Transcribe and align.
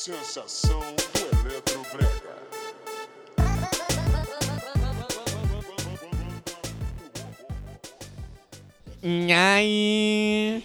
Sensação 0.00 0.78
do 0.78 1.48
Eletrobrega. 1.48 2.36
E 9.02 9.32
aí? 9.32 10.64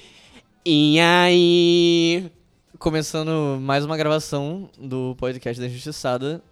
E 0.63 0.99
aí? 0.99 2.31
Começando 2.77 3.59
mais 3.59 3.83
uma 3.83 3.97
gravação 3.97 4.69
do 4.77 5.15
podcast 5.15 5.59
da 5.59 5.65
Injustiçada. 5.65 6.43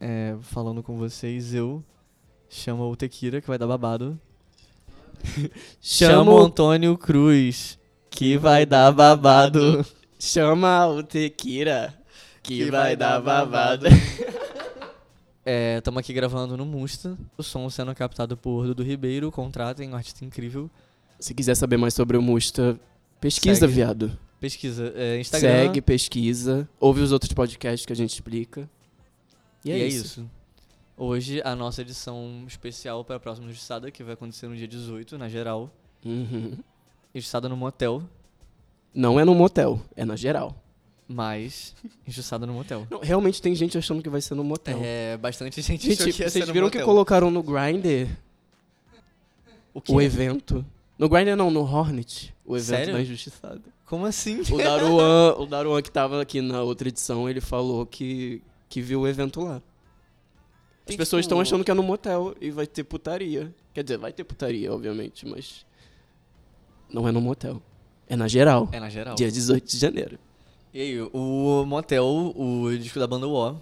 É, 0.00 0.36
falando 0.40 0.80
com 0.80 0.96
vocês, 0.96 1.52
eu 1.52 1.82
chamo 2.48 2.88
o 2.88 2.94
Tequira, 2.94 3.40
que 3.40 3.48
vai 3.48 3.58
dar 3.58 3.66
babado. 3.66 4.16
Chamo 5.82 6.34
o 6.34 6.38
Antônio 6.38 6.96
Cruz, 6.96 7.76
que 8.08 8.36
vai 8.36 8.64
dar 8.64 8.92
babado. 8.92 9.84
Chama 10.20 10.86
o 10.86 11.02
Tequira, 11.02 11.97
que, 12.48 12.70
vai 12.70 12.96
dar 12.96 13.20
babado. 13.20 13.86
Estamos 15.76 15.98
aqui 16.00 16.12
gravando 16.12 16.56
no 16.56 16.64
Musta, 16.64 17.16
o 17.36 17.42
som 17.42 17.68
sendo 17.68 17.94
captado 17.94 18.36
por 18.36 18.66
Dudu 18.66 18.82
Ribeiro, 18.82 19.30
contratem 19.30 19.90
um 19.90 19.94
artista 19.94 20.24
incrível. 20.24 20.70
Se 21.20 21.34
quiser 21.34 21.54
saber 21.54 21.76
mais 21.76 21.94
sobre 21.94 22.16
o 22.16 22.22
Musta, 22.22 22.80
pesquisa, 23.20 23.60
Segue. 23.60 23.72
viado. 23.72 24.18
Pesquisa, 24.40 24.92
é, 24.96 25.20
Instagram. 25.20 25.64
Segue, 25.66 25.82
pesquisa, 25.82 26.68
ouve 26.80 27.00
os 27.02 27.12
outros 27.12 27.32
podcasts 27.32 27.84
que 27.84 27.92
a 27.92 27.96
gente 27.96 28.14
explica. 28.14 28.68
E, 29.64 29.72
é, 29.72 29.86
isso. 29.86 30.28
Hoje, 30.96 31.42
a 31.44 31.54
nossa 31.54 31.82
edição 31.82 32.44
especial 32.46 33.04
para 33.04 33.16
a 33.16 33.20
próxima 33.20 33.46
Injustiçada, 33.46 33.90
que 33.90 34.02
vai 34.02 34.14
acontecer 34.14 34.48
no 34.48 34.56
dia 34.56 34.66
18, 34.66 35.18
na 35.18 35.28
geral. 35.28 35.70
Uhum. 36.04 36.56
Injustiçada 37.14 37.48
no 37.48 37.56
motel, 37.56 38.02
Não 38.94 39.18
é 39.18 39.24
no 39.24 39.34
motel, 39.34 39.82
é 39.94 40.04
na 40.04 40.16
geral. 40.16 40.56
Mas 41.08 41.74
Injustiçada 42.06 42.46
no 42.46 42.52
motel. 42.52 42.86
Não, 42.90 43.00
realmente 43.00 43.40
tem 43.40 43.54
gente 43.54 43.78
achando 43.78 44.02
que 44.02 44.10
vai 44.10 44.20
ser 44.20 44.34
no 44.34 44.44
motel. 44.44 44.78
É, 44.82 45.16
bastante 45.16 45.62
gente 45.62 45.90
achou 45.90 46.06
Gente, 46.06 46.16
que 46.16 46.22
ia 46.22 46.30
ser 46.30 46.40
vocês 46.40 46.50
viram 46.50 46.68
que 46.68 46.82
colocaram 46.82 47.30
no 47.30 47.42
Grindr 47.42 48.08
O 49.72 49.80
o 49.94 50.02
evento? 50.02 50.64
No 50.98 51.08
Grindr 51.08 51.34
não, 51.34 51.50
no 51.50 51.62
Hornet. 51.62 52.34
O 52.44 52.56
evento 52.56 52.66
Sério? 52.66 52.94
da 52.94 53.00
Injustiçada. 53.00 53.62
Como 53.86 54.04
assim? 54.04 54.42
O 54.52 54.58
Daruan, 54.58 55.34
o 55.38 55.46
Daruan 55.46 55.80
que 55.80 55.90
tava 55.90 56.20
aqui 56.20 56.42
na 56.42 56.62
outra 56.62 56.88
edição, 56.88 57.28
ele 57.28 57.40
falou 57.40 57.86
que, 57.86 58.42
que 58.68 58.82
viu 58.82 59.00
o 59.00 59.08
evento 59.08 59.40
lá. 59.40 59.56
As 59.56 59.62
Tem, 60.84 60.96
pessoas 60.96 61.24
tipo, 61.24 61.32
estão 61.32 61.40
achando 61.40 61.64
que 61.64 61.70
é 61.70 61.74
no 61.74 61.82
motel 61.82 62.34
e 62.38 62.50
vai 62.50 62.66
ter 62.66 62.84
putaria. 62.84 63.54
Quer 63.72 63.82
dizer, 63.82 63.96
vai 63.96 64.12
ter 64.12 64.24
putaria, 64.24 64.72
obviamente, 64.72 65.26
mas. 65.26 65.64
Não 66.92 67.08
é 67.08 67.12
no 67.12 67.20
motel. 67.20 67.62
É 68.06 68.16
na 68.16 68.28
geral. 68.28 68.68
É 68.72 68.80
na 68.80 68.90
geral. 68.90 69.14
Dia 69.14 69.30
18 69.30 69.66
de 69.66 69.78
janeiro. 69.78 70.18
E 70.72 70.80
aí, 70.80 71.00
o 71.00 71.64
motel, 71.66 72.04
o 72.36 72.68
disco 72.78 72.98
da 72.98 73.06
banda 73.06 73.26
O, 73.26 73.56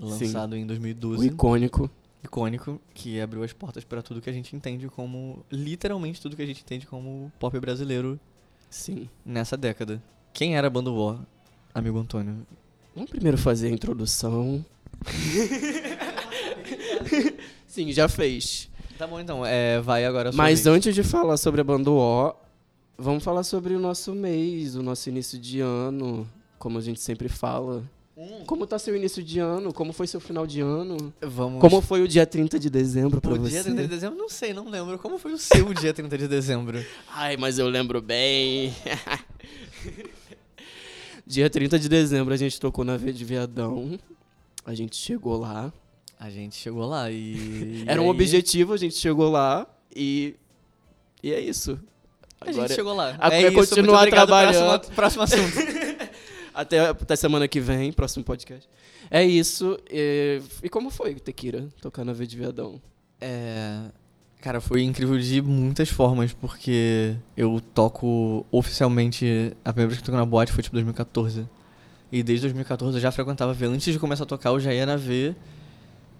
lançado 0.00 0.56
em 0.56 0.64
O 0.64 0.66
2012, 0.66 1.26
icônico. 1.28 1.90
icônico, 2.22 2.80
que 2.94 3.20
abriu 3.20 3.42
as 3.42 3.52
portas 3.52 3.84
para 3.84 4.00
tudo 4.02 4.20
que 4.20 4.30
a 4.30 4.32
gente 4.32 4.56
entende 4.56 4.88
como. 4.88 5.44
Literalmente 5.50 6.20
tudo 6.20 6.34
que 6.36 6.42
a 6.42 6.46
gente 6.46 6.62
entende 6.62 6.86
como 6.86 7.30
pop 7.38 7.58
brasileiro 7.60 8.18
Sim. 8.70 9.08
nessa 9.24 9.56
década. 9.56 10.02
Quem 10.32 10.56
era 10.56 10.66
a 10.66 10.70
banda 10.70 10.90
O, 10.90 11.18
amigo 11.74 11.98
Antônio? 11.98 12.46
Vamos 12.94 13.10
primeiro 13.10 13.36
fazer 13.36 13.66
a 13.68 13.70
introdução. 13.70 14.64
Sim, 17.66 17.92
já 17.92 18.08
fez. 18.08 18.70
Tá 18.96 19.06
bom 19.06 19.18
então, 19.20 19.44
é, 19.44 19.80
vai 19.80 20.04
agora 20.04 20.30
Mas 20.32 20.60
vez. 20.64 20.66
antes 20.76 20.94
de 20.94 21.02
falar 21.02 21.36
sobre 21.36 21.60
a 21.60 21.64
banda 21.64 21.90
O, 21.90 22.34
vamos 22.96 23.22
falar 23.22 23.42
sobre 23.42 23.74
o 23.74 23.78
nosso 23.78 24.14
mês, 24.14 24.74
o 24.76 24.82
nosso 24.82 25.08
início 25.08 25.38
de 25.38 25.60
ano, 25.60 26.28
como 26.58 26.78
a 26.78 26.80
gente 26.80 27.00
sempre 27.00 27.28
fala. 27.28 27.82
Hum. 28.16 28.44
Como 28.46 28.66
tá 28.66 28.78
seu 28.78 28.94
início 28.94 29.22
de 29.22 29.40
ano? 29.40 29.72
Como 29.72 29.92
foi 29.92 30.06
seu 30.06 30.20
final 30.20 30.46
de 30.46 30.60
ano? 30.60 31.12
Vamos. 31.20 31.60
Como 31.60 31.80
foi 31.80 32.00
o 32.00 32.06
dia 32.06 32.24
30 32.24 32.60
de 32.60 32.70
dezembro 32.70 33.20
pra 33.20 33.32
o 33.32 33.38
você? 33.38 33.50
dia 33.50 33.64
30 33.64 33.82
de 33.82 33.88
dezembro? 33.88 34.16
Não 34.16 34.28
sei, 34.28 34.54
não 34.54 34.70
lembro. 34.70 34.98
Como 34.98 35.18
foi 35.18 35.32
o 35.32 35.38
seu 35.38 35.74
dia 35.74 35.92
30 35.92 36.16
de 36.16 36.28
dezembro? 36.28 36.84
Ai, 37.08 37.36
mas 37.36 37.58
eu 37.58 37.68
lembro 37.68 38.00
bem. 38.00 38.72
dia 41.26 41.50
30 41.50 41.76
de 41.78 41.88
dezembro 41.88 42.32
a 42.32 42.36
gente 42.36 42.60
tocou 42.60 42.84
na 42.84 42.96
V 42.96 43.12
de 43.12 43.24
Viadão. 43.24 43.98
A 44.64 44.74
gente 44.74 44.94
chegou 44.96 45.36
lá. 45.36 45.72
A 46.18 46.30
gente 46.30 46.54
chegou 46.54 46.86
lá 46.86 47.10
e. 47.10 47.82
Era 47.84 48.00
um 48.00 48.08
objetivo, 48.08 48.72
a 48.72 48.76
gente 48.76 48.94
chegou 48.94 49.28
lá 49.28 49.66
e. 49.94 50.36
E 51.20 51.32
é 51.32 51.40
isso. 51.40 51.80
A 52.46 52.52
gente 52.52 52.74
chegou 52.74 52.94
lá. 52.94 53.10
Agora 53.18 53.34
é 53.34 53.44
é 53.44 53.48
isso, 53.48 53.56
continuar 53.56 54.06
trabalhando. 54.08 54.80
Próximo, 54.94 55.22
próximo 55.22 55.22
assunto. 55.24 55.58
Até, 56.54 56.78
até 56.88 57.16
semana 57.16 57.48
que 57.48 57.60
vem, 57.60 57.92
próximo 57.92 58.24
podcast. 58.24 58.68
É 59.10 59.24
isso. 59.24 59.78
E, 59.90 60.40
e 60.62 60.68
como 60.68 60.90
foi, 60.90 61.14
Tequira, 61.16 61.68
tocar 61.80 62.04
na 62.04 62.12
V 62.12 62.26
de 62.26 62.36
Viadão? 62.36 62.80
É, 63.20 63.80
Cara, 64.44 64.60
foi 64.60 64.82
incrível 64.82 65.18
de 65.18 65.40
muitas 65.40 65.88
formas, 65.88 66.34
porque 66.34 67.16
eu 67.34 67.62
toco 67.72 68.44
oficialmente. 68.50 69.56
A 69.64 69.72
primeira 69.72 69.88
vez 69.88 69.98
que 69.98 70.02
eu 70.02 70.12
toco 70.12 70.18
na 70.18 70.26
boate 70.26 70.52
foi 70.52 70.62
tipo 70.62 70.74
2014. 70.74 71.48
E 72.12 72.22
desde 72.22 72.42
2014 72.42 72.98
eu 72.98 73.00
já 73.00 73.10
frequentava 73.10 73.52
a 73.52 73.54
V. 73.54 73.64
Antes 73.64 73.90
de 73.90 73.98
começar 73.98 74.24
a 74.24 74.26
tocar, 74.26 74.50
eu 74.50 74.60
já 74.60 74.74
ia 74.74 74.84
na 74.84 74.96
V. 74.96 75.34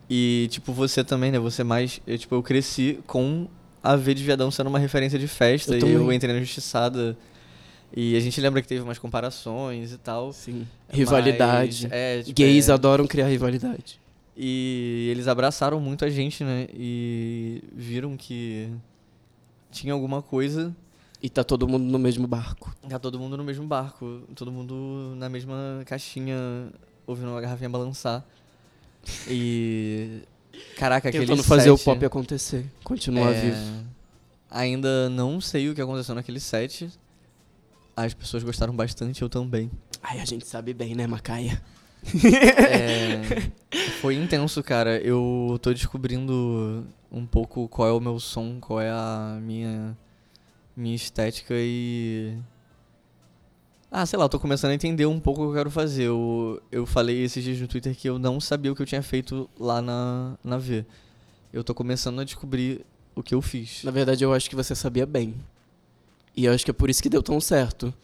E, 0.08 0.48
tipo, 0.50 0.72
você 0.72 1.04
também, 1.04 1.30
né? 1.30 1.38
Você 1.38 1.62
mais. 1.62 2.00
Eu, 2.06 2.16
tipo, 2.16 2.34
eu 2.34 2.42
cresci 2.42 2.98
com 3.06 3.46
a 3.84 3.96
V 3.96 4.14
de 4.14 4.24
Viadão 4.24 4.50
sendo 4.50 4.68
uma 4.68 4.78
referência 4.78 5.18
de 5.18 5.28
festa. 5.28 5.72
Eu 5.72 5.76
e 5.76 5.80
também. 5.80 5.94
eu 5.94 6.12
entrei 6.12 6.32
na 6.32 6.40
Justiçada. 6.40 7.16
E 7.94 8.16
a 8.16 8.20
gente 8.20 8.40
lembra 8.40 8.60
que 8.62 8.66
teve 8.66 8.80
umas 8.80 8.98
comparações 8.98 9.92
e 9.92 9.98
tal. 9.98 10.32
Sim. 10.32 10.66
Rivalidade. 10.88 11.86
É, 11.90 12.22
tipo, 12.22 12.34
Gays 12.34 12.68
é- 12.68 12.72
adoram 12.72 13.06
criar 13.06 13.28
rivalidade. 13.28 14.00
e 14.36 15.08
eles 15.12 15.28
abraçaram 15.28 15.78
muito 15.78 16.04
a 16.04 16.08
gente, 16.10 16.42
né? 16.42 16.66
E 16.74 17.62
viram 17.72 18.16
que 18.16 18.68
tinha 19.70 19.92
alguma 19.92 20.22
coisa. 20.22 20.74
E 21.22 21.28
tá 21.28 21.44
todo 21.44 21.68
mundo 21.68 21.84
no 21.84 21.98
mesmo 21.98 22.26
barco. 22.26 22.74
Tá 22.88 22.98
todo 22.98 23.18
mundo 23.18 23.36
no 23.36 23.44
mesmo 23.44 23.66
barco, 23.66 24.22
todo 24.34 24.50
mundo 24.50 25.14
na 25.16 25.28
mesma 25.28 25.82
caixinha, 25.86 26.36
ouvindo 27.06 27.28
uma 27.30 27.40
garrafinha 27.40 27.70
balançar. 27.70 28.24
E. 29.28 30.22
Caraca, 30.76 31.08
aquele 31.08 31.26
Tentando 31.26 31.42
fazer 31.42 31.70
o 31.70 31.76
set, 31.76 31.84
pop 31.84 32.04
acontecer. 32.04 32.66
Continuar 32.82 33.32
é, 33.32 33.40
vivo. 33.40 33.84
Ainda 34.50 35.08
não 35.08 35.40
sei 35.40 35.68
o 35.68 35.74
que 35.74 35.80
aconteceu 35.80 36.14
naquele 36.14 36.40
set. 36.40 36.90
As 37.96 38.12
pessoas 38.12 38.42
gostaram 38.42 38.74
bastante, 38.74 39.22
eu 39.22 39.28
também. 39.28 39.70
Ai, 40.02 40.20
a 40.20 40.24
gente 40.24 40.46
sabe 40.46 40.74
bem, 40.74 40.94
né, 40.94 41.06
Macaia? 41.06 41.62
É, 42.68 43.50
foi 44.00 44.16
intenso, 44.16 44.62
cara. 44.62 44.98
Eu 44.98 45.58
tô 45.62 45.72
descobrindo 45.72 46.86
um 47.10 47.24
pouco 47.24 47.68
qual 47.68 47.88
é 47.88 47.92
o 47.92 48.00
meu 48.00 48.18
som, 48.18 48.58
qual 48.60 48.80
é 48.80 48.90
a 48.90 49.38
minha, 49.40 49.96
minha 50.76 50.94
estética 50.94 51.54
e. 51.56 52.36
Ah, 53.96 54.04
sei 54.04 54.18
lá, 54.18 54.24
eu 54.24 54.28
tô 54.28 54.40
começando 54.40 54.72
a 54.72 54.74
entender 54.74 55.06
um 55.06 55.20
pouco 55.20 55.40
o 55.40 55.44
que 55.44 55.50
eu 55.50 55.54
quero 55.54 55.70
fazer. 55.70 56.02
Eu, 56.08 56.60
eu 56.72 56.84
falei 56.84 57.22
esses 57.22 57.44
dias 57.44 57.60
no 57.60 57.68
Twitter 57.68 57.94
que 57.94 58.08
eu 58.08 58.18
não 58.18 58.40
sabia 58.40 58.72
o 58.72 58.74
que 58.74 58.82
eu 58.82 58.86
tinha 58.86 59.02
feito 59.04 59.48
lá 59.56 59.80
na, 59.80 60.36
na 60.42 60.58
V. 60.58 60.84
Eu 61.52 61.62
tô 61.62 61.72
começando 61.72 62.20
a 62.20 62.24
descobrir 62.24 62.84
o 63.14 63.22
que 63.22 63.36
eu 63.36 63.40
fiz. 63.40 63.84
Na 63.84 63.92
verdade, 63.92 64.24
eu 64.24 64.34
acho 64.34 64.50
que 64.50 64.56
você 64.56 64.74
sabia 64.74 65.06
bem. 65.06 65.36
E 66.36 66.46
eu 66.46 66.52
acho 66.52 66.64
que 66.64 66.72
é 66.72 66.74
por 66.74 66.90
isso 66.90 67.00
que 67.00 67.08
deu 67.08 67.22
tão 67.22 67.40
certo. 67.40 67.94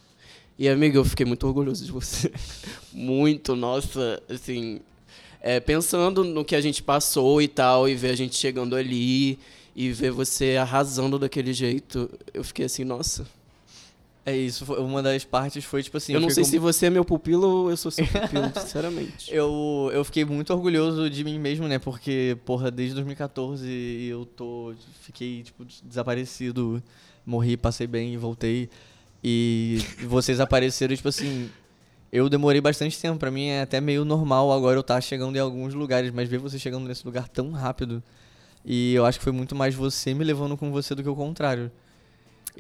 E, 0.56 0.68
amiga, 0.68 0.96
eu 0.96 1.04
fiquei 1.04 1.26
muito 1.26 1.44
orgulhoso 1.44 1.84
de 1.84 1.90
você. 1.90 2.32
muito, 2.94 3.56
nossa, 3.56 4.22
assim. 4.28 4.78
é, 5.40 5.58
pensando 5.58 6.22
no 6.22 6.44
que 6.44 6.54
a 6.54 6.60
gente 6.60 6.84
passou 6.84 7.42
e 7.42 7.48
tal, 7.48 7.88
e 7.88 7.96
ver 7.96 8.10
a 8.10 8.16
gente 8.16 8.36
chegando 8.36 8.76
ali, 8.76 9.40
e 9.74 9.90
ver 9.90 10.12
você 10.12 10.56
arrasando 10.56 11.18
daquele 11.18 11.52
jeito, 11.52 12.08
eu 12.32 12.44
fiquei 12.44 12.66
assim, 12.66 12.84
nossa. 12.84 13.26
É 14.24 14.36
isso, 14.36 14.66
foi- 14.66 14.78
uma 14.80 15.02
das 15.02 15.24
partes 15.24 15.64
foi 15.64 15.82
tipo 15.82 15.96
assim. 15.96 16.12
eu 16.12 16.20
não 16.20 16.28
fiquei 16.28 16.44
sei 16.44 16.44
com- 16.44 16.50
se 16.50 16.72
você 16.74 16.86
é 16.86 16.90
meu 16.90 17.04
pupilo 17.04 17.46
ou 17.48 17.70
eu 17.70 17.76
sou 17.76 17.90
seu 17.90 18.06
pupilo, 18.06 18.50
sinceramente. 18.60 19.34
Eu, 19.34 19.90
eu 19.94 20.04
fiquei 20.04 20.24
muito 20.24 20.52
orgulhoso 20.52 21.08
de 21.08 21.24
mim 21.24 21.38
mesmo, 21.38 21.66
né? 21.66 21.78
Porque, 21.78 22.36
porra, 22.44 22.70
desde 22.70 22.94
2014 22.96 23.66
eu 24.10 24.26
tô. 24.26 24.74
Fiquei, 25.00 25.42
tipo, 25.42 25.64
desaparecido. 25.84 26.82
Morri, 27.24 27.56
passei 27.56 27.86
bem 27.86 28.12
e 28.12 28.16
voltei. 28.16 28.68
E 29.22 29.78
vocês 30.06 30.38
apareceram, 30.40 30.94
tipo 30.94 31.08
assim. 31.08 31.48
Eu 32.12 32.28
demorei 32.28 32.60
bastante 32.60 32.98
tempo. 33.00 33.18
Pra 33.18 33.30
mim 33.30 33.46
é 33.46 33.62
até 33.62 33.80
meio 33.80 34.04
normal 34.04 34.52
agora 34.52 34.76
eu 34.76 34.80
estar 34.80 35.00
chegando 35.00 35.36
em 35.36 35.38
alguns 35.38 35.74
lugares, 35.74 36.10
mas 36.12 36.28
ver 36.28 36.38
você 36.38 36.58
chegando 36.58 36.86
nesse 36.88 37.04
lugar 37.06 37.28
tão 37.28 37.50
rápido. 37.52 38.02
E 38.64 38.92
eu 38.94 39.06
acho 39.06 39.18
que 39.18 39.24
foi 39.24 39.32
muito 39.32 39.54
mais 39.54 39.74
você 39.74 40.12
me 40.12 40.24
levando 40.24 40.56
com 40.56 40.70
você 40.70 40.94
do 40.94 41.02
que 41.02 41.08
o 41.08 41.14
contrário. 41.16 41.70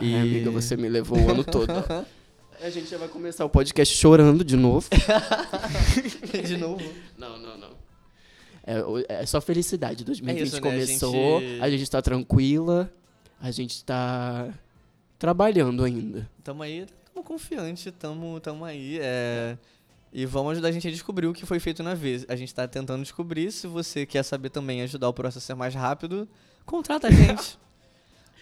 Ai, 0.00 0.14
amiga, 0.20 0.50
você 0.50 0.76
me 0.76 0.88
levou 0.88 1.18
o 1.18 1.30
ano 1.30 1.44
todo. 1.44 1.68
A 2.62 2.68
gente 2.68 2.90
já 2.90 2.98
vai 2.98 3.08
começar 3.08 3.44
o 3.44 3.48
podcast 3.48 3.96
chorando 3.96 4.44
de 4.44 4.54
novo. 4.54 4.86
de 6.46 6.56
novo. 6.58 6.82
Não, 7.16 7.38
não, 7.38 7.56
não. 7.56 7.70
É, 8.66 9.22
é 9.22 9.26
só 9.26 9.40
felicidade. 9.40 10.04
2020 10.04 10.38
É 10.38 10.42
isso, 10.42 10.52
né? 10.52 10.58
A 10.58 10.62
começou, 10.62 11.40
gente- 11.40 11.62
a 11.62 11.70
gente... 11.70 11.90
tá 11.90 12.02
tranquila, 12.02 12.92
a 13.40 13.50
gente 13.50 13.82
tá 13.82 14.52
trabalhando 15.18 15.82
ainda. 15.82 16.28
Tamo 16.44 16.62
aí, 16.62 16.86
tamo 17.12 17.24
confiante, 17.24 17.90
tamo, 17.92 18.38
tamo 18.40 18.64
aí. 18.64 18.98
É... 19.00 19.56
E 20.12 20.26
vamos 20.26 20.52
ajudar 20.52 20.68
a 20.68 20.72
gente 20.72 20.86
a 20.86 20.90
descobrir 20.90 21.28
o 21.28 21.32
que 21.32 21.46
foi 21.46 21.60
feito 21.60 21.82
na 21.82 21.94
vez. 21.94 22.26
A 22.28 22.36
gente 22.36 22.54
tá 22.54 22.68
tentando 22.68 23.02
descobrir. 23.02 23.50
Se 23.52 23.66
você 23.66 24.04
quer 24.04 24.22
saber 24.22 24.50
também 24.50 24.82
ajudar 24.82 25.08
o 25.08 25.14
processo 25.14 25.38
a 25.38 25.40
ser 25.40 25.54
mais 25.54 25.74
rápido, 25.74 26.28
contrata 26.66 27.08
a 27.08 27.10
gente. 27.10 27.58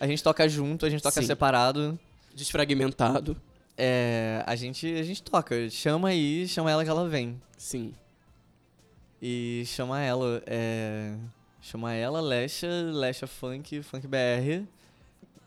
a 0.00 0.06
gente 0.06 0.22
toca 0.22 0.48
junto, 0.48 0.86
a 0.86 0.90
gente 0.90 1.02
toca 1.02 1.20
Sim. 1.20 1.26
separado. 1.26 1.98
Desfragmentado. 2.34 3.36
É, 3.76 4.42
a 4.46 4.54
gente 4.56 4.86
a 4.94 5.02
gente 5.02 5.22
toca. 5.22 5.68
Chama 5.70 6.08
aí, 6.08 6.46
chama 6.48 6.70
ela 6.70 6.84
que 6.84 6.90
ela 6.90 7.08
vem. 7.08 7.40
Sim. 7.56 7.94
E 9.20 9.64
chama 9.66 10.00
ela, 10.00 10.42
é, 10.46 11.14
chama 11.60 11.92
ela 11.94 12.20
Lesha, 12.20 12.68
Lesha 12.92 13.26
Funk, 13.26 13.82
Funk 13.82 14.06
BR. 14.06 14.64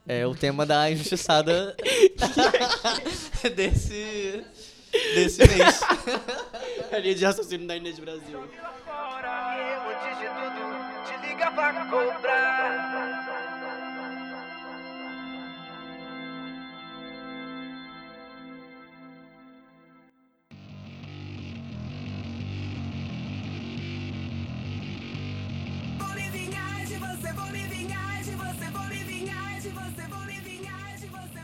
É 0.08 0.26
o 0.26 0.36
tema 0.36 0.66
da 0.66 0.90
injustiçada 0.92 1.76
desse 3.56 4.44
desse 5.14 5.40
mês. 5.48 5.82
A 6.92 6.98
linha 6.98 7.16
de 7.16 7.26
raciocínio 7.26 7.68
da 7.68 7.78
Inês 7.78 8.00
Brasil. 8.00 8.42
Te 11.06 11.28
liga 11.28 11.52
pra 11.52 11.86
cobrar. 11.86 13.01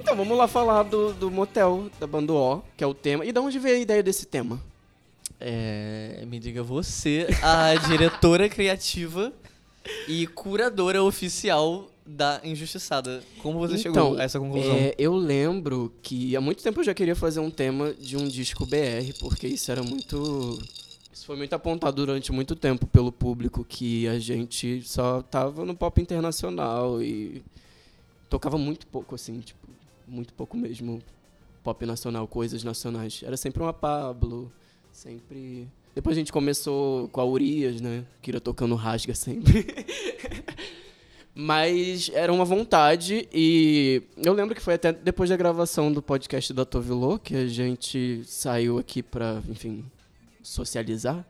Então, 0.07 0.15
vamos 0.15 0.37
lá 0.37 0.47
falar 0.47 0.83
do, 0.83 1.11
do 1.11 1.29
motel 1.29 1.89
da 1.99 2.07
banda 2.07 2.31
O, 2.31 2.61
que 2.77 2.81
é 2.81 2.87
o 2.87 2.93
tema. 2.93 3.25
E 3.25 3.33
de 3.33 3.39
onde 3.41 3.59
veio 3.59 3.75
a 3.75 3.79
ideia 3.79 4.01
desse 4.01 4.25
tema? 4.25 4.57
É, 5.37 6.23
me 6.25 6.39
diga 6.39 6.63
você, 6.63 7.27
a 7.43 7.75
diretora 7.89 8.47
criativa 8.47 9.33
e 10.07 10.25
curadora 10.27 11.03
oficial 11.03 11.91
da 12.05 12.39
Injustiçada. 12.41 13.21
Como 13.43 13.59
você 13.59 13.77
chegou 13.77 14.17
a 14.17 14.23
essa 14.23 14.39
conclusão? 14.39 14.75
é, 14.75 14.95
eu 14.97 15.13
lembro 15.13 15.91
que 16.01 16.37
há 16.37 16.39
muito 16.39 16.63
tempo 16.63 16.79
eu 16.79 16.85
já 16.85 16.93
queria 16.93 17.13
fazer 17.13 17.41
um 17.41 17.51
tema 17.51 17.93
de 17.93 18.15
um 18.15 18.29
disco 18.29 18.65
BR, 18.65 19.11
porque 19.19 19.45
isso 19.45 19.69
era 19.69 19.83
muito. 19.83 20.57
Isso 21.11 21.25
foi 21.25 21.35
muito 21.35 21.51
apontado 21.51 21.97
durante 21.97 22.31
muito 22.31 22.55
tempo 22.55 22.87
pelo 22.87 23.11
público, 23.11 23.65
que 23.67 24.07
a 24.07 24.17
gente 24.19 24.81
só 24.83 25.21
tava 25.21 25.65
no 25.65 25.75
pop 25.75 26.01
internacional 26.01 27.01
e 27.01 27.43
tocava 28.29 28.57
muito 28.57 28.87
pouco, 28.87 29.13
assim, 29.13 29.41
tipo, 29.41 29.67
muito 30.07 30.33
pouco 30.33 30.55
mesmo 30.55 31.01
pop 31.63 31.85
nacional, 31.85 32.27
coisas 32.27 32.63
nacionais. 32.63 33.21
Era 33.23 33.35
sempre 33.35 33.61
uma 33.61 33.73
Pablo, 33.73 34.51
sempre. 34.91 35.67
Depois 35.93 36.15
a 36.15 36.19
gente 36.19 36.31
começou 36.31 37.09
com 37.09 37.19
a 37.19 37.25
Urias, 37.25 37.81
né? 37.81 38.05
Que 38.21 38.31
ia 38.31 38.39
tocando 38.39 38.75
rasga 38.75 39.13
sempre. 39.13 39.65
Mas 41.35 42.09
era 42.13 42.33
uma 42.33 42.45
vontade 42.45 43.27
e 43.31 44.01
eu 44.17 44.33
lembro 44.33 44.55
que 44.55 44.61
foi 44.61 44.73
até 44.73 44.91
depois 44.91 45.29
da 45.29 45.37
gravação 45.37 45.93
do 45.93 46.01
podcast 46.01 46.51
da 46.51 46.65
Tovilô 46.65 47.19
que 47.19 47.35
a 47.35 47.47
gente 47.47 48.23
saiu 48.25 48.79
aqui 48.79 49.03
pra, 49.03 49.43
enfim, 49.47 49.85
socializar. 50.41 51.23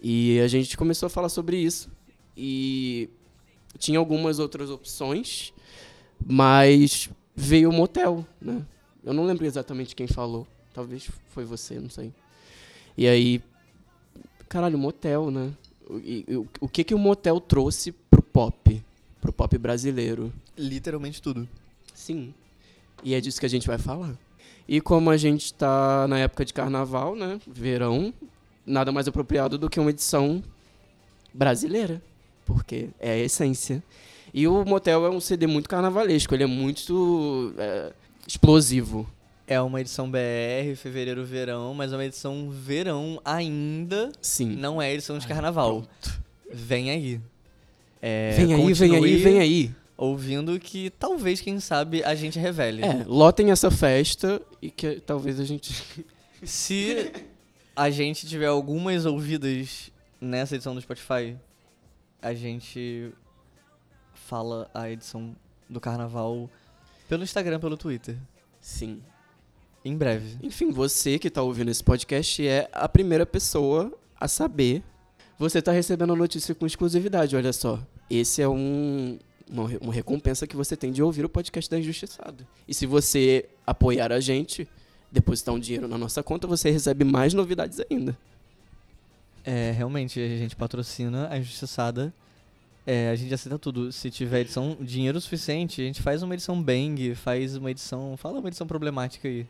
E 0.00 0.40
a 0.40 0.48
gente 0.48 0.74
começou 0.74 1.08
a 1.08 1.10
falar 1.10 1.28
sobre 1.28 1.58
isso. 1.58 1.90
E 2.34 3.10
tinha 3.78 3.98
algumas 3.98 4.38
outras 4.38 4.70
opções, 4.70 5.52
mas 6.26 7.10
veio 7.34 7.70
o 7.70 7.72
motel, 7.72 8.26
né? 8.40 8.62
Eu 9.04 9.12
não 9.12 9.24
lembro 9.24 9.44
exatamente 9.44 9.94
quem 9.96 10.06
falou. 10.06 10.46
Talvez 10.72 11.10
foi 11.30 11.44
você, 11.44 11.78
não 11.78 11.90
sei. 11.90 12.12
E 12.96 13.06
aí, 13.06 13.42
caralho, 14.48 14.78
motel, 14.78 15.30
né? 15.30 15.52
O, 15.88 15.98
e- 15.98 16.24
o, 16.28 16.46
o 16.60 16.68
que 16.68 16.84
que 16.84 16.94
o 16.94 16.98
motel 16.98 17.40
trouxe 17.40 17.92
pro 17.92 18.22
pop? 18.22 18.82
Pro 19.20 19.32
pop 19.32 19.56
brasileiro? 19.58 20.32
Literalmente 20.56 21.20
tudo. 21.20 21.48
Sim. 21.94 22.32
E 23.02 23.14
é 23.14 23.20
disso 23.20 23.40
que 23.40 23.46
a 23.46 23.48
gente 23.48 23.66
vai 23.66 23.78
falar. 23.78 24.14
E 24.68 24.80
como 24.80 25.10
a 25.10 25.16
gente 25.16 25.52
tá 25.52 26.06
na 26.08 26.18
época 26.20 26.44
de 26.44 26.54
carnaval, 26.54 27.16
né? 27.16 27.40
Verão, 27.46 28.14
nada 28.64 28.92
mais 28.92 29.08
apropriado 29.08 29.58
do 29.58 29.68
que 29.68 29.80
uma 29.80 29.90
edição 29.90 30.42
brasileira. 31.34 32.00
Porque 32.44 32.90
é 33.00 33.12
a 33.12 33.18
essência. 33.18 33.82
E 34.34 34.48
o 34.48 34.64
Motel 34.64 35.04
é 35.04 35.10
um 35.10 35.20
CD 35.20 35.46
muito 35.46 35.68
carnavalesco, 35.68 36.34
ele 36.34 36.44
é 36.44 36.46
muito 36.46 37.54
é, 37.58 37.92
explosivo. 38.26 39.08
É 39.46 39.60
uma 39.60 39.80
edição 39.80 40.10
BR, 40.10 40.74
fevereiro, 40.76 41.24
verão, 41.24 41.74
mas 41.74 41.92
é 41.92 41.96
uma 41.96 42.04
edição 42.04 42.48
verão 42.50 43.20
ainda. 43.24 44.10
Sim. 44.22 44.56
Não 44.56 44.80
é 44.80 44.92
edição 44.92 45.18
de 45.18 45.26
carnaval. 45.26 45.84
Vem 46.50 46.90
aí. 46.90 47.20
É, 48.00 48.32
vem 48.36 48.54
aí, 48.54 48.72
vem 48.72 48.96
aí, 48.96 49.16
vem 49.16 49.40
aí. 49.40 49.74
Ouvindo 49.96 50.58
que 50.58 50.90
talvez, 50.90 51.40
quem 51.40 51.60
sabe, 51.60 52.02
a 52.02 52.14
gente 52.14 52.38
revele. 52.38 52.82
É, 52.82 53.04
lotem 53.06 53.50
essa 53.50 53.70
festa 53.70 54.40
e 54.60 54.70
que 54.70 55.00
talvez 55.00 55.38
a 55.38 55.44
gente. 55.44 55.74
Se 56.42 57.12
a 57.76 57.90
gente 57.90 58.26
tiver 58.26 58.46
algumas 58.46 59.06
ouvidas 59.06 59.92
nessa 60.20 60.54
edição 60.54 60.74
do 60.74 60.80
Spotify, 60.80 61.36
a 62.20 62.34
gente 62.34 63.12
fala 64.22 64.70
a 64.72 64.88
edição 64.90 65.34
do 65.68 65.80
carnaval 65.80 66.48
pelo 67.08 67.22
Instagram, 67.22 67.60
pelo 67.60 67.76
Twitter. 67.76 68.16
Sim. 68.60 69.02
Em 69.84 69.96
breve. 69.96 70.38
Enfim, 70.42 70.70
você 70.70 71.18
que 71.18 71.28
está 71.28 71.42
ouvindo 71.42 71.70
esse 71.70 71.82
podcast 71.82 72.46
é 72.46 72.68
a 72.72 72.88
primeira 72.88 73.26
pessoa 73.26 73.92
a 74.18 74.28
saber. 74.28 74.82
Você 75.38 75.58
está 75.58 75.72
recebendo 75.72 76.12
a 76.12 76.16
notícia 76.16 76.54
com 76.54 76.64
exclusividade, 76.64 77.34
olha 77.34 77.52
só. 77.52 77.80
Esse 78.08 78.40
é 78.40 78.48
um, 78.48 79.18
uma, 79.50 79.64
uma 79.80 79.92
recompensa 79.92 80.46
que 80.46 80.56
você 80.56 80.76
tem 80.76 80.92
de 80.92 81.02
ouvir 81.02 81.24
o 81.24 81.28
podcast 81.28 81.68
da 81.68 81.78
Injustiçado. 81.78 82.46
E 82.68 82.72
se 82.72 82.86
você 82.86 83.48
apoiar 83.66 84.12
a 84.12 84.20
gente, 84.20 84.68
depositar 85.10 85.54
um 85.54 85.58
dinheiro 85.58 85.88
na 85.88 85.98
nossa 85.98 86.22
conta, 86.22 86.46
você 86.46 86.70
recebe 86.70 87.04
mais 87.04 87.34
novidades 87.34 87.80
ainda. 87.90 88.16
É, 89.44 89.72
realmente, 89.72 90.20
a 90.20 90.38
gente 90.38 90.54
patrocina 90.54 91.28
a 91.28 91.36
Injustiçada. 91.36 92.14
É, 92.86 93.10
a 93.10 93.14
gente 93.14 93.32
aceita 93.32 93.58
tudo. 93.58 93.92
Se 93.92 94.10
tiver 94.10 94.40
edição, 94.40 94.76
dinheiro 94.80 95.20
suficiente, 95.20 95.80
a 95.80 95.84
gente 95.84 96.02
faz 96.02 96.22
uma 96.22 96.34
edição 96.34 96.60
bang, 96.60 97.14
faz 97.14 97.56
uma 97.56 97.70
edição. 97.70 98.16
Fala 98.16 98.38
uma 98.40 98.48
edição 98.48 98.66
problemática 98.66 99.28
aí. 99.28 99.46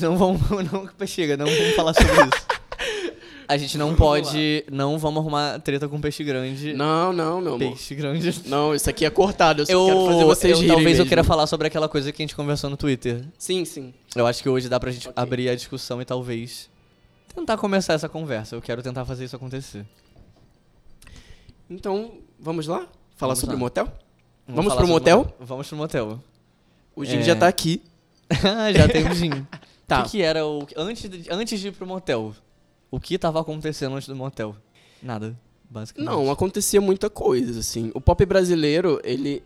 Não 0.00 0.16
vamos. 0.16 0.40
Não, 0.98 1.06
chega, 1.06 1.36
não 1.36 1.46
vamos 1.46 1.74
falar 1.74 1.94
sobre 1.94 2.12
isso. 2.12 2.46
A 3.48 3.56
gente 3.56 3.76
não 3.76 3.96
pode. 3.96 4.64
Não 4.70 4.96
vamos 4.96 5.18
arrumar 5.20 5.58
treta 5.58 5.88
com 5.88 6.00
peixe 6.00 6.22
grande. 6.22 6.72
Não, 6.72 7.12
não, 7.12 7.40
meu 7.40 7.54
amor. 7.54 7.58
Peixe 7.70 7.96
grande. 7.96 8.42
Não, 8.46 8.72
isso 8.72 8.88
aqui 8.88 9.04
é 9.04 9.10
cortado. 9.10 9.62
Eu 9.62 9.66
só 9.66 9.72
Eu, 9.72 9.86
quero 9.86 10.06
fazer 10.06 10.24
vocês 10.24 10.60
eu- 10.62 10.68
talvez 10.68 10.86
eu 10.98 11.04
mesmo. 11.04 11.06
queira 11.06 11.24
falar 11.24 11.48
sobre 11.48 11.66
aquela 11.66 11.88
coisa 11.88 12.12
que 12.12 12.22
a 12.22 12.24
gente 12.24 12.36
conversou 12.36 12.70
no 12.70 12.76
Twitter. 12.76 13.24
Sim, 13.36 13.64
sim. 13.64 13.92
Eu 14.14 14.24
acho 14.28 14.40
que 14.40 14.48
hoje 14.48 14.68
dá 14.68 14.78
pra 14.78 14.92
gente 14.92 15.08
Ok. 15.08 15.20
abrir 15.20 15.48
a 15.48 15.56
discussão 15.56 16.00
e 16.00 16.04
talvez 16.04 16.69
tentar 17.34 17.56
começar 17.58 17.94
essa 17.94 18.08
conversa. 18.08 18.54
Eu 18.56 18.62
quero 18.62 18.82
tentar 18.82 19.04
fazer 19.04 19.24
isso 19.24 19.36
acontecer. 19.36 19.86
Então, 21.68 22.18
vamos 22.38 22.66
lá? 22.66 22.88
Falar 23.16 23.34
Vamos 23.34 23.38
sobre 23.40 23.54
lá. 23.54 23.56
o 23.56 23.60
motel? 23.60 23.92
Vamos 24.46 24.64
falar 24.72 24.76
pro 24.76 24.88
motel? 24.88 25.18
mo- 25.24 25.34
Vamos 25.46 25.68
pro 25.68 25.76
motel. 25.76 26.22
O 26.96 27.04
Jim 27.04 27.18
É. 27.18 27.22
já 27.22 27.36
tá 27.36 27.46
aqui. 27.48 27.82
Já 28.76 28.88
tem 28.88 29.08
o 29.08 29.14
gin. 29.14 29.30
Tá. 29.90 30.02
O 30.02 30.04
que, 30.04 30.10
que 30.10 30.22
era 30.22 30.46
o. 30.46 30.64
Antes 30.76 31.10
de, 31.10 31.26
antes 31.32 31.58
de 31.58 31.66
ir 31.66 31.72
pro 31.72 31.84
motel? 31.84 32.32
O 32.92 33.00
que 33.00 33.18
tava 33.18 33.40
acontecendo 33.40 33.96
antes 33.96 34.06
do 34.06 34.14
motel? 34.14 34.54
Nada, 35.02 35.36
basicamente. 35.68 36.08
Não, 36.08 36.30
acontecia 36.30 36.80
muita 36.80 37.10
coisa, 37.10 37.58
assim. 37.58 37.90
O 37.92 38.00
pop 38.00 38.24
brasileiro, 38.24 39.00
ele 39.02 39.42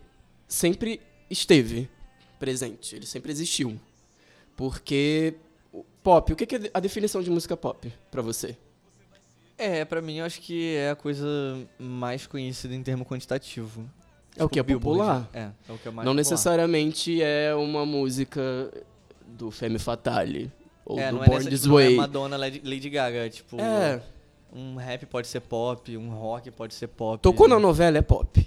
sempre 0.47 1.01
esteve 1.31 1.89
presente, 2.37 2.95
ele 2.95 3.07
sempre 3.07 3.31
existiu. 3.31 3.75
Porque 4.55 5.33
pop, 6.05 6.31
o 6.31 6.35
que 6.35 6.55
é 6.55 6.59
a 6.71 6.79
definição 6.79 7.19
de 7.23 7.31
música 7.31 7.57
pop 7.57 7.91
pra 8.11 8.21
você? 8.21 8.55
É, 9.57 9.83
pra 9.83 10.01
mim 10.03 10.17
eu 10.17 10.25
acho 10.25 10.39
que 10.39 10.75
é 10.75 10.91
a 10.91 10.95
coisa 10.95 11.25
mais 11.79 12.27
conhecida 12.27 12.75
em 12.75 12.83
termo 12.83 13.03
quantitativo. 13.03 13.89
É 14.37 14.43
o 14.43 14.49
que 14.49 14.59
é 14.59 14.63
Billboard. 14.63 14.99
popular? 14.99 15.29
É, 15.33 15.49
é 15.67 15.73
o 15.73 15.77
que 15.79 15.87
é 15.87 15.91
mais 15.91 16.05
Não 16.05 16.11
popular. 16.11 16.13
necessariamente 16.13 17.21
é 17.23 17.55
uma 17.55 17.85
música 17.87 18.41
do 19.25 19.49
Femme 19.49 19.79
Fatale 19.79 20.51
ou 20.85 20.99
É, 20.99 21.09
do 21.09 21.15
não 21.15 21.23
é, 21.23 21.25
Born 21.25 21.37
nessa, 21.39 21.49
This 21.49 21.61
tipo, 21.61 21.73
não 21.73 21.79
é 21.79 21.85
Way. 21.85 21.95
Madonna, 21.95 22.37
Lady, 22.37 22.89
Gaga, 22.89 23.29
tipo... 23.29 23.59
É, 23.59 23.99
Um 24.53 24.75
rap 24.75 25.05
pode 25.07 25.27
ser 25.27 25.39
pop, 25.41 25.97
um 25.97 26.09
rock 26.11 26.51
pode 26.51 26.75
ser 26.75 26.87
pop. 26.87 27.19
tocou 27.21 27.47
na 27.47 27.57
novela 27.59 27.97
é 27.97 28.01
pop. 28.01 28.45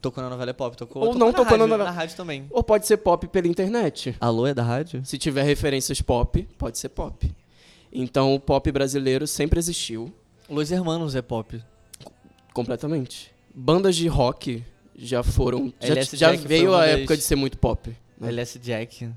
Tocou 0.00 0.22
na 0.22 0.30
novela 0.30 0.50
é 0.50 0.52
pop, 0.52 0.76
tocou. 0.76 1.02
Ou 1.02 1.08
tocou 1.08 1.18
não 1.18 1.26
na 1.28 1.32
tocou 1.32 1.44
na 1.44 1.64
rádio, 1.64 1.68
novela. 1.68 1.84
Na 1.84 1.90
rádio 1.90 2.16
também. 2.16 2.46
Ou 2.50 2.62
pode 2.62 2.86
ser 2.86 2.98
pop 2.98 3.26
pela 3.28 3.48
internet. 3.48 4.14
Alô, 4.20 4.46
é 4.46 4.54
da 4.54 4.62
rádio? 4.62 5.04
Se 5.04 5.18
tiver 5.18 5.42
referências 5.42 6.00
pop, 6.00 6.46
pode 6.56 6.78
ser 6.78 6.88
pop. 6.90 7.34
Então 7.92 8.34
o 8.34 8.40
pop 8.40 8.70
brasileiro 8.70 9.26
sempre 9.26 9.58
existiu. 9.58 10.12
Los 10.48 10.70
Hermanos 10.70 11.16
é 11.16 11.22
pop. 11.22 11.60
Completamente. 12.54 13.32
Bandas 13.52 13.96
de 13.96 14.06
rock 14.06 14.62
já 14.96 15.22
foram. 15.22 15.72
Já, 15.80 15.88
LS 15.94 16.16
já 16.16 16.30
Jack 16.32 16.46
veio 16.46 16.74
a 16.74 16.86
época 16.86 17.16
de 17.16 17.22
ser 17.22 17.36
muito 17.36 17.58
pop. 17.58 17.90
né? 18.18 18.28
LS 18.28 18.58
Jack. 18.60 19.10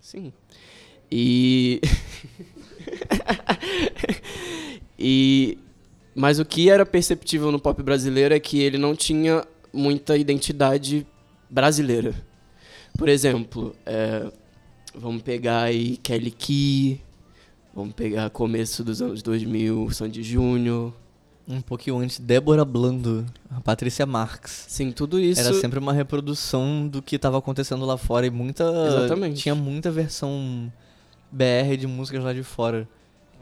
Sim. 0.00 0.32
E. 1.10 1.80
e. 4.98 5.58
Mas 6.14 6.38
o 6.38 6.44
que 6.44 6.70
era 6.70 6.86
perceptível 6.86 7.50
no 7.50 7.58
pop 7.58 7.82
brasileiro 7.82 8.34
é 8.34 8.40
que 8.40 8.60
ele 8.60 8.78
não 8.78 8.94
tinha 8.94 9.44
muita 9.72 10.16
identidade 10.16 11.06
brasileira. 11.48 12.14
Por 12.96 13.08
exemplo, 13.08 13.74
é, 13.86 14.30
vamos 14.94 15.22
pegar 15.22 15.62
aí 15.62 15.96
Kelly 15.98 16.30
Key, 16.30 17.00
vamos 17.74 17.94
pegar 17.94 18.30
começo 18.30 18.82
dos 18.84 19.00
anos 19.00 19.22
2000, 19.22 19.90
Sandy 19.90 20.22
Júnior. 20.22 20.92
Um 21.48 21.60
pouquinho 21.60 21.98
antes, 21.98 22.20
Débora 22.20 22.64
Blando, 22.64 23.26
a 23.50 23.60
Patrícia 23.60 24.06
Marx. 24.06 24.66
Sim, 24.68 24.92
tudo 24.92 25.18
isso. 25.18 25.40
Era 25.40 25.52
sempre 25.54 25.80
uma 25.80 25.92
reprodução 25.92 26.86
do 26.86 27.02
que 27.02 27.16
estava 27.16 27.38
acontecendo 27.38 27.84
lá 27.84 27.96
fora 27.96 28.24
e 28.26 28.30
muita. 28.30 28.62
Exatamente. 28.86 29.40
Tinha 29.40 29.54
muita 29.54 29.90
versão 29.90 30.72
BR 31.32 31.76
de 31.76 31.88
músicas 31.88 32.22
lá 32.22 32.32
de 32.32 32.44
fora. 32.44 32.88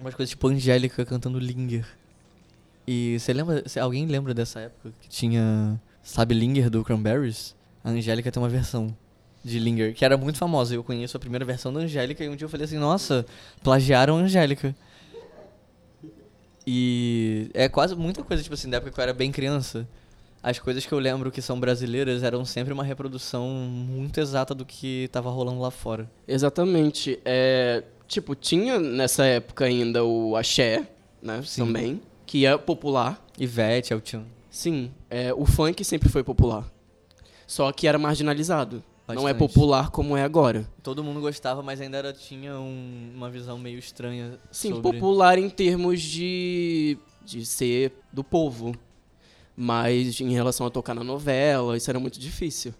Umas 0.00 0.14
coisas 0.14 0.30
tipo 0.30 0.48
Angélica 0.48 1.04
cantando 1.04 1.38
Linger. 1.38 1.86
E 2.86 3.18
você 3.18 3.32
lembra. 3.34 3.62
cê- 3.68 3.80
alguém 3.80 4.06
lembra 4.06 4.32
dessa 4.32 4.60
época 4.60 4.90
que 5.02 5.08
tinha. 5.10 5.78
Sabe 6.08 6.34
Linger 6.34 6.70
do 6.70 6.82
Cranberries? 6.82 7.54
A 7.84 7.90
Angélica 7.90 8.32
tem 8.32 8.42
uma 8.42 8.48
versão 8.48 8.96
de 9.44 9.58
Linger 9.58 9.92
que 9.92 10.02
era 10.02 10.16
muito 10.16 10.38
famosa. 10.38 10.74
Eu 10.74 10.82
conheço 10.82 11.14
a 11.18 11.20
primeira 11.20 11.44
versão 11.44 11.70
da 11.70 11.80
Angélica 11.80 12.24
e 12.24 12.30
um 12.30 12.34
dia 12.34 12.46
eu 12.46 12.48
falei 12.48 12.64
assim: 12.64 12.78
nossa, 12.78 13.26
plagiaram 13.62 14.16
a 14.16 14.20
Angélica. 14.20 14.74
E 16.66 17.50
é 17.52 17.68
quase 17.68 17.94
muita 17.94 18.22
coisa, 18.22 18.42
tipo 18.42 18.54
assim, 18.54 18.70
da 18.70 18.78
época 18.78 18.90
que 18.90 18.98
eu 18.98 19.02
era 19.02 19.12
bem 19.12 19.30
criança. 19.30 19.86
As 20.42 20.58
coisas 20.58 20.86
que 20.86 20.92
eu 20.92 20.98
lembro 20.98 21.30
que 21.30 21.42
são 21.42 21.60
brasileiras 21.60 22.22
eram 22.22 22.42
sempre 22.42 22.72
uma 22.72 22.84
reprodução 22.84 23.46
muito 23.46 24.18
exata 24.18 24.54
do 24.54 24.64
que 24.64 25.10
tava 25.12 25.28
rolando 25.28 25.60
lá 25.60 25.70
fora. 25.70 26.10
Exatamente. 26.26 27.20
É, 27.22 27.84
tipo, 28.06 28.34
tinha 28.34 28.80
nessa 28.80 29.26
época 29.26 29.66
ainda 29.66 30.02
o 30.02 30.36
axé, 30.36 30.88
né? 31.22 31.42
Sim. 31.44 31.66
Também. 31.66 32.00
Que 32.24 32.46
é 32.46 32.56
popular. 32.56 33.22
Ivete, 33.38 33.92
Elton. 33.92 34.37
Sim, 34.58 34.90
é, 35.08 35.32
o 35.32 35.46
funk 35.46 35.84
sempre 35.84 36.08
foi 36.08 36.24
popular. 36.24 36.68
Só 37.46 37.70
que 37.70 37.86
era 37.86 37.96
marginalizado. 37.96 38.82
Não 39.06 39.28
é 39.28 39.32
Bastante. 39.32 39.38
popular 39.38 39.90
como 39.92 40.16
é 40.16 40.24
agora. 40.24 40.68
Todo 40.82 41.04
mundo 41.04 41.20
gostava, 41.20 41.62
mas 41.62 41.80
ainda 41.80 41.96
era, 41.96 42.12
tinha 42.12 42.58
um- 42.58 43.12
uma 43.14 43.30
visão 43.30 43.56
meio 43.56 43.78
estranha 43.78 44.36
Sim, 44.50 44.70
sobre... 44.70 44.82
popular 44.94 45.38
em 45.38 45.48
termos 45.48 46.02
de, 46.02 46.98
de 47.24 47.46
ser 47.46 47.92
do 48.12 48.24
povo. 48.24 48.74
Mas 49.56 50.20
em 50.20 50.32
relação 50.32 50.66
a 50.66 50.70
tocar 50.70 50.92
na 50.92 51.04
novela, 51.04 51.76
isso 51.76 51.88
era 51.88 52.00
muito 52.00 52.18
difícil. 52.18 52.74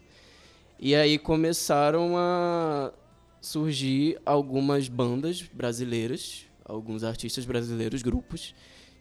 E 0.80 0.96
aí 0.96 1.16
começaram 1.16 2.16
a 2.16 2.92
surgir 3.40 4.18
algumas 4.26 4.88
bandas 4.88 5.42
brasileiras, 5.42 6.42
alguns 6.64 7.04
artistas 7.04 7.44
brasileiros, 7.44 8.02
grupos, 8.02 8.52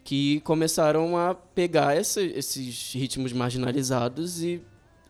que 0.08 0.40
começaram 0.40 1.18
a 1.18 1.36
pegar 1.36 1.94
essa- 1.98 2.22
esses 2.22 2.94
ritmos 2.94 3.34
marginalizados 3.34 4.42
e 4.42 4.62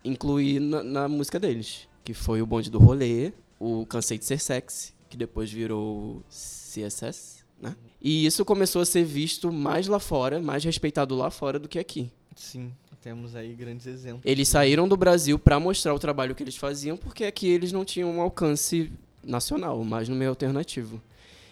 incluir 0.04 0.58
na, 0.58 0.82
na 0.82 1.08
música 1.08 1.38
deles. 1.38 1.86
Que 2.02 2.12
foi 2.12 2.42
o 2.42 2.46
Bonde 2.46 2.68
do 2.68 2.80
Rolê, 2.80 3.32
o 3.60 3.86
Cansei 3.86 4.18
de 4.18 4.24
Ser 4.24 4.40
Sexy, 4.40 4.92
que 5.08 5.16
depois 5.16 5.52
virou 5.52 6.20
CSS, 6.28 7.44
né? 7.62 7.76
E 8.02 8.26
isso 8.26 8.44
começou 8.44 8.82
a 8.82 8.84
ser 8.84 9.04
visto 9.04 9.52
mais 9.52 9.86
lá 9.86 10.00
fora, 10.00 10.40
mais 10.42 10.64
respeitado 10.64 11.14
lá 11.14 11.30
fora 11.30 11.60
do 11.60 11.68
que 11.68 11.78
aqui. 11.78 12.10
Sim, 12.34 12.72
temos 13.00 13.36
aí 13.36 13.54
grandes 13.54 13.86
exemplos. 13.86 14.22
Eles 14.24 14.48
saíram 14.48 14.88
do 14.88 14.96
Brasil 14.96 15.38
para 15.38 15.60
mostrar 15.60 15.94
o 15.94 15.98
trabalho 16.00 16.34
que 16.34 16.42
eles 16.42 16.56
faziam, 16.56 16.96
porque 16.96 17.22
aqui 17.24 17.46
eles 17.46 17.70
não 17.70 17.84
tinham 17.84 18.10
um 18.10 18.20
alcance 18.20 18.90
nacional, 19.22 19.84
mas 19.84 20.08
no 20.08 20.16
meio 20.16 20.30
alternativo. 20.30 21.00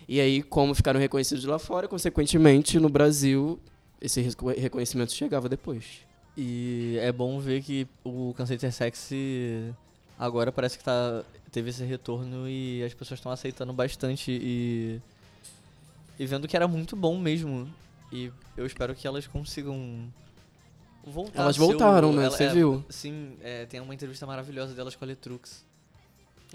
E 0.08 0.20
aí, 0.20 0.42
como 0.42 0.74
ficaram 0.74 1.00
reconhecidos 1.00 1.44
lá 1.44 1.58
fora, 1.58 1.88
consequentemente, 1.88 2.78
no 2.78 2.88
Brasil, 2.88 3.58
esse 4.00 4.20
reco- 4.20 4.48
reconhecimento 4.50 5.12
chegava 5.12 5.48
depois. 5.48 5.84
E 6.36 6.96
é 7.00 7.10
bom 7.10 7.40
ver 7.40 7.62
que 7.62 7.88
o 8.04 8.32
Cansei 8.36 8.58
Ser 8.58 8.70
Sexy 8.72 9.72
agora 10.18 10.52
parece 10.52 10.78
que 10.78 10.84
tá, 10.84 11.24
teve 11.50 11.70
esse 11.70 11.82
retorno 11.84 12.48
e 12.48 12.82
as 12.84 12.94
pessoas 12.94 13.18
estão 13.18 13.32
aceitando 13.32 13.72
bastante 13.72 14.30
e, 14.30 15.00
e 16.18 16.26
vendo 16.26 16.46
que 16.46 16.54
era 16.56 16.68
muito 16.68 16.94
bom 16.94 17.18
mesmo. 17.18 17.68
E 18.12 18.30
eu 18.56 18.64
espero 18.66 18.94
que 18.94 19.06
elas 19.06 19.26
consigam 19.26 20.06
voltar. 21.04 21.42
Elas 21.42 21.56
voltaram, 21.56 22.12
né? 22.12 22.24
ela- 22.26 22.36
Você 22.36 22.44
é, 22.44 22.52
viu? 22.52 22.84
Sim, 22.88 23.36
é, 23.42 23.64
tem 23.66 23.80
uma 23.80 23.94
entrevista 23.94 24.24
maravilhosa 24.26 24.74
delas 24.74 24.94
com 24.94 25.04
a 25.04 25.08
Letrux. 25.08 25.64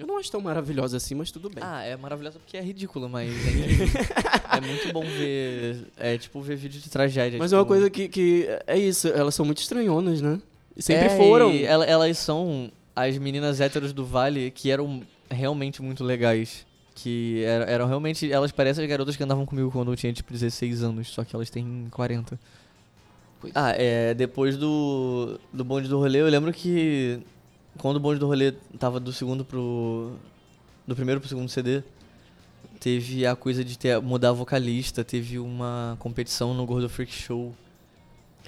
Eu 0.01 0.08
não 0.08 0.17
acho 0.17 0.31
tão 0.31 0.41
maravilhosa 0.41 0.98
assim, 0.98 1.15
mas 1.15 1.31
tudo 1.31 1.50
bem. 1.50 1.63
Ah, 1.63 1.84
é 1.84 1.96
maravilhosa 1.96 2.39
porque 2.39 2.58
é 2.58 2.62
ridícula, 2.62 3.08
mas 3.08 3.29
é 3.31 4.58
é 4.58 4.62
muito 4.62 4.91
bom 4.91 5.03
ver. 5.03 5.86
É 5.98 6.17
tipo 6.17 6.41
ver 6.41 6.55
vídeo 6.58 6.81
de 6.81 6.89
tragédia. 6.89 7.38
mas 7.39 7.51
é 7.51 7.55
tipo, 7.55 7.60
uma 7.62 7.65
coisa 7.67 7.89
que, 7.89 8.08
que 8.08 8.48
é 8.67 8.77
isso, 8.77 9.08
elas 9.08 9.36
são 9.36 9.46
muito 9.46 9.60
estranhonas, 9.60 10.22
né? 10.22 10.39
E 10.75 10.81
sempre 10.81 11.05
É, 11.05 11.17
foram. 11.17 11.51
e 11.51 11.63
ela- 11.63 11.86
elas 11.86 12.17
são 12.17 12.72
as 12.96 13.17
meninas 13.17 13.62
héteros 13.62 13.93
do 13.93 14.05
Vale 14.05 14.51
que 14.51 14.72
eram 14.72 15.01
realmente 15.29 15.81
muito 15.81 16.03
legais. 16.03 16.65
Que 16.96 17.43
era- 17.46 17.65
eram 17.65 17.88
realmente. 17.88 18.31
Elas 18.31 18.51
parecem 18.51 18.84
as 18.84 18.89
garotas 18.89 19.15
que 19.15 19.24
andavam 19.24 19.46
comigo 19.46 19.72
quando 19.72 19.91
eu 19.91 19.96
tinha 19.96 20.12
tipo 20.12 20.31
16 20.34 20.84
anos, 20.84 21.08
só 21.10 21.24
que 21.24 21.36
elas 21.36 21.50
têm 21.50 21.88
40. 21.91 22.38
Pois. 23.39 23.53
Ah, 23.55 23.72
é. 23.77 24.13
Depois 24.13 24.58
do, 24.58 25.39
do 25.53 25.63
bonde 25.63 25.88
do 25.88 25.98
rolê, 25.98 26.20
eu 26.22 26.27
lembro 26.27 26.51
que 26.53 27.20
quando 27.77 27.97
o 27.97 27.99
bonde 27.99 28.19
do 28.19 28.27
rolê 28.27 28.51
tava 28.79 28.99
do 28.99 29.11
segundo 29.13 29.43
pro. 29.45 30.13
Do 30.87 30.95
primeiro 30.95 31.19
pro 31.21 31.29
segundo 31.29 31.47
CD, 31.47 31.83
teve 32.79 33.25
a 33.25 33.35
coisa 33.35 33.63
de 33.63 33.77
ter, 33.77 34.01
mudar 34.01 34.29
a 34.29 34.33
vocalista, 34.33 35.03
teve 35.03 35.37
uma 35.39 35.95
competição 35.99 36.53
no 36.53 36.65
Gordo 36.65 36.89
Freak 36.89 37.13
Show 37.13 37.55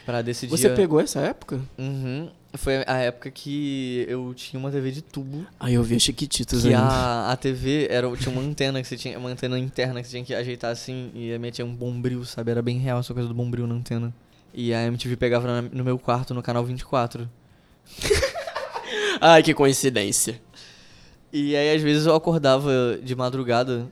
pra 0.06 0.22
decidir. 0.22 0.50
Você 0.52 0.68
a- 0.68 0.74
pegou 0.76 1.00
essa 1.00 1.20
época? 1.22 1.62
Uhum. 1.78 2.30
Foi 2.56 2.84
a 2.86 2.98
época 2.98 3.32
que 3.32 4.06
eu 4.08 4.32
tinha 4.36 4.60
uma 4.60 4.70
TV 4.70 4.92
de 4.92 5.02
tubo. 5.02 5.44
Aí 5.60 5.74
eu 5.74 5.82
vi 5.84 5.96
as 5.96 6.04
Chiquititas 6.04 6.62
Que 6.62 6.68
ainda. 6.68 6.80
a, 6.82 7.32
a 7.32 7.36
TV 7.38 7.88
era, 7.90 8.16
tinha 8.16 8.32
uma 8.32 8.42
antena 8.44 8.80
que 8.82 8.88
você 8.88 8.96
tinha. 8.98 9.18
Uma 9.18 9.30
antena 9.30 9.58
interna 9.58 10.02
que 10.02 10.08
você 10.08 10.12
tinha 10.18 10.24
que 10.26 10.36
ajeitar 10.36 10.70
assim. 10.72 11.10
E 11.16 11.34
a 11.34 11.40
minha 11.40 11.52
tinha 11.52 11.66
um 11.66 11.74
bombril, 11.74 12.24
sabe? 12.26 12.52
Era 12.52 12.62
bem 12.62 12.78
real 12.78 13.00
essa 13.00 13.12
coisa 13.14 13.28
do 13.28 13.34
bombril 13.34 13.66
na 13.66 13.74
antena. 13.76 14.14
E 14.54 14.72
a 14.72 14.84
MTV 14.86 15.16
pegava 15.18 15.48
na- 15.48 15.68
no 15.70 15.84
meu 15.84 15.98
quarto 15.98 16.34
no 16.36 16.44
canal 16.44 16.64
24. 16.64 17.28
Ai, 19.22 19.42
que 19.44 19.54
coincidência. 19.54 20.42
E 21.32 21.56
aí 21.56 21.76
às 21.76 21.82
vezes 21.82 22.06
eu 22.06 22.16
acordava 22.16 22.72
de 23.02 23.16
madrugada. 23.16 23.88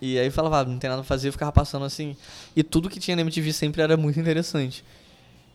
E 0.00 0.18
aí 0.18 0.30
falava, 0.30 0.60
ah, 0.60 0.64
não 0.64 0.78
tem 0.78 0.90
nada 0.90 1.00
pra 1.02 1.08
fazer, 1.08 1.28
eu 1.28 1.32
ficava 1.32 1.50
passando 1.50 1.84
assim. 1.84 2.14
E 2.54 2.62
tudo 2.62 2.90
que 2.90 3.00
tinha 3.00 3.16
na 3.16 3.22
MTV 3.22 3.52
sempre 3.52 3.80
era 3.80 3.96
muito 3.96 4.20
interessante. 4.20 4.84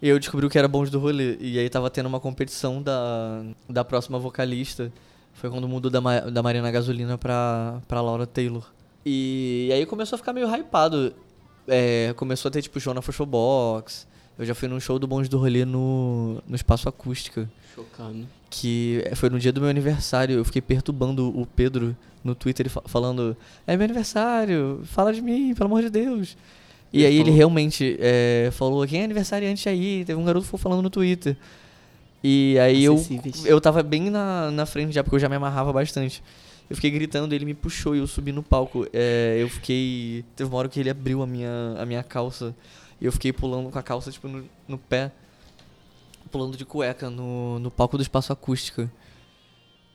E 0.01 0.10
eu 0.10 0.17
descobri 0.17 0.46
o 0.46 0.50
que 0.50 0.58
era 0.58 0.67
bonde 0.67 0.89
do 0.89 1.00
rolê. 1.00 1.38
E 1.39 1.60
aí 1.60 1.70
tava 1.70 1.89
tendo 1.91 2.08
uma 2.08 2.20
competição 2.20 2.81
da, 2.81 3.43
da 3.70 3.84
próxima 3.86 4.17
vocalista. 4.17 4.91
Foi 5.34 5.50
quando 5.50 5.67
mudou 5.67 5.91
da, 5.91 6.01
Ma- 6.01 6.22
da 6.22 6.41
Marina 6.41 6.72
Gasolina 6.72 7.17
pra, 7.20 7.79
pra 7.88 8.01
Laura 8.01 8.25
Taylor. 8.25 8.63
E, 9.05 9.70
aí 9.72 9.86
começou 9.86 10.15
a 10.15 10.17
ficar 10.17 10.34
meio 10.34 10.48
hypado. 10.51 11.13
É, 11.67 12.13
começou 12.17 12.50
a 12.50 12.51
ter 12.51 12.63
tipo 12.63 12.79
show 12.79 12.96
na 12.96 13.01
Full 13.03 13.25
Box. 13.27 14.08
Eu 14.39 14.46
já 14.46 14.55
fui 14.55 14.67
num 14.67 14.79
show 14.79 14.98
do 14.98 15.05
bonde 15.05 15.29
do 15.29 15.38
rolê 15.38 15.65
no, 15.65 16.41
no 16.48 16.55
Espaço 16.55 16.89
Acústica 16.89 17.48
Chocado. 17.75 18.27
Que 18.51 19.01
foi 19.15 19.29
no 19.31 19.39
dia 19.39 19.51
do 19.51 19.62
meu 19.62 19.70
aniversário. 19.72 20.36
Eu 20.38 20.46
fiquei 20.46 20.62
perturbando 20.62 21.27
o 21.29 21.46
Pedro 21.48 21.96
no 22.24 22.36
Twitter 22.36 22.70
fa- 22.70 22.84
falando: 22.86 23.36
É 23.65 23.75
meu 23.75 23.86
aniversário, 23.86 24.81
fala 24.84 25.12
de 25.12 25.22
mim, 25.22 25.55
pelo 25.55 25.65
amor 25.65 25.81
de 25.81 25.89
Deus. 25.89 26.38
E 26.93 26.98
Ele 27.00 27.05
aí 27.08 27.15
ele 27.15 27.24
falou. 27.24 27.38
realmente 27.38 27.98
é, 28.00 28.50
falou: 28.51 28.86
Quem 28.86 29.01
é 29.01 29.05
aniversariante 29.05 29.67
aí? 29.67 30.03
Teve 30.05 30.20
um 30.20 30.25
garoto 30.25 30.46
que 30.48 30.58
falando 30.58 30.81
no 30.84 30.89
Twitter. 30.89 31.36
E 32.24 32.58
aí 32.60 32.84
eu, 32.84 32.96
eu 33.46 33.60
tava 33.60 33.81
bem 33.81 34.10
na, 34.12 34.51
na 34.51 34.65
frente 34.67 34.91
já, 34.93 35.03
porque 35.03 35.15
eu 35.15 35.20
já 35.20 35.27
me 35.29 35.36
amarrava 35.38 35.74
bastante. 35.74 36.22
Eu 36.70 36.75
fiquei 36.75 36.91
gritando, 36.91 37.34
ele 37.34 37.43
me 37.46 37.53
puxou 37.53 37.96
e 37.96 38.00
eu 38.00 38.05
subi 38.08 38.31
no 38.31 38.43
palco. 38.43 38.86
É, 38.93 39.38
eu 39.39 39.50
fiquei. 39.50 40.24
Teve 40.36 40.50
uma 40.50 40.58
hora 40.60 40.70
que 40.70 40.79
ele 40.79 40.89
abriu 40.89 41.22
a 41.24 41.27
minha, 41.27 41.50
a 41.79 41.86
minha 41.86 42.03
calça. 42.03 42.53
E 43.00 43.05
eu 43.05 43.12
fiquei 43.12 43.34
pulando 43.34 43.70
com 43.72 43.79
a 43.79 43.81
calça, 43.81 44.12
tipo, 44.12 44.27
no, 44.27 44.43
no 44.67 44.77
pé. 44.77 45.12
Pulando 46.32 46.58
de 46.58 46.66
cueca 46.66 47.10
no, 47.10 47.60
no 47.60 47.70
palco 47.70 47.98
do 47.98 48.02
espaço 48.02 48.32
acústica. 48.32 48.92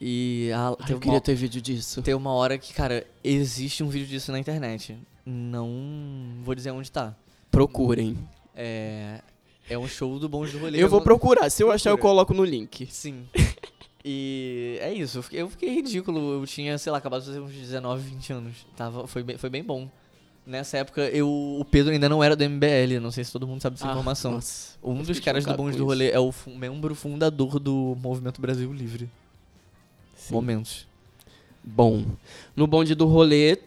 E 0.00 0.50
a, 0.54 0.68
Ai, 0.68 0.92
eu 0.92 0.98
queria 0.98 1.14
uma, 1.14 1.20
ter 1.20 1.34
vídeo 1.34 1.60
disso. 1.60 2.02
tem 2.02 2.14
uma 2.14 2.32
hora 2.32 2.58
que, 2.58 2.74
cara, 2.74 3.06
existe 3.24 3.82
um 3.82 3.88
vídeo 3.88 4.06
disso 4.06 4.30
na 4.30 4.38
internet. 4.38 4.96
Não 5.24 6.36
vou 6.44 6.54
dizer 6.54 6.70
onde 6.70 6.92
tá. 6.92 7.16
Procurem. 7.50 8.16
É, 8.54 9.20
é 9.68 9.78
um 9.78 9.88
show 9.88 10.18
do 10.18 10.28
Bonde 10.28 10.52
do 10.52 10.58
Rolê. 10.58 10.82
Eu 10.82 10.88
vou 10.88 11.00
procurar. 11.00 11.50
Se 11.50 11.62
eu 11.62 11.70
achar, 11.72 11.90
eu 11.90 11.98
coloco 11.98 12.34
no 12.34 12.44
link. 12.44 12.86
Sim. 12.86 13.26
E 14.08 14.78
é 14.80 14.94
isso, 14.94 15.18
eu 15.18 15.22
fiquei, 15.24 15.42
eu 15.42 15.50
fiquei 15.50 15.68
ridículo. 15.68 16.40
Eu 16.40 16.46
tinha, 16.46 16.78
sei 16.78 16.92
lá, 16.92 16.98
acabado 16.98 17.22
de 17.22 17.26
fazer 17.26 17.40
uns 17.40 17.52
19, 17.52 18.08
20 18.08 18.32
anos. 18.34 18.66
Tava, 18.76 19.04
foi, 19.08 19.24
bem, 19.24 19.36
foi 19.36 19.50
bem 19.50 19.64
bom. 19.64 19.90
Nessa 20.46 20.78
época, 20.78 21.02
eu, 21.08 21.28
o 21.28 21.64
Pedro 21.64 21.92
ainda 21.92 22.08
não 22.08 22.22
era 22.22 22.36
do 22.36 22.44
MBL, 22.48 23.00
não 23.00 23.10
sei 23.10 23.24
se 23.24 23.32
todo 23.32 23.46
mundo 23.48 23.60
sabe 23.60 23.74
dessa 23.74 23.88
Ah, 23.88 23.90
informação. 23.92 24.32
nossa. 24.32 24.76
Um 24.82 25.02
dos 25.02 25.18
caras 25.18 25.44
do 25.44 25.54
com 25.56 25.70
do. 25.70 25.84
Rolê 25.84 26.10
é 26.10 26.20
o 26.20 26.32
membro 26.46 26.94
fundador 26.94 27.58
do 27.58 27.96
Movimento 28.00 28.40
Brasil 28.40 28.72
Livre. 28.72 29.10
Sim. 30.14 30.32
Momentos. 30.34 30.86
bom. 31.64 32.04
No 32.54 32.66
bonde 32.68 32.94
do 32.94 33.06
rolê 33.06 33.58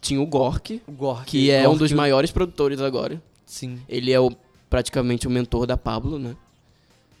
tinha 0.00 0.20
o 0.20 0.26
Gork, 0.26 0.82
O 0.88 0.92
Gork. 0.92 1.30
que 1.30 1.52
é 1.52 1.60
um 1.60 1.66
Gork, 1.70 1.78
dos 1.78 1.92
maiores 1.92 2.32
produtores 2.32 2.80
agora. 2.80 3.22
Sim. 3.46 3.80
Ele 3.88 4.10
é 4.12 4.18
o, 4.18 4.32
praticamente 4.68 5.28
o 5.28 5.30
mentor 5.30 5.66
da 5.66 5.76
Pablo, 5.76 6.18
né? 6.18 6.34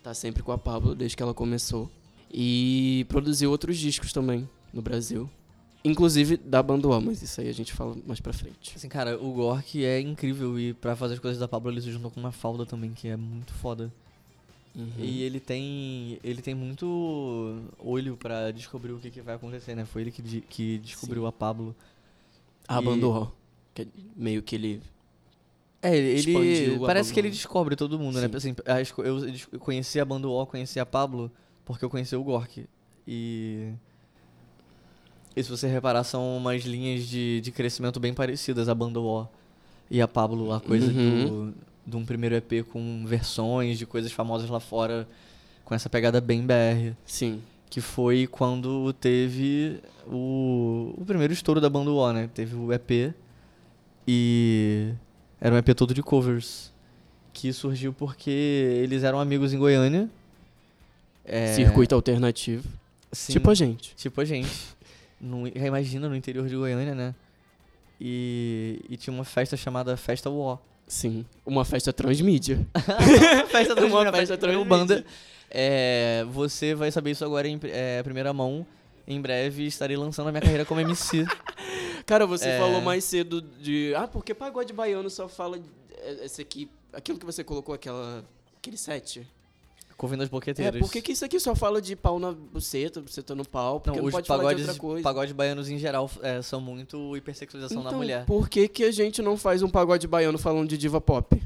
Tá 0.02 0.12
sempre 0.12 0.42
com 0.42 0.50
a 0.50 0.58
Pablo 0.58 0.92
desde 0.96 1.16
que 1.16 1.22
ela 1.22 1.32
começou. 1.32 1.88
E 2.34 3.06
produziu 3.08 3.50
outros 3.52 3.78
discos 3.78 4.12
também 4.12 4.48
no 4.72 4.82
Brasil. 4.82 5.30
Inclusive 5.84 6.36
da 6.36 6.62
Banda 6.62 6.86
O, 6.88 7.00
mas 7.00 7.20
isso 7.22 7.40
aí 7.40 7.48
a 7.48 7.52
gente 7.52 7.72
fala 7.72 7.96
mais 8.06 8.20
pra 8.20 8.32
frente. 8.32 8.72
Assim, 8.76 8.88
cara, 8.88 9.20
o 9.20 9.32
Gork 9.32 9.84
é 9.84 10.00
incrível 10.00 10.58
e 10.58 10.72
pra 10.74 10.94
fazer 10.94 11.14
as 11.14 11.20
coisas 11.20 11.40
da 11.40 11.48
Pablo 11.48 11.72
ele 11.72 11.80
se 11.80 11.90
juntou 11.90 12.10
com 12.10 12.20
uma 12.20 12.30
falda 12.30 12.64
também, 12.64 12.92
que 12.92 13.08
é 13.08 13.16
muito 13.16 13.52
foda. 13.54 13.92
Uhum. 14.74 14.88
E 14.98 15.22
ele 15.22 15.40
tem 15.40 16.18
ele 16.22 16.40
tem 16.40 16.54
muito 16.54 17.60
olho 17.78 18.16
pra 18.16 18.50
descobrir 18.52 18.92
o 18.92 18.98
que, 18.98 19.10
que 19.10 19.20
vai 19.20 19.34
acontecer, 19.34 19.74
né? 19.74 19.84
Foi 19.84 20.02
ele 20.02 20.10
que, 20.12 20.22
de- 20.22 20.40
que 20.40 20.78
descobriu 20.78 21.26
a 21.26 21.32
Pablo. 21.32 21.74
A 22.68 22.80
e- 22.80 22.84
Banda 22.84 23.06
O, 23.08 23.32
que 23.74 23.88
meio 24.16 24.40
que 24.42 24.54
ele... 24.54 24.80
É, 25.82 25.96
ele, 25.96 26.30
ele- 26.30 26.78
parece 26.78 27.12
que 27.12 27.18
ele 27.18 27.28
descobre 27.28 27.74
todo 27.74 27.98
mundo, 27.98 28.20
né? 28.20 28.28
Sim. 28.28 28.36
Assim, 28.36 28.54
acho 28.64 28.94
que 28.94 29.00
eu, 29.00 29.18
conheci 29.58 29.98
a 29.98 30.04
banda 30.04 30.28
O, 30.28 30.46
conheci 30.46 30.78
a 30.78 30.86
Pablo, 30.86 31.28
porque 31.64 31.84
eu 31.84 31.90
conheci 31.90 32.14
o 32.14 32.22
Gork. 32.22 32.64
E. 33.06 33.72
E 35.34 35.42
se 35.42 35.48
você 35.50 35.66
reparar, 35.66 36.04
são 36.04 36.36
umas 36.36 36.62
linhas 36.64 37.06
de, 37.06 37.40
de 37.40 37.50
crescimento 37.50 37.98
bem 37.98 38.12
parecidas, 38.12 38.68
a 38.68 38.74
banda 38.74 39.00
O 39.00 39.26
e 39.90 40.00
a 40.00 40.08
Pablo, 40.08 40.52
a 40.52 40.60
coisa 40.60 40.86
Uhum. 40.92 41.26
do, 41.50 41.54
de 41.86 41.96
um 41.96 42.04
primeiro 42.04 42.34
EP 42.34 42.64
com 42.70 43.04
versões 43.06 43.78
de 43.78 43.86
coisas 43.86 44.12
famosas 44.12 44.48
lá 44.50 44.60
fora, 44.60 45.08
com 45.64 45.74
essa 45.74 45.88
pegada 45.88 46.20
bem 46.20 46.42
BR. 46.46 46.94
Sim. 47.06 47.40
Que 47.70 47.80
foi 47.80 48.26
quando 48.26 48.92
teve 48.94 49.80
o, 50.06 50.94
o 50.98 51.04
primeiro 51.06 51.32
estouro 51.32 51.60
da 51.60 51.70
banda 51.70 51.90
O, 51.90 52.12
né? 52.12 52.28
Teve 52.34 52.54
o 52.54 52.70
EP 52.72 53.14
e 54.06 54.92
era 55.40 55.54
um 55.54 55.58
EP 55.58 55.74
todo 55.74 55.94
de 55.94 56.02
covers. 56.02 56.72
Que 57.32 57.52
surgiu 57.52 57.92
porque 57.94 58.30
eles 58.30 59.02
eram 59.04 59.18
amigos 59.18 59.54
em 59.54 59.58
Goiânia. 59.58 60.08
É, 61.24 61.54
Circuito 61.54 61.94
alternativo. 61.94 62.68
sim, 63.10 63.32
Tipo 63.32 63.50
a 63.50 63.54
gente. 63.54 63.94
Tipo 63.96 64.20
a 64.20 64.24
gente. 64.24 64.50
No, 65.22 65.46
imagina 65.46 66.08
no 66.08 66.16
interior 66.16 66.48
de 66.48 66.56
Goiânia, 66.56 66.94
né? 66.94 67.14
E, 68.00 68.80
e 68.88 68.96
tinha 68.96 69.14
uma 69.14 69.24
festa 69.24 69.56
chamada 69.56 69.96
Festa 69.96 70.28
Uó. 70.28 70.58
Sim. 70.86 71.24
Uma 71.46 71.64
festa 71.64 71.92
transmídia. 71.92 72.58
festa 73.48 73.72
Uma 73.80 73.80
Transmídia, 73.80 74.12
festa 74.12 74.36
primeiro 74.36 74.64
transmídia. 74.66 74.96
banda. 74.96 75.04
É, 75.50 76.24
você 76.30 76.74
vai 76.74 76.90
saber 76.90 77.12
isso 77.12 77.24
agora 77.24 77.46
em 77.46 77.58
é, 77.64 78.02
primeira 78.02 78.32
mão. 78.32 78.66
Em 79.06 79.20
breve 79.20 79.66
estarei 79.66 79.96
lançando 79.96 80.28
a 80.28 80.32
minha 80.32 80.42
carreira 80.42 80.64
como 80.64 80.80
MC. 80.80 81.24
Cara, 82.06 82.26
você 82.26 82.48
É. 82.48 82.58
falou 82.58 82.80
mais 82.80 83.04
cedo 83.04 83.40
de. 83.40 83.94
Ah, 83.96 84.08
porque 84.08 84.34
pagode 84.34 84.72
baiano 84.72 85.08
só 85.08 85.28
fala. 85.28 85.58
é, 85.98 86.24
Esse 86.24 86.42
aqui. 86.42 86.68
Aquilo 86.92 87.18
que 87.18 87.24
você 87.26 87.44
colocou, 87.44 87.74
aquela. 87.74 88.24
Aquele 88.58 88.76
set. 88.76 89.26
Convindo 90.02 90.24
as 90.24 90.28
É, 90.28 90.30
boqueteiras. 90.32 90.80
por 90.80 90.90
que, 90.90 91.00
que 91.00 91.12
isso 91.12 91.24
aqui 91.24 91.38
só 91.38 91.54
fala 91.54 91.80
de 91.80 91.94
pau 91.94 92.18
na 92.18 92.32
buceta, 92.32 93.00
buceta 93.00 93.36
no 93.36 93.46
pau? 93.46 93.78
Porque 93.78 93.96
não, 93.96 94.02
Não, 94.02 94.08
os 94.08 94.12
pode 94.12 94.26
falar 94.26 94.40
de 94.42 94.46
pagodes, 94.48 94.66
outra 94.68 94.80
coisa. 94.80 95.02
pagodes 95.04 95.32
baianos 95.32 95.70
em 95.70 95.78
geral 95.78 96.10
é, 96.22 96.42
são 96.42 96.60
muito 96.60 97.16
hipersexualização 97.16 97.84
da 97.84 97.90
Então, 97.90 97.98
mulher. 98.00 98.24
por 98.26 98.48
que, 98.48 98.66
que 98.66 98.82
a 98.82 98.90
gente 98.90 99.22
não 99.22 99.36
faz 99.36 99.62
um 99.62 99.68
pagode 99.68 100.08
baiano 100.08 100.36
falando 100.38 100.68
de 100.68 100.76
diva 100.76 101.00
pop? 101.00 101.40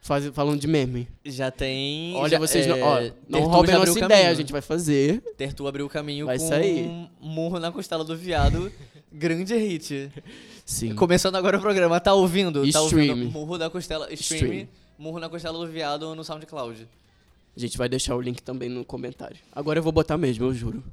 Faz, 0.00 0.24
falando 0.28 0.60
de 0.60 0.68
meme. 0.68 1.08
Já 1.24 1.50
tem. 1.50 2.14
Olha, 2.14 2.28
já, 2.30 2.38
vocês 2.38 2.64
é, 2.64 2.68
não. 2.68 2.80
Ó, 2.80 3.10
não 3.28 3.40
roubem 3.48 3.74
nossa 3.74 3.90
ideia, 3.90 4.08
caminho. 4.08 4.30
a 4.30 4.34
gente 4.34 4.52
vai 4.52 4.60
fazer. 4.62 5.20
Tertu 5.36 5.66
abriu 5.66 5.86
o 5.86 5.88
caminho 5.88 6.26
Vai 6.26 6.38
com 6.38 6.46
sair. 6.46 6.86
um 6.86 7.08
murro 7.20 7.58
na 7.58 7.72
costela 7.72 8.04
do 8.04 8.16
viado. 8.16 8.70
grande 9.12 9.56
hit. 9.56 10.12
Sim. 10.64 10.94
Começando 10.94 11.34
agora 11.34 11.58
o 11.58 11.60
programa. 11.60 11.98
Tá 11.98 12.14
ouvindo? 12.14 12.62
Tá 12.70 12.80
Stream. 12.84 13.08
ouvindo? 13.10 13.32
Murro 13.32 13.58
da 13.58 13.68
costela. 13.68 14.06
Stream. 14.12 14.44
Stream. 14.44 14.68
Murro 14.96 15.18
na 15.18 15.28
costela 15.28 15.58
do 15.58 15.66
viado 15.66 16.14
no 16.14 16.22
SoundCloud. 16.22 16.86
A 17.56 17.60
gente 17.60 17.78
vai 17.78 17.88
deixar 17.88 18.14
o 18.14 18.20
link 18.20 18.42
também 18.42 18.68
no 18.68 18.84
comentário. 18.84 19.36
Agora 19.52 19.78
eu 19.78 19.82
vou 19.82 19.92
botar 19.92 20.18
mesmo, 20.18 20.44
eu 20.44 20.52
juro. 20.54 20.84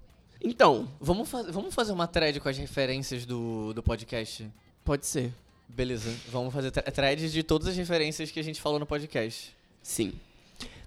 Então, 0.41 0.87
Vamos, 0.99 1.29
vamos 1.49 1.73
fazer 1.73 1.91
uma 1.91 2.07
thread 2.07 2.39
com 2.39 2.49
as 2.49 2.57
referências 2.57 3.25
do, 3.25 3.73
do 3.73 3.81
podcast? 3.83 4.49
pode 4.83 5.05
ser. 5.05 5.33
Beleza. 5.69 6.13
Vamos 6.31 6.53
fazer 6.53 6.69
thre- 6.71 6.83
threads 6.91 7.31
de 7.31 7.41
todas 7.43 7.67
as 7.69 7.75
referências 7.75 8.29
que 8.29 8.39
a 8.39 8.43
gente 8.43 8.61
falou 8.61 8.77
no 8.79 8.85
podcast. 8.85 9.55
Sim. 9.81 10.13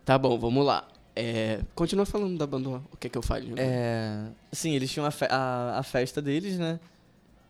Tá 0.04 0.16
bom, 0.18 0.38
vamos 0.38 0.64
lá. 0.64 0.86
É, 1.14 1.60
continua 1.74 2.04
falando 2.06 2.36
da 2.36 2.46
banda. 2.46 2.68
O 2.92 2.96
que 3.00 3.06
é 3.06 3.10
que 3.10 3.16
eu 3.18 3.22
falho? 3.22 3.54
É, 3.56 4.26
sim, 4.52 4.74
eles 4.74 4.90
tinham 4.92 5.06
a, 5.06 5.10
fe- 5.10 5.28
a, 5.30 5.78
a 5.78 5.82
festa 5.82 6.20
deles, 6.22 6.58
né? 6.58 6.78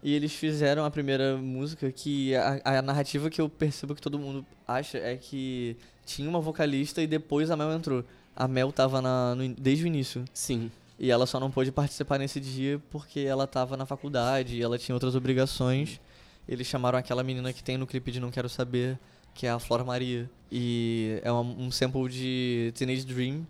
E 0.02 0.12
eles 0.14 0.32
fizeram 0.32 0.84
a 0.84 0.90
primeira 0.90 1.36
música 1.36 1.90
que 1.90 2.34
a, 2.36 2.60
a 2.64 2.82
narrativa 2.82 3.28
que 3.30 3.40
eu 3.40 3.48
percebo 3.48 3.94
que 3.94 4.00
todo 4.00 4.18
mundo 4.18 4.44
acha 4.66 4.98
é 4.98 5.16
que 5.16 5.76
tinha 6.04 6.28
uma 6.28 6.40
vocalista 6.40 7.02
e 7.02 7.06
depois 7.06 7.50
a 7.50 7.56
Mel 7.56 7.72
entrou. 7.72 8.04
A 8.34 8.46
Mel 8.46 8.70
tava 8.70 9.00
na, 9.02 9.34
no 9.34 9.48
desde 9.54 9.84
o 9.84 9.86
início. 9.86 10.24
Sim. 10.32 10.70
E 10.98 11.10
ela 11.10 11.26
só 11.26 11.40
não 11.40 11.50
pôde 11.50 11.72
participar 11.72 12.18
nesse 12.18 12.40
dia 12.40 12.80
porque 12.90 13.20
ela 13.20 13.46
tava 13.46 13.76
na 13.76 13.84
faculdade 13.84 14.56
e 14.56 14.62
ela 14.62 14.78
tinha 14.78 14.94
outras 14.94 15.14
obrigações. 15.14 16.00
Eles 16.48 16.66
chamaram 16.66 16.98
aquela 16.98 17.24
menina 17.24 17.52
que 17.52 17.62
tem 17.62 17.76
no 17.76 17.86
clipe 17.86 18.12
de 18.12 18.20
Não 18.20 18.30
Quero 18.30 18.48
Saber, 18.48 18.98
que 19.34 19.46
é 19.46 19.50
a 19.50 19.58
Flora 19.58 19.82
Maria. 19.84 20.30
E 20.52 21.18
é 21.24 21.32
uma- 21.32 21.42
um 21.42 21.70
sample 21.70 22.08
de 22.08 22.72
Teenage 22.76 23.04
Dream 23.04 23.44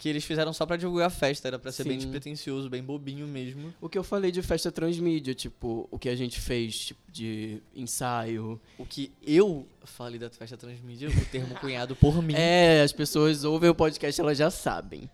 que 0.00 0.08
eles 0.08 0.24
fizeram 0.24 0.50
só 0.50 0.64
pra 0.64 0.76
divulgar 0.76 1.08
a 1.08 1.10
festa. 1.10 1.46
Era 1.46 1.58
pra 1.58 1.70
ser 1.70 1.84
bem 1.84 1.92
Sim. 1.92 2.06
despretensioso, 2.06 2.70
bem 2.70 2.82
bobinho 2.82 3.28
mesmo. 3.28 3.72
O 3.82 3.88
que 3.88 3.98
eu 3.98 4.02
falei 4.02 4.32
de 4.32 4.40
festa 4.40 4.72
transmídia, 4.72 5.34
tipo, 5.34 5.86
o 5.90 5.98
que 5.98 6.08
a 6.08 6.16
gente 6.16 6.40
fez 6.40 6.86
tipo, 6.86 7.00
de 7.12 7.62
ensaio. 7.76 8.58
O 8.78 8.86
que 8.86 9.12
eu 9.26 9.66
falei 9.84 10.18
da 10.18 10.30
festa 10.30 10.56
transmídia, 10.56 11.10
o 11.10 11.24
termo 11.26 11.54
cunhado 11.56 11.94
por 11.94 12.22
mim. 12.22 12.32
É, 12.34 12.80
as 12.80 12.92
pessoas 12.92 13.44
ouvem 13.44 13.68
o 13.68 13.74
podcast, 13.74 14.18
elas 14.18 14.38
já 14.38 14.50
sabem. 14.50 15.08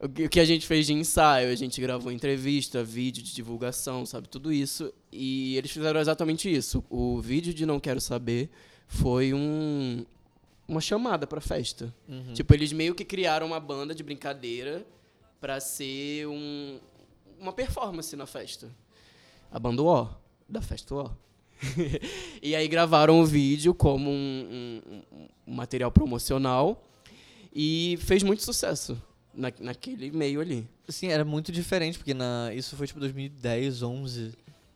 O 0.00 0.08
que 0.08 0.40
a 0.40 0.44
gente 0.44 0.66
fez 0.66 0.86
de 0.86 0.92
ensaio, 0.92 1.52
a 1.52 1.54
gente 1.54 1.80
gravou 1.80 2.10
entrevista, 2.10 2.82
vídeo 2.82 3.22
de 3.22 3.32
divulgação, 3.32 4.04
sabe, 4.04 4.28
tudo 4.28 4.52
isso. 4.52 4.92
E 5.12 5.56
eles 5.56 5.70
fizeram 5.70 6.00
exatamente 6.00 6.52
isso. 6.52 6.84
O 6.90 7.20
vídeo 7.20 7.54
de 7.54 7.64
Não 7.64 7.78
Quero 7.78 8.00
Saber 8.00 8.50
foi 8.88 9.32
um, 9.32 10.04
uma 10.66 10.80
chamada 10.80 11.26
pra 11.26 11.40
festa. 11.40 11.92
Uhum. 12.08 12.32
Tipo, 12.34 12.54
eles 12.54 12.72
meio 12.72 12.94
que 12.94 13.04
criaram 13.04 13.46
uma 13.46 13.60
banda 13.60 13.94
de 13.94 14.02
brincadeira 14.02 14.86
pra 15.40 15.60
ser 15.60 16.26
um, 16.28 16.78
uma 17.38 17.52
performance 17.52 18.14
na 18.16 18.26
festa. 18.26 18.70
A 19.50 19.58
banda 19.58 19.82
O, 19.82 20.08
da 20.48 20.62
festa 20.62 20.94
O. 20.94 21.10
e 22.42 22.54
aí 22.56 22.66
gravaram 22.68 23.20
o 23.20 23.24
vídeo 23.26 23.72
como 23.74 24.10
um, 24.10 24.80
um- 24.86 25.02
um 25.46 25.54
material 25.54 25.90
promocional 25.92 26.82
e 27.54 27.98
fez 28.00 28.22
muito 28.22 28.42
sucesso 28.42 29.00
na, 29.34 29.52
naquele 29.60 30.10
meio 30.10 30.40
ali. 30.40 30.66
Sim, 30.88 31.08
era 31.08 31.24
muito 31.24 31.52
diferente, 31.52 31.98
porque 31.98 32.14
na, 32.14 32.52
isso 32.54 32.76
foi 32.76 32.86
tipo 32.86 32.98
2010, 33.00 33.82
11. 33.82 34.32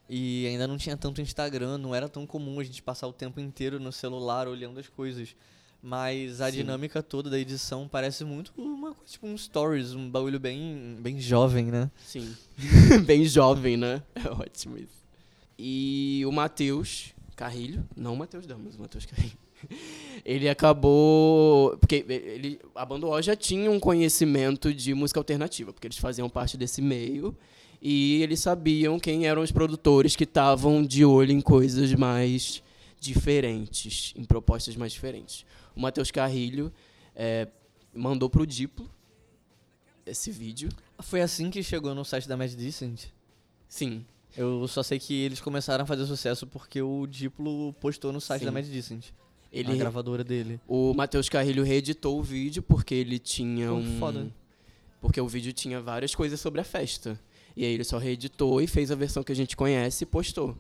E 0.09 0.47
ainda 0.47 0.69
não 0.69 0.77
tinha 0.77 0.97
tanto 0.97 1.21
Instagram, 1.21 1.79
não 1.79 1.93
era 1.95 2.09
tão 2.09 2.25
comum 2.27 2.61
a 2.61 2.65
gente 2.65 2.81
passar 2.83 3.09
o 3.09 3.13
tempo 3.13 3.41
inteiro 3.41 3.81
no 3.81 3.91
celular 3.91 4.47
olhando 4.47 4.79
as 4.79 4.89
coisas. 4.89 5.35
Mas 5.83 6.41
a 6.41 6.51
Sim. 6.51 6.59
dinâmica 6.59 7.03
toda 7.03 7.31
da 7.31 7.39
edição 7.39 7.87
parece 7.87 8.25
muito 8.25 8.53
uma 8.57 8.93
coisa, 8.93 9.13
tipo 9.13 9.27
um 9.27 9.37
stories, 9.37 9.95
um 9.95 10.11
bagulho 10.11 10.41
bem, 10.41 10.97
bem 11.01 11.21
jovem, 11.21 11.67
né? 11.67 11.91
Sim. 12.05 12.35
Bem 13.07 13.25
jovem, 13.25 13.77
né? 13.77 14.03
É 14.15 14.29
ótimo 14.29 14.77
isso. 14.79 15.05
E 15.59 16.23
o 16.27 16.33
Matheus 16.33 17.15
Carrilho, 17.37 17.87
não 17.95 18.15
o 18.15 18.17
Matheus 18.17 18.47
Damas, 18.47 18.75
o 18.75 18.81
Matheus 18.81 19.07
Carrilho. 19.07 19.39
Ele 20.25 20.49
acabou. 20.49 21.77
Porque 21.79 22.05
ele, 22.09 22.59
a 22.75 22.85
banda 22.85 23.07
O 23.07 23.23
já 23.23 23.37
tinha 23.37 23.71
um 23.71 23.79
conhecimento 23.79 24.73
de 24.73 24.93
música 24.95 25.21
alternativa, 25.21 25.73
porque 25.73 25.87
eles 25.87 25.99
faziam 25.99 26.29
parte 26.29 26.57
desse 26.57 26.83
meio. 26.83 27.37
E 27.81 28.23
eles 28.23 28.41
sabiam 28.41 28.99
quem 28.99 29.27
eram 29.27 29.43
os 29.43 29.53
produtores 29.53 30.17
que 30.17 30.25
estavam 30.25 30.83
de 30.83 31.05
olho 31.05 31.33
em 31.33 31.41
coisas 31.41 31.93
mais 31.95 32.63
diferentes, 32.99 34.13
em 34.17 34.25
propostas 34.25 34.77
mais 34.77 34.93
diferentes. 34.93 35.45
O 35.77 35.81
Matheus 35.81 36.11
Carrilho 36.11 36.73
eh, 37.15 37.47
mandou 37.95 38.31
pro 38.31 38.47
Diplo 38.47 38.91
esse 40.07 40.31
vídeo. 40.31 40.71
Foi 41.01 41.21
assim 41.21 41.51
que 41.51 41.63
chegou 41.63 41.95
no 41.95 42.05
site 42.05 42.27
da 42.27 42.37
Mad 42.37 42.51
Decent. 42.53 43.07
Sim, 43.69 44.05
Eu 44.37 44.67
só 44.69 44.83
sei 44.83 44.99
que 44.99 45.13
eles 45.15 45.41
começaram 45.41 45.83
a 45.83 45.87
fazer 45.87 46.07
sucesso 46.07 46.47
porque 46.47 46.81
o 46.81 47.07
Diplo 47.07 47.73
postou 47.75 48.13
no 48.13 48.21
site 48.21 48.41
Sim. 48.41 48.47
da 48.47 48.53
Mad 48.53 48.65
Decent. 48.65 49.07
A 49.07 49.59
ele, 49.59 49.77
gravadora 49.77 50.23
dele. 50.23 50.61
o 50.69 50.93
Matheus 50.93 51.29
Carrilho 51.29 51.65
reeditou 51.65 52.19
o 52.19 52.23
vídeo 52.23 52.63
porque 52.63 52.95
ele 52.95 53.19
tinha 53.19 53.69
Pô, 53.69 53.75
um... 53.75 53.99
foda. 53.99 54.33
Porque 55.01 55.21
o 55.21 55.29
vídeo 55.29 55.53
tinha 55.53 55.81
várias 55.81 56.15
coisas 56.15 56.41
sobre 56.41 56.61
a 56.61 56.65
festa. 56.65 57.19
E 57.57 57.65
aí 57.65 57.73
ele 57.73 57.85
só 57.85 57.97
reeditou 57.99 58.61
e 58.61 58.67
fez 58.67 58.91
a 58.91 58.95
versão 58.95 59.23
que 59.23 59.33
a 59.33 59.37
gente 59.37 59.57
conhece 59.57 60.05
e 60.05 60.07
postou. 60.07 60.57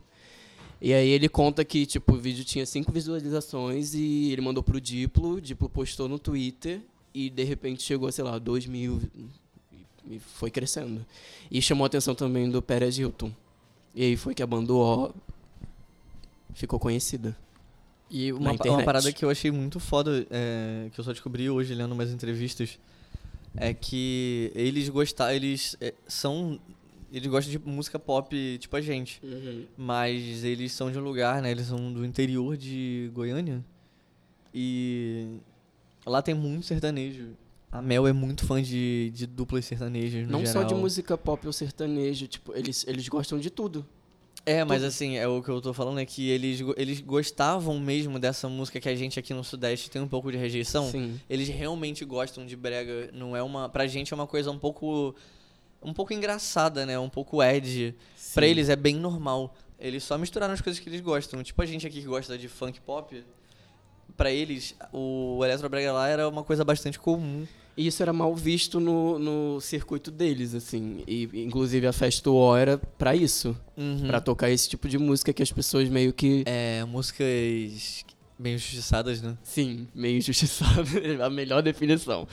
E 0.81 0.93
aí 0.93 1.09
ele 1.09 1.29
conta 1.29 1.65
que, 1.65 1.87
tipo, 1.87 2.15
o 2.15 2.19
vídeo 2.19 2.45
tinha 2.45 2.67
cinco 2.67 2.93
visualizações 2.93 3.95
e 3.95 4.31
ele 4.31 4.43
mandou 4.43 4.62
pro 4.62 4.81
Diplo, 4.81 5.35
o 5.35 5.41
Diplo 5.41 5.69
postou 5.69 6.09
no 6.09 6.19
Twitter 6.19 6.81
e 7.15 7.31
de 7.31 7.45
repente 7.45 7.83
chegou, 7.83 8.11
sei 8.12 8.25
lá, 8.25 8.39
dois 8.39 8.67
mil 8.67 9.01
E 10.09 10.19
foi 10.19 10.51
crescendo. 10.51 11.05
E 11.51 11.62
chamou 11.62 11.85
a 11.85 11.87
atenção 11.87 12.15
também 12.15 12.51
do 12.51 12.61
Pérez 12.61 12.99
Hilton. 12.99 13.33
E 13.95 14.03
aí 14.05 14.17
foi 14.17 14.35
que 14.35 14.43
a 14.43 14.47
banda 14.47 14.73
O 14.73 15.15
ficou 16.55 16.79
conhecida. 16.79 17.37
E 18.11 18.33
uma, 18.33 18.53
uma 18.53 18.85
parada 18.85 19.12
que 19.12 19.25
eu 19.25 19.31
achei 19.31 19.51
muito 19.51 19.81
foda, 19.81 20.27
é, 20.31 20.89
que 20.93 21.01
eu 21.01 21.05
só 21.05 21.12
descobri 21.12 21.51
hoje 21.51 21.75
lendo 21.75 21.93
umas 21.93 22.11
entrevistas, 22.11 22.79
é 23.57 23.75
que 23.75 24.53
eles 24.55 24.89
gostam, 24.89 25.31
eles 25.31 25.77
é, 25.81 25.93
são, 26.07 26.61
eles 27.17 27.31
gostam 27.31 27.51
de 27.51 27.59
música 27.59 27.99
pop 27.99 28.59
tipo 28.59 28.77
a 28.77 28.81
gente, 28.81 29.21
mas 29.77 30.45
eles 30.45 30.73
são 30.73 30.91
de 30.91 30.99
um 30.99 31.03
lugar, 31.03 31.41
né, 31.41 31.51
eles 31.51 31.67
são 31.67 31.93
do 31.93 32.05
interior 32.05 32.57
de 32.57 33.11
Goiânia, 33.15 33.65
e 34.55 35.39
lá 36.05 36.23
tem 36.23 36.35
muito 36.35 36.67
sertanejo. 36.67 37.31
A 37.71 37.83
Mel 37.83 38.07
é 38.07 38.13
muito 38.13 38.47
fã 38.47 38.63
de, 38.63 39.11
de 39.15 39.27
duplas 39.27 39.65
sertanejas 39.65 40.25
no 40.25 40.33
Não 40.33 40.47
só 40.47 40.63
de 40.63 40.69
geral. 40.69 40.81
música 40.81 41.19
pop 41.19 41.47
ou 41.47 41.53
sertanejo, 41.53 42.27
tipo, 42.27 42.55
eles, 42.55 42.87
eles 42.87 43.09
gostam 43.09 43.39
de 43.39 43.51
tudo. 43.51 43.85
É, 44.47 44.65
mas 44.65 44.85
assim, 44.85 45.17
é 45.17 45.27
o 45.27 45.43
que 45.43 45.49
eu 45.49 45.61
tô 45.61 45.75
falando 45.75 45.99
é 45.99 46.07
que 46.07 46.31
eles, 46.31 46.61
eles 46.77 47.01
gostavam 47.01 47.79
mesmo 47.81 48.19
dessa 48.19 48.49
música 48.49 48.79
que 48.79 48.89
a 48.89 48.95
gente 48.95 49.19
aqui 49.19 49.35
no 49.35 49.43
Sudeste 49.43 49.91
tem 49.91 50.01
um 50.01 50.07
pouco 50.07 50.31
de 50.31 50.39
rejeição. 50.39 50.89
Sim. 50.89 51.21
Eles 51.29 51.49
realmente 51.49 52.05
gostam 52.05 52.47
de 52.47 52.55
brega, 52.55 53.11
não 53.13 53.37
é 53.37 53.43
uma, 53.43 53.69
pra 53.69 53.89
gente 53.89 54.13
é 54.13 54.15
uma 54.15 54.27
coisa 54.27 54.51
um 54.51 54.59
pouco 54.59 55.17
um 55.87 55.94
pouco 55.94 56.12
engraçada, 56.12 56.85
né? 56.85 56.99
Um 56.99 57.09
pouco 57.09 57.42
edgy. 57.42 57.94
Pra 58.35 58.44
Sim. 58.44 58.51
eles 58.51 58.68
é 58.68 58.77
bem 58.77 58.96
normal. 58.96 59.55
Eles 59.79 60.03
só 60.03 60.18
misturaram 60.18 60.53
as 60.53 60.61
coisas 60.61 60.81
que 60.81 60.88
eles 60.88 61.01
gostam. 61.01 61.42
Tipo 61.42 61.62
a 61.62 61.66
gente 61.66 61.87
aqui 61.87 62.01
que 62.01 62.07
gosta 62.07 62.37
de 62.37 62.49
funk 62.49 62.81
pop, 62.81 63.25
pra 64.16 64.31
eles 64.31 64.75
o 64.92 65.40
eletrobrega 65.44 65.92
lá 65.92 66.09
era 66.09 66.29
uma 66.29 66.42
coisa 66.42 66.64
bastante 66.64 66.99
comum. 66.99 67.46
E 67.77 67.87
isso 67.87 68.03
era 68.03 68.12
mal 68.12 68.35
visto 68.35 68.81
no, 68.81 69.18
no 69.18 69.61
circuito 69.61 70.11
deles, 70.11 70.55
assim. 70.55 71.05
E, 71.07 71.25
inclusive, 71.35 71.87
a 71.87 71.92
Festa 71.92 72.31
O 72.31 72.57
era 72.57 72.79
pra 72.79 73.14
isso. 73.14 73.55
Uhum. 73.77 74.07
Pra 74.07 74.18
tocar 74.18 74.49
esse 74.51 74.66
tipo 74.66 74.88
de 74.88 74.96
música 74.96 75.31
que 75.31 75.42
as 75.42 75.53
pessoas 75.53 75.87
meio 75.90 76.11
que... 76.11 76.42
É, 76.46 76.83
músicas 76.87 78.03
meio 78.38 78.59
justiçadas, 78.59 79.20
né? 79.20 79.37
Sim, 79.42 79.87
meio 79.94 80.16
injustiçado. 80.16 80.88
a 81.22 81.29
melhor 81.29 81.62
definição. 81.62 82.27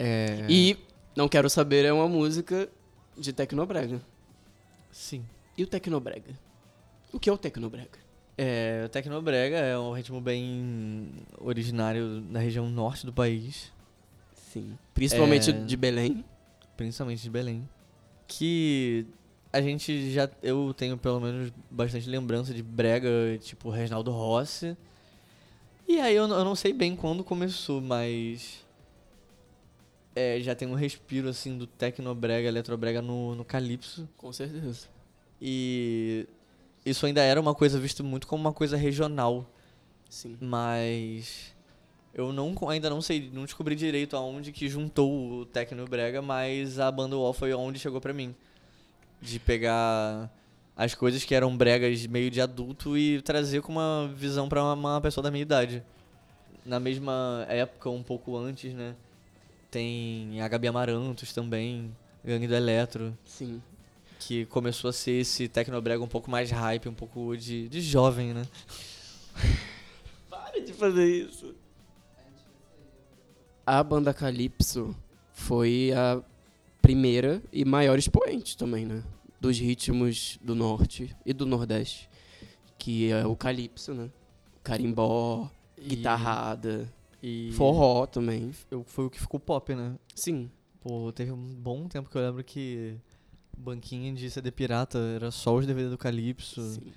É. 0.00 0.44
E 0.48 0.76
Não 1.16 1.28
Quero 1.28 1.48
Saber 1.48 1.84
é 1.84 1.92
uma 1.92 2.08
música 2.08 2.68
de 3.16 3.32
Tecnobrega. 3.32 4.00
sim. 4.90 5.24
E 5.56 5.62
o 5.62 5.66
Tecnobrega? 5.68 6.32
O 7.12 7.20
que 7.20 7.30
é 7.30 7.32
o 7.32 7.38
Tecnobrega? 7.38 7.98
É, 8.36 8.82
o 8.86 8.88
Tecnobrega 8.88 9.56
é 9.58 9.78
um 9.78 9.92
ritmo 9.92 10.20
bem 10.20 11.12
originário 11.38 12.20
da 12.22 12.40
região 12.40 12.68
norte 12.68 13.06
do 13.06 13.12
país, 13.12 13.72
Sim. 14.52 14.76
Principalmente 14.92 15.50
É. 15.50 15.52
de 15.52 15.76
Belém. 15.76 16.24
principalmente 16.76 17.22
de 17.22 17.30
Belém. 17.30 17.68
Que 18.26 19.06
a 19.52 19.60
gente 19.62 20.10
já. 20.12 20.28
Eu 20.42 20.74
tenho 20.76 20.98
pelo 20.98 21.20
menos 21.20 21.52
bastante 21.70 22.08
lembrança 22.08 22.52
de 22.52 22.62
brega, 22.62 23.08
tipo 23.40 23.70
Reginaldo 23.70 24.10
Rossi. 24.10 24.76
E 25.86 26.00
aí 26.00 26.16
eu, 26.16 26.24
eu 26.28 26.44
não 26.44 26.56
sei 26.56 26.72
bem 26.72 26.96
quando 26.96 27.22
começou, 27.22 27.80
mas. 27.80 28.63
É, 30.14 30.38
já 30.40 30.54
tem 30.54 30.68
um 30.68 30.74
respiro 30.74 31.28
assim 31.28 31.58
do 31.58 31.66
Tecnobrega, 31.66 32.48
Eletrobrega 32.48 33.02
no, 33.02 33.34
no 33.34 33.44
Calypso. 33.44 34.08
Com 34.16 34.32
certeza. 34.32 34.88
E 35.40 36.26
isso 36.86 37.04
ainda 37.06 37.20
era 37.22 37.40
uma 37.40 37.54
coisa 37.54 37.78
vista 37.78 38.02
muito 38.02 38.26
como 38.26 38.40
uma 38.42 38.52
coisa 38.52 38.76
regional. 38.76 39.46
Sim. 40.08 40.36
Mas 40.40 41.54
eu 42.14 42.32
não 42.32 42.54
ainda 42.68 42.88
não 42.88 43.02
sei, 43.02 43.28
não 43.32 43.44
descobri 43.44 43.74
direito 43.74 44.16
aonde 44.16 44.52
que 44.52 44.68
juntou 44.68 45.40
o 45.40 45.46
Tecno 45.46 45.82
e 45.82 45.84
o 45.84 45.88
Brega, 45.88 46.22
mas 46.22 46.78
a 46.78 46.90
banda 46.92 47.16
UOL 47.16 47.32
foi 47.32 47.52
onde 47.52 47.80
chegou 47.80 48.00
pra 48.00 48.12
mim. 48.12 48.34
De 49.20 49.40
pegar 49.40 50.30
as 50.76 50.94
coisas 50.94 51.24
que 51.24 51.34
eram 51.34 51.56
bregas 51.56 52.06
meio 52.06 52.30
de 52.30 52.40
adulto 52.40 52.96
e 52.96 53.20
trazer 53.22 53.62
com 53.62 53.72
uma 53.72 54.12
visão 54.14 54.48
pra 54.48 54.62
uma, 54.62 54.74
uma 54.74 55.00
pessoa 55.00 55.22
da 55.22 55.30
minha 55.30 55.42
idade. 55.42 55.82
Na 56.64 56.78
mesma 56.78 57.44
época, 57.48 57.90
um 57.90 58.02
pouco 58.02 58.36
antes, 58.36 58.72
né? 58.72 58.94
Tem 59.74 60.40
a 60.40 60.46
Gabi 60.46 60.68
Amarantos 60.68 61.32
também, 61.32 61.92
Gangue 62.24 62.46
do 62.46 62.54
Eletro, 62.54 63.18
Sim. 63.24 63.60
que 64.20 64.46
começou 64.46 64.88
a 64.88 64.92
ser 64.92 65.22
esse 65.22 65.48
Tecnobrega 65.48 66.00
um 66.00 66.06
pouco 66.06 66.30
mais 66.30 66.48
hype, 66.52 66.88
um 66.88 66.94
pouco 66.94 67.36
de, 67.36 67.68
de 67.68 67.80
jovem, 67.80 68.32
né? 68.32 68.44
Pare 70.30 70.60
de 70.60 70.72
fazer 70.72 71.04
isso. 71.26 71.56
A 73.66 73.82
banda 73.82 74.14
Calypso 74.14 74.94
foi 75.32 75.90
a 75.92 76.22
primeira 76.80 77.42
e 77.52 77.64
maior 77.64 77.98
expoente 77.98 78.56
também, 78.56 78.86
né? 78.86 79.02
Dos 79.40 79.58
ritmos 79.58 80.38
do 80.40 80.54
norte 80.54 81.16
e 81.26 81.32
do 81.32 81.46
nordeste. 81.46 82.08
Que 82.78 83.10
é 83.10 83.26
o 83.26 83.34
Calypso, 83.34 83.92
né? 83.92 84.08
Carimbó, 84.62 85.50
E- 85.76 85.88
guitarrada, 85.88 86.88
E 87.26 87.52
forró 87.52 88.04
também. 88.06 88.50
eu- 88.70 88.84
foi 88.84 89.06
o 89.06 89.10
que 89.10 89.18
ficou 89.18 89.40
pop, 89.40 89.74
né? 89.74 89.96
Sim. 90.14 90.50
Pô, 90.82 91.10
teve 91.10 91.32
um 91.32 91.54
bom 91.54 91.88
tempo 91.88 92.10
que 92.10 92.16
eu 92.18 92.20
lembro 92.22 92.44
que 92.44 92.96
banquinha 93.56 94.12
de 94.12 94.30
CD 94.30 94.50
pirata 94.50 94.98
era 94.98 95.30
só 95.30 95.54
os 95.56 95.66
DVD 95.66 95.88
do 95.88 95.96
Calypso. 95.96 96.60
sim. 96.74 96.92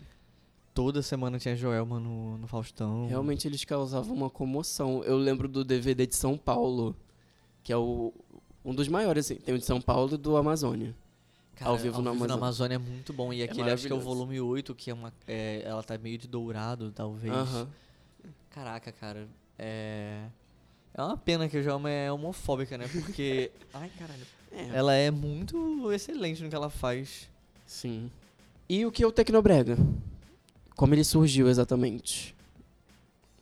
Toda 0.74 1.02
semana 1.02 1.40
tinha 1.40 1.56
Joelma 1.56 2.00
no, 2.00 2.38
no 2.38 2.46
Faustão. 2.46 3.08
Realmente 3.08 3.48
eles 3.48 3.64
causavam 3.64 4.14
uma 4.16 4.30
comoção. 4.30 5.04
Eu 5.04 5.18
lembro 5.18 5.48
do 5.48 5.64
DVD 5.64 6.06
de 6.06 6.16
São 6.16 6.38
Paulo, 6.38 6.96
que 7.64 7.74
é 7.74 7.78
o, 7.78 8.14
um 8.64 8.76
dos 8.76 8.88
maiores, 8.88 9.26
assim. 9.26 9.40
Tem 9.42 9.56
o 9.56 9.58
de 9.58 9.66
São 9.66 9.82
Paulo 9.82 10.14
e 10.14 10.18
do 10.18 10.38
Amazônia. 10.38 10.94
Cara, 11.56 11.72
ao 11.72 11.78
vivo 11.78 12.00
na 12.04 12.12
Amazônia. 12.12 12.36
Amazônia 12.36 12.76
é 12.76 12.78
muito 12.78 13.12
bom. 13.12 13.34
E 13.34 13.42
É 13.42 13.46
aquele, 13.46 13.72
acho 13.72 13.88
que 13.88 13.92
é 13.94 13.96
o 13.96 14.00
volume 14.00 14.40
8, 14.40 14.76
que 14.76 14.92
é 14.92 14.94
uma. 14.94 15.12
é, 15.26 15.64
ela 15.66 15.82
tá 15.82 15.98
meio 15.98 16.18
de 16.20 16.28
dourado, 16.28 16.92
talvez. 16.92 17.34
Aham. 17.34 17.68
Caraca, 18.52 18.92
cara. 18.92 19.28
É. 19.58 20.26
É 20.94 21.02
uma 21.02 21.18
pena 21.18 21.48
que 21.48 21.58
a 21.58 21.62
Joelma 21.62 21.90
é 21.90 22.12
homofóbica, 22.12 22.78
né? 22.78 22.88
Porque. 22.88 23.52
Ai, 23.74 23.92
caralho. 23.98 24.26
É. 24.52 24.78
Ela 24.78 24.94
é 24.94 25.12
muito 25.12 25.92
excelente 25.92 26.42
no 26.42 26.50
que 26.50 26.56
ela 26.56 26.70
faz. 26.70 27.30
Sim. 27.66 28.10
E 28.68 28.86
o 28.86 28.92
que 28.92 29.04
é 29.04 29.08
o 29.08 29.12
Tecnobrega? 29.12 29.78
Como 30.76 30.94
ele 30.94 31.04
surgiu 31.04 31.50
exatamente? 31.50 32.36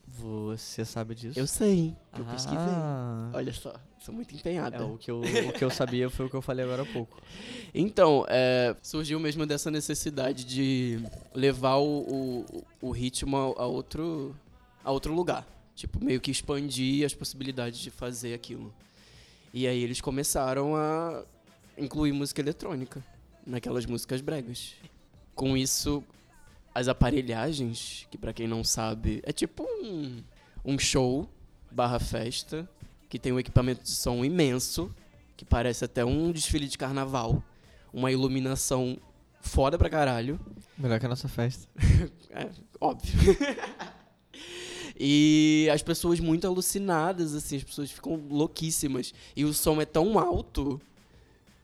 Você 0.08 0.86
sabe 0.86 1.14
disso? 1.14 1.38
Eu 1.38 1.46
sei, 1.46 1.96
eu 2.18 2.24
pesquisei. 2.26 2.58
Ah. 2.60 3.30
Olha 3.34 3.52
só, 3.52 3.74
sou 4.00 4.14
muito 4.14 4.34
empenhada. 4.34 4.78
É, 4.78 4.82
o 4.82 4.98
que, 4.98 5.12
eu, 5.12 5.22
o 5.22 5.54
que 5.54 5.64
eu 5.64 5.70
sabia 5.70 6.10
foi 6.10 6.26
o 6.26 6.30
que 6.30 6.36
eu 6.36 6.42
falei 6.42 6.64
agora 6.64 6.84
há 6.84 6.86
pouco. 6.86 7.22
Então, 7.78 8.26
é, 8.30 8.74
surgiu 8.82 9.20
mesmo 9.20 9.46
dessa 9.46 9.70
necessidade 9.70 10.46
de 10.46 10.98
levar 11.34 11.76
o, 11.76 12.46
o, 12.50 12.64
o 12.80 12.92
ritmo 12.92 13.36
a, 13.36 13.64
a 13.64 13.66
outro, 13.66 14.34
a 14.82 14.92
outro 14.92 15.14
lugar. 15.14 15.46
Tipo, 15.76 16.04
meio 16.04 16.22
que 16.22 16.32
expandir 16.32 17.06
as 17.06 17.14
possibilidades 17.14 17.80
de 17.80 17.92
fazer 17.92 18.34
aquilo. 18.34 18.74
E 19.54 19.68
aí 19.68 19.84
eles 19.84 20.02
começaram 20.02 20.76
a 20.76 21.24
incluir 21.78 22.14
música 22.14 22.42
eletrônica 22.42 23.04
naquelas 23.46 23.86
músicas 23.86 24.22
bregas. 24.22 24.74
Com 25.34 25.58
isso, 25.58 26.04
as 26.74 26.88
aparelhagens, 26.88 28.08
que 28.10 28.18
pra 28.18 28.34
quem 28.34 28.48
não 28.48 28.64
sabe, 28.64 29.22
é 29.24 29.32
tipo 29.32 29.64
um, 29.64 30.24
um 30.64 30.80
show 30.80 31.30
barra 31.72 32.00
festa, 32.00 32.68
que 33.10 33.20
tem 33.20 33.32
um 33.34 33.40
equipamento 33.40 33.84
de 33.84 33.92
som 33.92 34.24
imenso, 34.24 34.94
que 35.36 35.44
parece 35.44 35.84
até 35.86 36.04
um 36.06 36.32
desfile 36.32 36.68
de 36.68 36.78
carnaval. 36.78 37.44
Uma 37.94 38.12
iluminação 38.12 38.98
foda 39.42 39.78
pra 39.78 39.90
caralho. 39.90 40.40
Melhor 40.78 41.00
que 41.00 41.06
a 41.06 41.10
nossa 41.10 41.28
festa. 41.28 41.68
É, 42.38 42.50
óbvio. 42.82 43.14
e 44.98 45.68
as 45.74 45.82
pessoas 45.82 46.20
muito 46.20 46.48
alucinadas, 46.48 47.34
assim, 47.36 47.58
as 47.58 47.64
pessoas 47.64 47.92
ficam 47.92 48.22
louquíssimas. 48.30 49.14
E 49.36 49.44
o 49.44 49.54
som 49.54 49.82
é 49.82 49.86
tão 49.86 50.18
alto 50.18 50.80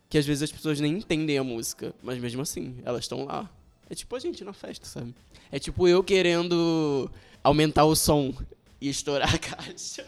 que 0.10 0.18
às 0.18 0.26
vezes 0.26 0.44
as 0.44 0.52
pessoas 0.52 0.80
nem 0.80 0.98
entendem 0.98 1.38
a 1.38 1.44
música. 1.44 1.94
Mas 2.04 2.20
mesmo 2.20 2.42
assim, 2.42 2.76
elas 2.84 3.02
estão 3.06 3.26
lá. 3.26 3.50
É 3.90 3.96
tipo 3.96 4.16
a 4.16 4.20
gente 4.20 4.44
na 4.44 4.54
festa, 4.54 4.86
sabe? 4.86 5.16
É 5.52 5.60
tipo 5.60 5.88
eu 5.88 6.04
querendo 6.04 7.10
aumentar 7.44 7.86
o 7.86 7.96
som 7.96 8.34
e 8.80 8.90
estourar 8.90 9.34
a 9.34 9.38
caixa. 9.38 10.06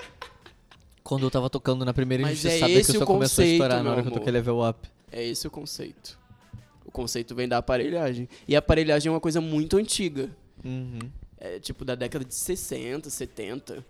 Quando 1.04 1.26
eu 1.26 1.32
tava 1.32 1.50
tocando 1.50 1.86
na 1.86 1.94
primeira 1.94 2.24
Mas 2.24 2.40
injustiçada 2.40 2.72
é 2.72 2.82
que 2.82 2.92
o 2.92 3.00
som 3.00 3.06
começou 3.06 3.44
a 3.44 3.48
estourar 3.48 3.84
na 3.84 3.92
hora 3.92 4.02
que 4.02 4.08
eu 4.08 4.12
amor. 4.12 4.20
toquei 4.20 4.32
level 4.34 4.68
up. 4.68 4.88
É 5.12 5.26
esse 5.26 5.48
o 5.48 5.52
conceito. 5.52 6.18
O 6.86 6.92
conceito 6.92 7.34
vem 7.36 7.48
da 7.48 7.58
aparelhagem. 7.58 8.28
E 8.48 8.56
a 8.56 8.60
aparelhagem 8.60 9.10
é 9.10 9.12
uma 9.12 9.20
coisa 9.20 9.40
muito 9.40 9.78
antiga. 9.78 10.30
Uhum. 10.64 11.00
É, 11.44 11.60
tipo 11.60 11.84
da 11.84 11.94
década 11.94 12.24
de 12.24 12.34
60, 12.34 13.10
70. 13.10 13.86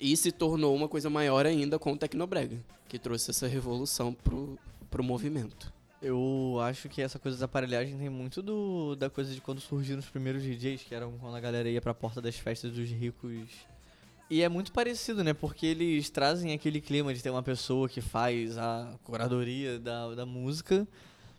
E 0.00 0.16
se 0.16 0.32
tornou 0.32 0.74
uma 0.74 0.88
coisa 0.88 1.10
maior 1.10 1.44
ainda 1.44 1.78
com 1.78 1.92
o 1.92 1.96
Tecnobrega, 1.96 2.56
que 2.88 2.98
trouxe 2.98 3.30
essa 3.30 3.46
revolução 3.46 4.12
pro, 4.12 4.58
pro 4.90 5.04
movimento. 5.04 5.72
Eu 6.02 6.58
acho 6.62 6.88
que 6.88 7.00
essa 7.00 7.18
coisa 7.18 7.38
da 7.38 7.44
aparelhagem 7.44 7.96
tem 7.96 8.08
muito 8.08 8.42
do, 8.42 8.96
da 8.96 9.08
coisa 9.08 9.32
de 9.32 9.40
quando 9.40 9.60
surgiram 9.60 10.00
os 10.00 10.06
primeiros 10.06 10.42
DJs, 10.42 10.82
que 10.82 10.94
eram 10.94 11.12
quando 11.18 11.36
a 11.36 11.40
galera 11.40 11.68
ia 11.68 11.80
pra 11.80 11.94
porta 11.94 12.20
das 12.20 12.36
festas 12.36 12.72
dos 12.72 12.90
ricos 12.90 13.48
E 14.28 14.42
é 14.42 14.48
muito 14.48 14.72
parecido, 14.72 15.22
né? 15.22 15.32
Porque 15.32 15.66
eles 15.66 16.10
trazem 16.10 16.52
aquele 16.52 16.80
clima 16.80 17.14
de 17.14 17.22
ter 17.22 17.30
uma 17.30 17.42
pessoa 17.42 17.88
que 17.88 18.00
faz 18.00 18.58
a 18.58 18.92
curadoria 19.04 19.78
da, 19.78 20.14
da 20.14 20.26
música. 20.26 20.86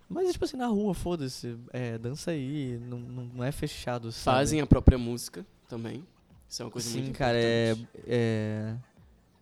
Mas, 0.08 0.32
tipo 0.32 0.46
assim, 0.46 0.58
na 0.58 0.68
rua, 0.68 0.94
foda-se. 0.94 1.58
É, 1.74 1.98
dança 1.98 2.32
aí, 2.32 2.80
não, 2.88 3.00
não, 3.00 3.44
é 3.44 3.52
fechado, 3.52 4.12
sabe? 4.12 4.38
Fazem 4.38 4.62
a 4.62 4.68
própria 4.68 4.98
música 4.98 5.46
também. 5.68 6.04
Isso 6.48 6.62
é 6.62 6.66
uma 6.66 6.72
coisa 6.72 6.88
Sim, 6.88 7.02
muito 7.04 7.18
cara, 7.18 7.38
é, 7.38 7.76
é. 8.08 8.76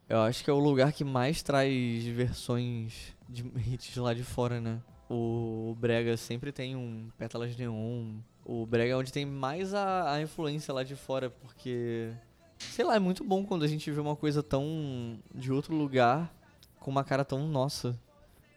Eu 0.09 0.21
acho 0.21 0.43
que 0.43 0.49
é 0.49 0.53
o 0.53 0.59
lugar 0.59 0.91
que 0.91 1.03
mais 1.03 1.41
traz 1.41 2.03
versões 2.05 3.15
de 3.27 3.43
hits 3.67 3.95
lá 3.97 4.13
de 4.13 4.23
fora, 4.23 4.59
né? 4.59 4.81
O 5.09 5.75
Brega 5.79 6.15
sempre 6.17 6.51
tem 6.51 6.75
um 6.75 7.09
Pétalas 7.17 7.55
de 7.55 7.61
Neon. 7.61 8.15
O 8.45 8.65
Brega 8.65 8.93
é 8.93 8.95
onde 8.95 9.11
tem 9.11 9.25
mais 9.25 9.73
a, 9.73 10.13
a 10.13 10.21
influência 10.21 10.73
lá 10.73 10.83
de 10.83 10.95
fora, 10.95 11.29
porque. 11.29 12.11
Sei 12.57 12.85
lá, 12.85 12.95
é 12.95 12.99
muito 12.99 13.23
bom 13.23 13.45
quando 13.45 13.63
a 13.63 13.67
gente 13.67 13.89
vê 13.91 13.99
uma 13.99 14.15
coisa 14.15 14.41
tão. 14.41 15.19
de 15.33 15.51
outro 15.51 15.75
lugar, 15.75 16.33
com 16.79 16.89
uma 16.91 17.03
cara 17.03 17.23
tão 17.23 17.47
nossa. 17.47 17.99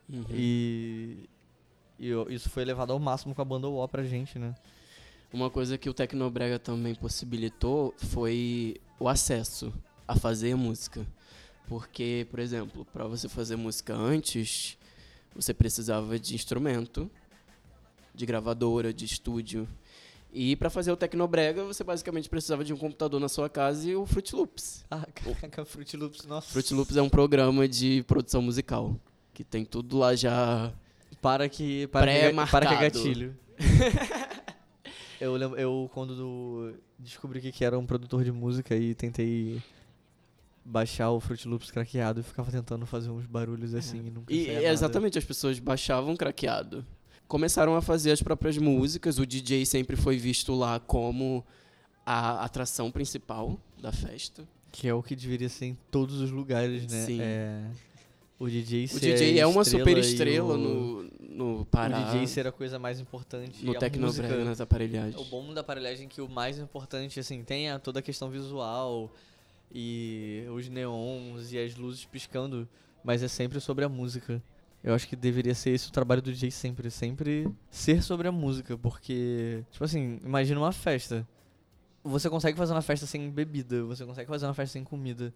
Uhum. 0.08 0.24
E. 0.30 1.28
e 1.98 2.10
isso 2.28 2.48
foi 2.48 2.64
levado 2.64 2.92
ao 2.92 2.98
máximo 2.98 3.34
com 3.34 3.42
a 3.42 3.44
banda 3.44 3.68
UO 3.68 3.86
pra 3.88 4.02
gente, 4.02 4.38
né? 4.38 4.54
Uma 5.36 5.50
coisa 5.50 5.76
que 5.76 5.90
o 5.90 5.92
Tecnobrega 5.92 6.58
também 6.58 6.94
possibilitou 6.94 7.92
foi 7.98 8.80
o 8.98 9.06
acesso 9.06 9.70
a 10.08 10.16
fazer 10.16 10.54
música. 10.54 11.06
Porque, 11.68 12.26
por 12.30 12.40
exemplo, 12.40 12.86
para 12.90 13.04
você 13.06 13.28
fazer 13.28 13.54
música 13.54 13.94
antes, 13.94 14.78
você 15.34 15.52
precisava 15.52 16.18
de 16.18 16.34
instrumento, 16.34 17.10
de 18.14 18.24
gravadora, 18.24 18.94
de 18.94 19.04
estúdio. 19.04 19.68
E 20.32 20.56
para 20.56 20.70
fazer 20.70 20.90
o 20.90 20.96
Tecnobrega, 20.96 21.64
você 21.64 21.84
basicamente 21.84 22.30
precisava 22.30 22.64
de 22.64 22.72
um 22.72 22.78
computador 22.78 23.20
na 23.20 23.28
sua 23.28 23.50
casa 23.50 23.86
e 23.90 23.94
o 23.94 24.06
Fruit 24.06 24.34
Loops. 24.34 24.86
Ah, 24.90 25.06
caraca, 25.14 25.66
Fruit 25.66 25.98
Loops, 25.98 26.24
nossa. 26.24 26.50
Fruit 26.50 26.72
Loops 26.72 26.96
é 26.96 27.02
um 27.02 27.10
programa 27.10 27.68
de 27.68 28.02
produção 28.04 28.40
musical, 28.40 28.98
que 29.34 29.44
tem 29.44 29.66
tudo 29.66 29.98
lá 29.98 30.16
já 30.16 30.72
Para 31.20 31.46
que. 31.46 31.88
Para 31.88 32.06
que, 32.06 32.50
para 32.50 32.66
que 32.66 32.72
é 32.72 32.78
gatilho. 32.78 33.36
eu, 35.20 35.34
lembro, 35.36 35.58
eu, 35.58 35.90
quando 35.94 36.14
do- 36.16 36.74
descobri 36.98 37.40
que 37.40 37.52
que 37.52 37.64
era 37.64 37.78
um 37.78 37.86
produtor 37.86 38.24
de 38.24 38.32
música 38.32 38.74
e 38.76 38.94
tentei 38.94 39.60
baixar 40.64 41.10
o 41.10 41.20
Fruit 41.20 41.46
Loops 41.46 41.70
craqueado 41.70 42.20
e 42.20 42.22
ficava 42.22 42.50
tentando 42.50 42.84
fazer 42.86 43.10
uns 43.10 43.24
barulhos 43.26 43.74
assim 43.74 43.98
e 44.06 44.10
nunca 44.10 44.32
E 44.32 44.48
é, 44.48 44.54
nada. 44.54 44.66
exatamente, 44.68 45.18
as 45.18 45.24
pessoas 45.24 45.58
baixavam 45.58 46.16
craqueado. 46.16 46.84
Começaram 47.28 47.74
a 47.76 47.82
fazer 47.82 48.12
as 48.12 48.22
próprias 48.22 48.56
músicas, 48.58 49.18
o 49.18 49.26
DJ 49.26 49.64
sempre 49.66 49.96
foi 49.96 50.16
visto 50.16 50.54
lá 50.54 50.78
como 50.80 51.44
a 52.04 52.44
atração 52.44 52.90
principal 52.90 53.58
da 53.80 53.92
festa. 53.92 54.46
Que 54.72 54.88
é 54.88 54.94
o 54.94 55.02
que 55.02 55.16
deveria 55.16 55.48
ser 55.48 55.66
em 55.66 55.78
todos 55.90 56.20
os 56.20 56.30
lugares, 56.30 56.86
né? 56.90 57.04
Sim. 57.06 57.18
É, 57.20 57.64
o 58.38 58.48
DJ 58.48 58.84
O 58.92 59.00
DJ 59.00 59.38
é 59.40 59.46
uma 59.46 59.62
estrela 59.62 59.84
super 59.84 59.96
e 59.96 60.00
estrela 60.00 60.54
o, 60.54 60.56
no, 60.58 61.10
no 61.36 61.60
O 61.60 61.64
Pará, 61.66 61.98
DJ 62.12 62.26
ser 62.26 62.46
a 62.46 62.52
coisa 62.52 62.78
mais 62.78 62.98
importante. 62.98 63.64
no 63.64 63.74
Tecnobrega, 63.74 64.44
nas 64.44 64.60
aparelhagens. 64.60 65.16
O 65.20 65.24
bom 65.26 65.52
da 65.52 65.60
aparelhagem 65.60 66.06
é 66.06 66.08
que 66.08 66.20
o 66.20 66.28
mais 66.28 66.58
importante, 66.58 67.20
assim, 67.20 67.42
tem 67.44 67.70
a- 67.70 67.78
toda 67.78 67.98
a 68.00 68.02
questão 68.02 68.30
visual 68.30 69.12
e 69.72 70.44
os 70.54 70.68
neons 70.68 71.52
e 71.52 71.58
as 71.58 71.74
luzes 71.76 72.04
piscando, 72.04 72.68
mas 73.04 73.22
é 73.22 73.28
sempre 73.28 73.60
sobre 73.60 73.84
a 73.84 73.88
música. 73.88 74.42
Eu 74.82 74.94
acho 74.94 75.08
que 75.08 75.16
deveria 75.16 75.54
ser 75.54 75.70
esse 75.70 75.88
o 75.88 75.92
trabalho 75.92 76.22
do 76.22 76.32
DJ 76.32 76.50
sempre, 76.50 76.90
sempre 76.90 77.48
ser 77.70 78.02
sobre 78.02 78.28
a 78.28 78.32
música, 78.32 78.78
porque, 78.78 79.64
tipo 79.70 79.84
assim, 79.84 80.20
imagina 80.24 80.60
uma 80.60 80.72
festa. 80.72 81.26
Você 82.04 82.30
consegue 82.30 82.56
fazer 82.56 82.72
uma 82.72 82.82
festa 82.82 83.04
sem 83.04 83.28
bebida, 83.30 83.82
você 83.84 84.04
consegue 84.06 84.28
fazer 84.28 84.46
uma 84.46 84.54
festa 84.54 84.74
sem 84.74 84.84
comida. 84.84 85.34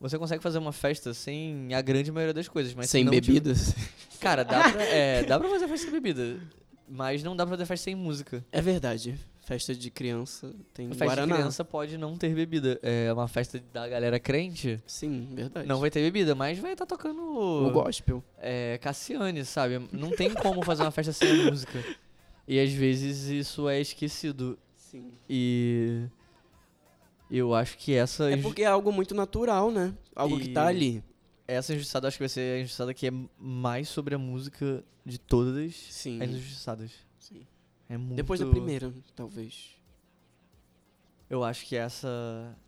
Você 0.00 0.18
consegue 0.18 0.42
fazer 0.42 0.58
uma 0.58 0.72
festa 0.72 1.12
sem 1.12 1.74
a 1.74 1.80
grande 1.82 2.10
maioria 2.10 2.32
das 2.34 2.48
coisas, 2.48 2.72
mas 2.74 2.86
se 2.86 2.92
Sem 2.92 3.04
não 3.04 3.12
tiver- 3.12 3.26
bebidas. 3.26 3.74
Cara, 4.20 4.42
dá 4.44 4.70
pra, 4.70 4.82
é, 4.82 5.22
dá 5.28 5.38
pra 5.38 5.48
fazer 5.48 5.68
festa 5.68 5.84
sem 5.86 5.92
bebida, 5.92 6.38
mas 6.88 7.22
não 7.22 7.36
dá 7.36 7.44
pra 7.44 7.54
fazer 7.56 7.66
festa 7.66 7.84
sem 7.84 7.94
música. 7.94 8.44
É 8.50 8.60
verdade. 8.62 9.18
Festa 9.42 9.74
de 9.74 9.90
criança 9.90 10.54
tem 10.72 10.88
festa 10.88 11.04
Guaraná. 11.06 11.26
de 11.34 11.40
criança 11.40 11.64
pode 11.64 11.98
não 11.98 12.16
ter 12.16 12.32
bebida. 12.34 12.78
É 12.82 13.12
uma 13.12 13.26
festa 13.26 13.60
da 13.72 13.88
galera 13.88 14.20
crente. 14.20 14.80
Sim, 14.86 15.28
verdade. 15.32 15.66
Não 15.66 15.80
vai 15.80 15.90
ter 15.90 16.00
bebida, 16.00 16.34
mas 16.34 16.58
vai 16.58 16.72
estar 16.72 16.86
tocando 16.86 17.20
O 17.20 17.70
gospel. 17.72 18.22
é, 18.38 18.78
Cassiane, 18.78 19.44
sabe? 19.44 19.80
Não 19.92 20.10
tem 20.10 20.32
como 20.32 20.62
fazer 20.62 20.82
uma 20.82 20.90
festa 20.92 21.12
sem 21.12 21.44
música. 21.46 21.82
E 22.46 22.60
às 22.60 22.70
vezes 22.70 23.24
isso 23.28 23.68
é 23.68 23.80
esquecido. 23.80 24.56
Sim. 24.76 25.10
E 25.28 26.04
eu 27.30 27.54
acho 27.54 27.76
que 27.78 27.94
essa 27.94 28.30
É 28.30 28.36
porque 28.36 28.62
é 28.62 28.66
algo 28.66 28.92
muito 28.92 29.14
natural, 29.14 29.70
né? 29.70 29.94
Algo 30.14 30.38
que 30.38 30.48
tá 30.48 30.64
E- 30.72 30.76
ali. 30.76 31.04
essa 31.46 31.72
injustiçada 31.72 32.08
acho 32.08 32.16
que 32.16 32.22
vai 32.22 32.28
ser 32.28 32.56
a 32.56 32.58
injustiçada 32.60 32.92
que 32.94 33.06
é 33.06 33.12
mais 33.38 33.88
sobre 33.88 34.14
a 34.14 34.18
música 34.18 34.82
de 35.04 35.18
todas 35.18 35.74
Sim. 35.74 36.22
as 36.22 36.30
injustiçadas. 36.30 36.90
Sim. 37.18 37.46
É 37.88 37.96
muito 37.96 38.16
Depois 38.16 38.38
da 38.40 38.46
primeira, 38.46 38.92
talvez. 39.16 39.70
Eu 41.28 41.44
acho 41.44 41.64
que 41.66 41.76
essa 41.76 42.08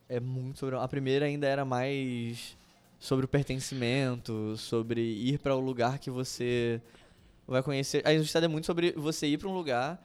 é 0.09 0.21
muito 0.21 0.59
sobre. 0.61 0.77
A 0.77 0.87
primeira 0.87 1.27
ainda 1.27 1.47
era 1.47 1.65
mais 1.65 2.57
sobre 2.99 3.25
o 3.25 3.29
pertencimento, 3.29 4.57
sobre 4.57 5.01
ir 5.01 5.39
para 5.39 5.55
o 5.57 5.61
lugar 5.61 5.99
que 5.99 6.11
você 6.11 6.81
vai 7.47 7.63
conhecer. 7.63 8.07
A 8.07 8.15
injustiça 8.15 8.39
é 8.39 8.47
muito 8.49 8.67
sobre 8.67 8.93
você 8.93 9.27
ir 9.27 9.39
para 9.39 9.49
um 9.49 9.55
lugar 9.55 10.01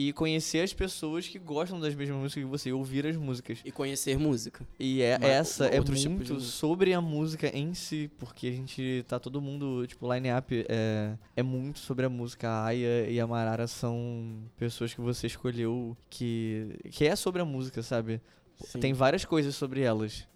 e 0.00 0.12
conhecer 0.12 0.60
as 0.60 0.72
pessoas 0.72 1.26
que 1.26 1.40
gostam 1.40 1.80
das 1.80 1.92
mesmas 1.92 2.16
músicas 2.18 2.44
que 2.44 2.48
você, 2.48 2.72
ouvir 2.72 3.04
as 3.04 3.16
músicas. 3.16 3.58
E 3.64 3.72
conhecer 3.72 4.16
música. 4.16 4.64
E 4.78 5.02
é, 5.02 5.16
Uma- 5.16 5.26
essa 5.26 5.66
é 5.66 5.80
de 5.80 5.90
muito 6.08 6.34
música. 6.34 6.38
sobre 6.38 6.94
a 6.94 7.00
música 7.00 7.48
em 7.48 7.74
si, 7.74 8.08
porque 8.16 8.46
a 8.46 8.52
gente 8.52 9.04
tá 9.08 9.18
todo 9.18 9.40
mundo, 9.42 9.84
tipo, 9.88 10.06
line-up 10.14 10.64
é, 10.68 11.16
é 11.34 11.42
muito 11.42 11.80
sobre 11.80 12.06
a 12.06 12.08
música. 12.08 12.48
A 12.48 12.66
Aya 12.66 13.10
e 13.10 13.18
a 13.18 13.26
Marara 13.26 13.66
são 13.66 14.38
pessoas 14.56 14.94
que 14.94 15.00
você 15.00 15.26
escolheu 15.26 15.96
que, 16.08 16.78
que 16.92 17.04
é 17.04 17.16
sobre 17.16 17.42
a 17.42 17.44
música, 17.44 17.82
sabe? 17.82 18.20
Sim. 18.60 18.78
Tem 18.78 18.92
várias 18.92 19.24
coisas 19.24 19.56
sobre 19.56 19.80
elas. 19.80 20.28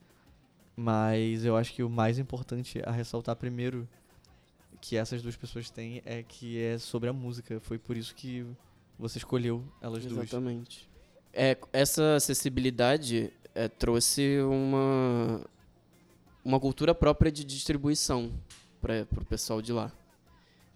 Mas 0.75 1.44
eu 1.44 1.57
acho 1.57 1.72
que 1.72 1.85
o 1.85 1.88
mais 1.88 2.18
importante 2.18 2.83
a 2.85 2.90
ressaltar 2.90 3.37
primeiro 3.37 3.88
que 4.81 4.96
essas 4.96 5.22
duas 5.22 5.37
pessoas 5.37 5.70
têm 5.70 6.03
é 6.05 6.25
que 6.25 6.61
é 6.61 6.79
sobre 6.79 7.09
a 7.09 7.12
música. 7.12 7.61
Foi 7.61 7.79
por 7.79 7.96
isso 7.96 8.12
que 8.12 8.44
você 9.02 9.18
escolheu 9.18 9.64
elas 9.80 10.06
duas. 10.06 10.28
Exatamente. 10.28 10.88
É, 11.32 11.58
essa 11.72 12.14
acessibilidade 12.14 13.32
é, 13.52 13.66
trouxe 13.66 14.38
uma, 14.42 15.44
uma 16.44 16.60
cultura 16.60 16.94
própria 16.94 17.32
de 17.32 17.42
distribuição 17.42 18.32
para 18.80 19.04
o 19.20 19.24
pessoal 19.24 19.60
de 19.60 19.72
lá. 19.72 19.90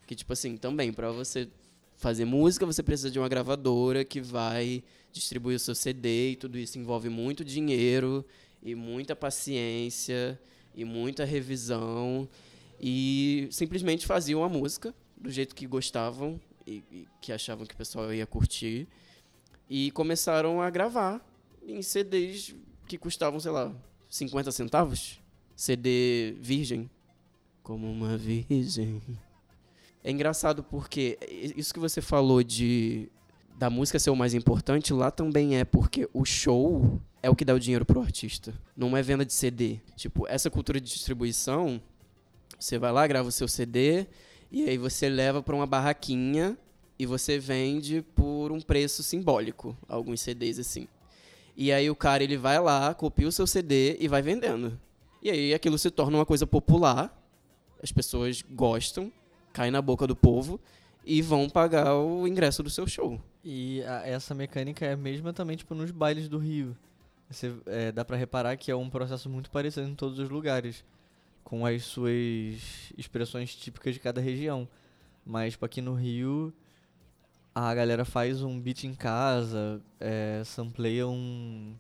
Que, 0.09 0.17
tipo 0.17 0.33
assim, 0.33 0.57
também, 0.57 0.93
para 0.93 1.13
você 1.13 1.49
fazer 1.97 2.25
música, 2.25 2.67
você 2.67 2.83
precisa 2.83 3.13
de 3.13 3.19
uma 3.21 3.29
gravadora 3.29 4.05
que 4.05 4.21
vai 4.21 4.83
distribuir 5.13 5.55
o 5.55 5.61
seu 5.61 5.75
CD 5.75 6.33
e 6.33 6.37
tudo 6.37 6.59
isso 6.59 6.81
envolve 6.81 7.09
muito 7.09 7.45
dinheiro 7.45 8.25
e 8.61 8.75
muita 8.75 9.15
paciência 9.15 10.39
e 10.75 10.85
muita 10.85 11.25
revisão 11.25 12.29
e 12.81 13.49
simplesmente 13.53 14.05
faziam 14.05 14.43
a 14.43 14.49
música 14.49 14.93
do 15.17 15.31
jeito 15.31 15.55
que 15.55 15.67
gostavam 15.67 16.39
e, 16.67 16.83
e 16.91 17.09
que 17.21 17.33
achavam 17.33 17.65
que 17.65 17.75
o 17.75 17.77
pessoal 17.77 18.13
ia 18.13 18.27
curtir 18.27 18.89
e 19.69 19.91
começaram 19.93 20.61
a 20.61 20.71
gravar 20.71 21.25
em 21.67 21.83
CDs 21.83 22.55
que 22.87 22.99
custavam, 22.99 23.41
sei 23.41 23.51
lá, 23.51 23.75
50 24.09 24.53
centavos. 24.53 25.21
CD 25.55 26.37
virgem. 26.41 26.91
Como 27.63 27.91
uma 27.91 28.17
virgem. 28.17 29.03
É 30.05 30.11
engraçado 30.11 30.63
porque 30.63 31.19
isso 31.57 31.75
que 31.75 31.81
você 31.81 32.01
falou 32.01 32.43
de 32.43 33.11
da 33.59 33.71
música 33.71 33.99
ser 33.99 34.11
o 34.11 34.17
mais 34.17 34.35
importante, 34.35 34.93
lá 34.93 35.11
também 35.11 35.57
é 35.57 35.65
porque 35.65 36.09
o 36.13 36.27
show 36.27 37.01
é 37.23 37.31
o 37.31 37.35
que 37.35 37.45
dá 37.45 37.55
o 37.55 37.59
dinheiro 37.59 37.87
pro 37.87 38.01
artista. 38.01 38.55
Não 38.77 38.95
é 38.95 39.03
venda 39.03 39.25
de 39.25 39.33
CD. 39.33 39.81
Tipo, 39.97 40.29
essa 40.29 40.51
cultura 40.51 40.79
de 40.79 40.93
distribuição, 40.93 41.81
você 42.59 42.79
vai 42.79 42.93
lá, 42.93 43.07
grava 43.07 43.29
o 43.29 43.33
seu 43.33 43.49
CD 43.49 44.07
e 44.51 44.69
aí 44.69 44.79
você 44.79 45.09
leva 45.09 45.43
pra 45.43 45.55
uma 45.55 45.67
barraquinha 45.67 46.57
e 46.99 47.05
você 47.07 47.39
vende 47.39 48.03
por 48.15 48.51
um 48.53 48.61
preço 48.61 49.03
simbólico, 49.03 49.77
alguns 49.89 50.21
CDs 50.21 50.59
assim. 50.59 50.89
E 51.57 51.73
aí 51.73 51.89
o 51.91 51.97
cara 51.97 52.23
ele 52.23 52.37
vai 52.37 52.59
lá, 52.61 52.93
copia 52.95 53.27
o 53.29 53.33
seu 53.33 53.47
CD 53.47 53.97
e 53.99 54.09
vai 54.09 54.23
vendendo. 54.23 54.79
E 55.23 55.31
aí 55.31 55.55
aquilo 55.55 55.79
se 55.79 55.91
torna 55.91 56.19
uma 56.19 56.27
coisa 56.27 56.47
popular, 56.47 57.13
as 57.83 57.91
pessoas 57.93 58.43
gostam, 58.43 59.11
cai 59.53 59.71
na 59.71 59.81
boca 59.83 60.07
do 60.07 60.15
povo 60.15 60.61
e 61.05 61.23
vão 61.23 61.49
pagar 61.49 61.95
o 61.97 62.27
ingresso 62.27 62.63
do 62.63 62.71
seu 62.71 62.87
show. 62.87 63.21
E 63.45 63.83
a- 63.85 64.03
essa 64.07 64.35
mecânica 64.35 64.85
é 64.85 64.93
a 64.93 64.97
mesma 64.97 65.33
também, 65.33 65.57
tipo, 65.57 65.75
nos 65.75 65.91
bailes 65.91 66.29
do 66.29 66.39
Rio. 66.39 66.77
Você, 67.31 67.53
é, 67.67 67.91
dá 67.91 68.05
pra 68.05 68.17
reparar 68.17 68.57
que 68.57 68.71
é 68.71 68.77
um 68.77 68.89
processo 68.91 69.29
muito 69.29 69.51
parecido 69.51 69.89
em 69.89 69.95
todos 69.95 70.19
os 70.19 70.29
lugares, 70.29 70.85
com 71.47 71.65
as 71.65 71.85
suas 71.85 72.93
expressões 72.99 73.55
típicas 73.55 73.95
de 73.95 74.01
cada 74.01 74.21
região. 74.21 74.69
Mas, 75.25 75.53
tipo, 75.53 75.65
aqui 75.65 75.81
no 75.81 75.95
Rio, 75.95 76.53
a 77.55 77.73
galera 77.73 78.05
faz 78.05 78.43
um 78.43 78.61
beat 78.61 78.83
em 78.83 78.93
casa, 78.93 79.81
é, 80.01 80.43
sampleia 80.45 81.07
um... 81.07 81.77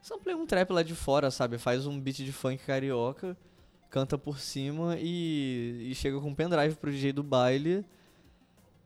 sampleia 0.00 0.38
um 0.38 0.46
trap 0.46 0.70
lá 0.70 0.84
de 0.84 0.94
fora, 0.94 1.32
sabe? 1.32 1.58
Faz 1.58 1.84
um 1.84 1.98
beat 1.98 2.18
de 2.18 2.30
funk 2.32 2.64
carioca, 2.64 3.36
canta 3.90 4.16
por 4.16 4.38
cima 4.38 4.96
e, 5.00 5.88
e 5.90 5.94
chega 5.96 6.20
com 6.20 6.28
um 6.28 6.34
pendrive 6.34 6.76
pro 6.76 6.92
DJ 6.92 7.12
do 7.12 7.24
baile. 7.24 7.84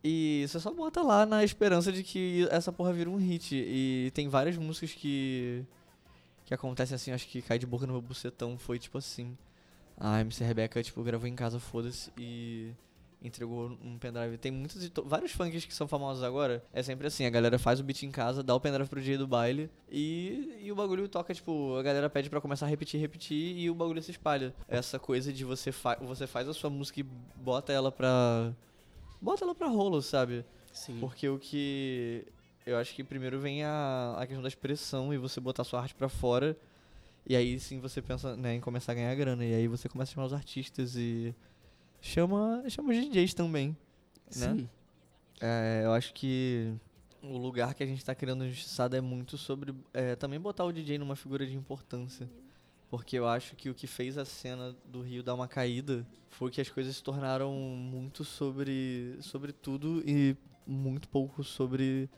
E 0.03 0.47
você 0.49 0.61
só 0.61 0.73
bota 0.73 1.03
lá 1.03 1.27
na 1.27 1.45
esperança 1.45 1.93
de 1.93 2.03
que 2.03 2.49
essa 2.51 2.73
porra 2.73 2.93
vira 2.95 3.11
um 3.11 3.17
hit. 3.17 3.55
E 3.55 4.11
tem 4.15 4.31
várias 4.31 4.57
músicas 4.57 4.95
que. 4.95 5.63
que 6.47 6.55
acontecem 6.55 6.95
assim, 6.95 7.13
acho 7.13 7.29
que 7.29 7.43
Cai 7.43 7.59
de 7.59 7.67
Boca 7.67 7.87
no 7.87 7.93
meu 7.93 8.03
bucetão 8.03 8.57
foi 8.57 8.79
tipo 8.79 8.97
assim. 8.97 9.37
A 9.97 10.21
MC 10.21 10.43
Rebeca, 10.45 10.83
tipo, 10.83 11.03
gravou 11.03 11.29
em 11.29 11.35
casa, 11.35 11.59
foda-se, 11.61 12.11
e 12.19 12.73
entregou 13.23 13.79
um 13.83 13.97
pendrive. 13.99 14.37
Tem 14.37 14.51
muitos 14.53 14.85
e 14.85 14.91
to- 14.91 15.05
vários 15.05 15.33
funks 15.33 15.65
que 15.65 15.73
são 15.75 15.89
famosos 15.89 16.23
agora. 16.23 16.63
É 16.73 16.83
sempre 16.83 17.07
assim, 17.07 17.25
a 17.25 17.31
galera 17.31 17.59
faz 17.59 17.81
o 17.81 17.85
beat 17.85 18.03
em 18.03 18.11
casa, 18.11 18.43
dá 18.43 18.55
o 18.55 18.61
pendrive 18.61 18.89
pro 18.89 19.01
DJ 19.01 19.17
do 19.17 19.27
baile 19.27 19.71
e, 19.91 20.59
e 20.63 20.71
o 20.73 20.75
bagulho 20.75 21.09
toca, 21.09 21.33
tipo, 21.33 21.77
a 21.77 21.83
galera 21.83 22.11
pede 22.11 22.29
pra 22.29 22.41
começar 22.41 22.67
a 22.67 22.69
repetir, 22.69 23.01
repetir 23.01 23.57
e 23.57 23.71
o 23.71 23.75
bagulho 23.75 24.03
se 24.03 24.11
espalha. 24.11 24.53
Essa 24.69 24.99
coisa 24.99 25.33
de 25.33 25.45
você, 25.45 25.73
fa 25.73 25.97
você 26.03 26.27
faz 26.27 26.49
a 26.49 26.53
sua 26.53 26.69
música 26.69 27.01
e 27.01 27.03
bota 27.37 27.73
ela 27.73 27.91
pra. 27.91 28.53
Bota 29.23 29.45
ela 29.45 29.55
pra 29.55 29.69
rolo, 29.69 30.03
sabe? 30.03 30.45
Sim. 30.73 30.99
Porque 31.01 31.27
o 31.29 31.39
que. 31.39 32.27
Eu 32.67 32.77
acho 32.79 32.95
que 32.95 33.05
primeiro 33.05 33.39
vem 33.41 33.63
a, 33.63 34.17
a 34.19 34.27
questão 34.27 34.43
da 34.43 34.49
expressão 34.49 35.15
e 35.15 35.19
você 35.19 35.39
botar 35.41 35.65
sua 35.65 35.81
arte 35.81 35.95
pra 35.95 36.09
fora. 36.09 36.57
E 37.27 37.35
aí 37.35 37.59
sim 37.59 37.81
você 37.81 38.03
pensa 38.03 38.37
né, 38.37 38.55
em 38.55 38.61
começar 38.61 38.93
a 38.93 38.95
ganhar 38.95 39.15
grana. 39.15 39.45
E 39.45 39.55
aí 39.55 39.69
você 39.69 39.89
começa 39.89 40.13
a 40.13 40.15
chamar 40.15 40.27
os 40.27 40.33
artistas 40.33 40.97
e. 40.97 41.35
Chama, 42.01 42.63
chama 42.69 42.93
os 42.93 42.97
DJs 42.99 43.33
também. 43.33 43.77
Né? 44.37 44.55
Sim. 44.55 44.69
É, 45.41 45.83
eu 45.85 45.93
acho 45.93 46.13
que 46.13 46.75
o 47.23 47.39
lugar 47.39 47.75
que 47.75 47.83
a 47.83 47.87
gente 47.87 48.05
tá 48.05 48.15
criando 48.15 48.45
no 48.45 48.51
Justiçado 48.51 48.95
é 48.95 49.01
muito 49.01 49.39
sobre 49.39 49.75
é, 49.93 50.15
também 50.15 50.39
botar 50.39 50.65
o 50.65 50.73
DJ 50.73 50.99
numa 50.99 51.17
figura 51.17 51.47
de 51.47 51.57
importância. 51.57 52.29
Porque 52.91 53.19
eu 53.19 53.27
acho 53.27 53.57
que 53.57 53.71
o 53.71 53.75
que 53.75 53.87
fez 53.87 54.19
a 54.19 54.25
cena 54.25 54.77
do 54.85 55.01
Rio 55.01 55.23
dar 55.23 55.35
uma 55.35 55.49
caída 55.49 56.07
foi 56.29 56.51
que 56.51 56.61
as 56.61 56.69
coisas 56.69 56.97
se 56.97 57.03
tornaram 57.03 57.53
muito 57.53 58.25
sobre, 58.25 59.17
sobre 59.21 59.53
tudo 59.53 60.03
e 60.07 60.37
muito 60.67 61.09
pouco 61.09 61.43
sobre 61.43 62.09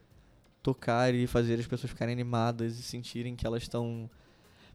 tocar 0.62 1.14
e 1.14 1.26
fazer 1.26 1.58
as 1.58 1.66
pessoas 1.66 1.90
ficarem 1.90 2.12
animadas 2.12 2.78
e 2.78 2.82
sentirem 2.82 3.36
que 3.36 3.46
elas 3.46 3.62
estão. 3.62 4.10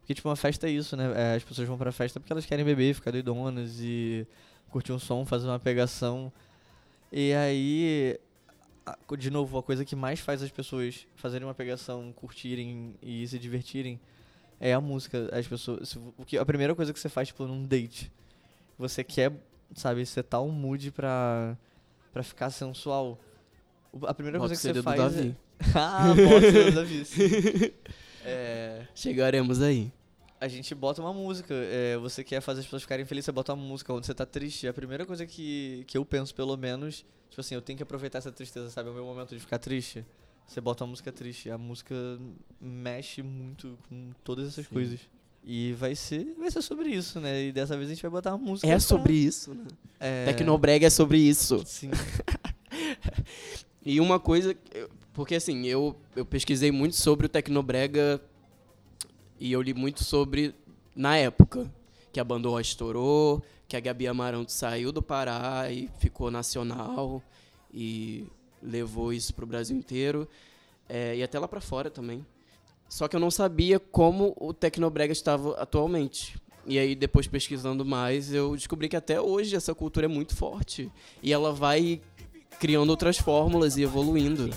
Porque, 0.01 0.15
tipo, 0.15 0.27
uma 0.27 0.35
festa 0.35 0.67
é 0.67 0.71
isso, 0.71 0.97
né? 0.97 1.11
É, 1.15 1.35
as 1.35 1.43
pessoas 1.43 1.67
vão 1.67 1.77
pra 1.77 1.91
festa 1.91 2.19
porque 2.19 2.33
elas 2.33 2.45
querem 2.45 2.65
beber, 2.65 2.93
ficar 2.93 3.11
doidonas 3.11 3.79
e 3.79 4.27
curtir 4.69 4.91
um 4.91 4.99
som, 4.99 5.25
fazer 5.25 5.47
uma 5.47 5.59
pegação. 5.59 6.31
E 7.11 7.33
aí, 7.33 8.19
de 9.17 9.29
novo, 9.29 9.57
a 9.57 9.63
coisa 9.63 9.85
que 9.85 9.95
mais 9.95 10.19
faz 10.19 10.41
as 10.41 10.49
pessoas 10.49 11.05
fazerem 11.15 11.47
uma 11.47 11.53
pegação, 11.53 12.11
curtirem 12.15 12.95
e 13.01 13.27
se 13.27 13.37
divertirem 13.37 13.99
é 14.59 14.73
a 14.73 14.81
música. 14.81 15.29
As 15.31 15.47
pessoas, 15.47 15.95
o 16.17 16.25
que, 16.25 16.37
a 16.37 16.45
primeira 16.45 16.73
coisa 16.73 16.91
que 16.91 16.99
você 16.99 17.09
faz, 17.09 17.27
tipo, 17.27 17.45
num 17.45 17.63
date, 17.65 18.11
você 18.77 19.03
quer, 19.03 19.31
sabe, 19.75 20.05
setar 20.05 20.41
um 20.41 20.51
mood 20.51 20.91
pra, 20.91 21.57
pra 22.11 22.23
ficar 22.23 22.49
sensual. 22.49 23.19
A 24.03 24.13
primeira 24.13 24.39
Bota 24.39 24.49
coisa 24.49 24.61
que 24.61 24.73
você 24.73 24.83
faz 24.83 24.97
Davi. 24.99 25.35
é... 25.59 25.61
ah, 25.75 26.11
o 26.11 26.41
CD 26.41 26.63
do 26.65 26.75
Davi. 26.75 27.73
É... 28.25 28.85
Chegaremos 28.95 29.61
aí. 29.61 29.91
A 30.39 30.47
gente 30.47 30.73
bota 30.73 31.01
uma 31.01 31.13
música. 31.13 31.53
é, 31.53 31.97
você 31.97 32.23
quer 32.23 32.41
fazer 32.41 32.61
as 32.61 32.65
pessoas 32.65 32.81
ficarem 32.81 33.05
felizes, 33.05 33.25
você 33.25 33.31
bota 33.31 33.53
uma 33.53 33.63
música. 33.63 33.93
Quando 33.93 34.03
você 34.05 34.13
tá 34.13 34.25
triste, 34.25 34.67
a 34.67 34.73
primeira 34.73 35.05
coisa 35.05 35.25
que, 35.25 35.83
que 35.87 35.97
eu 35.97 36.03
penso, 36.03 36.33
pelo 36.33 36.57
menos, 36.57 37.05
tipo 37.29 37.39
assim, 37.41 37.53
eu 37.55 37.61
tenho 37.61 37.77
que 37.77 37.83
aproveitar 37.83 38.17
essa 38.17 38.31
tristeza, 38.31 38.69
sabe? 38.71 38.89
É 38.89 38.91
o 38.91 38.95
meu 38.95 39.05
momento 39.05 39.35
de 39.35 39.39
ficar 39.39 39.59
triste. 39.59 40.03
Você 40.47 40.59
bota 40.59 40.83
uma 40.83 40.89
música 40.89 41.11
triste. 41.11 41.49
A 41.51 41.57
música 41.57 41.95
mexe 42.59 43.21
muito 43.21 43.77
com 43.87 44.09
todas 44.23 44.47
essas 44.47 44.65
Sim. 44.65 44.73
coisas. 44.73 44.99
E 45.43 45.73
vai 45.73 45.95
ser, 45.95 46.35
vai 46.37 46.51
ser 46.51 46.61
sobre 46.61 46.89
isso, 46.89 47.19
né? 47.19 47.45
E 47.45 47.51
dessa 47.51 47.75
vez 47.77 47.89
a 47.89 47.93
gente 47.93 48.01
vai 48.01 48.11
botar 48.11 48.35
uma 48.35 48.37
música. 48.45 48.67
É 48.67 48.71
pra- 48.71 48.79
sobre 48.79 49.13
isso, 49.13 49.53
né? 49.53 49.65
É, 49.99 50.25
Tecnobrega 50.25 50.87
é 50.87 50.89
sobre 50.89 51.17
isso. 51.19 51.63
Sim. 51.65 51.89
E 53.83 53.99
uma 53.99 54.19
coisa, 54.19 54.55
porque 55.13 55.35
assim, 55.35 55.65
eu, 55.65 55.95
eu 56.15 56.25
pesquisei 56.25 56.71
muito 56.71 56.95
sobre 56.95 57.25
o 57.25 57.29
Tecnobrega 57.29 58.21
e 59.39 59.51
eu 59.51 59.61
li 59.61 59.73
muito 59.73 60.03
sobre, 60.03 60.53
na 60.95 61.17
época, 61.17 61.71
que 62.13 62.19
a 62.19 62.23
Bandol 62.23 62.59
estourou, 62.59 63.43
que 63.67 63.75
a 63.75 63.79
Gabi 63.79 64.07
Amaranto 64.07 64.51
saiu 64.51 64.91
do 64.91 65.01
Pará 65.01 65.71
e 65.71 65.89
ficou 65.97 66.29
nacional 66.29 67.23
e 67.73 68.27
levou 68.61 69.11
isso 69.11 69.33
pro 69.33 69.47
Brasil 69.47 69.75
inteiro 69.75 70.27
é, 70.87 71.15
e 71.15 71.23
até 71.23 71.39
lá 71.39 71.47
pra 71.47 71.61
fora 71.61 71.89
também. 71.89 72.25
Só 72.87 73.07
que 73.07 73.15
eu 73.15 73.19
não 73.19 73.31
sabia 73.31 73.79
como 73.79 74.35
o 74.37 74.53
Tecnobrega 74.53 75.13
estava 75.13 75.53
atualmente. 75.59 76.35
E 76.65 76.77
aí, 76.77 76.93
depois 76.93 77.25
pesquisando 77.25 77.83
mais, 77.85 78.33
eu 78.33 78.55
descobri 78.55 78.87
que 78.87 78.95
até 78.95 79.19
hoje 79.19 79.55
essa 79.55 79.73
cultura 79.73 80.05
é 80.05 80.09
muito 80.09 80.35
forte. 80.35 80.91
E 81.23 81.33
ela 81.33 81.51
vai 81.53 82.01
criando 82.61 82.91
outras 82.91 83.17
fórmulas 83.17 83.75
e 83.75 83.81
evoluindo. 83.81 84.51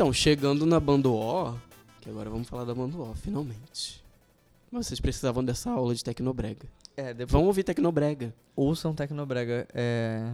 Então, 0.00 0.14
chegando 0.14 0.64
na 0.64 0.80
banda 0.80 1.10
O, 1.10 1.54
que 2.00 2.08
agora 2.08 2.30
vamos 2.30 2.48
falar 2.48 2.64
da 2.64 2.74
banda 2.74 2.96
O, 2.96 3.14
finalmente. 3.14 4.02
Mas 4.72 4.86
vocês 4.86 4.98
precisavam 4.98 5.44
dessa 5.44 5.70
aula 5.70 5.94
de 5.94 6.02
Tecnobrega. 6.02 6.66
É, 6.96 7.12
depois. 7.12 7.30
Vão 7.30 7.44
ouvir 7.44 7.64
Tecnobrega 7.64 8.34
Ouçam 8.56 8.94
Tecnobrega. 8.94 9.68
É. 9.74 10.32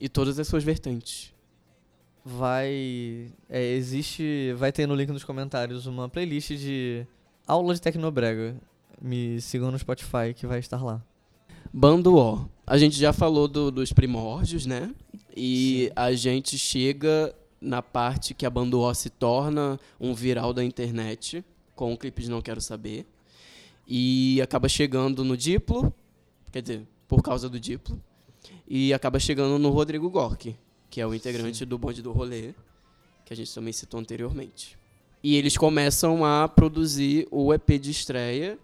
e 0.00 0.08
todas 0.08 0.38
as 0.38 0.48
suas 0.48 0.64
vertentes. 0.64 1.30
vai. 2.24 3.30
É, 3.50 3.72
existe. 3.74 4.54
Vai 4.56 4.72
ter 4.72 4.86
no 4.86 4.94
link 4.94 5.10
nos 5.10 5.24
comentários 5.24 5.84
uma 5.84 6.08
playlist 6.08 6.52
de 6.52 7.06
aula 7.46 7.74
de 7.74 7.82
Tecnobrega. 7.82 8.56
Me 8.98 9.38
sigam 9.42 9.70
no 9.70 9.78
Spotify 9.78 10.32
que 10.34 10.46
vai 10.46 10.58
estar 10.58 10.82
lá. 10.82 11.02
Bando 11.70 12.16
O. 12.16 12.48
A 12.66 12.78
gente 12.78 12.96
já 12.96 13.12
falou 13.12 13.46
do- 13.46 13.70
dos 13.70 13.92
primórdios, 13.92 14.64
né? 14.64 14.90
E 15.36 15.92
a 15.94 16.14
gente 16.14 16.56
chega 16.56 17.34
na 17.60 17.82
parte 17.82 18.34
que 18.34 18.44
a 18.46 18.50
Bando 18.50 18.80
O 18.80 18.94
se 18.94 19.10
torna 19.10 19.78
um 20.00 20.14
viral 20.14 20.52
da 20.52 20.62
internet, 20.64 21.44
com 21.74 21.92
o 21.92 21.96
clipe 21.96 22.22
de 22.22 22.30
Não 22.30 22.40
Quero 22.42 22.60
Saber. 22.60 23.06
E 23.86 24.40
acaba 24.42 24.68
chegando 24.68 25.24
no 25.24 25.36
Diplo, 25.36 25.92
quer 26.52 26.62
dizer, 26.62 26.86
por 27.06 27.22
causa 27.22 27.48
do 27.48 27.58
Diplo. 27.60 28.00
E 28.66 28.92
acaba 28.92 29.18
chegando 29.18 29.58
no 29.58 29.70
Rodrigo 29.70 30.08
Gork, 30.10 30.56
que 30.90 31.00
é 31.00 31.06
o 31.06 31.14
integrante 31.14 31.64
do 31.64 31.78
Bonde 31.78 32.02
do 32.02 32.12
Rolê, 32.12 32.54
que 33.24 33.32
a 33.32 33.36
gente 33.36 33.52
também 33.54 33.72
citou 33.72 34.00
anteriormente. 34.00 34.76
E 35.22 35.36
eles 35.36 35.56
começam 35.56 36.24
a 36.24 36.48
produzir 36.48 37.26
o 37.30 37.52
EP 37.52 37.78
de 37.78 37.90
estreia, 37.90 38.58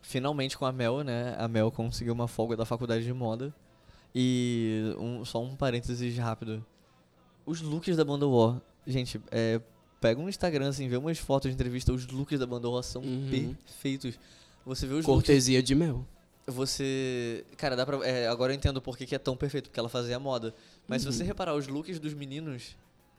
Finalmente 0.00 0.56
com 0.56 0.64
a 0.64 0.72
Mel, 0.72 1.02
né? 1.02 1.34
A 1.38 1.46
Mel 1.48 1.70
conseguiu 1.70 2.14
uma 2.14 2.26
folga 2.26 2.56
da 2.56 2.64
faculdade 2.64 3.04
de 3.04 3.12
moda. 3.12 3.52
E 4.14 4.94
um- 4.98 5.22
só 5.24 5.42
um 5.42 5.54
parênteses 5.54 6.16
rápido. 6.16 6.64
Os 7.48 7.60
looks 7.62 7.96
da 7.96 8.04
banda 8.04 8.26
War. 8.26 8.60
Gente, 8.86 9.20
é, 9.30 9.60
pega 10.00 10.20
um 10.20 10.28
Instagram 10.28 10.68
assim, 10.68 10.88
vê 10.88 10.96
umas 10.96 11.18
fotos 11.18 11.50
de 11.50 11.54
entrevista. 11.54 11.92
Os 11.92 12.06
looks 12.06 12.38
da 12.38 12.46
banda 12.46 12.68
War 12.68 12.82
são 12.82 13.02
Uhum. 13.02 13.54
perfeitos. 13.64 14.18
Você 14.66 14.86
vê 14.86 14.94
os 14.94 15.04
looks. 15.06 15.14
cortesia 15.14 15.62
de 15.62 15.74
Mel. 15.74 16.04
Você. 16.46 17.44
Cara, 17.56 17.76
dá 17.76 17.84
pra. 17.86 17.98
é, 18.06 18.26
agora 18.26 18.52
eu 18.52 18.56
entendo 18.56 18.80
por 18.80 18.96
que, 18.96 19.06
que 19.06 19.14
é 19.14 19.18
tão 19.18 19.36
perfeito, 19.36 19.68
porque 19.68 19.78
ela 19.78 19.88
fazia 19.88 20.18
moda. 20.18 20.54
Mas 20.86 21.04
Uhum. 21.04 21.12
se 21.12 21.18
você 21.18 21.24
reparar 21.24 21.54
os 21.54 21.66
looks 21.68 21.98
dos 21.98 22.14
meninos, 22.14 22.76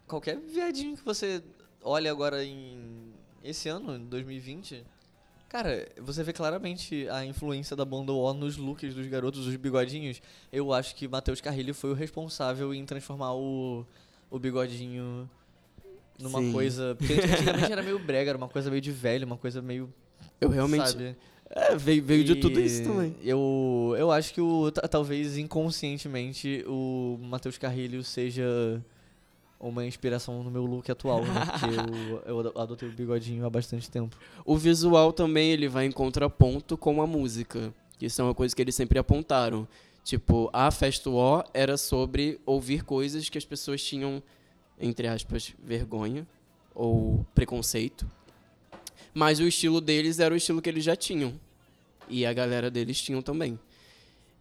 qualquer 0.07 0.37
viadinho 0.39 0.97
que 0.97 1.05
você 1.05 1.41
olha 1.83 2.11
agora 2.11 2.43
em. 2.43 3.13
Esse 3.43 3.69
ano, 3.69 3.95
em 3.95 4.05
2020. 4.05 4.83
Cara, 5.47 5.87
você 5.97 6.23
vê 6.23 6.33
claramente 6.33 7.07
a 7.09 7.25
influência 7.25 7.75
da 7.75 7.83
banda 7.85 8.11
O 8.11 8.33
nos 8.33 8.57
looks 8.57 8.93
dos 8.93 9.07
garotos, 9.07 9.47
os 9.47 9.55
bigodinhos. 9.55 10.21
Eu 10.51 10.73
acho 10.73 10.93
que 10.95 11.07
Matheus 11.07 11.39
Carrilho 11.41 11.73
foi 11.73 11.89
o 11.91 11.93
responsável 11.93 12.73
em 12.73 12.85
transformar 12.85 13.33
o, 13.33 13.85
o 14.29 14.37
bigodinho 14.39 15.29
numa 16.19 16.39
Sim. 16.39 16.51
coisa. 16.51 16.95
Porque 16.95 17.13
antigamente 17.21 17.71
era 17.71 17.81
meio 17.83 17.99
brega, 17.99 18.31
era 18.31 18.37
uma 18.37 18.49
coisa 18.49 18.69
meio 18.69 18.81
de 18.81 18.91
velho, 18.91 19.25
uma 19.25 19.37
coisa 19.37 19.61
meio. 19.61 19.91
Eu 20.39 20.49
realmente. 20.49 20.89
Sabe? 20.89 21.15
É, 21.51 21.75
veio, 21.75 22.03
veio 22.03 22.23
de 22.23 22.35
tudo 22.35 22.59
isso 22.59 22.83
também. 22.83 23.15
Eu, 23.23 23.95
eu 23.97 24.11
acho 24.11 24.31
que 24.33 24.39
o, 24.39 24.71
ta- 24.71 24.87
talvez 24.87 25.35
inconscientemente 25.35 26.63
o 26.67 27.17
Matheus 27.21 27.57
Carrilho 27.57 28.03
seja 28.03 28.79
uma 29.59 29.83
inspiração 29.85 30.43
no 30.43 30.51
meu 30.51 30.63
look 30.65 30.89
atual, 30.91 31.23
né? 31.23 31.31
Porque 31.49 32.29
eu, 32.29 32.41
eu 32.41 32.61
adotei 32.61 32.87
o 32.87 32.91
bigodinho 32.91 33.45
há 33.45 33.49
bastante 33.49 33.89
tempo. 33.89 34.15
O 34.45 34.55
visual 34.57 35.11
também 35.11 35.51
ele 35.51 35.67
vai 35.67 35.85
em 35.85 35.91
contraponto 35.91 36.77
com 36.77 37.01
a 37.01 37.07
música. 37.07 37.73
que 37.97 38.05
Isso 38.05 38.21
é 38.21 38.23
uma 38.25 38.35
coisa 38.35 38.55
que 38.55 38.61
eles 38.61 38.75
sempre 38.75 38.99
apontaram. 38.99 39.67
Tipo, 40.09 40.49
a 40.51 40.71
Fast 40.71 41.07
War 41.07 41.45
era 41.53 41.77
sobre 41.77 42.39
ouvir 42.43 42.83
coisas 42.83 43.29
que 43.29 43.37
as 43.37 43.45
pessoas 43.45 43.83
tinham, 43.83 44.23
entre 44.79 45.05
aspas, 45.07 45.53
vergonha 45.63 46.27
ou 46.73 47.23
preconceito. 47.35 48.09
Mas 49.13 49.39
o 49.39 49.43
estilo 49.43 49.79
deles 49.79 50.17
era 50.19 50.33
o 50.33 50.37
estilo 50.37 50.63
que 50.63 50.67
eles 50.67 50.83
já 50.83 50.95
tinham. 50.95 51.39
E 52.07 52.25
a 52.25 52.33
galera 52.33 52.71
deles 52.71 52.99
tinham 52.99 53.21
também. 53.21 53.59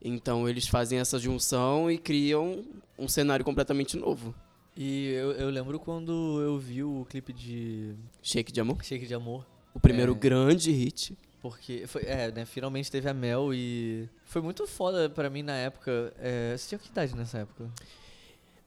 Então 0.00 0.48
eles 0.48 0.66
fazem 0.66 1.00
essa 1.00 1.18
junção 1.18 1.90
e 1.90 1.98
criam 1.98 2.64
um 2.98 3.06
cenário 3.06 3.44
completamente 3.44 3.94
novo. 3.94 4.34
E 4.74 5.08
eu, 5.08 5.32
eu 5.32 5.50
lembro 5.50 5.78
quando 5.78 6.40
eu 6.40 6.58
vi 6.58 6.82
o 6.82 7.06
clipe 7.10 7.30
de 7.30 7.94
Shake 8.22 8.50
de 8.50 8.58
Amor. 8.62 8.82
Shake 8.82 9.06
de 9.06 9.12
Amor. 9.12 9.44
O 9.74 9.80
primeiro 9.80 10.12
É. 10.12 10.14
grande 10.14 10.70
hit. 10.72 11.14
Porque, 11.40 11.86
foi, 11.86 12.02
é, 12.02 12.30
né, 12.32 12.44
finalmente 12.44 12.90
teve 12.90 13.08
a 13.08 13.14
Mel 13.14 13.54
e 13.54 14.08
foi 14.24 14.42
muito 14.42 14.66
foda 14.66 15.08
pra 15.08 15.30
mim 15.30 15.42
na 15.42 15.54
época. 15.56 16.12
É, 16.18 16.56
você 16.56 16.68
tinha 16.70 16.78
que 16.78 16.88
idade 16.88 17.14
nessa 17.16 17.38
época? 17.38 17.70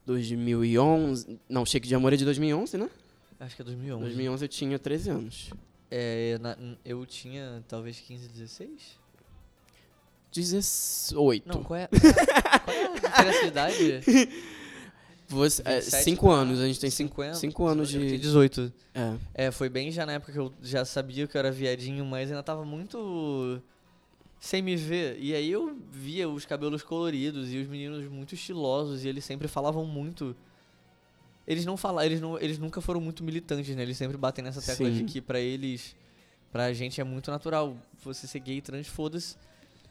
2011. 0.06 1.38
Não, 1.48 1.64
Shake 1.66 1.86
de 1.86 1.94
Amor 1.94 2.12
é 2.12 2.16
de 2.16 2.24
2011, 2.24 2.78
né? 2.78 2.88
Acho 3.38 3.56
que 3.56 3.62
é 3.62 3.64
2011. 3.64 4.04
2011 4.04 4.44
eu 4.44 4.48
tinha 4.48 4.78
13 4.78 5.10
anos. 5.10 5.50
É, 5.90 6.38
na- 6.40 6.56
eu 6.84 7.04
tinha 7.04 7.62
talvez 7.68 8.00
15, 8.00 8.28
16? 8.28 8.98
18. 10.30 11.46
Não, 11.48 11.62
qual 11.62 11.78
é, 11.78 11.88
qual 11.88 12.76
é 12.76 12.86
a 12.86 12.92
diferença 12.94 13.40
de 13.42 13.46
idade? 13.48 14.00
Você, 15.32 15.62
é, 15.64 15.80
27 15.80 16.04
cinco 16.04 16.26
pra 16.26 16.34
anos, 16.36 16.60
a 16.60 16.66
gente 16.66 16.80
tem 16.80 16.90
5 16.90 17.14
50, 17.14 17.34
cinco 17.34 17.66
anos 17.66 17.94
eu 17.94 18.00
tinha 18.00 18.12
de. 18.12 18.18
18. 18.18 18.72
É. 18.94 19.16
É, 19.34 19.50
foi 19.50 19.68
bem 19.68 19.90
já 19.90 20.04
na 20.04 20.12
época 20.12 20.32
que 20.32 20.38
eu 20.38 20.52
já 20.62 20.84
sabia 20.84 21.26
que 21.26 21.36
eu 21.36 21.38
era 21.38 21.50
viadinho, 21.50 22.04
mas 22.04 22.30
ainda 22.30 22.42
tava 22.42 22.64
muito 22.64 23.62
sem 24.42 24.60
me 24.60 24.76
ver. 24.76 25.16
E 25.20 25.34
aí 25.34 25.50
eu 25.50 25.78
via 25.90 26.28
os 26.28 26.44
cabelos 26.44 26.82
coloridos 26.82 27.52
e 27.52 27.58
os 27.58 27.68
meninos 27.68 28.04
muito 28.10 28.34
estilosos 28.34 29.04
e 29.04 29.08
eles 29.08 29.24
sempre 29.24 29.48
falavam 29.48 29.86
muito. 29.86 30.36
Eles 31.46 31.64
não 31.64 31.76
falam, 31.76 32.02
eles 32.04 32.20
não, 32.20 32.38
eles 32.38 32.58
nunca 32.58 32.80
foram 32.80 33.00
muito 33.00 33.22
militantes, 33.22 33.74
né? 33.74 33.82
Eles 33.82 33.96
sempre 33.96 34.16
batem 34.16 34.44
nessa 34.44 34.60
tecla 34.60 34.86
Sim. 34.90 34.98
de 34.98 35.04
que 35.04 35.20
pra 35.20 35.40
eles, 35.40 35.96
pra 36.50 36.72
gente 36.72 37.00
é 37.00 37.04
muito 37.04 37.30
natural 37.30 37.76
você 38.02 38.26
ser 38.26 38.40
gay, 38.40 38.60
trans, 38.60 38.86
foda-se. 38.86 39.36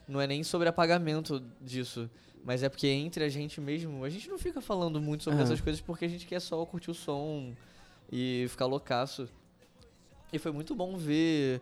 Não 0.06 0.20
é 0.20 0.26
nem 0.26 0.42
sobre 0.42 0.68
apagamento 0.68 1.42
disso, 1.60 2.10
mas 2.44 2.62
é 2.62 2.68
porque 2.68 2.86
entre 2.88 3.24
a 3.24 3.28
gente 3.28 3.60
mesmo, 3.60 4.04
a 4.04 4.08
gente 4.08 4.28
não 4.28 4.38
fica 4.38 4.60
falando 4.60 5.00
muito 5.00 5.22
sobre 5.24 5.40
É. 5.40 5.42
essas 5.42 5.60
coisas 5.60 5.80
porque 5.80 6.04
a 6.04 6.08
gente 6.08 6.26
quer 6.26 6.40
só 6.40 6.64
curtir 6.66 6.90
o 6.90 6.94
som 6.94 7.52
e 8.10 8.46
ficar 8.48 8.66
loucaço. 8.66 9.28
E 10.32 10.38
foi 10.38 10.50
muito 10.52 10.74
bom 10.74 10.96
ver 10.96 11.60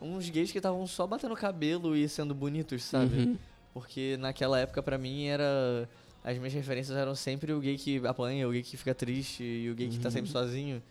uns 0.00 0.28
gays 0.30 0.50
que 0.52 0.58
estavam 0.58 0.86
só 0.86 1.06
batendo 1.06 1.34
cabelo 1.34 1.96
e 1.96 2.08
sendo 2.08 2.34
bonitos, 2.34 2.82
sabe? 2.84 3.16
Uhum. 3.16 3.38
Porque 3.74 4.16
naquela 4.18 4.58
época 4.58 4.82
pra 4.82 4.98
mim 4.98 5.24
era. 5.26 5.88
As 6.24 6.36
minhas 6.36 6.52
referências 6.52 6.96
eram 6.96 7.14
sempre 7.14 7.52
o 7.52 7.60
gay 7.60 7.78
que 7.78 8.04
apanha, 8.06 8.46
o 8.48 8.50
gay 8.50 8.62
que 8.62 8.76
fica 8.76 8.94
triste 8.94 9.42
e 9.44 9.70
o 9.70 9.74
gay 9.74 9.88
que 9.88 9.98
tá 9.98 10.10
sempre 10.10 10.30
sozinho. 10.30 10.82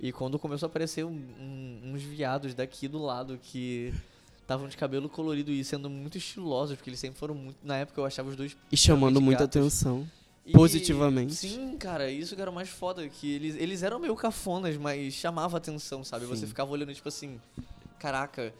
E 0.00 0.10
quando 0.10 0.38
começou 0.38 0.66
a 0.66 0.70
aparecer 0.70 1.04
um- 1.04 1.10
um- 1.38 1.92
uns 1.92 2.02
viados 2.02 2.54
daqui 2.54 2.88
do 2.88 2.98
lado 2.98 3.38
que 3.40 3.92
estavam 4.42 4.68
de 4.68 4.76
cabelo 4.76 5.08
colorido 5.08 5.50
e 5.50 5.64
sendo 5.64 5.88
muito 5.88 6.18
estilosos, 6.18 6.76
porque 6.76 6.90
eles 6.90 7.00
sempre 7.00 7.18
foram 7.18 7.34
muito. 7.34 7.56
Na 7.62 7.76
época 7.78 8.00
eu 8.00 8.04
achava 8.04 8.28
os 8.28 8.36
dois. 8.36 8.56
E 8.70 8.76
chamando 8.76 9.20
muita 9.20 9.44
gatos. 9.44 9.60
atenção. 9.62 10.06
E- 10.44 10.52
Positivamente. 10.52 11.34
Sim, 11.34 11.76
cara, 11.78 12.10
isso 12.10 12.34
que 12.34 12.42
era 12.42 12.50
o 12.50 12.54
mais 12.54 12.68
foda, 12.68 13.08
que 13.08 13.32
eles, 13.32 13.54
eles 13.56 13.82
eram 13.82 13.98
meio 14.00 14.14
cafonas, 14.16 14.76
mas 14.76 15.14
chamava 15.14 15.56
atenção, 15.56 16.02
sabe? 16.02 16.26
Você 16.26 16.40
Sim. 16.42 16.46
ficava 16.48 16.70
olhando, 16.72 16.92
tipo 16.92 17.08
assim, 17.08 17.40
caraca, 17.98 18.52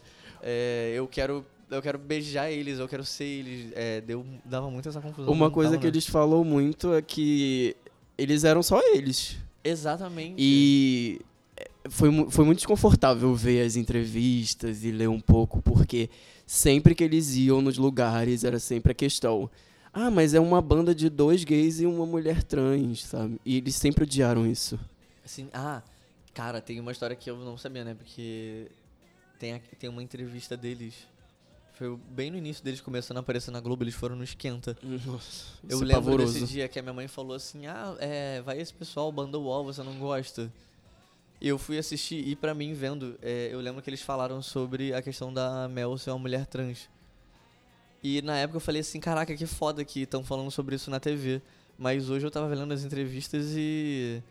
é, 0.42 0.92
eu 0.94 1.06
quero. 1.08 1.44
Eu 1.70 1.80
quero 1.80 1.98
beijar 1.98 2.50
eles, 2.50 2.78
eu 2.78 2.86
quero 2.86 3.02
ser 3.04 3.24
eles. 3.24 3.72
É, 3.74 4.00
deu, 4.02 4.24
dava 4.44 4.70
muito 4.70 4.88
essa 4.90 5.00
confusão. 5.00 5.32
Uma 5.32 5.50
coisa 5.50 5.70
dava, 5.70 5.80
que 5.80 5.86
né? 5.86 5.90
eles 5.92 6.06
falam 6.06 6.44
muito 6.44 6.92
é 6.92 7.00
que 7.00 7.74
eles 8.18 8.44
eram 8.44 8.62
só 8.62 8.78
eles. 8.94 9.38
Exatamente. 9.64 10.34
E 10.38 11.18
foi, 11.90 12.10
foi 12.30 12.44
muito 12.44 12.58
desconfortável 12.58 13.34
ver 13.34 13.64
as 13.64 13.76
entrevistas 13.76 14.84
e 14.84 14.90
ler 14.90 15.08
um 15.08 15.20
pouco, 15.20 15.60
porque 15.62 16.08
sempre 16.46 16.94
que 16.94 17.02
eles 17.04 17.34
iam 17.34 17.60
nos 17.62 17.78
lugares 17.78 18.44
era 18.44 18.58
sempre 18.58 18.92
a 18.92 18.94
questão. 18.94 19.50
Ah, 19.92 20.10
mas 20.10 20.32
é 20.32 20.40
uma 20.40 20.62
banda 20.62 20.94
de 20.94 21.10
dois 21.10 21.44
gays 21.44 21.80
e 21.80 21.86
uma 21.86 22.06
mulher 22.06 22.42
trans, 22.42 23.04
sabe? 23.04 23.38
E 23.44 23.56
eles 23.58 23.74
sempre 23.76 24.04
odiaram 24.04 24.46
isso. 24.46 24.78
Assim, 25.24 25.48
ah, 25.52 25.82
cara, 26.32 26.60
tem 26.60 26.80
uma 26.80 26.92
história 26.92 27.14
que 27.14 27.28
eu 27.30 27.36
não 27.36 27.58
sabia, 27.58 27.84
né? 27.84 27.94
Porque 27.94 28.70
tem, 29.38 29.60
tem 29.78 29.90
uma 29.90 30.02
entrevista 30.02 30.56
deles. 30.56 30.94
Foi 31.74 31.98
bem 32.10 32.30
no 32.30 32.38
início 32.38 32.62
deles 32.64 32.80
começando 32.80 33.18
a 33.18 33.20
aparecer 33.20 33.50
na 33.50 33.60
Globo, 33.60 33.82
eles 33.84 33.94
foram 33.94 34.16
no 34.16 34.24
Esquenta. 34.24 34.76
Nossa, 34.82 35.44
Eu 35.68 35.78
é 35.78 35.84
lembro 35.84 36.04
pavoroso. 36.04 36.34
desse 36.40 36.46
dia 36.52 36.68
que 36.68 36.78
a 36.78 36.82
minha 36.82 36.92
mãe 36.94 37.08
falou 37.08 37.34
assim: 37.34 37.66
Ah, 37.66 37.94
é, 37.98 38.40
vai 38.42 38.60
esse 38.60 38.72
pessoal, 38.72 39.10
banda 39.12 39.38
UOL, 39.38 39.64
você 39.64 39.82
não 39.82 39.98
gosta? 39.98 40.50
E 41.44 41.48
eu 41.48 41.58
fui 41.58 41.76
assistir 41.76 42.24
e 42.24 42.36
pra 42.36 42.54
mim 42.54 42.72
vendo, 42.72 43.18
é, 43.20 43.48
eu 43.50 43.58
lembro 43.58 43.82
que 43.82 43.90
eles 43.90 44.00
falaram 44.00 44.40
sobre 44.40 44.94
a 44.94 45.02
questão 45.02 45.34
da 45.34 45.66
Mel 45.68 45.98
ser 45.98 46.10
uma 46.10 46.18
mulher 46.20 46.46
trans. 46.46 46.88
E 48.00 48.22
na 48.22 48.36
época 48.38 48.58
eu 48.58 48.60
falei 48.60 48.80
assim: 48.80 49.00
Caraca, 49.00 49.34
que 49.36 49.44
foda 49.44 49.84
que 49.84 50.02
estão 50.02 50.22
falando 50.22 50.52
sobre 50.52 50.76
isso 50.76 50.88
na 50.88 51.00
TV. 51.00 51.42
Mas 51.76 52.08
hoje 52.08 52.24
eu 52.24 52.30
tava 52.30 52.48
vendo 52.54 52.72
as 52.72 52.84
entrevistas 52.84 53.54
e 53.56 54.22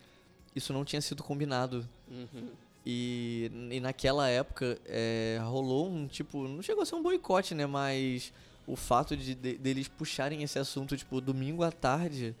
isso 0.56 0.72
não 0.72 0.86
tinha 0.86 1.02
sido 1.02 1.22
combinado. 1.22 1.86
Uhum. 2.10 2.48
E, 2.86 3.50
e 3.70 3.78
naquela 3.78 4.26
época 4.30 4.78
é, 4.86 5.38
rolou 5.42 5.90
um 5.90 6.06
tipo. 6.06 6.48
Não 6.48 6.62
chegou 6.62 6.82
a 6.82 6.86
ser 6.86 6.94
um 6.94 7.02
boicote, 7.02 7.54
né? 7.54 7.66
Mas 7.66 8.32
o 8.66 8.74
fato 8.74 9.14
de, 9.14 9.34
de- 9.34 9.58
deles 9.58 9.86
puxarem 9.86 10.42
esse 10.42 10.58
assunto, 10.58 10.96
tipo, 10.96 11.20
domingo 11.20 11.62
à 11.62 11.70
tarde, 11.70 12.34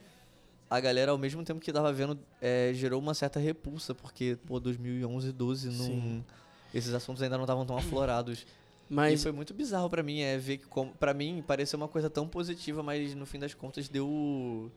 a 0.72 0.80
galera, 0.80 1.12
ao 1.12 1.18
mesmo 1.18 1.44
tempo 1.44 1.60
que 1.60 1.70
tava 1.70 1.92
vendo, 1.92 2.18
é, 2.40 2.72
gerou 2.72 2.98
uma 2.98 3.12
certa 3.12 3.38
repulsa, 3.38 3.94
porque, 3.94 4.38
pô, 4.46 4.58
2011, 4.58 5.30
12, 5.30 5.68
não, 5.68 5.84
Sim. 5.84 6.24
esses 6.72 6.94
assuntos 6.94 7.22
ainda 7.22 7.36
não 7.36 7.44
estavam 7.44 7.66
tão 7.66 7.76
aflorados. 7.76 8.46
E 8.90 8.94
Mas 8.94 9.22
foi 9.22 9.32
muito 9.32 9.54
bizarro 9.54 9.88
pra 9.88 10.02
mim, 10.02 10.20
é 10.20 10.36
ver 10.36 10.58
que, 10.58 10.66
como, 10.66 10.92
pra 10.92 11.14
mim, 11.14 11.42
pareceu 11.46 11.78
uma 11.78 11.88
coisa 11.88 12.10
tão 12.10 12.28
positiva, 12.28 12.82
mas 12.82 13.14
no 13.14 13.24
fim 13.24 13.38
das 13.38 13.54
contas 13.54 13.88
deu. 13.88 14.70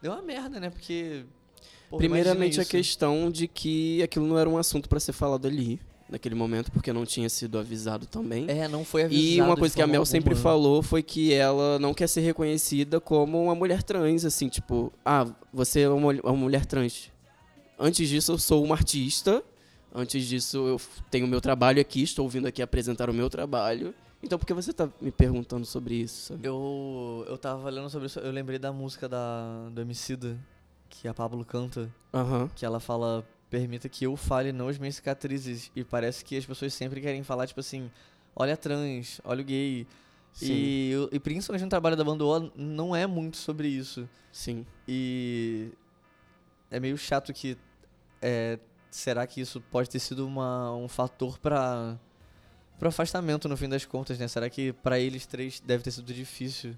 Deu 0.00 0.12
uma 0.12 0.22
merda, 0.22 0.60
né? 0.60 0.70
Porque. 0.70 1.24
pô, 1.88 1.96
Primeiramente 1.96 2.60
a 2.60 2.64
questão 2.64 3.28
de 3.28 3.48
que 3.48 4.00
aquilo 4.04 4.24
não 4.24 4.38
era 4.38 4.48
um 4.48 4.56
assunto 4.56 4.88
pra 4.88 5.00
ser 5.00 5.12
falado 5.12 5.48
ali, 5.48 5.80
naquele 6.10 6.34
momento, 6.34 6.72
porque 6.72 6.92
não 6.92 7.06
tinha 7.06 7.28
sido 7.28 7.58
avisado 7.58 8.06
também. 8.06 8.46
É, 8.48 8.66
não 8.66 8.84
foi 8.84 9.04
avisado. 9.04 9.24
E 9.24 9.40
uma 9.40 9.56
coisa 9.56 9.74
que 9.74 9.82
a 9.82 9.86
Mel 9.86 10.04
sempre 10.04 10.30
alguma. 10.34 10.42
falou 10.42 10.82
foi 10.82 11.02
que 11.02 11.32
ela 11.32 11.78
não 11.78 11.94
quer 11.94 12.08
ser 12.08 12.20
reconhecida 12.20 13.00
como 13.00 13.42
uma 13.42 13.54
mulher 13.54 13.82
trans, 13.82 14.24
assim, 14.24 14.48
tipo, 14.48 14.92
ah, 15.04 15.26
você 15.52 15.82
é 15.82 15.88
uma, 15.88 16.12
uma 16.12 16.32
mulher 16.32 16.66
trans. 16.66 17.10
Antes 17.78 18.08
disso, 18.08 18.32
eu 18.32 18.38
sou 18.38 18.64
uma 18.64 18.74
artista. 18.74 19.42
Antes 19.94 20.26
disso, 20.26 20.58
eu 20.68 20.80
tenho 21.10 21.26
meu 21.26 21.40
trabalho 21.40 21.80
aqui, 21.80 22.02
estou 22.02 22.28
vindo 22.28 22.46
aqui 22.46 22.62
apresentar 22.62 23.08
o 23.08 23.14
meu 23.14 23.30
trabalho. 23.30 23.94
Então, 24.22 24.38
por 24.38 24.46
que 24.46 24.52
você 24.52 24.72
tá 24.72 24.88
me 25.00 25.10
perguntando 25.10 25.64
sobre 25.64 25.94
isso? 25.94 26.38
Eu, 26.42 27.24
eu 27.26 27.38
tava 27.38 27.70
lendo 27.70 27.88
sobre 27.88 28.06
isso, 28.06 28.20
eu 28.20 28.30
lembrei 28.30 28.58
da 28.58 28.70
música 28.72 29.08
da, 29.08 29.68
do 29.72 29.80
Emicida, 29.80 30.38
que 30.90 31.08
a 31.08 31.14
Pablo 31.14 31.44
canta, 31.44 31.90
Aham. 32.12 32.50
que 32.54 32.66
ela 32.66 32.78
fala, 32.78 33.24
permita 33.50 33.88
que 33.88 34.06
eu 34.06 34.16
fale, 34.16 34.52
não 34.52 34.68
as 34.68 34.78
minhas 34.78 34.94
cicatrizes. 34.94 35.70
E 35.74 35.84
parece 35.84 36.24
que 36.24 36.36
as 36.36 36.46
pessoas 36.46 36.72
sempre 36.72 37.00
querem 37.00 37.22
falar, 37.22 37.46
tipo 37.46 37.60
assim, 37.60 37.90
olha 38.34 38.54
a 38.54 38.56
trans, 38.56 39.20
olha 39.24 39.42
o 39.42 39.44
gay. 39.44 39.86
Sim. 40.32 40.52
E, 40.52 41.08
e 41.12 41.18
principalmente 41.18 41.64
no 41.64 41.68
trabalho 41.68 41.96
da 41.96 42.04
banda 42.04 42.24
O, 42.24 42.52
não 42.54 42.94
é 42.94 43.06
muito 43.06 43.36
sobre 43.36 43.68
isso. 43.68 44.08
Sim. 44.32 44.64
E 44.86 45.72
é 46.70 46.78
meio 46.78 46.96
chato 46.96 47.32
que. 47.32 47.58
é, 48.22 48.58
será 48.90 49.26
que 49.26 49.40
isso 49.40 49.60
pode 49.60 49.90
ter 49.90 49.98
sido 49.98 50.26
uma, 50.26 50.74
um 50.74 50.88
fator 50.88 51.38
pra, 51.38 51.98
pro 52.78 52.88
afastamento 52.88 53.48
no 53.48 53.56
fim 53.56 53.68
das 53.68 53.84
contas, 53.84 54.18
né? 54.18 54.28
Será 54.28 54.48
que 54.48 54.72
pra 54.72 54.98
eles 54.98 55.26
três 55.26 55.60
deve 55.60 55.82
ter 55.82 55.90
sido 55.90 56.12
difícil 56.12 56.76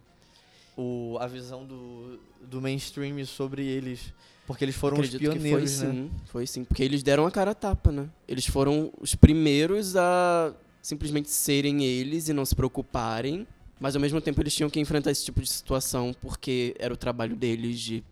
o, 0.77 1.17
a 1.21 1.27
visão 1.27 1.65
do, 1.65 2.19
do 2.41 2.61
mainstream 2.61 3.25
sobre 3.27 3.67
eles? 3.67 4.13
Porque 4.47 4.65
eles 4.65 4.75
foram 4.75 4.97
Acredito 4.97 5.23
os 5.23 5.29
pioneiros, 5.35 5.79
foi 5.79 5.87
né? 5.89 5.93
sim, 5.93 6.11
foi 6.27 6.47
sim, 6.47 6.65
porque 6.65 6.83
eles 6.83 7.03
deram 7.03 7.27
a 7.27 7.31
cara 7.31 7.53
a 7.53 7.55
tapa, 7.55 7.93
né? 7.93 8.09
Eles 8.27 8.47
foram 8.47 8.93
os 9.01 9.15
primeiros 9.15 9.95
a 9.97 10.53
simplesmente 10.83 11.31
serem 11.31 11.85
eles 11.85 12.29
e 12.29 12.33
não 12.33 12.45
se 12.45 12.57
preocuparem, 12.57 13.47
mas 13.79 13.95
ao 13.95 14.03
mesmo 14.03 14.21
tempo 14.21 14.41
eles 14.43 14.53
tinham 14.53 14.69
que 14.69 14.81
enfrentar 14.81 15.13
esse 15.13 15.25
tipo 15.25 15.41
de 15.41 15.49
situação 15.49 16.13
porque 16.21 16.75
era 16.79 16.93
o 16.93 16.97
trabalho 16.97 17.37
deles 17.37 17.79
de 17.79 18.03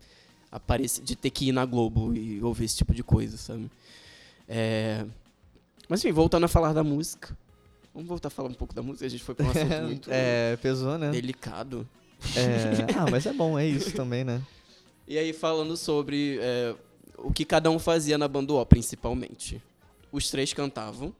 aparecer, 0.49 1.03
de 1.03 1.15
ter 1.15 1.29
que 1.31 1.49
ir 1.49 1.51
na 1.51 1.65
Globo 1.65 2.13
e 2.15 2.41
ouvir 2.41 2.63
esse 2.65 2.77
tipo 2.77 2.93
de 2.93 3.03
coisa, 3.03 3.35
sabe? 3.37 3.69
É... 4.47 5.05
Mas 5.89 6.03
enfim, 6.03 6.13
voltando 6.13 6.45
a 6.45 6.47
falar 6.47 6.71
da 6.71 6.83
música. 6.83 7.37
Vamos 7.93 8.07
voltar 8.07 8.29
a 8.29 8.31
falar 8.31 8.47
um 8.47 8.53
pouco 8.53 8.73
da 8.73 8.81
música, 8.81 9.05
a 9.05 9.09
gente 9.09 9.21
foi 9.23 9.35
para 9.35 9.45
um 9.45 9.49
assunto 9.49 9.81
muito 9.83 10.09
É, 10.11 10.55
pesou, 10.61 10.97
né? 10.97 11.11
delicado. 11.11 11.85
É, 12.37 12.93
ah, 12.97 13.09
mas 13.11 13.25
é 13.25 13.33
bom, 13.33 13.59
é 13.59 13.67
isso 13.67 13.91
também, 13.95 14.23
né? 14.23 14.41
E 15.07 15.17
aí, 15.17 15.33
falando 15.33 15.75
sobre 15.75 16.37
é, 16.41 16.75
o 17.17 17.31
que 17.31 17.45
cada 17.45 17.69
um 17.69 17.79
fazia 17.79 18.17
na 18.17 18.27
banda 18.27 18.53
O, 18.53 18.65
principalmente. 18.65 19.61
Os 20.11 20.29
três 20.29 20.53
cantavam, 20.53 21.13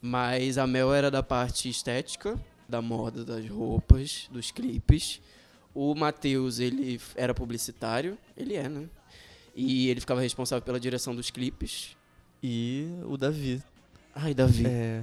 mas 0.00 0.58
a 0.58 0.66
Mel 0.66 0.92
era 0.92 1.10
da 1.10 1.22
parte 1.22 1.68
estética, 1.68 2.38
da 2.68 2.80
moda, 2.80 3.24
das 3.24 3.48
roupas, 3.48 4.28
dos 4.30 4.50
clipes. 4.50 5.20
O 5.74 5.94
Matheus, 5.94 6.58
ele 6.58 7.00
era 7.16 7.34
publicitário, 7.34 8.16
ele 8.36 8.54
é, 8.54 8.68
né? 8.68 8.88
E 9.54 9.88
ele 9.88 10.00
ficava 10.00 10.20
responsável 10.20 10.62
pela 10.62 10.80
direção 10.80 11.14
dos 11.14 11.30
clipes. 11.30 11.96
E 12.42 12.88
o 13.06 13.16
Davi. 13.16 13.62
Ai, 14.14 14.34
Davi. 14.34 14.66
É, 14.66 15.02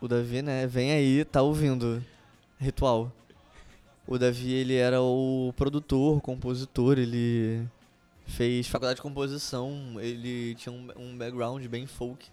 o 0.00 0.06
Davi, 0.06 0.42
né, 0.42 0.66
vem 0.66 0.92
aí, 0.92 1.24
tá 1.24 1.42
ouvindo. 1.42 2.04
Ritual. 2.58 3.12
O 4.08 4.18
Davi, 4.18 4.52
ele 4.54 4.74
era 4.74 5.02
o 5.02 5.52
produtor, 5.54 6.18
compositor, 6.22 6.98
ele 6.98 7.68
fez 8.26 8.66
faculdade 8.66 8.96
de 8.96 9.02
composição, 9.02 9.96
ele 10.00 10.54
tinha 10.54 10.72
um, 10.72 10.88
um 10.96 11.18
background 11.18 11.62
bem 11.66 11.86
folk. 11.86 12.26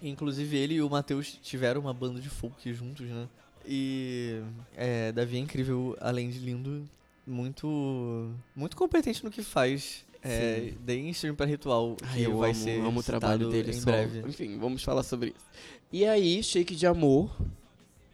Inclusive 0.00 0.56
ele 0.56 0.74
e 0.74 0.82
o 0.82 0.88
Matheus 0.88 1.36
tiveram 1.42 1.80
uma 1.80 1.92
banda 1.92 2.20
de 2.20 2.28
folk 2.28 2.72
juntos, 2.72 3.08
né? 3.08 3.28
E 3.66 4.40
é, 4.76 5.10
Davi 5.10 5.36
é 5.36 5.40
incrível, 5.40 5.96
além 6.00 6.30
de 6.30 6.38
lindo, 6.38 6.88
muito 7.26 8.30
muito 8.54 8.76
competente 8.76 9.24
no 9.24 9.30
que 9.30 9.42
faz. 9.42 10.06
É, 10.22 10.74
deem 10.80 11.10
stream 11.10 11.34
pra 11.34 11.46
Ritual, 11.46 11.96
que 11.96 12.04
Ai, 12.04 12.26
eu 12.26 12.38
vai 12.38 12.50
amo, 12.50 12.60
ser 12.60 12.80
amo 12.80 13.00
o 13.00 13.02
trabalho 13.02 13.50
dele 13.50 13.70
em 13.70 13.80
só. 13.80 13.90
breve. 13.90 14.20
Enfim, 14.28 14.58
vamos 14.58 14.82
falar 14.82 15.02
sobre 15.02 15.28
isso. 15.28 15.46
E 15.92 16.04
aí, 16.04 16.42
Shake 16.42 16.74
de 16.74 16.86
Amor, 16.86 17.36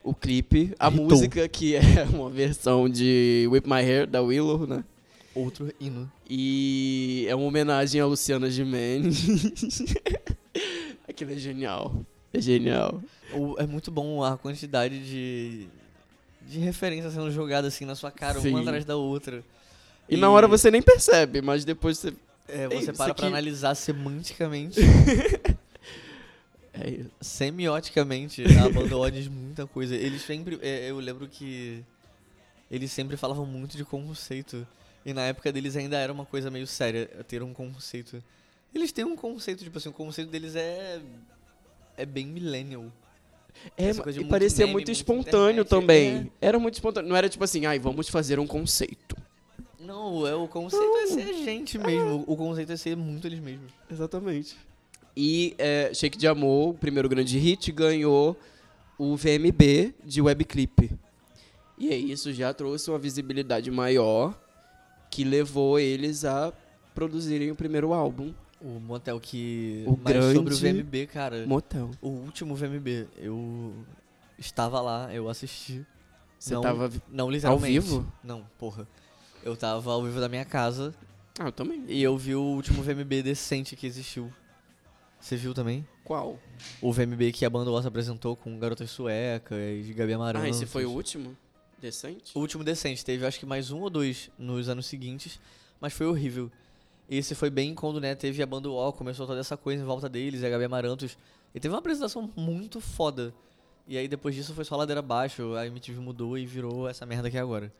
o 0.05 0.15
clipe, 0.15 0.75
a 0.79 0.89
Hitou. 0.89 1.05
música 1.09 1.49
que 1.49 1.77
é 1.77 1.81
uma 2.13 2.29
versão 2.31 2.89
de 2.89 3.47
Whip 3.51 3.69
My 3.69 3.77
Hair, 3.81 4.07
da 4.07 4.21
Willow, 4.23 4.67
né? 4.67 4.85
Outro 5.35 5.73
hino. 5.81 6.11
E 6.29 7.25
é 7.29 7.35
uma 7.35 7.47
homenagem 7.47 8.01
a 8.01 8.07
Luciana 8.07 8.51
Gimenez. 8.51 9.25
Aquilo 11.09 11.33
é 11.33 11.37
genial. 11.37 11.95
É 12.33 12.41
genial. 12.41 13.03
É 13.59 13.67
muito 13.67 13.91
bom 13.91 14.23
a 14.23 14.37
quantidade 14.37 14.99
de, 14.99 15.67
de 16.47 16.59
referências 16.59 17.15
sendo 17.15 17.31
jogadas 17.31 17.75
assim 17.75 17.85
na 17.85 17.95
sua 17.95 18.11
cara, 18.11 18.41
Sim. 18.41 18.51
uma 18.51 18.61
atrás 18.61 18.85
da 18.85 18.97
outra. 18.97 19.43
E, 20.09 20.17
na 20.17 20.29
hora 20.31 20.47
você 20.47 20.71
nem 20.71 20.83
percebe, 20.83 21.41
mas 21.41 21.65
depois 21.65 21.99
você. 21.99 22.13
É, 22.49 22.65
Ei, 22.65 22.69
você 22.69 22.77
isso 22.77 22.93
para 22.95 23.15
pra 23.15 23.25
aqui- 23.25 23.27
analisar 23.27 23.75
semanticamente, 23.75 24.81
É 26.75 27.05
semioticamente, 27.21 28.43
a 28.59 28.69
banda 28.71 29.11
diz 29.11 29.29
muita 29.29 29.67
coisa. 29.67 29.95
Eles 29.95 30.23
sempre. 30.23 30.59
é, 30.63 30.91
eu 30.91 30.99
lembro 30.99 31.29
que. 31.29 31.85
Eles 32.71 32.91
sempre 32.91 33.17
falavam 33.17 33.45
muito 33.45 33.77
de 33.77 33.85
conceito. 33.85 34.67
E 35.05 35.13
na 35.13 35.23
época 35.23 35.53
deles 35.53 35.77
ainda 35.77 35.99
era 35.99 36.13
uma 36.13 36.25
coisa 36.25 36.51
meio 36.51 36.67
séria 36.67 37.07
ter 37.29 37.43
um 37.43 37.53
conceito. 37.53 38.23
Eles 38.75 38.91
têm 38.91 39.05
um 39.05 39.17
conceito, 39.17 39.63
tipo 39.63 39.77
assim, 39.77 39.91
o 39.91 39.93
conceito 39.93 40.31
deles 40.31 40.57
é. 40.57 41.01
É 41.97 42.07
bem 42.07 42.27
millennial. 42.27 42.87
É, 43.77 43.91
e 43.91 43.95
muito 43.95 44.29
parecia 44.29 44.65
meme, 44.65 44.73
muito 44.73 44.87
muito 44.87 44.93
espontâneo 44.97 45.63
internet, 45.63 45.69
também. 45.69 46.33
Era 46.41 46.59
muito 46.59 46.75
espontâneo. 46.75 47.09
Não 47.11 47.17
era 47.17 47.29
tipo 47.29 47.45
assim, 47.45 47.67
ai, 47.67 47.79
vamos 47.79 48.09
fazer 48.09 48.39
um 48.39 48.47
conceito. 48.47 49.15
Não, 49.79 50.27
é, 50.27 50.35
o 50.35 50.49
conceito 50.49 50.97
é 50.97 51.07
ser 51.09 51.29
a 51.29 51.33
gente 51.33 51.77
mesmo. 51.77 52.25
O 52.27 52.35
conceito 52.35 52.73
é 52.73 52.77
ser 52.77 52.97
muito 52.97 53.27
eles 53.27 53.41
mesmos. 53.41 53.71
Exatamente. 53.91 54.57
E 55.17 55.55
é, 55.59 55.93
Shake 55.95 56.17
de 56.17 56.27
Amor, 56.27 56.71
o 56.71 56.75
primeiro 56.75 57.09
grande 57.09 57.39
hit, 57.39 57.71
ganhou 57.73 58.37
o 58.99 59.17
VMB 59.17 59.95
de 60.05 60.23
webclip. 60.23 60.91
E 61.79 61.89
aí 61.91 62.11
isso 62.13 62.33
já 62.33 62.53
trouxe 62.55 62.91
uma 62.91 62.99
visibilidade 62.99 63.71
maior 63.71 64.39
que 65.11 65.25
levou 65.25 65.79
eles 65.79 66.25
a 66.25 66.53
produzirem 66.95 67.51
o 67.51 67.55
primeiro 67.55 67.93
álbum, 67.93 68.33
O 68.61 68.79
motel 68.79 69.19
que. 69.19 69.83
O 69.87 69.99
Mas 70.03 70.15
sobre 70.35 70.55
o 70.55 70.59
grande 70.59 70.83
VMB, 70.83 71.07
cara. 71.09 71.47
Motel. 71.47 71.91
O 72.01 72.09
último 72.09 72.55
VMB, 72.55 73.09
eu 73.19 73.75
estava 74.39 74.81
lá, 74.81 75.13
eu 75.13 75.29
assisti. 75.29 75.85
Você 76.39 76.55
não, 76.55 76.61
tava. 76.63 76.91
Não, 77.11 77.31
literalmente. 77.31 77.81
vivo? 77.81 78.13
Não, 78.23 78.47
porra. 78.59 78.87
Eu 79.45 79.57
tava 79.57 79.91
ao 79.93 80.03
vivo 80.05 80.21
da 80.21 80.29
minha 80.29 80.45
casa 80.45 80.95
Ah, 81.39 81.47
eu 81.47 81.53
também. 81.53 81.85
e 81.89 82.01
eu 82.01 82.17
vi 82.17 82.37
o 82.37 82.41
último 82.43 82.83
VMB 82.83 83.23
decente 83.23 83.75
que 83.75 83.87
existiu. 83.87 84.33
Você 85.23 85.37
viu 85.37 85.55
também? 85.55 85.87
Qual? 86.03 86.37
O 86.81 86.93
VMB 86.93 87.31
que 87.31 87.45
a 87.45 87.51
banda 87.51 87.71
Ossa 87.71 87.87
apresentou 87.87 88.35
com 88.35 88.59
Garotas 88.59 88.91
Suecas, 88.91 89.89
Gabi 89.95 90.13
Amarantos. 90.13 90.45
Ah, 90.45 90.51
esse 90.51 90.67
foi 90.67 90.85
o 90.85 90.91
último? 90.91 91.37
Decente? 91.81 92.37
O 92.37 92.41
último 92.41 92.65
decente, 92.65 93.05
teve 93.05 93.25
acho 93.25 93.39
que 93.39 93.47
mais 93.47 93.71
um 93.71 93.81
ou 93.83 93.89
dois 93.89 94.31
nos 94.37 94.69
anos 94.69 94.85
seguintes, 94.87 95.39
mas 95.81 95.93
foi 95.93 96.07
horrível. 96.07 96.51
Esse 97.09 97.37
foi 97.37 97.51
bem 97.51 97.73
quando, 97.73 98.01
né, 98.01 98.17
teve 98.17 98.43
a 98.43 98.47
banda 98.47 98.69
O, 98.69 98.93
começou 98.93 99.25
toda 99.25 99.39
essa 99.39 99.57
coisa 99.57 99.81
em 99.81 99.87
volta 99.87 100.09
deles, 100.09 100.43
a 100.43 100.51
Gabi 100.51 100.65
Amarantos. 100.65 101.17
E 101.55 101.61
teve 101.61 101.73
uma 101.73 101.79
apresentação 101.79 102.29
muito 102.37 102.81
foda. 102.81 103.33
E 103.87 103.97
aí 103.97 104.09
depois 104.09 104.35
disso 104.35 104.53
foi 104.55 104.65
só 104.65 104.75
ladeira 104.77 104.99
abaixo, 104.99 105.55
a 105.55 105.65
MTV 105.69 106.01
mudou 106.01 106.37
e 106.37 106.45
virou 106.45 106.89
essa 106.89 107.07
merda 107.07 107.29
aqui 107.29 107.39
agora. 107.39 107.73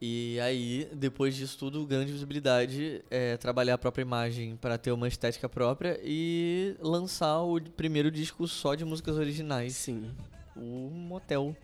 E 0.00 0.38
aí, 0.40 0.88
depois 0.92 1.34
disso 1.34 1.58
tudo, 1.58 1.86
grande 1.86 2.12
visibilidade, 2.12 3.02
é, 3.10 3.36
trabalhar 3.38 3.74
a 3.74 3.78
própria 3.78 4.02
imagem 4.02 4.56
para 4.56 4.76
ter 4.76 4.92
uma 4.92 5.08
estética 5.08 5.48
própria 5.48 5.98
e 6.04 6.76
lançar 6.80 7.40
o 7.40 7.58
primeiro 7.60 8.10
disco 8.10 8.46
só 8.46 8.74
de 8.74 8.84
músicas 8.84 9.16
originais, 9.16 9.74
Sim. 9.74 10.10
o 10.54 10.90
Motel. 10.90 11.56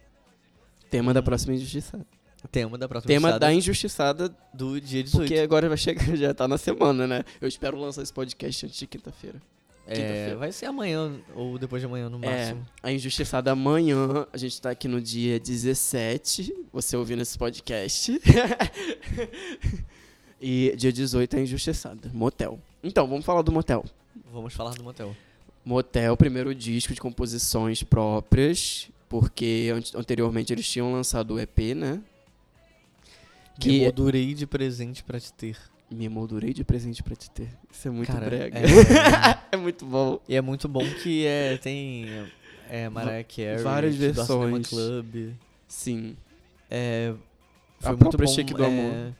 Tema 0.91 1.13
da 1.13 1.23
próxima 1.23 1.55
injustiçada. 1.55 2.07
Tema 2.51 2.77
da 2.77 2.89
próxima 2.89 3.09
Tema 3.09 3.39
da 3.39 3.53
injustiçada, 3.53 4.35
do 4.53 4.81
dia 4.81 5.03
18. 5.03 5.29
porque 5.29 5.39
agora 5.39 5.69
vai 5.69 5.79
chegar, 5.79 6.05
já 6.17 6.35
tá 6.35 6.49
na 6.49 6.59
semana, 6.59 7.07
né? 7.07 7.25
Eu 7.41 7.47
espero 7.47 7.79
lançar 7.79 8.03
esse 8.03 8.13
podcast 8.13 8.67
antes 8.67 8.79
de 8.79 8.87
quinta-feira. 8.87 9.41
É, 9.87 10.35
vai 10.37 10.53
ser 10.53 10.67
amanhã 10.67 11.13
ou 11.35 11.59
depois 11.59 11.83
de 11.83 11.87
amanhã 11.87 12.09
no 12.09 12.25
É, 12.25 12.39
máximo. 12.39 12.67
a 12.83 12.93
Injustiçada 12.93 13.51
amanhã, 13.53 14.27
a 14.33 14.37
gente 14.37 14.61
tá 14.61 14.71
aqui 14.71 14.87
no 14.89 15.01
dia 15.01 15.39
17, 15.41 16.55
você 16.73 16.97
ouvindo 16.97 17.23
esse 17.23 17.37
podcast. 17.37 18.21
e 20.41 20.75
dia 20.77 20.93
18 20.93 21.35
é 21.35 21.39
a 21.39 21.43
Injustiçada, 21.43 22.11
Motel. 22.13 22.59
Então, 22.83 23.07
vamos 23.07 23.25
falar 23.25 23.43
do 23.43 23.53
Motel. 23.53 23.85
Vamos 24.33 24.53
falar 24.55 24.75
do 24.75 24.83
motel. 24.83 25.15
Motel, 25.65 26.17
primeiro 26.17 26.55
disco 26.55 26.93
de 26.95 27.01
composições 27.01 27.83
próprias, 27.83 28.89
porque 29.09 29.71
ante- 29.75 29.97
anteriormente 29.97 30.53
eles 30.53 30.69
tinham 30.69 30.93
lançado 30.93 31.35
o 31.35 31.41
EP, 31.41 31.75
né? 31.77 32.01
Que 33.61 33.69
Que 33.69 33.81
moldurei 33.85 34.35
de 34.35 34.47
presente 34.47 35.05
pra 35.05 35.21
te 35.21 35.33
ter. 35.33 35.57
Me 35.95 36.09
moldurei 36.09 36.53
de 36.53 36.65
presente 36.65 37.03
pra 37.03 37.15
te 37.17 37.31
ter. 37.31 37.49
Isso 37.71 37.89
é 37.89 37.91
muito 37.91 38.13
Cara, 38.13 38.27
brega. 38.27 38.59
é- 38.59 39.39
É, 39.53 39.57
muito 39.57 39.85
bom. 39.85 40.19
E 40.29 40.35
é 40.35 40.41
muito 40.41 40.69
bom 40.69 40.85
que 41.03 41.27
é, 41.27 41.57
tem 41.59 42.07
é, 42.71 42.89
Mariah 42.89 43.25
Carey, 43.25 43.63
várias 43.63 43.95
versões. 43.97 44.69
Club. 44.69 45.33
Sim. 45.69 46.17
É, 46.71 47.13
A 47.81 47.83
foi 47.83 47.91
muito 47.91 48.01
própria 48.11 48.27
bom. 48.27 48.33
Shake 48.35 48.55
do 48.55 48.63
é, 48.63 48.67
Amor. 48.67 49.13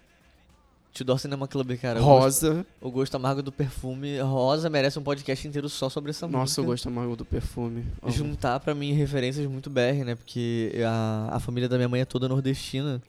Tudor 0.95 1.19
Cinema 1.19 1.49
Club, 1.49 1.73
cara. 1.79 2.01
o 2.01 2.05
gosto- 2.05 2.47
Rosa. 2.49 2.67
O 2.81 2.91
gosto 2.91 3.15
amargo 3.15 3.43
do 3.43 3.51
perfume. 3.51 4.19
Rosa 4.21 4.69
merece 4.69 4.99
um 4.99 5.03
podcast 5.03 5.49
inteiro 5.49 5.67
só 5.69 5.89
sobre 5.89 6.11
essa 6.11 6.27
música. 6.27 6.39
Nossa, 6.39 6.61
eu 6.61 6.65
gosto 6.67 6.87
amargo 6.89 7.17
do 7.17 7.25
perfume. 7.25 7.83
Juntar 8.09 8.61
pra 8.61 8.75
mim 8.75 8.93
referências 8.93 9.47
muito 9.47 9.71
BR, 9.71 10.05
né? 10.05 10.15
Porque 10.15 10.73
a, 10.87 11.31
a 11.37 11.41
família 11.41 11.67
da 11.67 11.77
minha 11.77 11.89
mãe 11.89 12.03
é 12.03 12.05
toda 12.05 12.29
nordestina. 12.29 13.01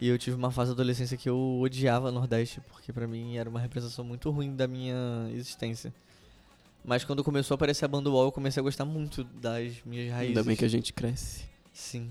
E 0.00 0.08
eu 0.08 0.18
tive 0.18 0.36
uma 0.36 0.50
fase 0.50 0.70
da 0.70 0.74
adolescência 0.74 1.16
que 1.16 1.28
eu 1.28 1.60
odiava 1.60 2.10
Nordeste, 2.10 2.60
porque 2.68 2.92
pra 2.92 3.06
mim 3.06 3.36
era 3.36 3.48
uma 3.48 3.60
representação 3.60 4.04
muito 4.04 4.30
ruim 4.30 4.56
da 4.56 4.66
minha 4.66 5.28
existência. 5.32 5.92
Mas 6.84 7.04
quando 7.04 7.22
começou 7.22 7.54
a 7.54 7.56
aparecer 7.56 7.84
a 7.84 7.88
banda 7.88 8.10
UOL, 8.10 8.24
eu 8.24 8.32
comecei 8.32 8.60
a 8.60 8.64
gostar 8.64 8.84
muito 8.84 9.22
das 9.22 9.82
minhas 9.84 10.10
raízes. 10.12 10.36
Ainda 10.36 10.42
bem 10.42 10.56
que 10.56 10.64
a 10.64 10.68
gente 10.68 10.92
cresce. 10.92 11.44
Sim. 11.72 12.10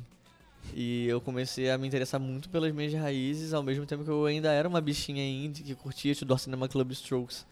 E 0.74 1.08
eu 1.08 1.20
comecei 1.20 1.70
a 1.70 1.78
me 1.78 1.88
interessar 1.88 2.20
muito 2.20 2.50
pelas 2.50 2.74
minhas 2.74 2.94
raízes, 2.94 3.54
ao 3.54 3.64
mesmo 3.64 3.86
tempo 3.86 4.04
que 4.04 4.10
eu 4.10 4.26
ainda 4.26 4.52
era 4.52 4.68
uma 4.70 4.80
bichinha 4.80 5.24
indie 5.24 5.64
que 5.64 5.76
curtia 5.76 6.16
Tudor 6.16 6.40
Cinema 6.40 6.70
Club 6.70 6.92
Strokes. 6.92 7.46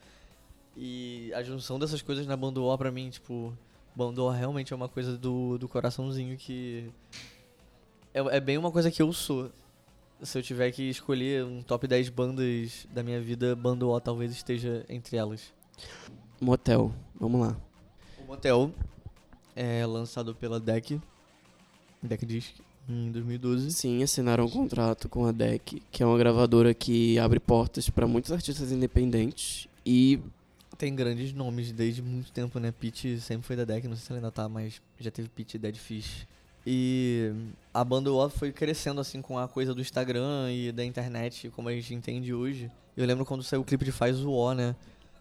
E 0.77 1.31
a 1.33 1.43
junção 1.43 1.77
dessas 1.77 2.01
coisas 2.01 2.25
na 2.25 2.37
banda 2.37 2.61
O 2.61 2.77
pra 2.77 2.91
mim, 2.91 3.09
tipo, 3.09 3.53
banda 3.93 4.21
O 4.21 4.29
realmente 4.29 4.71
é 4.71 4.75
uma 4.75 4.87
coisa 4.87 5.17
do, 5.17 5.57
do 5.57 5.67
coraçãozinho 5.67 6.37
que. 6.37 6.89
É, 8.13 8.37
é 8.37 8.39
bem 8.39 8.57
uma 8.57 8.71
coisa 8.71 8.89
que 8.89 9.01
eu 9.01 9.11
sou. 9.11 9.51
Se 10.21 10.37
eu 10.37 10.43
tiver 10.43 10.71
que 10.71 10.83
escolher 10.83 11.45
um 11.45 11.61
top 11.61 11.87
10 11.87 12.09
bandas 12.09 12.85
da 12.93 13.01
minha 13.01 13.21
vida, 13.21 13.55
banda 13.55 13.85
O 13.85 13.99
talvez 14.01 14.31
esteja 14.31 14.85
entre 14.89 15.15
elas. 15.15 15.53
Motel. 16.41 16.93
Vamos 17.19 17.39
lá. 17.39 17.57
O 18.17 18.27
Motel 18.27 18.73
é 19.55 19.85
lançado 19.85 20.35
pela 20.35 20.59
Deck, 20.59 20.99
Deck 22.03 22.25
Disc, 22.25 22.53
em 22.87 23.11
2012. 23.11 23.71
Sim, 23.71 24.03
assinaram 24.03 24.45
um 24.45 24.49
contrato 24.49 25.07
com 25.07 25.25
a 25.25 25.31
DEC, 25.31 25.81
que 25.91 26.03
é 26.03 26.05
uma 26.05 26.17
gravadora 26.17 26.73
que 26.73 27.17
abre 27.17 27.39
portas 27.39 27.89
para 27.89 28.07
muitos 28.07 28.31
artistas 28.31 28.71
independentes. 28.71 29.67
E 29.85 30.19
Tem 30.77 30.93
grandes 30.95 31.33
nomes 31.33 31.71
desde 31.71 32.01
muito 32.01 32.31
tempo, 32.31 32.59
né? 32.59 32.71
Pete 32.71 33.19
sempre 33.19 33.47
foi 33.47 33.55
da 33.55 33.65
Deck, 33.65 33.87
não 33.87 33.95
sei 33.95 34.05
se 34.05 34.11
ela 34.11 34.19
ainda 34.19 34.31
tá, 34.31 34.47
mas 34.47 34.81
já 34.99 35.11
teve 35.11 35.27
Pete, 35.29 35.57
Dead 35.57 35.75
Fish, 35.75 36.27
E 36.65 37.31
a 37.73 37.83
banda 37.83 38.11
UO 38.11 38.29
foi 38.29 38.51
crescendo 38.51 38.99
assim 39.01 39.21
com 39.21 39.37
a 39.39 39.47
coisa 39.47 39.73
do 39.73 39.81
Instagram 39.81 40.51
e 40.51 40.71
da 40.71 40.83
internet, 40.83 41.49
como 41.55 41.69
a 41.69 41.71
gente 41.73 41.93
entende 41.93 42.33
hoje. 42.33 42.69
Eu 42.95 43.05
lembro 43.05 43.25
quando 43.25 43.43
saiu 43.43 43.61
o 43.61 43.63
clipe 43.65 43.85
de 43.85 43.91
Faz 43.91 44.19
o 44.19 44.29
O, 44.31 44.53
né? 44.53 44.75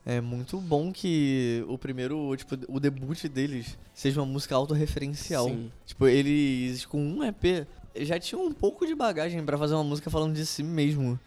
É 0.05 0.21
muito 0.21 0.59
bom 0.59 0.91
que 0.93 1.63
o 1.69 1.77
primeiro, 1.77 2.35
tipo, 2.37 2.57
o 2.69 2.81
debut 2.81 3.25
deles 3.29 3.77
seja 3.95 4.21
uma 4.21 4.27
música 4.27 4.55
autorreferencial. 4.55 5.47
Sim. 5.49 5.71
Tipo, 5.87 6.07
eles 6.09 6.85
com 6.87 6.99
um 7.01 7.23
EP 7.25 7.67
já 7.97 8.19
tinham 8.19 8.45
um 8.47 8.53
pouco 8.53 8.87
de 8.87 8.95
bagagem 8.95 9.45
pra 9.45 9.59
fazer 9.59 9.75
uma 9.75 9.85
música 9.85 10.09
falando 10.11 10.35
de 10.35 10.47
si 10.47 10.63
mesmo. 10.63 11.19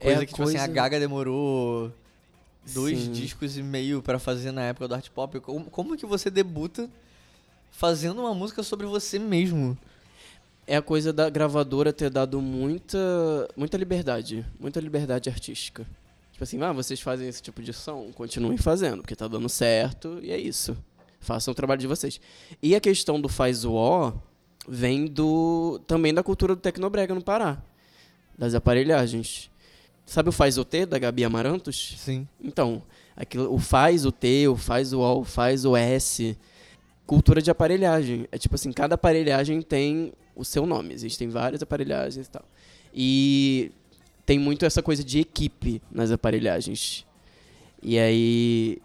É 0.00 0.04
Coisa 0.04 0.22
a 0.22 0.26
que, 0.26 0.32
tipo 0.32 0.42
assim, 0.42 0.56
a 0.56 0.60
coisa- 0.60 0.72
Gaga 0.72 1.00
demorou 1.00 1.92
dois 2.74 2.98
Sim. 2.98 3.12
discos 3.12 3.56
e 3.56 3.62
meio 3.62 4.02
pra 4.02 4.18
fazer 4.18 4.52
na 4.52 4.62
época 4.62 4.88
do 4.88 4.94
art 4.94 5.08
pop. 5.10 5.38
Como, 5.40 5.66
como 5.66 5.96
que 5.96 6.06
você 6.06 6.30
debuta 6.30 6.90
fazendo 7.70 8.20
uma 8.20 8.34
música 8.34 8.62
sobre 8.62 8.86
você 8.86 9.18
mesmo? 9.18 9.76
É 10.66 10.76
a 10.76 10.82
coisa 10.82 11.12
da 11.12 11.30
gravadora 11.30 11.92
ter 11.92 12.10
dado 12.10 12.40
muita, 12.40 12.98
muita 13.56 13.76
liberdade, 13.76 14.44
muita 14.60 14.80
liberdade 14.80 15.30
artística. 15.30 15.86
Tipo 16.32 16.44
assim, 16.44 16.62
ah, 16.62 16.72
vocês 16.72 17.00
fazem 17.00 17.28
esse 17.28 17.42
tipo 17.42 17.62
de 17.62 17.72
som, 17.72 18.12
continuem 18.12 18.58
fazendo, 18.58 18.98
porque 18.98 19.16
tá 19.16 19.26
dando 19.26 19.48
certo 19.48 20.20
e 20.22 20.30
é 20.30 20.38
isso. 20.38 20.76
Façam 21.20 21.52
o 21.52 21.54
trabalho 21.54 21.80
de 21.80 21.86
vocês. 21.86 22.20
E 22.62 22.76
a 22.76 22.80
questão 22.80 23.20
do 23.20 23.28
faz 23.28 23.64
o 23.64 23.72
ó 23.72 24.12
vem 24.68 25.06
do 25.06 25.80
também 25.86 26.12
da 26.12 26.22
cultura 26.22 26.54
do 26.54 26.60
Tecnobrega 26.60 27.14
no 27.14 27.22
Pará, 27.22 27.62
das 28.36 28.54
aparelhagens. 28.54 29.50
Sabe 30.06 30.28
o 30.28 30.32
faz 30.32 30.56
o 30.58 30.64
T 30.64 30.86
da 30.86 30.98
Gabi 30.98 31.24
Amarantos? 31.24 31.96
Sim. 31.98 32.26
Então, 32.40 32.82
aquilo, 33.16 33.52
o 33.52 33.58
faz 33.58 34.06
o 34.06 34.12
T, 34.12 34.48
o 34.48 34.56
faz 34.56 34.92
o 34.92 35.00
O, 35.00 35.20
o 35.20 35.24
faz 35.24 35.64
o 35.64 35.76
S. 35.76 36.36
Cultura 37.08 37.40
de 37.40 37.50
aparelhagem. 37.50 38.28
É 38.30 38.36
tipo 38.36 38.54
assim, 38.54 38.70
cada 38.70 38.96
aparelhagem 38.96 39.62
tem 39.62 40.12
o 40.36 40.44
seu 40.44 40.66
nome. 40.66 40.92
Existem 40.92 41.26
várias 41.30 41.62
aparelhagens 41.62 42.26
e 42.26 42.30
tal. 42.30 42.44
E 42.92 43.72
tem 44.26 44.38
muito 44.38 44.66
essa 44.66 44.82
coisa 44.82 45.02
de 45.02 45.18
equipe 45.18 45.80
nas 45.90 46.10
aparelhagens. 46.10 47.06
E 47.82 47.98
aí 47.98 48.78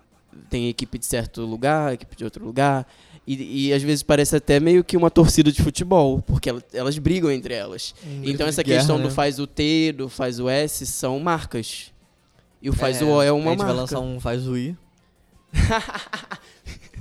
tem 0.50 0.70
equipe 0.70 0.98
de 0.98 1.06
certo 1.06 1.42
lugar, 1.42 1.94
equipe 1.94 2.16
de 2.16 2.24
outro 2.24 2.46
lugar. 2.46 2.88
E, 3.28 3.68
e 3.68 3.74
às 3.74 3.84
vezes 3.84 4.04
parece 4.04 4.38
até 4.38 4.58
meio 4.58 4.86
que 4.86 4.96
uma 4.96 5.12
torcida 5.12 5.52
de 5.52 5.62
futebol, 5.62 6.22
porque 6.22 6.50
elas, 6.50 6.64
elas 6.72 6.98
brigam 6.98 7.30
entre 7.30 7.54
elas. 7.54 7.94
grito 8.02 8.30
Então 8.30 8.48
essa 8.48 8.64
guerra, 8.64 8.80
questão 8.80 8.98
né? 9.00 9.04
do 9.04 9.12
faz 9.12 9.38
o 9.38 9.46
T, 9.46 9.92
do 9.92 10.08
faz 10.08 10.40
o 10.40 10.48
S 10.48 10.86
são 10.86 11.20
marcas. 11.20 11.92
E 12.62 12.70
o 12.70 12.74
faz 12.74 13.02
o 13.02 13.08
O 13.08 13.22
é 13.22 13.28
A 13.28 13.34
uma 13.34 13.50
gente 13.50 13.60
marca. 13.60 13.66
vai 13.74 13.82
lançar 13.82 14.00
um 14.00 14.18
faz 14.18 14.48
o 14.48 14.58
I. 14.58 14.78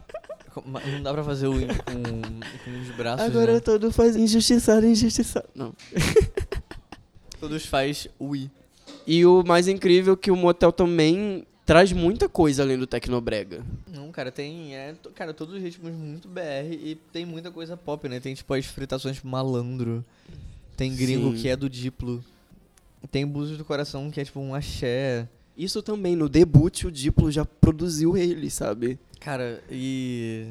Não 0.65 1.03
dá 1.03 1.13
pra 1.13 1.25
fazer 1.25 1.47
o 1.47 1.61
I 1.61 1.67
com, 1.67 2.03
com 2.65 2.81
os 2.81 2.97
braços, 2.97 3.27
Agora 3.27 3.55
né? 3.55 3.61
todo 3.61 3.93
faz 3.93 4.17
injustiçado, 4.17 4.87
injustiçado. 4.87 5.49
Não. 5.55 5.75
Todos 7.41 7.67
faz 7.67 8.09
o 8.19 8.37
I. 8.37 8.51
E 9.07 9.25
o 9.27 9.43
mais 9.45 9.67
incrível 9.67 10.15
é 10.15 10.17
que 10.17 10.31
o 10.31 10.37
motel 10.37 10.71
também 10.71 11.45
traz 11.67 11.93
muita 11.93 12.29
coisa 12.29 12.63
além 12.63 12.79
do 12.79 12.87
Tecnobrega. 12.87 13.65
Não, 13.93 14.11
cara, 14.13 14.31
tem. 14.31 14.75
É, 14.77 14.95
cara, 15.15 15.33
todos 15.35 15.55
os 15.55 15.63
ritmos 15.63 15.93
muito 15.93 16.29
BR 16.29 16.73
e 16.73 16.99
tem 17.13 17.25
muita 17.25 17.51
coisa 17.51 17.77
pop, 17.77 18.09
né? 18.09 18.21
Tem 18.21 18.35
tipo 18.35 18.53
as 18.55 18.67
fritações 18.67 19.21
malandro. 19.23 20.05
Tem 20.77 20.95
gringo 20.95 21.33
Sim. 21.33 21.43
que 21.43 21.49
é 21.49 21.57
do 21.57 21.69
Diplo. 21.69 22.25
Tem 23.11 23.27
Búzios 23.27 23.59
do 23.59 23.65
Coração, 23.65 24.11
que 24.11 24.21
é 24.21 24.25
tipo 24.25 24.41
um 24.41 24.55
axé. 24.55 25.29
Isso 25.57 25.83
também, 25.83 26.17
no 26.17 26.29
debut, 26.29 26.85
o 26.85 26.91
Diplo 26.91 27.31
já 27.31 27.45
produziu 27.45 28.17
ele, 28.17 28.49
sabe? 28.51 28.99
Cara, 29.21 29.63
e. 29.71 30.47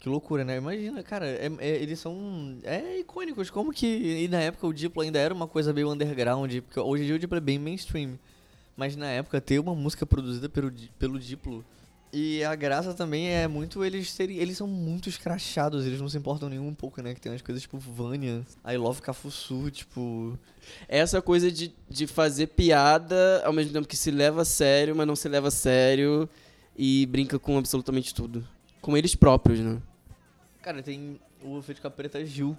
Que 0.00 0.08
loucura, 0.08 0.44
né? 0.44 0.56
Imagina, 0.56 1.02
cara, 1.02 1.26
é- 1.26 1.50
é- 1.58 1.82
eles 1.82 1.98
são 1.98 2.58
é, 2.62 2.98
icônicos. 3.00 3.50
Como 3.50 3.72
que. 3.72 3.86
E 3.86 4.28
na 4.28 4.40
época 4.40 4.66
o 4.66 4.72
Diplo 4.72 5.02
ainda 5.02 5.18
era 5.18 5.32
uma 5.32 5.46
coisa 5.46 5.72
meio 5.72 5.90
underground, 5.92 6.52
porque 6.62 6.80
hoje 6.80 7.02
em 7.02 7.06
dia 7.06 7.14
o 7.16 7.18
Diplo 7.18 7.36
é 7.36 7.40
bem 7.40 7.58
mainstream. 7.58 8.18
Mas 8.76 8.96
na 8.96 9.06
época 9.08 9.40
ter 9.40 9.58
uma 9.58 9.74
música 9.74 10.06
produzida 10.06 10.48
pelo, 10.48 10.72
pelo 10.98 11.18
Diplo. 11.18 11.64
E 12.12 12.42
a 12.42 12.56
graça 12.56 12.92
também 12.92 13.28
é 13.28 13.46
muito 13.46 13.84
eles 13.84 14.10
serem. 14.10 14.36
Eles 14.38 14.56
são 14.56 14.66
muito 14.66 15.08
escrachados, 15.08 15.86
eles 15.86 16.00
não 16.00 16.08
se 16.08 16.18
importam 16.18 16.48
nem 16.48 16.58
um 16.58 16.74
pouco, 16.74 17.00
né? 17.00 17.14
Que 17.14 17.20
tem 17.20 17.30
umas 17.30 17.42
coisas 17.42 17.62
tipo 17.62 17.78
Vânia, 17.78 18.44
I 18.66 18.76
Love 18.76 19.00
Cafuçu, 19.00 19.70
tipo. 19.70 20.36
Essa 20.88 21.22
coisa 21.22 21.52
de, 21.52 21.72
de 21.88 22.06
fazer 22.08 22.48
piada 22.48 23.42
ao 23.44 23.52
mesmo 23.52 23.72
tempo 23.72 23.86
que 23.86 23.96
se 23.96 24.10
leva 24.10 24.42
a 24.42 24.44
sério, 24.44 24.96
mas 24.96 25.06
não 25.06 25.14
se 25.14 25.28
leva 25.28 25.48
a 25.48 25.52
sério 25.52 26.28
e 26.76 27.06
brinca 27.06 27.38
com 27.38 27.56
absolutamente 27.58 28.12
tudo. 28.12 28.46
Com 28.80 28.96
eles 28.96 29.14
próprios, 29.14 29.60
né? 29.60 29.80
Cara, 30.62 30.82
tem 30.82 31.20
o 31.42 31.62
feito 31.62 31.80
com 31.80 31.88
a 31.88 31.90
Preta 31.90 32.24
Gil. 32.24 32.56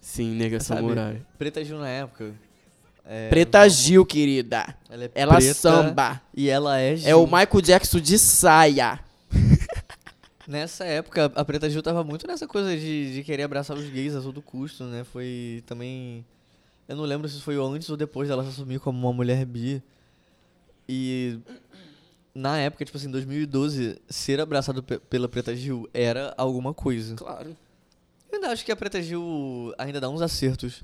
Sim, 0.00 0.34
nega 0.34 0.60
Sabe? 0.60 0.80
samurai. 0.80 1.22
Preta 1.36 1.62
Gil 1.62 1.78
na 1.78 1.88
época. 1.88 2.34
É, 3.08 3.28
Preta 3.28 3.68
Gil, 3.68 4.04
querida. 4.04 4.74
Ela 4.90 5.04
é 5.04 5.10
Ela 5.14 5.36
preta 5.36 5.54
samba. 5.54 6.20
E 6.34 6.48
ela 6.48 6.78
é 6.78 6.96
Gil. 6.96 7.08
É 7.08 7.14
o 7.14 7.24
Michael 7.24 7.60
Jackson 7.62 8.00
de 8.00 8.18
saia. 8.18 8.98
Nessa 10.46 10.84
época, 10.84 11.30
a 11.34 11.44
Preta 11.44 11.68
Gil 11.68 11.82
tava 11.82 12.04
muito 12.04 12.24
nessa 12.26 12.46
coisa 12.46 12.76
de, 12.76 13.14
de 13.14 13.24
querer 13.24 13.42
abraçar 13.42 13.76
os 13.76 13.88
gays 13.90 14.14
a 14.14 14.20
todo 14.20 14.40
custo, 14.40 14.84
né? 14.84 15.02
Foi 15.04 15.62
também. 15.66 16.24
Eu 16.88 16.94
não 16.96 17.02
lembro 17.02 17.28
se 17.28 17.40
foi 17.40 17.56
antes 17.56 17.90
ou 17.90 17.96
depois 17.96 18.28
dela 18.28 18.44
se 18.44 18.50
assumir 18.50 18.78
como 18.78 18.96
uma 18.98 19.12
mulher 19.12 19.44
bi. 19.44 19.82
E. 20.88 21.38
Na 22.32 22.58
época, 22.58 22.84
tipo 22.84 22.96
assim, 22.98 23.10
2012, 23.10 23.98
ser 24.10 24.40
abraçado 24.40 24.82
pe- 24.82 24.98
pela 24.98 25.26
Preta 25.28 25.56
Gil 25.56 25.88
era 25.92 26.32
alguma 26.36 26.72
coisa. 26.74 27.16
Claro. 27.16 27.56
Eu 28.30 28.34
ainda 28.36 28.48
acho 28.52 28.64
que 28.64 28.70
a 28.70 28.76
Preta 28.76 29.02
Gil 29.02 29.72
ainda 29.78 30.00
dá 30.00 30.08
uns 30.08 30.20
acertos. 30.20 30.82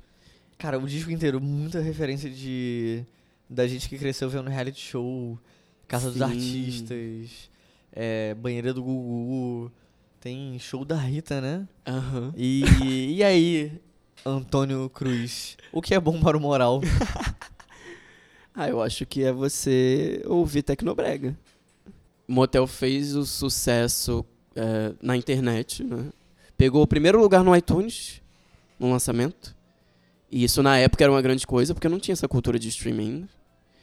Cara, 0.62 0.78
o 0.78 0.86
disco 0.86 1.10
inteiro, 1.10 1.40
muita 1.40 1.80
referência 1.80 2.30
de. 2.30 3.04
Da 3.50 3.66
gente 3.66 3.88
que 3.88 3.98
cresceu 3.98 4.30
vendo 4.30 4.48
reality 4.48 4.80
show, 4.80 5.36
Casa 5.88 6.08
dos 6.08 6.18
Sim. 6.18 6.22
Artistas, 6.22 7.50
é, 7.92 8.32
Banheira 8.34 8.72
do 8.72 8.80
Gugu, 8.80 9.72
tem 10.20 10.56
show 10.60 10.84
da 10.84 10.94
Rita, 10.94 11.40
né? 11.40 11.66
Aham. 11.84 12.32
E, 12.36 12.62
e 13.16 13.24
aí, 13.24 13.72
Antônio 14.24 14.88
Cruz, 14.88 15.56
o 15.72 15.82
que 15.82 15.96
é 15.96 16.00
bom 16.00 16.20
para 16.20 16.36
o 16.36 16.40
moral? 16.40 16.80
Ah, 18.54 18.68
eu 18.68 18.82
acho 18.82 19.06
que 19.06 19.24
é 19.24 19.32
você 19.32 20.22
ouvir 20.26 20.62
Tecnobrega. 20.62 21.34
O 22.28 22.32
Motel 22.34 22.66
fez 22.66 23.16
o 23.16 23.24
sucesso 23.24 24.22
é, 24.54 24.92
na 25.00 25.16
internet, 25.16 25.82
né? 25.82 26.10
Pegou 26.54 26.82
o 26.82 26.86
primeiro 26.86 27.18
lugar 27.18 27.42
no 27.42 27.56
iTunes, 27.56 28.20
no 28.78 28.90
lançamento. 28.90 29.56
E 30.32 30.44
isso 30.44 30.62
na 30.62 30.78
época 30.78 31.04
era 31.04 31.12
uma 31.12 31.20
grande 31.20 31.46
coisa, 31.46 31.74
porque 31.74 31.88
não 31.88 32.00
tinha 32.00 32.14
essa 32.14 32.26
cultura 32.26 32.58
de 32.58 32.66
streaming. 32.68 33.28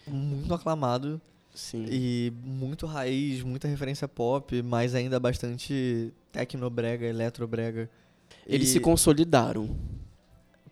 Muito 0.08 0.52
aclamado 0.52 1.22
Sim. 1.54 1.86
e 1.88 2.34
muito 2.44 2.88
raiz, 2.88 3.44
muita 3.44 3.68
referência 3.68 4.08
pop, 4.08 4.60
mas 4.64 4.96
ainda 4.96 5.20
bastante 5.20 6.12
tecnobrega, 6.32 7.06
eletrobrega. 7.06 7.88
Eles 8.48 8.70
E- 8.70 8.74
se 8.74 8.80
consolidaram. 8.80 9.70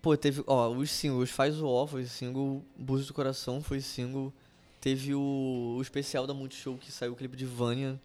Pô, 0.02 0.18
teve, 0.18 0.44
ó, 0.48 0.70
os 0.70 0.90
singles, 0.90 1.30
Faz 1.30 1.60
o 1.62 1.68
Ó 1.68 1.86
foi 1.86 2.06
single, 2.06 2.64
Búzios 2.78 3.08
do 3.08 3.14
Coração 3.14 3.62
foi 3.62 3.80
single, 3.82 4.34
teve 4.82 5.14
o, 5.14 5.76
o 5.78 5.82
especial 5.82 6.26
da 6.26 6.34
Multishow 6.34 6.78
que 6.78 6.92
saiu 6.92 7.12
o 7.14 7.16
clipe 7.16 7.36
de 7.38 7.46
Vânia, 7.46 8.00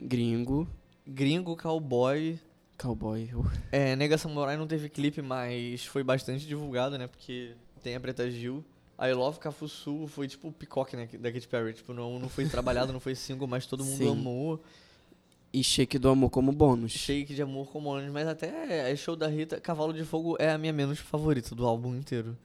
Gringo, 0.00 0.68
Gringo, 1.06 1.56
Cowboy, 1.56 2.38
cowboy. 2.76 3.30
é, 3.72 3.96
Nega 3.96 4.18
Samurai 4.18 4.56
não 4.56 4.66
teve 4.66 4.88
clipe, 4.88 5.22
mas 5.22 5.84
foi 5.84 6.02
bastante 6.02 6.46
divulgado, 6.46 6.96
né, 6.98 7.06
porque 7.06 7.54
tem 7.82 7.94
a 7.94 8.00
Preta 8.00 8.30
Gil. 8.30 8.64
I 8.98 9.12
Love 9.12 9.38
Cafuçu 9.38 10.06
foi 10.06 10.26
tipo 10.26 10.48
o 10.48 10.52
picoque, 10.52 10.96
né, 10.96 11.06
da 11.18 11.30
Katy 11.30 11.48
Perry, 11.48 11.74
tipo, 11.74 11.92
não, 11.92 12.18
não 12.18 12.28
foi 12.28 12.48
trabalhado, 12.48 12.92
não 12.92 13.00
foi 13.00 13.14
single, 13.14 13.46
mas 13.46 13.66
todo 13.66 13.84
mundo 13.84 13.98
Sim. 13.98 14.10
amou. 14.10 14.62
E 15.52 15.62
Shake 15.62 15.98
do 15.98 16.08
Amor 16.08 16.30
como 16.30 16.52
bônus. 16.52 16.92
Shake 16.92 17.34
de 17.34 17.40
Amor 17.40 17.68
com 17.68 17.82
Ônibus, 17.84 18.12
mas 18.12 18.28
até 18.28 18.90
é 18.90 18.96
show 18.96 19.16
da 19.16 19.26
Rita, 19.26 19.60
Cavalo 19.60 19.92
de 19.92 20.04
Fogo 20.04 20.36
é 20.38 20.50
a 20.50 20.58
minha 20.58 20.72
menos 20.72 20.98
favorita 20.98 21.54
do 21.54 21.66
álbum 21.66 21.94
inteiro. 21.94 22.36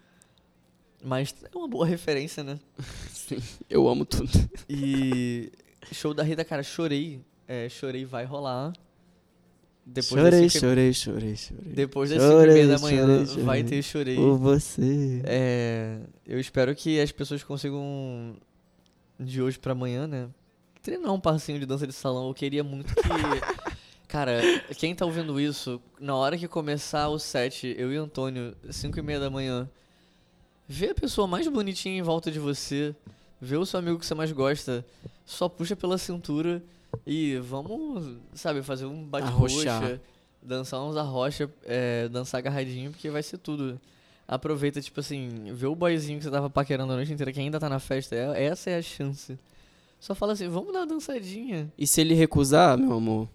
Mas 1.03 1.35
é 1.43 1.57
uma 1.57 1.67
boa 1.67 1.85
referência, 1.85 2.43
né? 2.43 2.59
Sim, 3.11 3.41
eu 3.69 3.87
amo 3.89 4.05
tudo. 4.05 4.29
E 4.69 5.51
show 5.91 6.13
da 6.13 6.23
Rita, 6.23 6.45
cara, 6.45 6.63
chorei. 6.63 7.19
É, 7.47 7.67
chorei, 7.67 8.05
vai 8.05 8.23
rolar. 8.23 8.71
Depois 9.85 10.21
chorei, 10.21 10.49
cinco, 10.49 10.65
chorei, 10.65 10.93
chorei, 10.93 11.35
chorei. 11.35 11.73
Depois 11.73 12.09
das 12.09 12.21
5 12.21 12.31
e 12.31 12.35
Chorei, 12.35 12.53
meia 12.53 12.67
da 12.67 12.79
manhã 12.79 13.25
chorei, 13.25 13.43
vai 13.43 13.59
chorei. 13.59 13.63
ter 13.63 13.81
chorei. 13.81 14.15
Por 14.15 14.37
você. 14.37 15.21
É, 15.25 15.99
eu 16.25 16.39
espero 16.39 16.75
que 16.75 16.99
as 16.99 17.11
pessoas 17.11 17.43
consigam 17.43 18.35
de 19.19 19.41
hoje 19.41 19.57
pra 19.57 19.71
amanhã, 19.71 20.07
né? 20.07 20.29
Treinar 20.83 21.11
um 21.13 21.19
passinho 21.19 21.59
de 21.59 21.65
dança 21.65 21.85
de 21.85 21.93
salão. 21.93 22.27
Eu 22.27 22.33
queria 22.33 22.63
muito 22.63 22.93
que. 22.93 23.01
Cara, 24.07 24.41
quem 24.77 24.93
tá 24.93 25.05
ouvindo 25.05 25.39
isso, 25.39 25.81
na 25.99 26.13
hora 26.15 26.37
que 26.37 26.45
começar 26.47 27.07
o 27.07 27.17
set, 27.17 27.73
eu 27.77 27.93
e 27.93 27.95
Antônio, 27.95 28.53
5 28.69 28.99
e 28.99 29.01
meia 29.01 29.21
da 29.21 29.29
manhã, 29.29 29.69
vê 30.67 30.89
a 30.89 30.95
pessoa 30.95 31.25
mais 31.27 31.47
bonitinha 31.47 31.97
em 31.97 32.01
volta 32.01 32.29
de 32.29 32.37
você, 32.37 32.93
vê 33.39 33.55
o 33.55 33.65
seu 33.65 33.79
amigo 33.79 33.97
que 33.97 34.05
você 34.05 34.13
mais 34.13 34.31
gosta, 34.33 34.85
só 35.25 35.47
puxa 35.47 35.77
pela 35.77 35.97
cintura 35.97 36.61
e 37.05 37.37
vamos, 37.37 38.17
sabe, 38.33 38.61
fazer 38.63 38.85
um 38.85 39.07
Arrochar. 39.11 39.99
dançar 40.41 40.81
uns 40.83 40.97
arrocha, 40.97 41.49
é, 41.65 42.07
dançar 42.09 42.39
agarradinho, 42.39 42.91
porque 42.91 43.09
vai 43.09 43.23
ser 43.23 43.37
tudo. 43.37 43.79
Aproveita, 44.27 44.81
tipo 44.81 44.99
assim, 44.99 45.51
vê 45.53 45.65
o 45.67 45.75
boyzinho 45.75 46.17
que 46.19 46.23
você 46.23 46.31
tava 46.31 46.49
paquerando 46.49 46.93
a 46.93 46.95
noite 46.95 47.11
inteira, 47.11 47.33
que 47.33 47.39
ainda 47.39 47.59
tá 47.59 47.67
na 47.67 47.79
festa, 47.79 48.15
é- 48.15 48.45
essa 48.45 48.69
é 48.69 48.77
a 48.77 48.81
chance. 48.81 49.37
Só 49.99 50.15
fala 50.15 50.33
assim, 50.33 50.47
vamos 50.47 50.71
dar 50.73 50.79
uma 50.79 50.87
dançadinha. 50.87 51.71
E 51.77 51.85
se 51.85 51.99
ele 52.01 52.13
recusar, 52.13 52.77
meu 52.77 52.93
amor? 52.93 53.27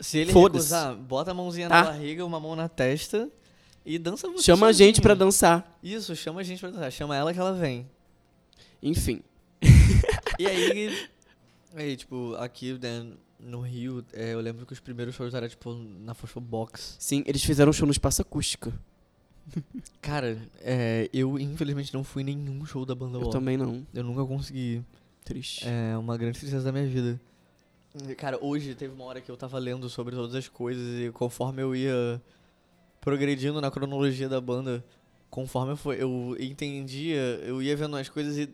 Se 0.00 0.18
ele 0.18 0.32
recusar, 0.32 0.94
bota 0.96 1.30
a 1.30 1.34
mãozinha 1.34 1.68
Tá. 1.68 1.82
na 1.84 1.90
barriga, 1.90 2.24
uma 2.24 2.40
mão 2.40 2.56
na 2.56 2.68
testa 2.68 3.28
e 3.84 3.98
dança 3.98 4.28
você 4.28 4.42
Chama 4.44 4.66
a 4.68 4.72
gente 4.72 4.96
sozinho. 4.96 5.02
pra 5.02 5.14
dançar. 5.14 5.78
Isso, 5.82 6.16
chama 6.16 6.40
a 6.40 6.42
gente 6.42 6.58
pra 6.60 6.70
dançar. 6.70 6.90
Chama 6.90 7.14
ela 7.16 7.32
que 7.34 7.38
ela 7.38 7.52
vem. 7.52 7.86
Enfim. 8.82 9.22
E 10.38 10.46
aí, 10.46 10.98
aí 11.74 11.96
tipo, 11.96 12.34
aqui 12.36 12.72
né, 12.74 13.06
no 13.38 13.60
Rio, 13.60 14.04
é, 14.12 14.34
eu 14.34 14.40
lembro 14.40 14.66
que 14.66 14.72
os 14.72 14.80
primeiros 14.80 15.14
shows 15.14 15.34
eram, 15.34 15.48
tipo, 15.48 15.74
na 15.74 16.14
Fosfo 16.14 16.40
Box. 16.40 16.96
Sim, 16.98 17.22
eles 17.26 17.42
fizeram 17.42 17.70
um 17.70 17.72
show 17.72 17.86
no 17.86 17.92
Espaço 17.92 18.22
Acústica. 18.22 18.72
Cara, 20.00 20.38
é, 20.60 21.08
eu 21.12 21.38
infelizmente 21.38 21.92
não 21.92 22.04
fui 22.04 22.22
em 22.22 22.26
nenhum 22.26 22.64
show 22.64 22.84
da 22.84 22.94
banda 22.94 23.18
Eu 23.18 23.30
também 23.30 23.56
não. 23.56 23.86
Eu 23.92 24.04
nunca 24.04 24.24
consegui. 24.24 24.82
Triste. 25.24 25.66
É 25.66 25.96
uma 25.96 26.16
grande 26.16 26.38
tristeza 26.38 26.64
da 26.64 26.72
minha 26.72 26.86
vida. 26.86 27.20
Cara, 28.16 28.38
hoje 28.40 28.74
teve 28.74 28.94
uma 28.94 29.04
hora 29.04 29.20
que 29.20 29.30
eu 29.30 29.36
tava 29.36 29.58
lendo 29.58 29.88
sobre 29.88 30.14
todas 30.14 30.34
as 30.34 30.48
coisas 30.48 31.00
e 31.00 31.10
conforme 31.10 31.60
eu 31.60 31.74
ia 31.74 32.22
progredindo 33.00 33.60
na 33.60 33.70
cronologia 33.70 34.28
da 34.28 34.40
banda, 34.40 34.84
conforme 35.28 35.72
eu, 35.72 35.76
foi, 35.76 36.00
eu 36.00 36.36
entendia, 36.38 37.18
eu 37.44 37.60
ia 37.60 37.76
vendo 37.76 37.96
as 37.96 38.08
coisas 38.08 38.38
e 38.38 38.48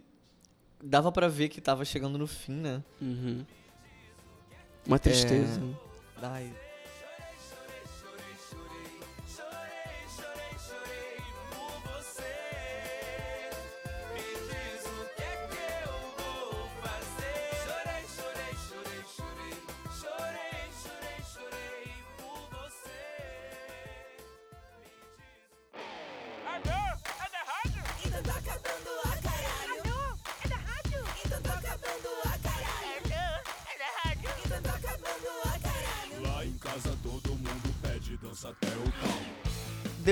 dava 0.87 1.11
pra 1.11 1.29
ver 1.29 1.49
que 1.49 1.61
tava 1.61 1.85
chegando 1.85 2.17
no 2.17 2.27
fim, 2.27 2.53
né? 2.53 2.83
Uhum. 3.01 3.45
Uma 4.87 4.99
tristeza. 4.99 5.61
Ai. 6.23 6.53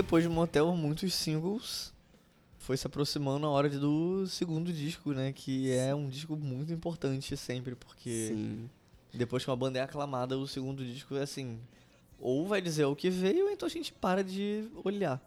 Depois 0.04 0.22
de 0.22 0.28
Motel, 0.28 0.76
muitos 0.76 1.14
singles 1.14 1.90
foi 2.58 2.76
se 2.76 2.86
aproximando 2.86 3.46
a 3.46 3.48
hora 3.48 3.70
do 3.70 4.26
segundo 4.26 4.70
disco, 4.70 5.12
né? 5.12 5.32
Que 5.32 5.72
é 5.72 5.94
um 5.94 6.10
disco 6.10 6.36
muito 6.36 6.70
importante 6.74 7.34
sempre, 7.38 7.74
porque 7.74 8.28
Sim. 8.28 8.70
depois 9.14 9.42
que 9.42 9.50
uma 9.50 9.56
banda 9.56 9.78
é 9.78 9.82
aclamada, 9.82 10.36
o 10.36 10.46
segundo 10.46 10.84
disco 10.84 11.16
é 11.16 11.22
assim, 11.22 11.58
ou 12.20 12.46
vai 12.46 12.60
dizer 12.60 12.84
o 12.84 12.94
que 12.94 13.08
veio, 13.08 13.46
ou 13.46 13.50
então 13.50 13.66
a 13.66 13.70
gente 13.70 13.94
para 13.94 14.22
de 14.22 14.68
olhar. 14.84 15.18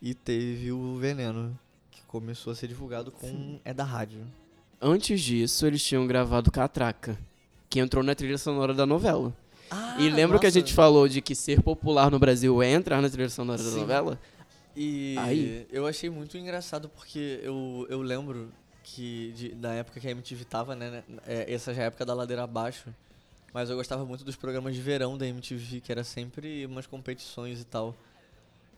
E 0.00 0.14
teve 0.14 0.72
o 0.72 0.96
Veneno, 0.96 1.56
que 1.90 2.00
começou 2.04 2.50
a 2.50 2.56
ser 2.56 2.66
divulgado 2.66 3.12
com 3.12 3.60
É 3.62 3.74
da 3.74 3.84
Rádio. 3.84 4.26
Antes 4.80 5.20
disso, 5.20 5.66
eles 5.66 5.84
tinham 5.84 6.06
gravado 6.06 6.50
Catraca, 6.50 7.18
que 7.68 7.78
entrou 7.78 8.02
na 8.02 8.14
trilha 8.14 8.38
sonora 8.38 8.72
da 8.72 8.86
novela. 8.86 9.36
Ah, 9.76 9.96
e 9.98 10.08
lembra 10.08 10.38
que 10.38 10.46
a 10.46 10.48
nossa. 10.48 10.60
gente 10.60 10.72
falou 10.72 11.08
de 11.08 11.20
que 11.20 11.34
ser 11.34 11.60
popular 11.62 12.10
no 12.10 12.18
Brasil 12.18 12.62
é 12.62 12.70
entrar 12.70 13.02
na 13.02 13.08
trilha 13.10 13.28
sonora 13.28 13.62
da 13.62 13.70
novela? 13.70 14.20
E 14.76 15.16
Aí. 15.18 15.66
eu 15.70 15.86
achei 15.86 16.08
muito 16.10 16.36
engraçado 16.38 16.88
porque 16.88 17.40
eu, 17.42 17.86
eu 17.88 18.00
lembro 18.02 18.50
que 18.82 19.32
de- 19.36 19.48
da 19.54 19.72
época 19.72 19.98
que 20.00 20.06
a 20.06 20.10
MTV 20.10 20.44
tava, 20.44 20.74
né? 20.76 20.90
né, 20.90 21.04
é, 21.26 21.52
essa 21.52 21.72
já 21.72 21.82
é 21.82 21.84
a 21.84 21.86
época 21.88 22.04
da 22.04 22.14
ladeira 22.14 22.42
abaixo. 22.44 22.94
Mas 23.52 23.70
eu 23.70 23.76
gostava 23.76 24.04
muito 24.04 24.24
dos 24.24 24.34
programas 24.36 24.74
de 24.74 24.80
verão 24.80 25.16
da 25.16 25.26
MTV, 25.26 25.80
que 25.80 25.92
era 25.92 26.02
sempre 26.02 26.66
umas 26.66 26.86
competições 26.86 27.60
e 27.60 27.64
tal. 27.64 27.94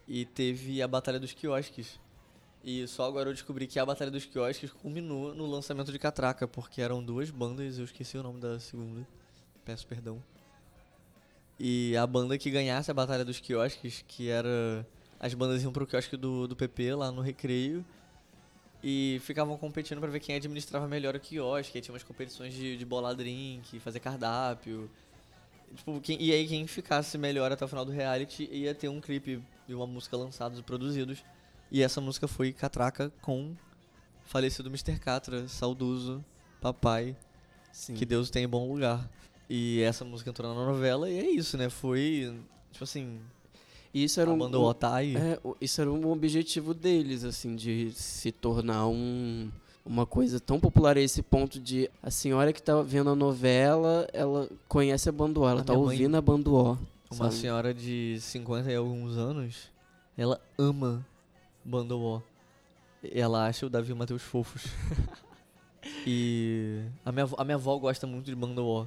E 0.07 0.25
teve 0.27 0.83
a 0.83 0.87
Batalha 0.89 1.19
dos 1.19 1.33
Quiosques. 1.33 1.99
E 2.63 2.87
só 2.87 3.05
agora 3.07 3.31
eu 3.31 3.33
descobri 3.33 3.67
que 3.67 3.79
a 3.79 3.87
Batalha 3.87 4.11
dos 4.11 4.27
Quiosques 4.27 4.71
culminou 4.73 5.35
no 5.35 5.47
lançamento 5.47 5.91
de 5.91 5.99
Catraca, 5.99 6.47
porque 6.47 6.83
eram 6.83 7.03
duas 7.03 7.31
bandas, 7.31 7.79
eu 7.79 7.85
esqueci 7.85 8.19
o 8.19 8.23
nome 8.23 8.39
da 8.41 8.61
segunda. 8.61 9.07
Peço 9.65 9.87
perdão. 9.87 10.23
E 11.59 11.97
a 11.97 12.07
banda 12.07 12.37
que 12.37 12.51
ganhasse 12.51 12.91
a 12.91 12.95
Batalha 12.95 13.25
dos 13.25 13.41
Quiosques, 13.41 14.05
que 14.07 14.29
era. 14.29 14.87
As 15.19 15.33
bandas 15.33 15.63
iam 15.63 15.73
pro 15.73 15.87
quiosque 15.87 16.17
do, 16.17 16.47
do 16.47 16.55
PP 16.55 16.95
lá 16.95 17.11
no 17.11 17.23
recreio. 17.23 17.85
E 18.85 19.19
ficavam 19.25 19.57
competindo 19.57 19.99
pra 20.01 20.11
ver 20.11 20.21
quem 20.21 20.37
administrava 20.37 20.87
melhor 20.87 21.17
o 21.17 21.21
quiosque. 21.21 21.79
Aí 21.79 21.83
tinha 21.83 21.93
umas 21.95 22.03
competições 22.03 22.53
de, 22.53 22.77
de 22.77 22.85
bolar 22.85 23.15
drink, 23.15 23.81
fazer 23.81 24.01
cardápio. 24.01 24.91
Tipo, 25.75 26.01
quem- 26.01 26.21
e 26.23 26.31
aí 26.33 26.47
quem 26.47 26.67
ficasse 26.67 27.17
melhor 27.17 27.51
até 27.51 27.65
o 27.65 27.69
final 27.69 27.85
do 27.85 27.91
reality 27.91 28.49
ia 28.53 28.75
ter 28.75 28.89
um 28.89 29.01
clipe 29.01 29.43
e 29.67 29.75
uma 29.75 29.87
música 29.87 30.17
lançados 30.17 30.59
e 30.59 30.63
produzidos. 30.63 31.25
E 31.73 31.83
essa 31.83 32.01
música 32.01 32.29
foi 32.29 32.53
Catraca 32.53 33.11
com 33.23 33.55
falecido 34.25 34.69
Mr. 34.69 34.99
Catra, 35.01 35.49
saudoso, 35.49 36.25
papai, 36.61 37.17
Sim. 37.73 37.95
que 37.95 38.05
Deus 38.05 38.31
tem 38.31 38.45
em 38.45 38.49
bom 38.49 38.71
lugar. 38.71 39.09
E 39.49 39.81
essa 39.83 40.05
música 40.05 40.31
entrou 40.31 40.53
na 40.55 40.65
novela 40.67 41.09
e 41.11 41.19
é 41.19 41.31
isso, 41.31 41.57
né? 41.57 41.69
Foi, 41.71 42.35
tipo 42.73 42.83
assim, 42.85 43.21
isso 43.95 44.21
era 44.21 44.31
um, 44.31 44.39
O 44.43 44.77
aí. 44.93 45.17
é, 45.17 45.39
isso 45.61 45.81
era 45.81 45.91
um 45.91 46.11
objetivo 46.11 46.75
deles, 46.75 47.23
assim, 47.25 47.55
de 47.55 47.93
se 47.93 48.33
tornar 48.33 48.87
um 48.89 49.51
uma 49.89 50.05
coisa 50.05 50.41
tão 50.41 50.59
popular 50.59 50.97
a 50.97 51.01
esse 51.01 51.23
ponto 51.23 51.61
de 51.61 51.89
a 52.03 52.11
senhora 52.11 52.53
que 52.53 52.61
tá 52.61 52.83
vendo 52.83 53.11
a 53.11 53.15
novela, 53.15 54.09
ela 54.13 54.49
conhece 54.67 55.09
a 55.09 55.13
Banduó, 55.13 55.49
ela 55.49 55.61
A 55.61 55.65
tá 55.65 55.75
minha 55.75 55.85
mãe- 55.87 55.95
ouvindo 55.97 56.17
a 56.17 56.21
Banduó. 56.21 56.77
Uma 57.09 57.31
sabe? 57.31 57.35
senhora 57.35 57.73
de 57.73 58.19
50 58.21 58.69
e 58.73 58.75
alguns 58.75 59.17
anos, 59.17 59.71
ela 60.19 60.41
ama 60.59 61.07
Bandowó. 61.65 62.21
Ela 63.13 63.47
acha 63.47 63.65
o 63.65 63.71
Davi 63.71 63.91
e 63.91 63.93
o 63.93 63.97
Matheus 63.97 64.23
fofos. 64.23 64.65
e 66.05 66.81
a 67.05 67.13
minha, 67.13 67.23
avó- 67.23 67.37
a 67.39 67.45
minha 67.45 67.55
avó 67.55 67.77
gosta 67.79 68.07
muito 68.09 68.27
de 68.27 68.35
Bandowó 68.35 68.87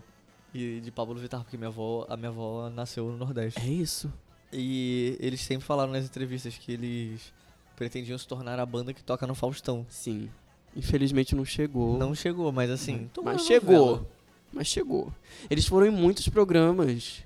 e 0.53 0.79
de 0.81 0.91
Pablo 0.91 1.15
Vittar, 1.15 1.41
porque 1.41 1.57
minha 1.57 1.67
avó, 1.67 2.05
a 2.09 2.17
minha 2.17 2.29
avó 2.29 2.69
nasceu 2.69 3.05
no 3.05 3.17
Nordeste. 3.17 3.59
É 3.59 3.65
isso. 3.67 4.11
E 4.51 5.15
eles 5.19 5.41
sempre 5.41 5.65
falaram 5.65 5.91
nas 5.91 6.05
entrevistas 6.05 6.57
que 6.57 6.71
eles 6.71 7.33
pretendiam 7.75 8.17
se 8.17 8.27
tornar 8.27 8.59
a 8.59 8.65
banda 8.65 8.93
que 8.93 9.03
toca 9.03 9.27
no 9.27 9.35
Faustão. 9.35 9.85
Sim. 9.89 10.29
Infelizmente 10.75 11.35
não 11.35 11.45
chegou. 11.45 11.97
Não 11.97 12.13
chegou, 12.15 12.51
mas 12.51 12.69
assim, 12.69 13.09
mas 13.23 13.45
chegou. 13.45 13.73
novela. 13.77 14.07
Mas 14.51 14.67
chegou. 14.67 15.13
Eles 15.49 15.67
foram 15.67 15.87
em 15.87 15.91
muitos 15.91 16.27
programas. 16.27 17.23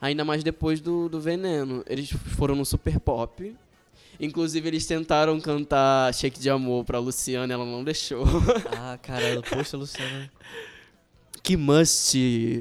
Ainda 0.00 0.24
mais 0.24 0.42
depois 0.42 0.80
do, 0.80 1.08
do 1.08 1.20
Veneno. 1.20 1.84
Eles 1.88 2.10
foram 2.10 2.54
no 2.56 2.64
Super 2.64 2.98
Pop. 2.98 3.54
Inclusive, 4.18 4.68
eles 4.68 4.86
tentaram 4.86 5.40
cantar 5.40 6.12
Shake 6.14 6.38
de 6.38 6.48
Amor 6.50 6.84
pra 6.84 6.98
Luciana, 6.98 7.52
ela 7.52 7.64
não 7.64 7.82
deixou. 7.82 8.24
Ah, 8.76 8.98
cara, 9.02 9.42
poxa, 9.42 9.76
Luciana. 9.76 10.30
que 11.44 11.56
must. 11.56 12.16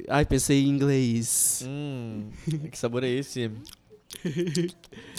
Ai, 0.07 0.25
pensei 0.25 0.63
em 0.65 0.67
inglês. 0.69 1.63
Hum, 1.67 2.25
que 2.69 2.77
sabor 2.77 3.03
é 3.03 3.09
esse? 3.09 3.49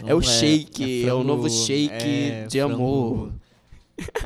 É 0.05 0.15
o 0.15 0.21
Vamos- 0.21 0.27
shake, 0.29 1.03
é 1.03 1.07
o 1.13 1.17
frango, 1.17 1.25
novo 1.25 1.51
shake 1.51 1.93
é, 1.93 2.47
de 2.47 2.59
frango. 2.61 2.75
amor. 2.75 3.33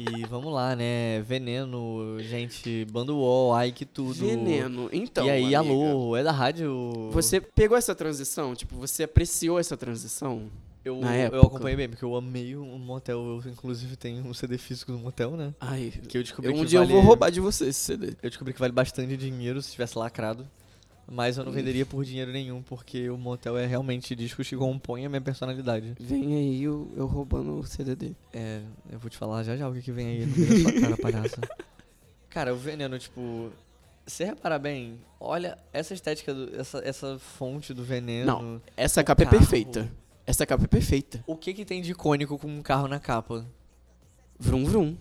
E 0.00 0.24
vamos 0.26 0.52
lá, 0.52 0.74
né? 0.74 1.20
Veneno, 1.22 2.16
gente, 2.20 2.86
Bando 2.90 3.18
Wall, 3.18 3.54
ai 3.54 3.70
que 3.70 3.84
tudo. 3.84 4.14
Veneno. 4.14 4.88
Então, 4.92 5.26
e 5.26 5.30
aí, 5.30 5.54
amiga, 5.54 5.74
alô, 5.74 6.16
é 6.16 6.22
da 6.22 6.32
rádio. 6.32 7.10
Você 7.12 7.40
pegou 7.40 7.76
essa 7.76 7.94
transição? 7.94 8.54
Tipo, 8.54 8.76
você 8.76 9.04
apreciou 9.04 9.58
essa 9.58 9.76
transição? 9.76 10.42
Eu, 10.84 10.96
na 11.00 11.16
eu 11.16 11.26
época? 11.26 11.46
acompanhei 11.46 11.76
bem, 11.76 11.88
porque 11.88 12.04
eu 12.04 12.14
amei 12.16 12.56
um 12.56 12.78
motel. 12.78 13.18
Eu, 13.44 13.50
inclusive, 13.50 13.96
tenho 13.96 14.24
um 14.26 14.32
CD 14.34 14.56
físico 14.58 14.92
do 14.92 14.98
motel, 14.98 15.32
né? 15.36 15.54
Ai, 15.60 15.92
Que 16.08 16.18
eu 16.18 16.22
descobri 16.22 16.50
eu- 16.50 16.56
um 16.56 16.60
que 16.62 16.66
dia 16.66 16.80
vale, 16.80 16.92
eu 16.92 16.96
vou 16.96 17.04
roubar 17.06 17.30
de 17.30 17.40
você 17.40 17.66
esse 17.68 17.80
CD. 17.80 18.08
Eu 18.22 18.30
descobri 18.30 18.52
que 18.54 18.60
vale 18.60 18.72
bastante 18.72 19.16
dinheiro 19.16 19.60
se 19.62 19.72
tivesse 19.72 19.98
lacrado. 19.98 20.46
Mas 21.10 21.38
eu 21.38 21.44
não 21.44 21.50
venderia 21.52 21.86
por 21.86 22.04
dinheiro 22.04 22.30
nenhum, 22.30 22.60
porque 22.60 23.08
o 23.08 23.16
motel 23.16 23.56
é 23.56 23.64
realmente 23.64 24.14
discos 24.14 24.46
que 24.46 24.54
compõem 24.54 25.06
a 25.06 25.08
minha 25.08 25.22
personalidade. 25.22 25.94
Vem 25.98 26.34
aí 26.36 26.62
eu, 26.62 26.92
eu 26.94 27.06
roubando 27.06 27.58
o 27.60 27.64
CD 27.66 27.94
dele. 27.96 28.16
É, 28.30 28.60
eu 28.92 28.98
vou 28.98 29.08
te 29.08 29.16
falar 29.16 29.42
já 29.42 29.56
já 29.56 29.66
o 29.66 29.72
que, 29.72 29.80
que 29.80 29.90
vem 29.90 30.06
aí 30.06 30.26
no 30.26 30.36
meio 30.36 30.64
da 30.64 30.70
sua 30.70 30.80
cara, 30.82 30.96
palhaça. 30.98 31.40
Cara, 32.28 32.52
o 32.52 32.58
veneno, 32.58 32.98
tipo. 32.98 33.50
Você 34.06 34.24
reparar 34.24 34.58
bem, 34.58 34.98
olha 35.18 35.56
essa 35.72 35.94
estética, 35.94 36.32
do, 36.34 36.54
essa, 36.60 36.78
essa 36.84 37.18
fonte 37.18 37.72
do 37.72 37.82
veneno. 37.82 38.26
Não, 38.26 38.62
Essa 38.76 39.02
capa 39.02 39.22
é 39.22 39.26
carro. 39.26 39.38
perfeita. 39.38 39.90
Essa 40.28 40.44
capa 40.44 40.64
é 40.64 40.66
perfeita. 40.66 41.24
O 41.26 41.34
que 41.34 41.54
que 41.54 41.64
tem 41.64 41.80
de 41.80 41.92
icônico 41.92 42.38
com 42.38 42.48
um 42.48 42.60
carro 42.60 42.86
na 42.86 43.00
capa? 43.00 43.46
Vrum 44.38 44.66
vrum. 44.66 44.94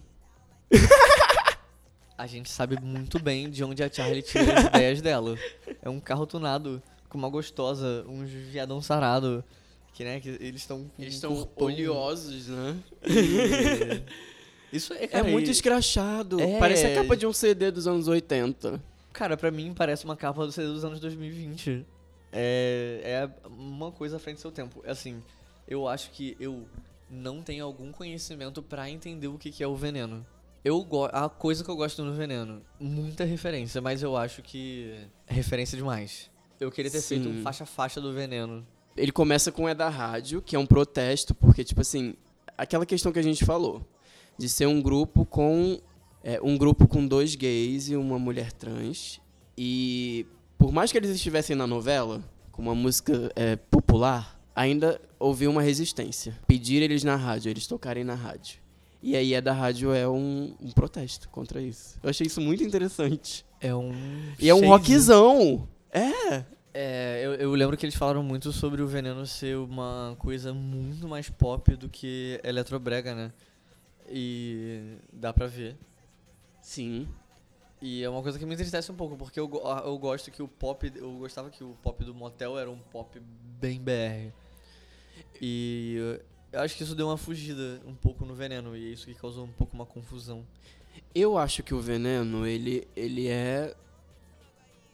A 2.17 2.25
gente 2.25 2.49
sabe 2.49 2.79
muito 2.81 3.19
bem 3.19 3.49
de 3.49 3.61
onde 3.61 3.83
a 3.83 3.91
Charlie 3.91 4.21
tira 4.23 4.57
as 4.57 4.65
ideias 4.67 5.01
dela. 5.01 5.37
É 5.81 5.89
um 5.89 5.99
carro 5.99 6.25
tunado 6.25 6.81
com 7.09 7.17
uma 7.17 7.27
gostosa, 7.29 8.05
uns 8.07 8.29
viadão 8.29 8.81
sarado, 8.81 9.43
que, 9.93 10.03
né, 10.05 10.19
que 10.21 10.29
eles 10.39 10.61
estão 10.61 10.89
Eles 10.97 11.13
um 11.13 11.15
estão 11.17 11.49
oleosos, 11.57 12.47
né? 12.47 12.77
Isso 14.71 14.93
é, 14.93 15.03
É 15.03 15.07
cara, 15.07 15.25
muito 15.25 15.49
e- 15.49 15.51
escrachado. 15.51 16.39
É. 16.39 16.57
Parece 16.57 16.85
a 16.87 16.95
capa 16.95 17.15
de 17.17 17.27
um 17.27 17.33
CD 17.33 17.69
dos 17.69 17.85
anos 17.85 18.07
80. 18.07 18.81
Cara, 19.13 19.35
pra 19.35 19.51
mim 19.51 19.73
parece 19.75 20.05
uma 20.05 20.15
capa 20.15 20.45
do 20.45 20.51
CD 20.53 20.69
dos 20.69 20.85
anos 20.85 20.99
2020. 21.01 21.85
É, 22.31 23.01
é 23.03 23.47
uma 23.47 23.91
coisa 23.91 24.17
à 24.17 24.19
frente 24.19 24.37
do 24.37 24.41
seu 24.41 24.51
tempo. 24.51 24.83
Assim, 24.85 25.23
eu 25.67 25.87
acho 25.87 26.11
que 26.11 26.35
eu 26.39 26.67
não 27.09 27.41
tenho 27.41 27.65
algum 27.65 27.91
conhecimento 27.91 28.61
pra 28.61 28.89
entender 28.89 29.27
o 29.27 29.37
que, 29.37 29.51
que 29.51 29.63
é 29.63 29.67
o 29.67 29.75
veneno. 29.75 30.25
Eu 30.63 30.85
a 31.13 31.29
coisa 31.29 31.63
que 31.63 31.69
eu 31.69 31.75
gosto 31.75 32.03
no 32.03 32.13
veneno, 32.13 32.61
muita 32.79 33.23
referência, 33.23 33.79
mas 33.79 34.03
eu 34.03 34.17
acho 34.17 34.41
que 34.41 35.07
é 35.25 35.33
referência 35.33 35.77
demais. 35.77 36.29
Eu 36.59 36.71
queria 36.71 36.91
ter 36.91 37.01
feito 37.01 37.23
Sim. 37.23 37.39
um 37.39 37.41
faixa-faixa 37.41 38.01
do 38.01 38.11
veneno. 38.13 38.65
Ele 38.95 39.11
começa 39.11 39.51
com 39.51 39.69
É 39.69 39.75
da 39.75 39.87
Rádio, 39.87 40.41
que 40.41 40.55
é 40.55 40.59
um 40.59 40.65
protesto, 40.65 41.33
porque, 41.33 41.63
tipo 41.63 41.81
assim, 41.81 42.15
aquela 42.57 42.85
questão 42.85 43.11
que 43.11 43.19
a 43.19 43.23
gente 43.23 43.45
falou, 43.45 43.85
de 44.37 44.49
ser 44.49 44.65
um 44.65 44.81
grupo 44.81 45.25
com. 45.25 45.79
é, 46.23 46.41
um 46.41 46.57
grupo 46.57 46.87
com 46.87 47.07
dois 47.07 47.35
gays 47.35 47.89
e 47.89 47.95
uma 47.95 48.17
mulher 48.19 48.51
trans. 48.51 49.21
E 49.57 50.25
por 50.57 50.71
mais 50.71 50.91
que 50.91 50.97
eles 50.97 51.09
estivessem 51.11 51.55
na 51.55 51.67
novela, 51.67 52.23
com 52.51 52.61
uma 52.61 52.75
música 52.75 53.31
é, 53.35 53.55
popular, 53.55 54.39
ainda 54.55 54.99
houve 55.19 55.47
uma 55.47 55.61
resistência. 55.61 56.37
Pedir 56.47 56.81
eles 56.81 57.03
na 57.03 57.15
rádio, 57.15 57.49
eles 57.49 57.67
tocarem 57.67 58.03
na 58.03 58.15
rádio. 58.15 58.59
E 59.01 59.15
aí 59.15 59.33
É 59.33 59.41
da 59.41 59.53
Rádio 59.53 59.93
é 59.93 60.07
um, 60.07 60.55
um 60.59 60.71
protesto 60.71 61.29
contra 61.29 61.61
isso. 61.61 61.99
Eu 62.01 62.09
achei 62.09 62.25
isso 62.25 62.41
muito 62.41 62.63
interessante. 62.63 63.45
É 63.61 63.73
um. 63.73 63.91
E 64.39 64.49
é 64.49 64.53
um 64.53 64.59
shade. 64.59 64.71
rockzão. 64.71 65.67
É. 65.91 66.43
É, 66.73 67.21
eu, 67.23 67.33
eu 67.35 67.51
lembro 67.53 67.77
que 67.77 67.85
eles 67.85 67.95
falaram 67.95 68.21
muito 68.21 68.51
sobre 68.51 68.81
o 68.81 68.87
veneno 68.87 69.25
ser 69.25 69.57
uma 69.57 70.15
coisa 70.19 70.53
muito 70.53 71.07
mais 71.07 71.29
pop 71.29 71.75
do 71.75 71.89
que 71.89 72.39
eletrobrega, 72.43 73.15
né? 73.15 73.31
E 74.09 74.97
dá 75.11 75.33
pra 75.33 75.47
ver. 75.47 75.75
Sim. 76.61 77.07
E 77.81 78.03
é 78.03 78.09
uma 78.09 78.23
coisa 78.23 78.39
que 78.39 78.45
me 78.45 78.53
entristece 78.55 78.91
um 78.91 78.95
pouco, 78.95 79.15
porque 79.15 79.39
eu, 79.39 79.49
ah, 79.65 79.83
eu 79.85 79.97
gosto 79.97 80.31
que 80.31 80.41
o 80.41 80.47
pop. 80.47 80.91
Eu 80.95 81.11
gostava 81.19 81.49
que 81.49 81.63
o 81.63 81.75
pop 81.83 82.03
do 82.03 82.13
motel 82.13 82.57
era 82.57 82.69
um 82.71 82.79
pop 82.79 83.19
bem 83.59 83.79
BR. 83.79 84.31
E 85.41 85.95
eu- 86.53 86.61
acho 86.61 86.75
que 86.75 86.83
isso 86.83 86.95
deu 86.95 87.07
uma 87.07 87.17
fugida 87.17 87.79
um 87.85 87.93
pouco 87.93 88.25
no 88.25 88.33
veneno, 88.33 88.75
e 88.75 88.85
é 88.89 88.93
isso 88.93 89.05
que 89.05 89.13
causou 89.13 89.45
um 89.45 89.51
pouco 89.51 89.75
uma 89.75 89.85
confusão. 89.85 90.43
Eu 91.13 91.37
acho 91.37 91.61
que 91.61 91.73
o 91.73 91.79
Veneno, 91.79 92.45
ele, 92.47 92.87
ele 92.95 93.27
é. 93.27 93.75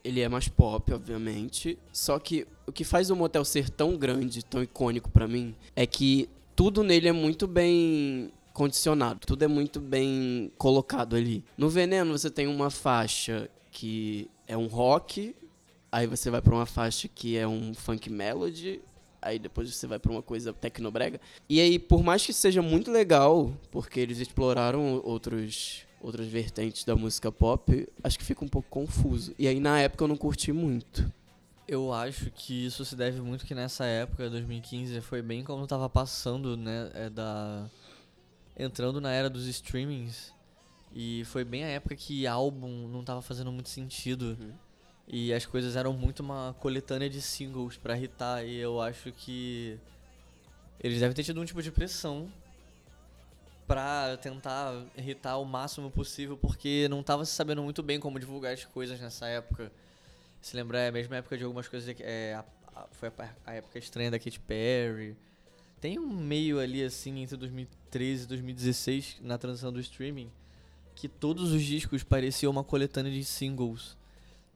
Ele 0.03 0.19
é 0.19 0.27
mais 0.27 0.49
pop, 0.49 0.91
obviamente. 0.91 1.77
Só 1.93 2.19
que 2.19 2.45
o 2.67 2.71
que 2.73 2.83
faz 2.83 3.09
o 3.09 3.15
motel 3.15 3.45
ser 3.45 3.69
tão 3.69 3.95
grande, 3.97 4.43
tão 4.43 4.61
icônico 4.61 5.09
pra 5.09 5.29
mim, 5.29 5.55
é 5.75 5.85
que 5.87 6.29
tudo 6.57 6.83
nele 6.83 7.07
é 7.07 7.13
muito 7.13 7.47
bem 7.47 8.29
condicionado. 8.53 9.21
Tudo 9.25 9.43
é 9.43 9.47
muito 9.47 9.79
bem 9.79 10.51
colocado 10.57 11.15
ali. 11.15 11.43
No 11.57 11.69
Veneno, 11.69 12.17
você 12.17 12.29
tem 12.29 12.47
uma 12.47 12.69
faixa 12.69 13.49
que 13.71 14.29
é 14.47 14.55
um 14.55 14.67
rock. 14.67 15.35
Aí 15.91 16.07
você 16.07 16.29
vai 16.29 16.41
pra 16.41 16.55
uma 16.55 16.65
faixa 16.65 17.07
que 17.07 17.37
é 17.37 17.47
um 17.47 17.73
funk 17.73 18.09
melody. 18.09 18.81
Aí 19.21 19.39
depois 19.39 19.73
você 19.73 19.87
vai 19.87 19.99
pra 19.99 20.11
uma 20.11 20.21
coisa 20.21 20.53
tecnobrega. 20.53 21.19
E 21.49 21.59
aí, 21.59 21.79
por 21.79 22.03
mais 22.03 22.25
que 22.25 22.33
seja 22.33 22.61
muito 22.61 22.91
legal, 22.91 23.51
porque 23.71 23.99
eles 23.99 24.19
exploraram 24.19 25.01
outros 25.03 25.85
outras 26.03 26.27
vertentes 26.27 26.83
da 26.83 26.97
música 26.97 27.31
pop, 27.31 27.87
acho 28.03 28.19
que 28.19 28.25
fica 28.25 28.43
um 28.43 28.47
pouco 28.47 28.67
confuso. 28.69 29.33
E 29.39 29.47
aí 29.47 29.61
na 29.61 29.79
época 29.79 30.03
eu 30.03 30.07
não 30.09 30.17
curti 30.17 30.51
muito. 30.51 31.09
Eu 31.65 31.93
acho 31.93 32.29
que 32.31 32.65
isso 32.65 32.83
se 32.83 32.93
deve 32.93 33.21
muito 33.21 33.45
que 33.45 33.55
nessa 33.55 33.85
época, 33.85 34.29
2015, 34.29 34.99
foi 34.99 35.21
bem 35.21 35.45
quando 35.45 35.65
tava 35.65 35.89
passando, 35.89 36.57
né, 36.57 36.91
é 36.93 37.09
da 37.09 37.69
entrando 38.57 39.01
na 39.01 39.11
era 39.11 39.29
dos 39.29 39.45
streamings 39.47 40.33
e 40.93 41.23
foi 41.25 41.43
bem 41.43 41.63
a 41.63 41.67
época 41.67 41.95
que 41.95 42.27
álbum 42.27 42.87
não 42.87 43.03
tava 43.03 43.21
fazendo 43.21 43.51
muito 43.51 43.69
sentido. 43.69 44.37
E 45.07 45.33
as 45.33 45.45
coisas 45.45 45.75
eram 45.75 45.91
muito 45.93 46.21
uma 46.21 46.55
coletânea 46.59 47.09
de 47.09 47.21
singles 47.21 47.75
pra 47.77 47.97
hitar 47.97 48.45
e 48.45 48.55
eu 48.57 48.79
acho 48.79 49.11
que 49.11 49.77
eles 50.79 50.99
devem 50.99 51.13
ter 51.15 51.23
tido 51.23 51.41
um 51.41 51.45
tipo 51.45 51.61
de 51.61 51.71
pressão 51.71 52.31
pra 53.67 54.17
tentar 54.17 54.73
irritar 54.97 55.37
o 55.37 55.45
máximo 55.45 55.89
possível 55.89 56.37
porque 56.37 56.87
não 56.89 57.01
tava 57.01 57.25
se 57.25 57.31
sabendo 57.33 57.63
muito 57.63 57.81
bem 57.81 57.99
como 57.99 58.19
divulgar 58.19 58.53
as 58.53 58.63
coisas 58.65 58.99
nessa 58.99 59.27
época. 59.27 59.71
Se 60.41 60.55
lembrar, 60.55 60.79
é 60.79 60.87
a 60.89 60.91
mesma 60.91 61.15
época 61.17 61.37
de 61.37 61.43
algumas 61.43 61.67
coisas. 61.67 61.93
que- 61.95 62.03
É, 62.03 62.35
a- 62.35 62.45
a- 62.75 62.87
foi 62.91 63.09
a, 63.09 63.29
a 63.45 63.53
época 63.53 63.79
estranha 63.79 64.11
da 64.11 64.19
Katy 64.19 64.39
Perry. 64.41 65.15
Tem 65.83 65.99
um 65.99 66.07
meio 66.07 66.61
ali, 66.61 66.81
assim, 66.81 67.19
entre 67.19 67.35
2013 67.35 68.23
e 68.23 68.27
2016, 68.27 69.17
na 69.21 69.37
transição 69.37 69.69
do 69.69 69.81
streaming, 69.81 70.31
que 70.95 71.09
todos 71.09 71.51
os 71.51 71.61
discos 71.61 72.03
pareciam 72.03 72.53
uma 72.53 72.63
coletânea 72.63 73.11
de 73.11 73.21
singles. 73.25 73.97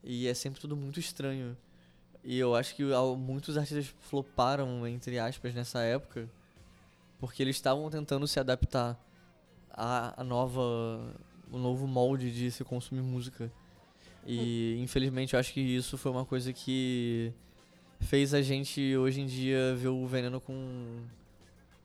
E 0.01 0.25
é 0.25 0.33
sempre 0.33 0.61
tudo 0.61 0.73
muito 0.77 1.01
estranho. 1.01 1.57
E 2.23 2.39
eu 2.39 2.55
acho 2.55 2.73
que 2.73 2.83
muitos 3.17 3.57
artistas 3.57 3.93
floparam, 3.99 4.87
entre 4.87 5.19
aspas, 5.19 5.53
nessa 5.53 5.81
época, 5.81 6.29
porque 7.19 7.43
eles 7.43 7.57
estavam 7.57 7.89
tentando 7.89 8.25
se 8.25 8.39
adaptar 8.39 8.97
à, 9.69 10.21
à 10.21 10.23
nova. 10.23 11.13
o 11.51 11.57
novo 11.57 11.85
molde 11.87 12.31
de 12.31 12.49
se 12.51 12.63
consumir 12.63 13.01
música. 13.01 13.51
E 14.25 14.77
infelizmente 14.79 15.33
eu 15.33 15.41
acho 15.41 15.51
que 15.51 15.59
isso 15.59 15.97
foi 15.97 16.09
uma 16.09 16.23
coisa 16.23 16.53
que 16.53 17.33
fez 17.99 18.33
a 18.33 18.41
gente 18.41 18.95
hoje 18.95 19.21
em 19.21 19.25
dia 19.25 19.75
ver 19.75 19.89
o 19.89 20.05
veneno 20.07 20.39
com 20.39 20.53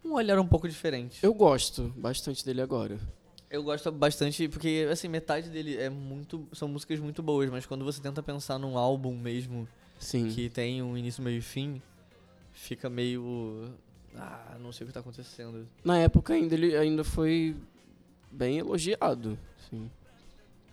um 0.05 0.13
olhar 0.15 0.39
um 0.39 0.47
pouco 0.47 0.69
diferente. 0.69 1.19
Eu 1.23 1.33
gosto 1.33 1.93
bastante 1.97 2.45
dele 2.45 2.61
agora. 2.61 2.99
Eu 3.51 3.63
gosto 3.63 3.91
bastante 3.93 4.49
porque 4.49 4.89
assim, 4.91 5.09
metade 5.09 5.51
dele 5.51 5.77
é 5.77 5.91
muito 5.91 6.49
são 6.53 6.69
músicas 6.69 6.99
muito 6.99 7.23
boas, 7.23 7.51
mas 7.51 7.67
quando 7.67 7.85
você 7.85 8.01
tenta 8.01 8.23
pensar 8.23 8.59
num 8.59 8.79
álbum 8.79 9.15
mesmo 9.15 9.69
Sim. 9.99 10.29
que 10.29 10.49
tem 10.49 10.83
um 10.83 10.97
início, 10.97 11.23
meio 11.23 11.39
e 11.39 11.43
fim, 11.43 11.83
fica 12.53 12.89
meio 12.89 13.71
ah, 14.17 14.57
não 14.61 14.73
sei 14.73 14.85
o 14.85 14.89
que 14.89 14.93
tá 14.95 15.01
acontecendo. 15.01 15.69
Na 15.85 15.99
época 15.99 16.35
ainda 16.35 16.55
ele 16.55 16.77
ainda 16.77 17.05
foi 17.05 17.55
bem 18.31 18.59
elogiado, 18.59 19.39
sim. 19.69 19.91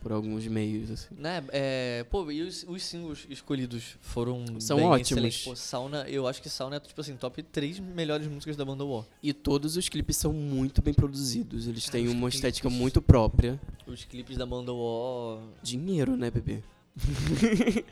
Por 0.01 0.13
alguns 0.13 0.47
meios, 0.47 0.89
assim. 0.91 1.13
Né? 1.17 1.43
É, 1.49 2.05
pô, 2.09 2.31
e 2.31 2.41
os, 2.41 2.63
os 2.67 2.81
singles 2.83 3.27
escolhidos 3.29 3.97
foram 3.99 4.45
São 4.59 4.77
bem 4.77 4.85
ótimos. 4.85 5.11
excelentes. 5.11 5.43
Pô, 5.43 5.55
Sauna, 5.57 6.05
eu 6.07 6.25
acho 6.25 6.41
que 6.41 6.49
Sauna 6.49 6.77
é 6.77 6.79
tipo 6.79 7.01
assim, 7.01 7.17
top 7.17 7.43
3 7.43 7.79
melhores 7.79 8.25
músicas 8.27 8.55
da 8.55 8.63
banda 8.63 8.85
War. 8.85 9.03
E 9.21 9.33
todos 9.33 9.75
os 9.75 9.89
clipes 9.89 10.15
são 10.15 10.31
muito 10.31 10.81
bem 10.81 10.93
produzidos. 10.93 11.67
Eles 11.67 11.85
Cara, 11.85 11.97
têm 11.97 12.07
uma 12.07 12.21
clipes. 12.29 12.35
estética 12.35 12.69
muito 12.69 13.01
própria. 13.01 13.59
Os 13.85 14.05
clipes 14.05 14.37
da 14.37 14.45
banda 14.45 14.71
War. 14.73 15.39
Dinheiro, 15.61 16.15
né, 16.15 16.31
bebê? 16.31 16.63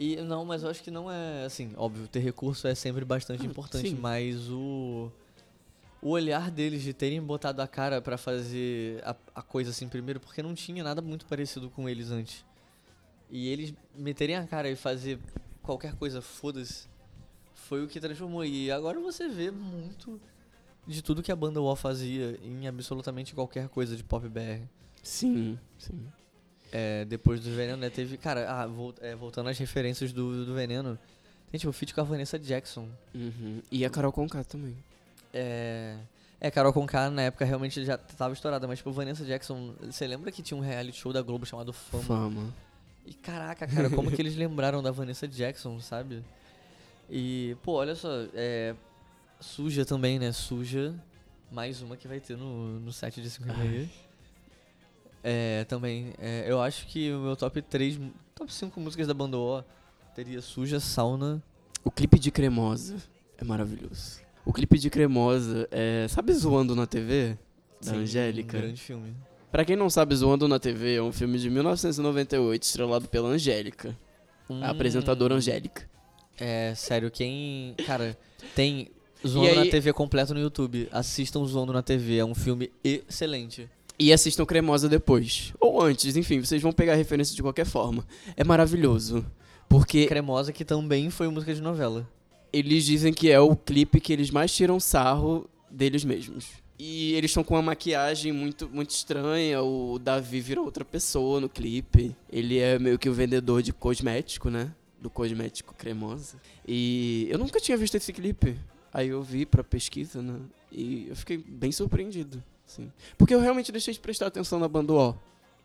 E 0.00 0.14
não, 0.16 0.44
mas 0.44 0.62
eu 0.62 0.70
acho 0.70 0.80
que 0.80 0.92
não 0.92 1.10
é 1.10 1.44
assim, 1.44 1.72
óbvio, 1.76 2.06
ter 2.06 2.20
recurso 2.20 2.68
é 2.68 2.74
sempre 2.74 3.04
bastante 3.04 3.42
Ah, 3.42 3.46
importante, 3.46 3.88
sim. 3.90 3.98
mas 4.00 4.48
o 4.48 5.10
o 6.00 6.10
olhar 6.10 6.50
deles 6.50 6.82
de 6.82 6.92
terem 6.92 7.20
botado 7.20 7.60
a 7.60 7.66
cara 7.66 8.00
pra 8.00 8.16
fazer 8.16 9.02
a, 9.04 9.16
a 9.34 9.42
coisa 9.42 9.70
assim 9.70 9.88
primeiro, 9.88 10.20
porque 10.20 10.42
não 10.42 10.54
tinha 10.54 10.82
nada 10.84 11.02
muito 11.02 11.26
parecido 11.26 11.68
com 11.70 11.88
eles 11.88 12.10
antes. 12.10 12.44
E 13.30 13.48
eles 13.48 13.74
meterem 13.94 14.36
a 14.36 14.46
cara 14.46 14.70
e 14.70 14.76
fazer 14.76 15.18
qualquer 15.62 15.94
coisa, 15.94 16.22
foda-se, 16.22 16.86
foi 17.52 17.84
o 17.84 17.88
que 17.88 18.00
transformou. 18.00 18.44
E 18.44 18.70
agora 18.70 18.98
você 19.00 19.28
vê 19.28 19.50
muito 19.50 20.20
de 20.86 21.02
tudo 21.02 21.22
que 21.22 21.30
a 21.30 21.36
banda 21.36 21.60
War 21.60 21.76
fazia 21.76 22.38
em 22.42 22.66
absolutamente 22.66 23.34
qualquer 23.34 23.68
coisa 23.68 23.96
de 23.96 24.02
pop 24.02 24.26
BR. 24.28 24.62
Sim, 25.02 25.58
sim. 25.76 26.06
É, 26.72 27.04
depois 27.04 27.40
do 27.40 27.50
Veneno, 27.50 27.78
né, 27.78 27.90
teve... 27.90 28.16
Cara, 28.16 28.46
ah, 28.48 28.68
é, 29.00 29.14
voltando 29.14 29.48
às 29.48 29.58
referências 29.58 30.12
do, 30.12 30.46
do 30.46 30.54
Veneno, 30.54 30.98
tem 31.50 31.58
tipo 31.58 31.70
o 31.70 31.72
feat 31.72 31.94
com 31.94 32.00
a 32.00 32.04
Vanessa 32.04 32.38
Jackson. 32.38 32.88
Uhum. 33.14 33.60
E 33.70 33.84
a 33.84 33.90
Carol 33.90 34.12
Conká 34.12 34.44
também. 34.44 34.76
É... 35.32 35.96
É, 36.40 36.50
Carol 36.52 36.72
Conká 36.72 37.10
na 37.10 37.22
época 37.22 37.44
realmente 37.44 37.84
já 37.84 37.98
tava 37.98 38.32
estourada, 38.32 38.66
mas 38.68 38.78
tipo, 38.78 38.92
Vanessa 38.92 39.24
Jackson... 39.24 39.74
Você 39.82 40.06
lembra 40.06 40.30
que 40.30 40.40
tinha 40.40 40.56
um 40.56 40.60
reality 40.60 40.96
show 40.96 41.12
da 41.12 41.20
Globo 41.20 41.44
chamado 41.44 41.72
Fama? 41.72 42.04
Fama. 42.04 42.54
E 43.04 43.12
caraca, 43.12 43.66
cara, 43.66 43.90
como 43.90 44.10
que 44.10 44.22
eles 44.22 44.36
lembraram 44.36 44.82
da 44.82 44.92
Vanessa 44.92 45.26
Jackson, 45.26 45.80
sabe? 45.80 46.22
E, 47.10 47.56
pô, 47.62 47.72
olha 47.72 47.94
só, 47.94 48.08
é... 48.34 48.74
Suja 49.40 49.84
também, 49.84 50.18
né? 50.18 50.30
Suja, 50.30 50.94
mais 51.50 51.82
uma 51.82 51.96
que 51.96 52.06
vai 52.06 52.20
ter 52.20 52.36
no, 52.36 52.78
no 52.80 52.92
set 52.92 53.20
de 53.20 53.30
5 53.30 53.48
e 53.48 53.56
meia. 53.56 53.90
É, 55.24 55.64
também, 55.64 56.12
é, 56.18 56.44
eu 56.46 56.60
acho 56.60 56.86
que 56.86 57.12
o 57.12 57.18
meu 57.18 57.36
top 57.36 57.60
3, 57.62 57.98
top 58.34 58.52
5 58.52 58.80
músicas 58.80 59.08
da 59.08 59.14
banda 59.14 59.36
O 59.36 59.64
teria 60.14 60.40
Suja, 60.40 60.78
Sauna... 60.78 61.42
O 61.84 61.90
clipe 61.90 62.18
de 62.18 62.30
Cremosa 62.30 62.96
é 63.36 63.44
maravilhoso. 63.44 64.20
O 64.48 64.52
clipe 64.54 64.78
de 64.78 64.88
Cremosa 64.88 65.68
é. 65.70 66.06
Sabe 66.08 66.32
Zoando 66.32 66.74
na 66.74 66.86
TV? 66.86 67.36
Da 67.82 67.90
Sim, 67.92 67.96
Angélica. 67.98 68.56
Um 68.56 68.60
grande 68.62 68.80
filme. 68.80 69.14
Pra 69.52 69.62
quem 69.62 69.76
não 69.76 69.90
sabe, 69.90 70.14
Zoando 70.14 70.48
na 70.48 70.58
TV 70.58 70.94
é 70.94 71.02
um 71.02 71.12
filme 71.12 71.38
de 71.38 71.50
1998 71.50 72.62
estrelado 72.62 73.08
pela 73.08 73.28
Angélica, 73.28 73.94
a 74.62 74.70
apresentadora 74.70 75.34
Hum, 75.34 75.36
Angélica. 75.36 75.86
É, 76.38 76.72
sério, 76.74 77.10
quem. 77.10 77.74
Cara, 77.86 78.16
tem 78.54 78.88
Zoando 79.26 79.48
E 79.50 79.54
na 79.54 79.62
aí- 79.62 79.70
TV 79.70 79.92
completo 79.92 80.32
no 80.32 80.40
YouTube. 80.40 80.88
Assistam 80.90 81.44
Zoando 81.44 81.72
na 81.74 81.82
TV, 81.82 82.16
é 82.16 82.24
um 82.24 82.34
filme 82.34 82.70
excelente. 82.82 83.68
E 83.98 84.12
assistam 84.14 84.46
Cremosa 84.46 84.88
depois. 84.88 85.52
Ou 85.60 85.82
antes, 85.82 86.16
enfim, 86.16 86.40
vocês 86.40 86.62
vão 86.62 86.72
pegar 86.72 86.94
a 86.94 86.96
referência 86.96 87.36
de 87.36 87.42
qualquer 87.42 87.66
forma. 87.66 88.06
É 88.34 88.44
maravilhoso. 88.44 89.26
Porque 89.68 90.06
Cremosa, 90.06 90.52
que 90.54 90.64
também 90.64 91.10
foi 91.10 91.28
música 91.28 91.54
de 91.54 91.60
novela. 91.60 92.08
Eles 92.52 92.84
dizem 92.84 93.12
que 93.12 93.30
é 93.30 93.40
o 93.40 93.54
clipe 93.54 94.00
que 94.00 94.12
eles 94.12 94.30
mais 94.30 94.54
tiram 94.54 94.80
sarro 94.80 95.48
deles 95.70 96.04
mesmos. 96.04 96.46
E 96.78 97.14
eles 97.14 97.32
estão 97.32 97.42
com 97.42 97.54
uma 97.54 97.62
maquiagem 97.62 98.32
muito, 98.32 98.68
muito 98.68 98.90
estranha. 98.90 99.60
O 99.60 99.98
Davi 99.98 100.40
vira 100.40 100.62
outra 100.62 100.84
pessoa 100.84 101.40
no 101.40 101.48
clipe. 101.48 102.14
Ele 102.30 102.58
é 102.58 102.78
meio 102.78 102.98
que 102.98 103.08
o 103.08 103.12
vendedor 103.12 103.62
de 103.62 103.72
cosmético, 103.72 104.48
né? 104.48 104.72
Do 105.00 105.10
cosmético 105.10 105.74
cremosa. 105.74 106.36
E 106.66 107.26
eu 107.30 107.38
nunca 107.38 107.60
tinha 107.60 107.76
visto 107.76 107.96
esse 107.96 108.12
clipe. 108.12 108.56
Aí 108.92 109.08
eu 109.08 109.22
vi 109.22 109.44
pra 109.44 109.64
pesquisa, 109.64 110.22
né? 110.22 110.38
E 110.70 111.06
eu 111.08 111.16
fiquei 111.16 111.36
bem 111.36 111.72
surpreendido. 111.72 112.42
Assim. 112.66 112.92
Porque 113.16 113.34
eu 113.34 113.40
realmente 113.40 113.72
deixei 113.72 113.92
de 113.92 113.98
prestar 113.98 114.28
atenção 114.28 114.60
na 114.60 114.68
banda 114.68 114.92
O. 114.92 115.14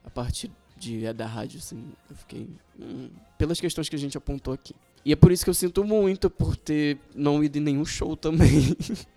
A 0.03 0.09
partir 0.09 0.49
de, 0.75 1.05
é 1.05 1.13
da 1.13 1.27
rádio, 1.27 1.59
assim. 1.59 1.91
Eu 2.09 2.15
fiquei. 2.15 2.49
hum, 2.79 3.09
pelas 3.37 3.59
questões 3.59 3.87
que 3.87 3.95
a 3.95 3.99
gente 3.99 4.17
apontou 4.17 4.53
aqui. 4.53 4.73
E 5.05 5.11
é 5.11 5.15
por 5.15 5.31
isso 5.31 5.43
que 5.43 5.49
eu 5.49 5.53
sinto 5.53 5.83
muito 5.83 6.29
por 6.29 6.55
ter 6.55 6.97
não 7.13 7.43
ido 7.43 7.57
em 7.57 7.61
nenhum 7.61 7.85
show 7.85 8.15
também. 8.15 8.75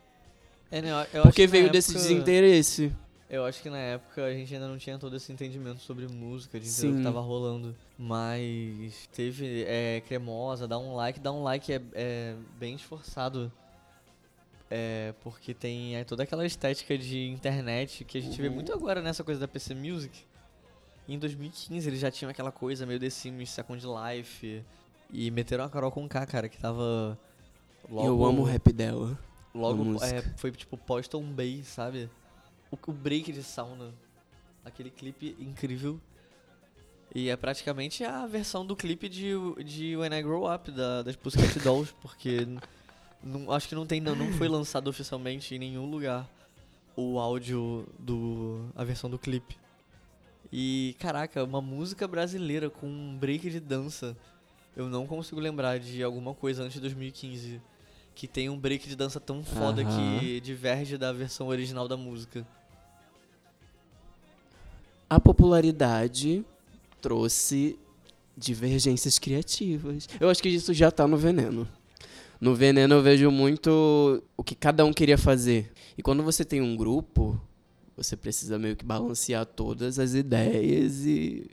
É, 0.68 0.82
né, 0.82 0.92
acho 0.92 1.22
Porque 1.22 1.46
veio 1.46 1.70
desse 1.70 1.92
época- 1.92 2.08
desinteresse. 2.08 2.92
Eu 3.30 3.44
acho 3.44 3.62
que 3.62 3.70
na 3.70 3.78
época 3.78 4.24
a 4.24 4.32
gente 4.32 4.52
ainda 4.52 4.68
não 4.68 4.76
tinha 4.76 4.98
todo 4.98 5.16
esse 5.16 5.32
entendimento 5.32 5.80
sobre 5.80 6.06
música, 6.08 6.58
de 6.60 6.68
entender 6.68 6.92
o 6.92 6.96
que 6.96 7.02
tava 7.02 7.20
rolando. 7.20 7.74
Mas 7.96 9.08
teve 9.12 9.64
é, 9.66 10.02
cremosa, 10.06 10.66
dá 10.68 10.78
um 10.78 10.94
like, 10.94 11.18
dá 11.20 11.32
um 11.32 11.42
like 11.42 11.72
é, 11.72 11.80
é 11.94 12.34
bem 12.58 12.74
esforçado. 12.74 13.50
É, 14.68 15.14
porque 15.22 15.54
tem 15.54 15.96
é, 15.96 16.04
toda 16.04 16.24
aquela 16.24 16.44
estética 16.44 16.98
de 16.98 17.28
internet 17.28 18.04
que 18.04 18.18
a 18.18 18.20
gente 18.20 18.40
vê 18.40 18.48
muito 18.48 18.72
agora 18.72 19.00
nessa 19.00 19.22
coisa 19.22 19.40
da 19.40 19.48
PC 19.48 19.74
Music. 19.74 20.24
Em 21.08 21.18
2015 21.18 21.88
eles 21.88 22.00
já 22.00 22.10
tinham 22.10 22.30
aquela 22.30 22.50
coisa 22.50 22.84
meio 22.84 22.98
The 22.98 23.10
Sims, 23.10 23.50
Second 23.50 23.84
Life. 23.86 24.64
E 25.12 25.30
meteram 25.30 25.64
a 25.64 25.70
Carol 25.70 25.90
com 25.90 26.08
K, 26.08 26.26
cara, 26.26 26.48
que 26.48 26.58
tava. 26.58 27.18
Logo, 27.88 28.06
Eu 28.06 28.24
amo 28.24 28.42
o 28.42 28.44
rap 28.44 28.72
dela. 28.72 29.18
Logo, 29.54 30.02
é, 30.04 30.22
foi 30.36 30.50
tipo 30.52 30.76
Poston 30.76 31.22
Bay, 31.22 31.62
sabe? 31.64 32.10
O, 32.70 32.78
o 32.90 32.92
break 32.92 33.32
de 33.32 33.42
sauna. 33.42 33.94
Aquele 34.64 34.90
clipe 34.90 35.36
incrível. 35.38 36.00
E 37.14 37.30
é 37.30 37.36
praticamente 37.36 38.04
a 38.04 38.26
versão 38.26 38.66
do 38.66 38.76
clipe 38.76 39.08
de, 39.08 39.32
de 39.64 39.96
When 39.96 40.12
I 40.12 40.22
Grow 40.22 40.52
Up, 40.52 40.70
da, 40.70 41.02
das 41.02 41.16
Pussycat 41.16 41.58
Dolls, 41.64 41.94
porque 42.02 42.46
não, 43.22 43.50
acho 43.50 43.68
que 43.68 43.74
não, 43.74 43.86
tem, 43.86 44.00
não, 44.00 44.14
não 44.14 44.32
foi 44.32 44.48
lançado 44.48 44.88
oficialmente 44.88 45.54
em 45.54 45.58
nenhum 45.58 45.88
lugar 45.88 46.28
o 46.96 47.18
áudio 47.18 47.86
do. 47.98 48.68
a 48.74 48.82
versão 48.82 49.08
do 49.08 49.18
clipe. 49.18 49.56
E 50.52 50.96
caraca, 50.98 51.44
uma 51.44 51.60
música 51.60 52.06
brasileira 52.06 52.70
com 52.70 52.86
um 52.86 53.16
break 53.16 53.50
de 53.50 53.60
dança. 53.60 54.16
Eu 54.76 54.90
não 54.90 55.06
consigo 55.06 55.40
lembrar 55.40 55.80
de 55.80 56.02
alguma 56.02 56.34
coisa 56.34 56.62
antes 56.62 56.74
de 56.74 56.80
2015 56.80 57.62
que 58.14 58.28
tem 58.28 58.50
um 58.50 58.58
break 58.58 58.86
de 58.88 58.94
dança 58.94 59.18
tão 59.18 59.42
foda 59.42 59.82
Aham. 59.82 60.18
que 60.20 60.40
diverge 60.40 60.98
da 60.98 61.12
versão 61.12 61.48
original 61.48 61.88
da 61.88 61.96
música. 61.96 62.46
A 65.08 65.18
popularidade 65.18 66.44
trouxe 67.00 67.78
divergências 68.36 69.18
criativas. 69.18 70.08
Eu 70.20 70.28
acho 70.28 70.42
que 70.42 70.48
isso 70.48 70.74
já 70.74 70.90
tá 70.90 71.06
no 71.06 71.16
veneno. 71.16 71.66
No 72.38 72.54
veneno 72.54 72.94
eu 72.96 73.02
vejo 73.02 73.30
muito 73.30 74.22
o 74.36 74.44
que 74.44 74.54
cada 74.54 74.84
um 74.84 74.92
queria 74.92 75.16
fazer. 75.16 75.72
E 75.96 76.02
quando 76.02 76.22
você 76.22 76.44
tem 76.44 76.60
um 76.60 76.76
grupo, 76.76 77.40
você 77.96 78.14
precisa 78.14 78.58
meio 78.58 78.76
que 78.76 78.84
balancear 78.84 79.46
todas 79.46 79.98
as 79.98 80.12
ideias 80.12 81.06
e 81.06 81.50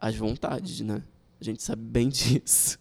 as 0.00 0.16
vontades, 0.16 0.80
né? 0.80 1.02
A 1.44 1.46
gente 1.46 1.62
sabe 1.62 1.82
bem 1.82 2.08
disso. 2.08 2.78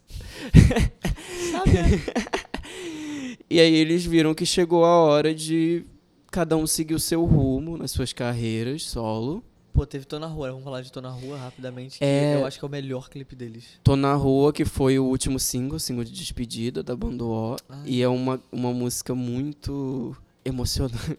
e 3.50 3.60
aí 3.60 3.76
eles 3.76 4.06
viram 4.06 4.34
que 4.34 4.46
chegou 4.46 4.86
a 4.86 5.02
hora 5.02 5.36
de 5.36 5.86
cada 6.32 6.56
um 6.56 6.66
seguir 6.66 6.94
o 6.94 7.00
seu 7.00 7.26
rumo 7.26 7.78
nas 7.78 7.92
suas 7.92 8.14
carreiras 8.14 8.84
solo. 8.84 9.44
Pô, 9.74 9.86
teve 9.86 10.06
Tô 10.06 10.18
na 10.18 10.28
Rua, 10.28 10.50
vamos 10.50 10.64
falar 10.64 10.80
de 10.80 10.90
Tô 10.94 11.02
na 11.02 11.10
Rua 11.10 11.38
rapidamente, 11.38 12.00
que 12.00 12.06
É. 12.06 12.36
eu 12.36 12.46
acho 12.46 12.58
que 12.58 12.64
é 12.64 12.68
o 12.68 12.72
melhor 12.72 13.10
clipe 13.10 13.36
deles. 13.36 13.66
Tô 13.84 13.98
na 13.98 14.14
Rua, 14.14 14.54
que 14.54 14.64
foi 14.64 14.98
o 14.98 15.04
último 15.04 15.42
single, 15.42 15.78
single 15.78 16.06
de 16.06 16.14
despedida 16.14 16.82
da 16.82 16.96
banda 16.96 17.26
O. 17.26 17.58
Ah. 17.68 17.84
E 17.86 18.02
é 18.02 18.08
uma, 18.08 18.42
uma 18.50 18.72
música 18.72 19.14
muito 19.14 20.16
emocionante. 20.46 21.18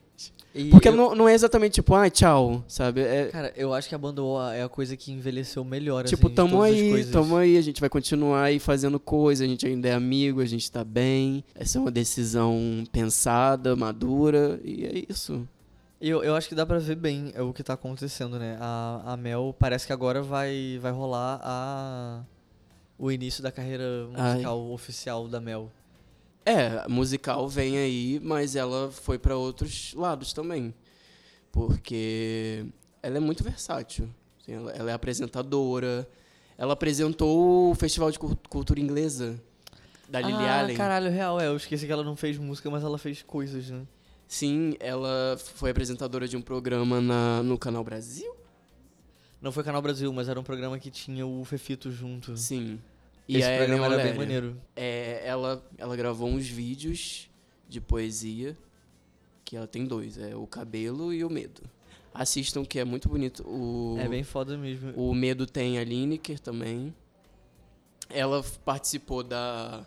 E 0.55 0.71
Porque 0.71 0.89
eu- 0.89 0.95
não, 0.97 1.15
não 1.17 1.29
é 1.29 1.35
exatamente 1.35 1.73
tipo, 1.73 1.95
ah, 1.95 2.09
tchau, 2.09 2.63
sabe? 2.69 3.01
É 3.01 3.27
Cara, 3.27 3.53
eu 3.57 3.75
acho 3.75 3.89
que 3.89 3.95
a 3.95 3.99
banda 3.99 4.23
é 4.55 4.63
a 4.63 4.69
coisa 4.69 4.97
que 4.97 5.11
envelheceu 5.11 5.65
melhor, 5.65 6.05
tipo, 6.05 6.29
assim, 6.29 6.35
tamo 6.37 6.63
aí, 6.63 7.05
tamo 7.07 7.37
aí, 7.37 7.57
a 7.59 7.61
gente 7.61 7.81
vai 7.81 7.91
continuar 7.91 8.45
aí 8.45 8.61
fazendo 8.61 9.01
coisa, 9.01 9.43
a 9.43 9.49
gente 9.49 9.67
ainda 9.67 9.89
é 9.89 9.93
amigo, 9.95 10.41
a 10.41 10.45
gente 10.45 10.71
tá 10.71 10.85
bem. 10.85 11.43
Essa 11.57 11.79
é 11.79 11.81
uma 11.81 11.91
decisão 11.91 12.85
pensada, 12.93 13.75
madura, 13.75 14.61
e 14.63 14.85
é 14.87 15.05
isso. 15.11 15.47
Eu, 16.01 16.23
eu 16.23 16.37
acho 16.37 16.49
que 16.49 16.55
dá 16.55 16.65
pra 16.67 16.79
ver 16.79 16.97
bem 16.97 17.33
é, 17.35 17.43
o 17.43 17.53
que 17.53 17.63
tá 17.63 17.73
acontecendo, 17.73 18.39
né? 18.39 18.57
A, 18.61 19.03
a 19.15 19.17
Mel 19.17 19.57
parece 19.59 19.87
que 19.87 19.93
agora 19.93 20.23
vai, 20.23 20.79
vai 20.81 20.93
rolar 20.93 21.41
a, 21.43 22.23
o 22.99 23.11
início 23.11 23.43
da 23.43 23.51
carreira 23.51 24.07
musical 24.09 24.71
oficial 24.71 25.27
da 25.27 25.41
Mel. 25.41 25.71
É, 26.47 26.87
musical 26.89 27.49
vem 27.49 27.79
aí, 27.79 28.21
mas 28.23 28.55
ela 28.55 28.91
foi 28.91 29.19
pra 29.19 29.37
outros 29.37 29.95
lados 29.95 30.33
também. 30.33 30.75
Porque 31.51 32.67
ela 33.03 33.17
é 33.17 33.21
muito 33.21 33.43
versátil. 33.43 34.09
assim, 34.41 34.53
Ela, 34.53 34.91
é 34.91 34.93
apresentadora. 34.93 36.09
Ela 36.59 36.73
apresentou 36.75 37.71
o 37.71 37.75
Festival 37.75 38.11
de 38.11 38.19
Cul- 38.19 38.37
Cultura 38.49 38.79
Inglesa 38.81 39.41
da 40.09 40.21
Lily 40.21 40.45
ah, 40.45 40.61
Allen. 40.61 40.77
caralho, 40.77 41.11
real, 41.11 41.41
é. 41.41 41.47
Eu 41.47 41.57
esqueci 41.57 41.87
que 41.87 41.93
ela 41.93 42.05
não 42.05 42.15
fez 42.17 42.37
música, 42.39 42.71
mas 42.71 42.83
ela 42.85 42.99
fez 42.99 43.23
coisas, 43.23 43.71
né? 43.71 43.83
Sim, 44.29 44.75
ela 44.81 45.37
foi 45.39 45.71
apresentadora 45.71 46.27
de 46.29 46.37
um 46.37 46.43
programa 46.43 47.01
na, 47.01 47.43
no 47.43 47.59
Canal 47.59 47.83
Brasil. 47.85 48.35
Não 49.41 49.53
foi 49.53 49.63
Canal 49.63 49.83
Brasil, 49.83 50.13
mas 50.13 50.29
era 50.29 50.39
um 50.39 50.43
programa 50.45 50.79
que 50.79 50.91
tinha 50.91 51.27
o 51.27 51.45
Fefito 51.45 51.91
junto. 51.91 52.37
Sim. 52.37 52.81
E 53.27 53.39
Esse 53.39 53.51
a 53.51 53.57
programa 53.57 53.87
Ellen 53.87 53.99
era 54.01 54.09
bem 54.09 54.19
maneiro. 54.19 54.61
É, 54.77 55.23
ela, 55.25 55.65
ela 55.79 55.97
gravou 55.97 56.29
uns 56.29 56.47
vídeos 56.47 57.31
de 57.69 57.81
poesia, 57.81 58.57
que 59.45 59.57
ela 59.57 59.67
tem 59.67 59.87
dois, 59.87 60.19
é 60.19 60.37
o 60.37 60.47
Cabelo 60.47 61.13
e 61.13 61.25
o 61.25 61.31
Medo. 61.31 61.63
Assistam 62.13 62.65
que 62.65 62.79
é 62.79 62.85
muito 62.85 63.09
bonito. 63.09 63.43
O, 63.47 63.97
É 63.99 64.09
bem 64.09 64.23
foda 64.23 64.57
mesmo. 64.57 64.93
o 64.95 65.15
Medo 65.15 65.47
tem 65.47 65.79
a 65.79 65.85
Lineker 65.85 66.39
também. 66.39 66.95
Ela 68.09 68.45
participou 68.65 69.23
da, 69.23 69.85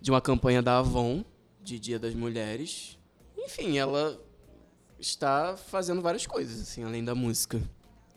de 0.00 0.10
uma 0.10 0.20
campanha 0.20 0.62
da 0.62 0.78
Avon, 0.78 1.24
de 1.62 1.78
Dia 1.78 1.98
das 1.98 2.14
Mulheres. 2.14 2.96
Enfim, 3.36 3.76
ela 3.78 4.18
está 4.98 5.56
fazendo 5.56 6.00
várias 6.00 6.26
coisas, 6.26 6.60
assim, 6.60 6.84
além 6.84 7.04
da 7.04 7.14
música. 7.14 7.60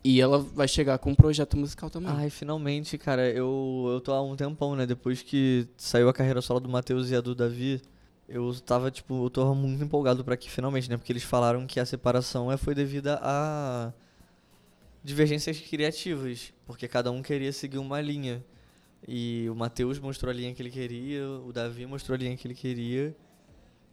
E 0.04 0.20
ela 0.20 0.38
vai 0.38 0.68
chegar 0.68 0.98
com 0.98 1.12
um 1.12 1.16
projeto 1.16 1.56
musical 1.56 1.90
também. 1.90 2.12
Ai, 2.12 2.30
finalmente, 2.30 2.98
cara, 2.98 3.30
eu, 3.30 3.90
eu 3.90 4.02
tô 4.02 4.12
há 4.12 4.22
um 4.22 4.36
tempão, 4.36 4.76
né? 4.76 4.86
Depois 4.86 5.22
que 5.22 5.68
saiu 5.78 6.10
a 6.10 6.14
carreira 6.14 6.42
solo 6.42 6.60
do 6.60 6.68
Matheus 6.68 7.10
e 7.10 7.16
a 7.16 7.22
do 7.22 7.34
Davi, 7.34 7.82
eu 8.28 8.54
tava, 8.60 8.92
tipo, 8.92 9.26
eu 9.26 9.30
tô 9.30 9.56
muito 9.56 9.82
empolgado 9.82 10.24
pra 10.26 10.36
que 10.36 10.50
finalmente, 10.52 10.90
né? 10.90 10.98
Porque 10.98 11.12
eles 11.12 11.24
falaram 11.24 11.66
que 11.66 11.80
a 11.80 11.86
separação 11.86 12.52
é, 12.52 12.58
foi 12.58 12.76
devida 12.76 13.18
a 13.22 13.94
divergências 15.02 15.60
criativas, 15.60 16.54
porque 16.66 16.88
cada 16.88 17.10
um 17.10 17.22
queria 17.22 17.54
seguir 17.54 17.78
uma 17.78 18.02
linha. 18.02 18.44
E 19.08 19.48
o 19.50 19.56
Matheus 19.56 20.00
mostrou 20.00 20.32
a 20.32 20.34
linha 20.34 20.54
que 20.54 20.62
ele 20.62 20.70
queria, 20.70 21.30
o 21.30 21.52
Davi 21.54 21.86
mostrou 21.86 22.16
a 22.16 22.18
linha 22.18 22.36
que 22.36 22.46
ele 22.48 22.56
queria. 22.56 23.16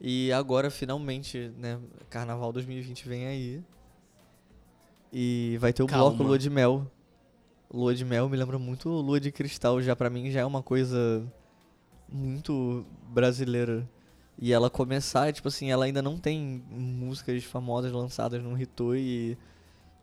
E 0.00 0.32
agora, 0.32 0.70
finalmente, 0.70 1.52
né? 1.56 1.78
Carnaval 2.08 2.52
2020 2.52 3.08
vem 3.08 3.26
aí. 3.26 3.62
E 5.12 5.56
vai 5.60 5.72
ter 5.72 5.82
o 5.82 5.86
Calma. 5.86 6.08
bloco 6.10 6.22
Lua 6.22 6.38
de 6.38 6.48
Mel. 6.50 6.90
Lua 7.72 7.94
de 7.94 8.04
Mel 8.04 8.28
me 8.28 8.36
lembra 8.36 8.58
muito 8.58 8.88
Lua 8.88 9.20
de 9.20 9.30
Cristal, 9.32 9.80
já 9.82 9.94
pra 9.96 10.10
mim 10.10 10.30
já 10.30 10.40
é 10.40 10.44
uma 10.44 10.62
coisa 10.62 11.24
muito 12.08 12.84
brasileira. 13.08 13.88
E 14.38 14.52
ela 14.52 14.70
começar, 14.70 15.32
tipo 15.32 15.48
assim, 15.48 15.70
ela 15.70 15.84
ainda 15.84 16.00
não 16.00 16.16
tem 16.16 16.62
músicas 16.70 17.44
famosas 17.44 17.92
lançadas 17.92 18.42
no 18.42 18.54
Ritô 18.54 18.94
e 18.94 19.36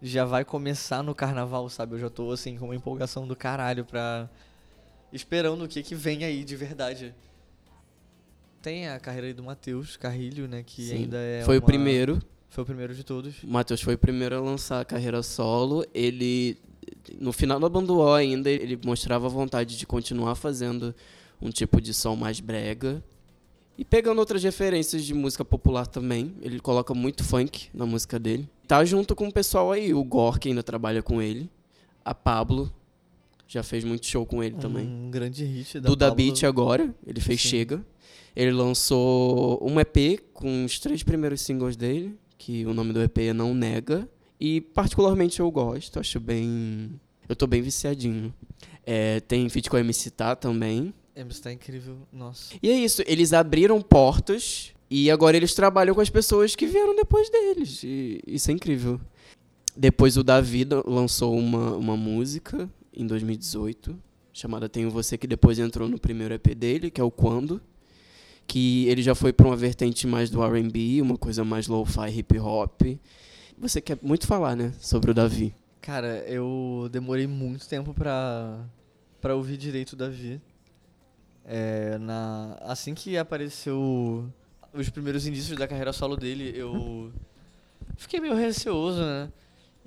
já 0.01 0.26
vai 0.26 0.45
começar 0.45 1.01
no 1.01 1.16
carnaval, 1.16 1.68
sabe? 1.70 1.95
Eu 1.95 1.99
já 1.99 2.10
tô 2.10 2.32
assim 2.32 2.55
com 2.58 2.66
uma 2.66 2.76
empolgação 2.76 3.28
do 3.28 3.36
caralho 3.36 3.84
pra 3.84 4.30
esperando 5.12 5.64
o 5.64 5.68
que 5.68 5.82
que 5.82 5.95
vem 5.95 6.24
aí 6.24 6.43
de 6.43 6.55
verdade. 6.55 7.16
Tem 8.62 8.88
a 8.89 8.99
carreira 8.99 9.28
aí 9.28 9.34
do 9.34 9.43
Matheus 9.43 9.97
Carrilho, 9.97 10.47
né, 10.47 10.62
que 10.64 10.84
Sim. 10.88 10.95
ainda 10.95 11.18
é 11.18 11.41
foi 11.43 11.58
o 11.58 11.60
uma- 11.62 11.66
primeiro. 11.66 12.22
Foi 12.58 12.64
o 12.64 12.66
primeiro 12.66 12.95
de 12.95 13.03
todos. 13.03 13.43
O 13.43 13.47
Matheus 13.47 13.84
foi 13.84 13.93
o 13.93 13.97
primeiro 13.99 14.36
a 14.36 14.39
lançar 14.41 14.82
a 14.82 14.84
carreira 14.84 15.22
solo. 15.22 15.86
Ele, 15.93 16.58
no 17.20 17.32
final 17.32 17.60
da 17.60 17.70
banda 17.70 17.93
O 17.93 18.12
ainda, 18.12 18.49
ele 18.49 18.80
mostrava 18.84 19.30
vontade 19.30 19.78
de 19.78 19.86
continuar 19.86 20.34
fazendo 20.34 20.95
um 21.39 21.51
tipo 21.51 21.80
de 21.80 21.93
som 21.93 22.16
mais 22.16 22.39
brega. 22.39 23.03
E 23.78 23.86
pegando 23.86 24.18
outras 24.18 24.43
referências 24.43 25.05
de 25.05 25.14
música 25.14 25.45
popular 25.45 25.86
também, 25.86 26.34
ele 26.41 26.60
coloca 26.60 26.95
muito 26.95 27.24
funk 27.24 27.70
na 27.72 27.86
música 27.86 28.18
dele. 28.18 28.49
Tá 28.68 28.84
junto 28.84 29.16
com 29.16 29.28
o 29.28 29.32
pessoal 29.32 29.72
aí, 29.72 29.93
o 29.93 30.03
Gor, 30.03 30.39
que 30.39 30.49
ainda 30.49 30.64
trabalha 30.64 31.03
com 31.03 31.22
ele, 31.22 31.51
a 32.03 32.16
Pablo, 32.16 32.74
já 33.47 33.62
fez 33.62 33.84
muito 33.84 34.08
show 34.08 34.26
com 34.26 34.43
ele 34.43 34.55
também. 34.55 34.88
Um 34.88 35.12
grande 35.12 35.45
hit 35.45 35.80
da 35.80 35.89
Duda 35.89 36.08
Pablo. 36.08 36.26
Beat 36.26 36.43
agora, 36.43 36.91
ele 37.05 37.22
fez 37.22 37.39
Sim. 37.39 37.49
Chega. 37.49 37.86
Ele 38.36 38.51
lançou 38.51 39.60
um 39.62 39.80
EP 39.80 40.24
com 40.34 40.66
os 40.66 40.80
três 40.80 41.03
primeiros 41.03 41.41
singles 41.41 41.76
dele, 41.76 42.18
que 42.38 42.65
o 42.65 42.73
nome 42.73 42.93
do 42.93 43.01
EP 43.01 43.17
é 43.19 43.33
Não 43.33 43.53
Nega. 43.53 44.07
E 44.39 44.61
particularmente 44.61 45.39
eu 45.39 45.49
gosto, 45.49 45.99
acho 45.99 46.19
bem. 46.19 46.91
Eu 47.27 47.35
tô 47.35 47.47
bem 47.47 47.61
viciadinho. 47.61 48.33
É, 48.85 49.19
tem 49.21 49.47
feat 49.49 49.69
com 49.69 49.75
a 49.75 49.79
MC 49.79 50.11
Tá 50.11 50.35
também. 50.35 50.93
MC 51.15 51.41
tá 51.41 51.51
incrível, 51.51 51.97
nossa. 52.13 52.53
E 52.61 52.69
é 52.69 52.73
isso, 52.77 53.01
eles 53.07 53.33
abriram 53.33 53.81
portas 53.81 54.71
e 54.89 55.09
agora 55.09 55.35
eles 55.35 55.53
trabalham 55.55 55.95
com 55.95 56.01
as 56.01 56.09
pessoas 56.11 56.55
que 56.55 56.67
vieram 56.67 56.95
depois 56.95 57.29
deles. 57.29 57.81
E 57.83 58.21
isso 58.27 58.51
é 58.51 58.53
incrível. 58.53 59.01
Depois 59.75 60.15
o 60.17 60.23
Davi 60.23 60.63
da- 60.63 60.83
lançou 60.85 61.35
uma, 61.38 61.75
uma 61.75 61.97
música 61.97 62.69
em 62.93 63.05
2018, 63.05 63.97
chamada 64.31 64.69
Tenho 64.69 64.89
Você, 64.91 65.17
que 65.17 65.25
depois 65.27 65.57
entrou 65.59 65.89
no 65.89 65.99
primeiro 65.99 66.33
EP 66.35 66.53
dele, 66.55 66.91
que 66.91 67.01
é 67.01 67.03
o 67.03 67.11
Quando. 67.11 67.59
Que 68.47 68.87
ele 68.87 69.01
já 69.01 69.13
foi 69.13 69.33
pra 69.33 69.45
uma 69.45 69.55
vertente 69.55 70.07
mais 70.07 70.29
do 70.29 70.41
RB, 70.41 71.01
uma 71.01 71.17
coisa 71.17 71.43
mais 71.43 71.67
lo-fi 71.67 72.09
hip 72.09 72.39
hop. 72.39 72.81
Você 73.57 73.81
quer 73.81 73.97
muito 74.01 74.25
falar, 74.25 74.55
né, 74.55 74.73
sobre 74.79 75.11
o 75.11 75.13
Davi. 75.13 75.53
Cara, 75.81 76.19
eu 76.27 76.87
demorei 76.91 77.27
muito 77.27 77.67
tempo 77.67 77.93
pra, 77.93 78.65
pra 79.19 79.35
ouvir 79.35 79.57
direito 79.57 79.93
o 79.93 79.95
Davi. 79.95 80.41
É, 81.45 81.97
na, 81.97 82.57
assim 82.61 82.93
que 82.93 83.17
apareceu 83.17 84.29
os 84.73 84.89
primeiros 84.89 85.25
indícios 85.25 85.57
da 85.57 85.67
carreira 85.67 85.93
solo 85.93 86.15
dele, 86.17 86.53
eu 86.55 87.11
fiquei 87.95 88.19
meio 88.19 88.35
receoso, 88.35 89.01
né? 89.01 89.31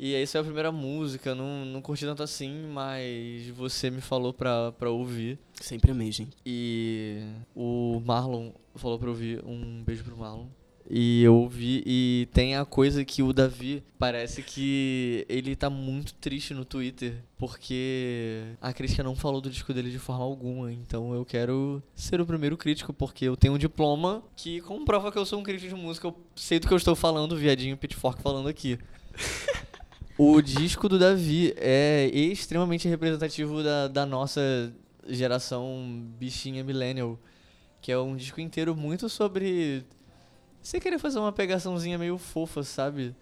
E 0.03 0.14
aí 0.14 0.26
saiu 0.26 0.40
a 0.40 0.44
primeira 0.46 0.72
música, 0.72 1.34
não, 1.34 1.62
não 1.66 1.82
curti 1.82 2.07
tanto 2.07 2.22
assim, 2.22 2.66
mas 2.72 3.46
você 3.48 3.90
me 3.90 4.01
falou 4.01 4.32
pra, 4.32 4.72
pra 4.72 4.88
ouvir. 4.88 5.38
Sempre 5.53 5.90
amei, 5.90 6.11
gente. 6.11 6.34
E 6.44 7.22
o 7.55 8.01
Marlon 8.03 8.51
falou 8.76 8.98
pra 8.98 9.11
ouvir. 9.11 9.44
Um 9.44 9.84
beijo 9.84 10.03
pro 10.03 10.16
Marlon. 10.16 10.46
E 10.88 11.22
eu 11.22 11.34
ouvi 11.34 11.82
e 11.84 12.28
tem 12.32 12.57
a 12.57 12.64
coisa 12.64 13.05
que 13.05 13.22
o 13.22 13.30
Davi 13.30 13.84
parece 13.98 14.42
que 14.42 15.26
ele 15.28 15.55
tá 15.55 15.68
muito 15.68 16.14
triste 16.14 16.55
no 16.55 16.64
Twitter 16.64 17.22
porque 17.36 18.42
a 18.61 18.72
crítica 18.72 19.03
não 19.03 19.14
falou 19.14 19.40
do 19.40 19.51
disco 19.51 19.74
dele 19.74 19.90
de 19.90 19.98
forma 19.98 20.24
alguma. 20.24 20.72
Então 20.72 21.12
eu 21.12 21.26
quero 21.26 21.82
ser 21.94 22.22
o 22.22 22.26
primeiro 22.26 22.57
crítico 22.57 22.94
porque 22.94 23.26
eu 23.26 23.36
tenho 23.36 23.53
um 23.53 23.59
diploma 23.59 24.22
que 24.34 24.62
comprova 24.62 25.12
que 25.12 25.18
eu 25.18 25.26
sou 25.26 25.38
um 25.38 25.42
crítico 25.42 25.76
de 25.76 25.80
música. 25.80 26.07
Eu 26.07 26.16
sei 26.34 26.59
do 26.59 26.66
que 26.66 26.72
eu 26.72 26.78
estou 26.78 26.96
falando, 26.96 27.36
viadinho 27.36 27.76
Pitchfork 27.76 28.22
falando 28.22 28.48
aqui. 28.48 28.78
O 30.23 30.43
disco 30.43 30.87
do 30.87 30.99
Davi 30.99 31.55
é 31.57 32.05
extremamente 32.12 32.87
representativo 32.87 33.62
da, 33.62 33.89
da 33.89 34.05
nossa 34.05 34.71
geração 35.09 36.07
bichinha 36.18 36.62
millennial. 36.62 37.18
Que 37.81 37.91
é 37.91 37.99
um 37.99 38.14
disco 38.14 38.39
inteiro 38.39 38.77
muito 38.77 39.09
sobre 39.09 39.83
você 40.61 40.79
querer 40.79 40.99
fazer 40.99 41.18
uma 41.18 41.33
pegaçãozinha 41.33 41.97
meio 41.97 42.18
fofa, 42.18 42.62
sabe? 42.62 43.16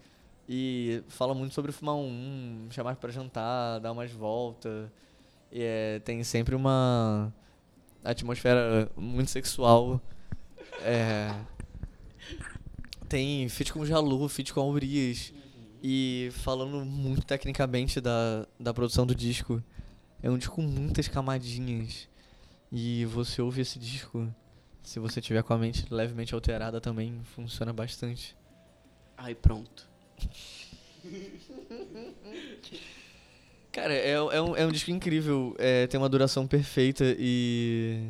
E 0.45 1.01
fala 1.07 1.33
muito 1.33 1.55
sobre 1.55 1.71
fumar 1.71 1.95
um, 1.95 2.67
chamar 2.69 2.97
pra 2.97 3.09
jantar, 3.09 3.79
dar 3.79 3.93
umas 3.93 4.11
voltas. 4.11 4.89
E 5.53 5.61
é, 5.63 5.99
tem 5.99 6.21
sempre 6.25 6.53
uma 6.53 7.33
atmosfera 8.03 8.91
muito 8.97 9.31
sexual. 9.31 10.01
É, 10.81 11.33
tem 13.07 13.47
feat 13.47 13.71
com 13.71 13.85
Jalu, 13.85 14.27
feat 14.27 14.53
com 14.53 14.69
Urias. 14.69 15.31
E 15.81 16.29
falando 16.33 16.83
muito 16.85 17.25
tecnicamente 17.25 18.01
da, 18.01 18.45
da 18.59 18.73
produção 18.73 19.05
do 19.05 19.15
disco. 19.15 19.63
É 20.21 20.29
um 20.29 20.37
disco 20.37 20.55
com 20.55 20.61
muitas 20.61 21.07
camadinhas. 21.07 22.09
E 22.71 23.05
você 23.05 23.41
ouve 23.41 23.61
esse 23.61 23.79
disco, 23.79 24.27
se 24.83 24.99
você 24.99 25.21
tiver 25.21 25.41
com 25.43 25.53
a 25.53 25.57
mente 25.57 25.85
levemente 25.89 26.35
alterada 26.35 26.79
também, 26.79 27.19
funciona 27.35 27.73
bastante. 27.73 28.37
Ai, 29.17 29.33
pronto. 29.33 29.89
Cara, 33.71 33.93
é, 33.93 34.11
é, 34.11 34.41
um, 34.41 34.55
é 34.55 34.65
um 34.65 34.71
disco 34.71 34.89
incrível, 34.89 35.55
é, 35.59 35.85
tem 35.87 35.99
uma 35.99 36.09
duração 36.09 36.47
perfeita 36.47 37.03
e. 37.17 38.09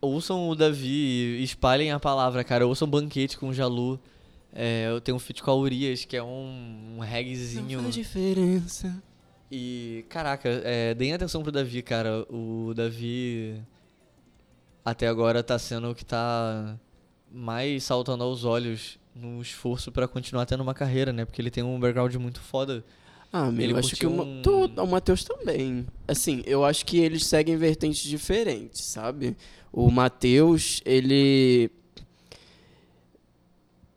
Ouçam 0.00 0.48
o 0.48 0.54
Davi 0.54 1.38
e 1.38 1.42
espalhem 1.42 1.92
a 1.92 2.00
palavra, 2.00 2.42
cara. 2.42 2.66
Ouçam 2.66 2.88
Banquete 2.88 3.36
com 3.36 3.48
o 3.48 3.54
Jalu. 3.54 4.00
É, 4.58 4.88
eu 4.88 5.00
tenho 5.02 5.16
um 5.16 5.20
feat 5.20 5.42
com 5.42 5.50
a 5.50 5.54
Urias, 5.54 6.04
que 6.06 6.16
é 6.16 6.22
um, 6.22 6.96
um 6.96 7.00
reggaezinho. 7.00 7.76
Não 7.76 7.82
faz 7.84 7.94
diferença. 7.94 9.02
E, 9.52 10.04
caraca, 10.08 10.48
é, 10.64 10.94
deem 10.94 11.12
atenção 11.12 11.42
pro 11.42 11.52
Davi, 11.52 11.82
cara. 11.82 12.24
O 12.30 12.72
Davi 12.74 13.60
até 14.84 15.06
agora 15.08 15.42
tá 15.42 15.58
sendo 15.58 15.90
o 15.90 15.94
que 15.94 16.04
tá 16.04 16.76
mais 17.30 17.84
saltando 17.84 18.24
aos 18.24 18.44
olhos 18.44 18.98
no 19.14 19.40
esforço 19.42 19.90
pra 19.92 20.08
continuar 20.08 20.46
tendo 20.46 20.62
uma 20.62 20.74
carreira, 20.74 21.12
né? 21.12 21.24
Porque 21.24 21.40
ele 21.42 21.50
tem 21.50 21.62
um 21.62 21.78
background 21.78 22.14
muito 22.16 22.40
foda. 22.40 22.84
Ah, 23.32 23.50
meu, 23.50 23.62
Ele 23.64 23.78
acho 23.78 23.96
que 23.96 24.06
o, 24.06 24.22
um- 24.22 24.42
tu- 24.42 24.70
o 24.80 24.86
Matheus 24.86 25.24
também. 25.24 25.86
Assim, 26.08 26.42
eu 26.46 26.64
acho 26.64 26.86
que 26.86 26.98
eles 26.98 27.26
seguem 27.26 27.56
vertentes 27.56 28.00
diferentes, 28.02 28.82
sabe? 28.84 29.36
O 29.72 29.90
Matheus, 29.90 30.80
ele. 30.84 31.70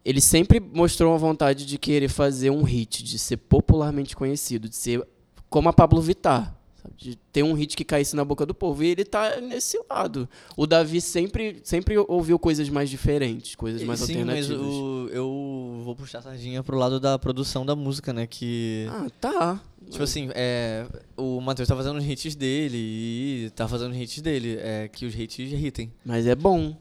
Ele 0.09 0.21
sempre 0.21 0.59
mostrou 0.59 1.11
uma 1.11 1.19
vontade 1.19 1.67
de 1.67 1.77
querer 1.77 2.07
fazer 2.09 2.49
um 2.49 2.63
hit, 2.63 3.03
de 3.03 3.19
ser 3.19 3.37
popularmente 3.37 4.15
conhecido, 4.15 4.67
de 4.67 4.75
ser 4.75 5.07
como 5.51 5.69
a 5.69 5.73
Pablo 5.73 6.01
Vittar. 6.01 6.57
sabe? 6.81 6.95
De 6.97 7.15
ter 7.31 7.43
um 7.43 7.53
hit 7.53 7.77
que 7.77 7.83
caísse 7.85 8.15
na 8.15 8.25
boca 8.25 8.43
do 8.43 8.55
povo. 8.55 8.83
E 8.83 8.87
ele 8.87 9.05
tá 9.05 9.39
nesse 9.39 9.79
lado. 9.87 10.27
O 10.57 10.65
Davi 10.65 10.99
sempre, 10.99 11.59
sempre 11.63 11.95
ouviu 12.07 12.39
coisas 12.39 12.67
mais 12.69 12.89
diferentes, 12.89 13.53
coisas 13.53 13.83
mais 13.83 13.99
Sim, 13.99 14.23
mas 14.23 14.49
alternativas. 14.49 14.59
o, 14.65 15.09
eu 15.11 15.81
vou 15.85 15.95
puxar 15.95 16.17
a 16.17 16.21
sardinha 16.23 16.63
pro 16.63 16.75
lado 16.75 16.99
da 16.99 17.19
produção 17.19 17.63
da 17.63 17.75
música, 17.75 18.11
né? 18.11 18.25
Que. 18.25 18.87
Ah, 18.89 19.07
tá. 19.21 19.61
Tipo 19.91 20.03
assim, 20.03 20.29
é, 20.33 20.87
o 21.15 21.39
Matheus 21.39 21.67
tá 21.69 21.75
fazendo 21.75 21.97
os 21.97 22.03
hits 22.03 22.35
dele 22.35 22.77
e 22.77 23.51
tá 23.55 23.67
fazendo 23.67 23.91
os 23.91 23.97
hits 23.99 24.21
dele. 24.23 24.57
É 24.59 24.87
que 24.91 25.05
os 25.05 25.13
hits 25.13 25.37
irritem. 25.37 25.93
Mas 26.03 26.25
é 26.25 26.33
bom. 26.33 26.75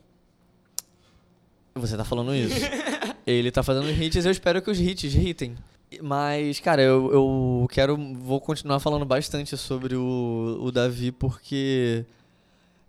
Você 1.74 1.95
tá 1.95 2.05
falando 2.07 2.35
isso. 2.35 2.57
Ele 3.29 3.51
tá 3.51 3.62
fazendo 3.62 3.91
hits, 3.91 4.24
eu 4.24 4.33
espero 4.33 4.62
que 4.62 4.70
os 4.70 4.81
hits 4.81 5.05
irritem. 5.05 5.55
Mas, 6.03 6.61
cara, 6.61 6.81
eu, 6.81 7.12
eu 7.12 7.68
quero. 7.70 7.95
Vou 8.14 8.41
continuar 8.41 8.81
falando 8.81 9.05
bastante 9.05 9.55
sobre 9.55 9.95
o, 9.95 10.59
o 10.62 10.72
Davi, 10.72 11.12
porque 11.12 12.07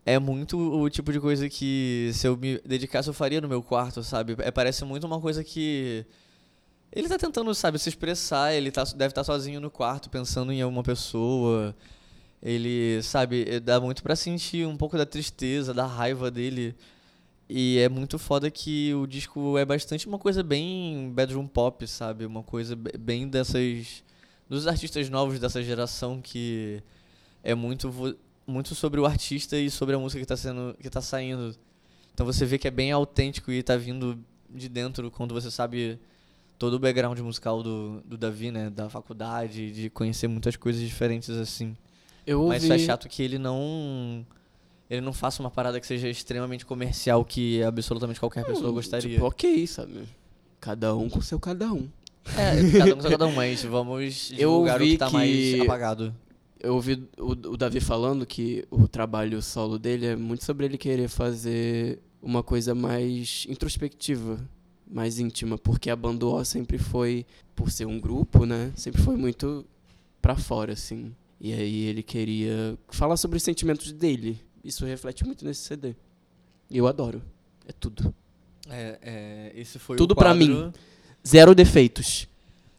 é 0.06 0.18
muito 0.18 0.58
o 0.58 0.90
tipo 0.90 1.12
de 1.12 1.20
coisa 1.20 1.50
que 1.50 2.12
se 2.14 2.26
eu 2.26 2.38
me 2.38 2.58
dedicasse 2.66 3.10
eu 3.10 3.14
faria 3.14 3.42
no 3.42 3.50
meu 3.50 3.62
quarto, 3.62 4.02
sabe? 4.02 4.38
É, 4.40 4.50
parece 4.50 4.86
muito 4.86 5.06
uma 5.06 5.20
coisa 5.20 5.44
que. 5.44 6.06
Ele 6.90 7.10
tá 7.10 7.18
tentando, 7.18 7.54
sabe, 7.54 7.78
se 7.78 7.90
expressar, 7.90 8.54
ele 8.54 8.72
tá, 8.72 8.86
deve 8.96 9.12
estar 9.12 9.26
sozinho 9.26 9.60
no 9.60 9.70
quarto 9.70 10.10
pensando 10.10 10.54
em 10.54 10.62
alguma 10.62 10.84
pessoa. 10.84 11.76
Ele, 12.42 13.02
sabe, 13.04 13.60
dá 13.60 13.80
muito 13.82 14.02
pra 14.02 14.16
sentir 14.16 14.66
um 14.66 14.78
pouco 14.78 14.98
da 14.98 15.06
tristeza, 15.06 15.74
da 15.74 15.86
raiva 15.86 16.32
dele. 16.32 16.74
E 17.50 17.80
é 17.80 17.90
muito 17.90 18.20
foda 18.20 18.52
que 18.52 18.94
o 18.94 19.08
disco 19.08 19.58
é 19.58 19.66
bastante 19.66 20.08
uma 20.08 20.20
coisa 20.20 20.44
bem 20.44 21.12
bedroom 21.16 21.48
pop, 21.48 21.88
sabe? 21.88 22.26
Uma 22.26 22.44
coisa 22.44 22.76
be- 22.76 22.96
bem 22.98 23.28
dessas. 23.28 24.04
dos 24.48 24.68
artistas 24.68 25.10
novos 25.10 25.40
dessa 25.40 25.62
geração 25.64 26.22
que 26.22 26.82
é 27.44 27.56
muito, 27.56 27.92
muito 28.46 28.76
sobre 28.76 29.00
o 29.00 29.06
artista 29.06 29.58
e 29.58 29.70
sobre 29.70 29.96
a 29.96 30.00
música 30.00 30.20
que 30.20 30.28
tá, 30.28 30.38
sendo, 30.38 30.76
que 30.80 30.90
tá 30.90 31.02
saindo. 31.02 31.56
Então 32.14 32.26
você 32.26 32.46
vê 32.46 32.58
que 32.58 32.68
é 32.68 32.72
bem 32.72 32.92
autêntico 32.92 33.52
e 33.52 33.64
tá 33.64 33.76
vindo 33.78 34.20
de 34.50 34.70
dentro 34.70 35.10
quando 35.10 35.34
você 35.34 35.50
sabe 35.50 36.00
todo 36.58 36.74
o 36.74 36.80
background 36.80 37.18
musical 37.20 37.64
do, 37.64 38.02
do 38.02 38.18
Davi, 38.18 38.52
né? 38.52 38.70
Da 38.70 38.90
faculdade, 38.90 39.72
de 39.72 39.90
conhecer 39.90 40.28
muitas 40.28 40.56
coisas 40.56 40.82
diferentes 40.82 41.30
assim. 41.32 41.76
Eu 42.28 42.42
ouvi... 42.42 42.50
Mas 42.50 42.64
isso 42.64 42.74
é 42.74 42.80
chato 42.80 43.08
que 43.08 43.24
ele 43.24 43.40
não. 43.40 44.26
Ele 44.90 45.02
não 45.02 45.14
faça 45.14 45.42
uma 45.44 45.52
parada 45.52 45.80
que 45.80 45.86
seja 45.86 46.10
extremamente 46.10 46.66
comercial 46.66 47.24
que 47.24 47.62
absolutamente 47.64 48.20
qualquer 48.20 48.44
pessoa 48.46 48.72
gostaria. 48.72 49.12
Tipo, 49.12 49.26
ok, 49.26 49.68
sabe? 49.68 50.04
Cada 50.60 50.96
um 50.96 51.08
com 51.10 51.22
seu 51.22 51.40
cada 51.40 51.72
um. 51.72 51.88
É, 52.36 52.78
cada 52.78 52.96
um 52.96 52.98
com 52.98 53.10
cada 53.10 53.28
um, 53.28 53.32
mas 53.36 53.64
vamos 53.64 54.32
Eu 54.32 54.38
divulgar 54.50 54.78
o 54.80 54.82
ouvi 54.82 54.92
que 54.94 54.98
tá 54.98 55.08
que- 55.08 55.14
mais 55.14 55.62
apagado. 55.62 56.16
Eu 56.60 56.74
ouvi 56.76 57.08
o, 57.18 57.32
o 57.32 57.56
Davi 57.58 57.80
falando 57.80 58.26
que 58.26 58.66
o 58.70 58.88
trabalho 58.88 59.42
solo 59.42 59.80
dele 59.80 60.08
é 60.08 60.16
muito 60.16 60.44
sobre 60.44 60.66
ele 60.66 60.78
querer 60.78 61.08
fazer 61.08 62.00
uma 62.22 62.44
coisa 62.44 62.76
mais 62.76 63.46
introspectiva, 63.48 64.38
mais 64.86 65.20
íntima, 65.20 65.58
porque 65.58 65.90
a 65.90 65.96
banda 65.96 66.26
O 66.26 66.44
sempre 66.44 66.78
foi, 66.78 67.26
por 67.56 67.72
ser 67.72 67.86
um 67.86 67.98
grupo, 68.00 68.46
né? 68.46 68.74
Sempre 68.76 69.02
foi 69.02 69.16
muito 69.16 69.66
pra 70.22 70.36
fora, 70.36 70.74
assim. 70.74 71.16
E 71.40 71.54
aí 71.54 71.86
ele 71.86 72.04
queria 72.04 72.78
falar 72.90 73.16
sobre 73.16 73.38
os 73.38 73.44
sentimentos 73.44 73.94
dele. 73.94 74.42
Isso 74.64 74.86
reflete 74.86 75.26
muito 75.26 75.46
nesse 75.46 75.62
CD. 75.62 75.96
Eu 76.70 76.88
adoro. 76.88 77.22
É 77.68 77.72
tudo. 77.72 78.14
É, 78.70 79.00
é, 79.02 79.52
esse 79.56 79.80
foi 79.80 79.98
Tudo 79.98 80.12
o 80.12 80.16
pra 80.16 80.30
quadro... 80.30 80.46
mim. 80.46 80.74
Zero 81.28 81.56
defeitos. 81.56 82.28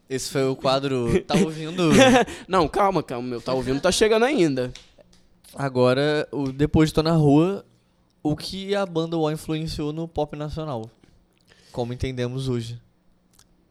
Esse 0.08 0.30
foi 0.30 0.44
o 0.44 0.56
quadro... 0.56 1.08
Tá 1.26 1.34
ouvindo... 1.34 1.90
Não, 2.46 2.68
calma, 2.68 3.02
calma. 3.02 3.28
Meu 3.28 3.40
tá 3.40 3.52
ouvindo, 3.52 3.80
tá 3.80 3.90
chegando 3.90 4.24
ainda. 4.24 4.72
Agora, 5.54 6.28
o 6.30 6.52
Depois 6.52 6.90
de 6.90 6.94
Tô 6.94 7.02
Na 7.02 7.12
Rua, 7.12 7.64
o 8.22 8.36
que 8.36 8.74
a 8.74 8.86
banda 8.86 9.16
O 9.16 9.30
influenciou 9.30 9.92
no 9.92 10.06
pop 10.06 10.36
nacional. 10.36 10.88
Como 11.72 11.92
entendemos 11.92 12.48
hoje. 12.48 12.80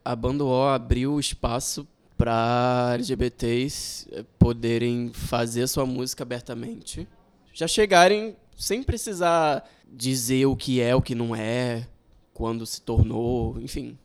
A 0.03 0.15
banda 0.15 0.43
O 0.43 0.63
abriu 0.63 1.19
espaço 1.19 1.87
para 2.17 2.91
LGBTs 2.95 4.07
eh, 4.11 4.25
poderem 4.37 5.11
fazer 5.13 5.67
sua 5.67 5.85
música 5.85 6.23
abertamente. 6.23 7.07
Já 7.59 7.67
chegarem 7.67 8.37
sem 8.55 8.81
precisar 8.81 9.69
dizer 9.91 10.45
o 10.45 10.55
que 10.55 10.79
é, 10.79 10.95
o 10.95 11.01
que 11.01 11.13
não 11.13 11.35
é, 11.35 11.85
quando 12.33 12.65
se 12.65 12.81
tornou, 12.81 13.59
enfim. 13.59 13.97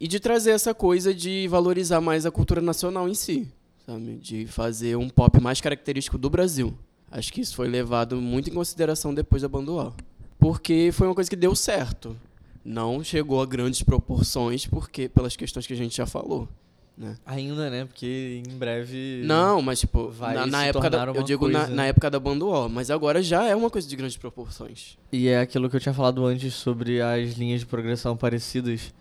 E 0.00 0.08
de 0.08 0.18
trazer 0.18 0.50
essa 0.50 0.74
coisa 0.74 1.14
de 1.14 1.46
valorizar 1.46 2.00
mais 2.00 2.26
a 2.26 2.32
cultura 2.32 2.60
nacional 2.60 3.08
em 3.08 3.14
si, 3.14 3.46
sabe? 3.86 4.16
De 4.16 4.44
fazer 4.48 4.96
um 4.96 5.08
pop 5.08 5.40
mais 5.40 5.60
característico 5.60 6.18
do 6.18 6.28
Brasil. 6.28 6.76
Acho 7.08 7.32
que 7.32 7.40
isso 7.40 7.54
foi 7.54 7.68
levado 7.68 8.20
muito 8.20 8.50
em 8.50 8.52
consideração 8.52 9.14
depois 9.14 9.42
da 9.42 9.48
banda 9.48 9.70
O. 9.70 9.92
Porque 10.36 10.90
foi 10.92 11.06
uma 11.06 11.14
coisa 11.14 11.30
que 11.30 11.36
deu 11.36 11.54
certo. 11.54 12.16
Não 12.64 13.04
chegou 13.04 13.40
a 13.40 13.46
grandes 13.46 13.84
proporções, 13.84 14.66
porque 14.66 15.08
pelas 15.08 15.36
questões 15.36 15.64
que 15.64 15.72
a 15.72 15.76
gente 15.76 15.96
já 15.96 16.06
falou. 16.06 16.48
Né? 16.96 17.14
Ainda, 17.26 17.68
né? 17.68 17.84
Porque 17.84 18.42
em 18.46 18.56
breve... 18.56 19.20
Não, 19.24 19.60
mas 19.60 19.80
tipo, 19.80 20.08
Vai 20.10 20.34
na, 20.34 20.46
na 20.46 20.60
se 20.62 20.68
época 20.68 20.88
da, 20.88 21.04
eu 21.04 21.22
digo 21.22 21.46
na, 21.46 21.58
coisa- 21.60 21.74
na 21.74 21.86
época 21.86 22.10
da 22.10 22.18
banda 22.18 22.44
O, 22.46 22.68
mas 22.70 22.90
agora 22.90 23.22
já 23.22 23.44
é 23.46 23.54
uma 23.54 23.68
coisa 23.68 23.86
de 23.86 23.94
grandes 23.96 24.16
proporções. 24.16 24.96
E 25.12 25.28
é 25.28 25.38
aquilo 25.40 25.68
que 25.68 25.76
eu 25.76 25.80
tinha 25.80 25.92
falado 25.92 26.24
antes 26.24 26.54
sobre 26.54 27.02
as 27.02 27.34
linhas 27.34 27.60
de 27.60 27.66
progressão 27.66 28.16
parecidas. 28.16 28.94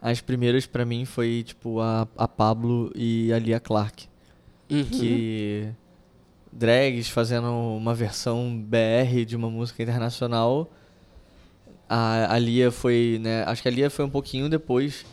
As 0.00 0.20
primeiras 0.22 0.64
pra 0.66 0.86
mim 0.86 1.04
foi 1.04 1.42
tipo 1.46 1.80
a, 1.80 2.08
a 2.16 2.26
Pablo 2.26 2.90
e 2.94 3.30
a 3.32 3.38
Lia 3.38 3.60
Clark, 3.60 4.06
Uhum. 4.70 4.82
que 4.84 5.68
drags 6.50 7.10
fazendo 7.10 7.50
uma 7.50 7.94
versão 7.94 8.56
BR 8.58 9.24
de 9.26 9.36
uma 9.36 9.50
música 9.50 9.82
internacional. 9.82 10.70
A, 11.88 12.34
a 12.34 12.38
Lia 12.38 12.70
foi, 12.70 13.18
né, 13.20 13.44
acho 13.44 13.60
que 13.60 13.68
a 13.68 13.70
Lia 13.70 13.90
foi 13.90 14.04
um 14.06 14.10
pouquinho 14.10 14.48
depois 14.48 15.04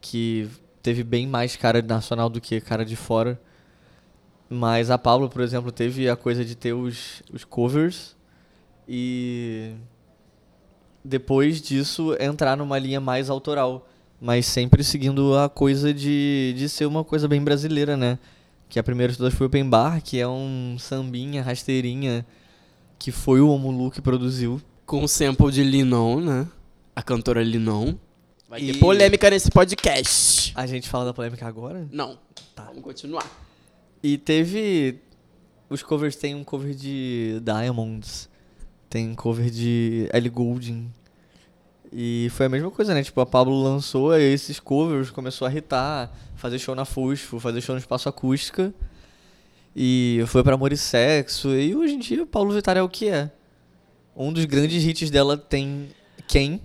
que 0.00 0.48
teve 0.84 1.02
bem 1.02 1.26
mais 1.26 1.56
cara 1.56 1.80
nacional 1.80 2.28
do 2.28 2.42
que 2.42 2.60
cara 2.60 2.84
de 2.84 2.94
fora. 2.94 3.40
Mas 4.50 4.90
a 4.90 4.98
Pablo, 4.98 5.30
por 5.30 5.40
exemplo, 5.40 5.72
teve 5.72 6.10
a 6.10 6.14
coisa 6.14 6.44
de 6.44 6.54
ter 6.54 6.74
os, 6.74 7.22
os 7.32 7.42
covers 7.42 8.14
e 8.86 9.72
depois 11.02 11.62
disso 11.62 12.14
entrar 12.20 12.54
numa 12.54 12.78
linha 12.78 13.00
mais 13.00 13.30
autoral, 13.30 13.88
mas 14.20 14.44
sempre 14.44 14.84
seguindo 14.84 15.36
a 15.38 15.48
coisa 15.48 15.92
de, 15.92 16.54
de 16.54 16.68
ser 16.68 16.84
uma 16.84 17.02
coisa 17.02 17.26
bem 17.26 17.42
brasileira, 17.42 17.96
né? 17.96 18.18
Que 18.68 18.78
a 18.78 18.82
primeira 18.82 19.10
de 19.10 19.16
todas 19.16 19.32
foi 19.32 19.46
Open 19.46 19.66
Bar, 19.66 20.02
que 20.02 20.20
é 20.20 20.28
um 20.28 20.76
sambinha, 20.78 21.42
rasteirinha, 21.42 22.26
que 22.98 23.10
foi 23.10 23.40
o 23.40 23.48
Omulu 23.48 23.90
que 23.90 24.02
produziu. 24.02 24.60
Com 24.84 25.02
o 25.02 25.08
sample 25.08 25.50
de 25.50 25.64
Linon, 25.64 26.20
né? 26.20 26.46
A 26.94 27.02
cantora 27.02 27.42
Linon. 27.42 27.94
Vai 28.48 28.60
ter 28.60 28.66
E- 28.76 28.78
polêmica 28.78 29.30
nesse 29.30 29.50
podcast. 29.50 30.52
A 30.54 30.66
gente 30.66 30.88
fala 30.88 31.06
da 31.06 31.14
polêmica 31.14 31.46
agora? 31.46 31.88
Não. 31.90 32.18
Tá. 32.54 32.64
Vamos 32.64 32.82
continuar. 32.82 33.24
E 34.02 34.18
teve. 34.18 35.00
Os 35.68 35.82
covers 35.82 36.14
tem 36.14 36.34
um 36.34 36.44
cover 36.44 36.74
de 36.74 37.40
Diamonds, 37.42 38.28
tem 38.90 39.14
cover 39.14 39.50
de 39.50 40.08
Ellie 40.12 40.28
Goulding. 40.28 40.92
E 41.90 42.28
foi 42.32 42.46
a 42.46 42.48
mesma 42.48 42.70
coisa, 42.70 42.92
né? 42.92 43.02
Tipo, 43.02 43.20
a 43.22 43.26
Pablo 43.26 43.60
lançou 43.62 44.14
esses 44.16 44.60
covers, 44.60 45.10
começou 45.10 45.48
a 45.48 45.52
hitar, 45.54 46.12
fazer 46.36 46.58
show 46.58 46.74
na 46.74 46.84
Fusfo, 46.84 47.40
fazer 47.40 47.60
show 47.60 47.74
no 47.74 47.78
Espaço 47.80 48.08
Acústica. 48.08 48.74
E 49.74 50.22
foi 50.26 50.42
pra 50.44 50.54
Amor 50.54 50.72
e 50.72 50.76
Sexo. 50.76 51.48
E 51.54 51.74
hoje 51.74 51.94
em 51.94 51.98
dia, 51.98 52.26
Paulo 52.26 52.52
Vittar 52.52 52.76
é 52.76 52.82
o 52.82 52.88
que 52.88 53.08
é. 53.08 53.30
Um 54.14 54.32
dos 54.32 54.44
grandes 54.44 54.84
hits 54.84 55.10
dela 55.10 55.36
tem 55.36 55.88
quem? 56.28 56.60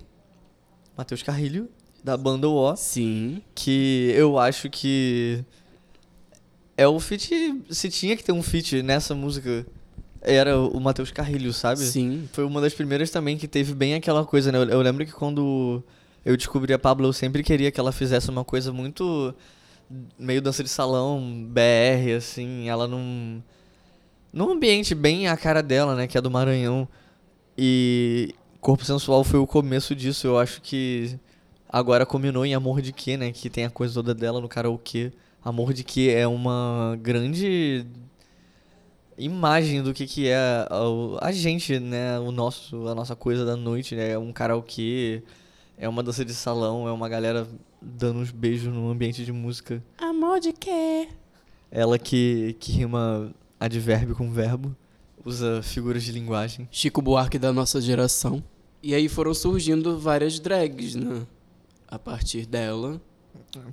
Matheus 1.00 1.22
Carrilho, 1.22 1.66
da 2.04 2.14
banda 2.14 2.46
O 2.46 2.76
Sim. 2.76 3.40
que 3.54 4.12
eu 4.14 4.38
acho 4.38 4.68
que 4.68 5.42
é 6.76 6.86
o 6.86 7.00
feat, 7.00 7.62
se 7.70 7.88
tinha 7.88 8.14
que 8.14 8.22
ter 8.22 8.32
um 8.32 8.42
feat 8.42 8.82
nessa 8.82 9.14
música, 9.14 9.66
era 10.20 10.60
o 10.60 10.78
Matheus 10.78 11.10
Carrilho, 11.10 11.54
sabe? 11.54 11.80
Sim. 11.80 12.28
Foi 12.34 12.44
uma 12.44 12.60
das 12.60 12.74
primeiras 12.74 13.08
também 13.10 13.38
que 13.38 13.48
teve 13.48 13.72
bem 13.72 13.94
aquela 13.94 14.26
coisa, 14.26 14.52
né? 14.52 14.58
Eu, 14.58 14.64
eu 14.64 14.82
lembro 14.82 15.06
que 15.06 15.12
quando 15.12 15.82
eu 16.22 16.36
descobri 16.36 16.74
a 16.74 16.78
Pablo, 16.78 17.08
eu 17.08 17.14
sempre 17.14 17.42
queria 17.42 17.70
que 17.70 17.80
ela 17.80 17.92
fizesse 17.92 18.28
uma 18.28 18.44
coisa 18.44 18.70
muito 18.70 19.34
meio 20.18 20.42
dança 20.42 20.62
de 20.62 20.68
salão, 20.68 21.48
BR, 21.48 22.14
assim, 22.18 22.68
ela 22.68 22.86
num 22.86 23.42
num 24.30 24.50
ambiente 24.50 24.94
bem 24.94 25.28
a 25.28 25.36
cara 25.36 25.62
dela, 25.62 25.94
né, 25.94 26.06
que 26.06 26.18
é 26.18 26.20
do 26.20 26.30
Maranhão. 26.30 26.86
E 27.56 28.34
Corpo 28.60 28.84
Sensual 28.84 29.24
foi 29.24 29.40
o 29.40 29.46
começo 29.46 29.94
disso, 29.94 30.26
eu 30.26 30.38
acho 30.38 30.60
que 30.60 31.18
agora 31.68 32.04
combinou 32.04 32.44
em 32.44 32.54
Amor 32.54 32.82
de 32.82 32.92
Que, 32.92 33.16
né, 33.16 33.32
que 33.32 33.48
tem 33.48 33.64
a 33.64 33.70
coisa 33.70 33.94
toda 33.94 34.14
dela 34.14 34.40
no 34.40 34.48
karaokê. 34.48 35.12
Amor 35.42 35.72
de 35.72 35.82
Que 35.82 36.10
é 36.10 36.26
uma 36.26 36.98
grande 37.00 37.86
imagem 39.16 39.82
do 39.82 39.94
que 39.94 40.06
que 40.06 40.28
é 40.28 40.36
a, 40.36 40.66
a 41.20 41.32
gente, 41.32 41.78
né, 41.78 42.18
o 42.18 42.30
nosso, 42.30 42.86
a 42.86 42.94
nossa 42.94 43.16
coisa 43.16 43.46
da 43.46 43.56
noite, 43.56 43.94
né, 43.94 44.10
é 44.10 44.18
um 44.18 44.32
karaokê, 44.32 45.22
é 45.78 45.88
uma 45.88 46.02
dança 46.02 46.24
de 46.24 46.34
salão, 46.34 46.86
é 46.86 46.92
uma 46.92 47.08
galera 47.08 47.48
dando 47.80 48.20
uns 48.20 48.30
beijos 48.30 48.72
num 48.72 48.90
ambiente 48.90 49.24
de 49.24 49.32
música. 49.32 49.82
Amor 49.96 50.38
de 50.38 50.52
quê? 50.52 51.08
Ela 51.70 51.98
que, 51.98 52.56
que 52.60 52.72
rima 52.72 53.32
advérbio 53.58 54.14
com 54.14 54.30
verbo, 54.30 54.76
usa 55.24 55.62
figuras 55.62 56.02
de 56.02 56.12
linguagem. 56.12 56.68
Chico 56.70 57.00
Buarque 57.02 57.38
da 57.38 57.52
nossa 57.52 57.80
geração. 57.80 58.42
E 58.82 58.94
aí 58.94 59.08
foram 59.08 59.34
surgindo 59.34 59.98
várias 59.98 60.38
drags, 60.38 60.94
né? 60.94 61.26
A 61.86 61.98
partir 61.98 62.46
dela. 62.46 63.00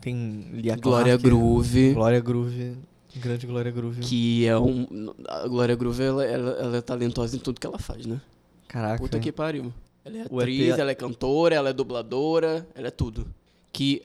Tem 0.02 0.50
Lia 0.54 0.76
Glória 0.76 1.16
Groove. 1.18 1.94
Glória 1.94 2.20
Groove, 2.20 2.78
grande 3.16 3.48
Glória 3.48 3.72
Groove. 3.72 4.02
Que 4.02 4.46
é 4.46 4.58
um. 4.58 5.14
A 5.28 5.48
Glória 5.48 5.76
Groove, 5.76 6.04
ela, 6.04 6.26
ela, 6.26 6.52
ela 6.52 6.78
é 6.78 6.82
talentosa 6.82 7.36
em 7.36 7.40
tudo 7.40 7.60
que 7.60 7.68
ela 7.68 7.80
faz, 7.80 8.06
né? 8.06 8.20
Caraca. 8.68 8.98
Puta 8.98 9.20
que 9.20 9.32
pariu. 9.32 9.74
Ela 10.04 10.18
é 10.18 10.22
atriz, 10.22 10.74
EP 10.74 10.80
ela 10.80 10.92
é 10.92 10.96
cantora, 10.96 11.56
ela 11.56 11.70
é 11.70 11.74
dubladora, 11.74 12.68
ela 12.74 12.88
é 12.88 12.92
tudo. 12.92 13.28
Que 13.72 14.04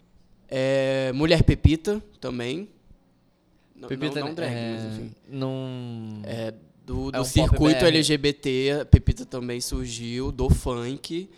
é 0.49 1.13
Mulher 1.15 1.43
Pepita 1.43 2.03
também. 2.21 2.69
Pepita, 3.89 4.21
não, 4.21 4.29
não 4.29 4.35
drag, 4.35 4.53
é, 4.53 4.73
mas 4.73 4.85
enfim. 4.85 5.15
Não... 5.29 6.21
É, 6.25 6.55
do, 6.87 7.09
É 7.09 7.13
do 7.13 7.19
pop 7.19 7.29
circuito. 7.29 7.85
LGBT, 7.85 8.79
a 8.83 8.85
Pepita 8.85 9.25
também 9.27 9.61
surgiu, 9.61 10.31
do 10.33 10.49
funk. 10.51 11.29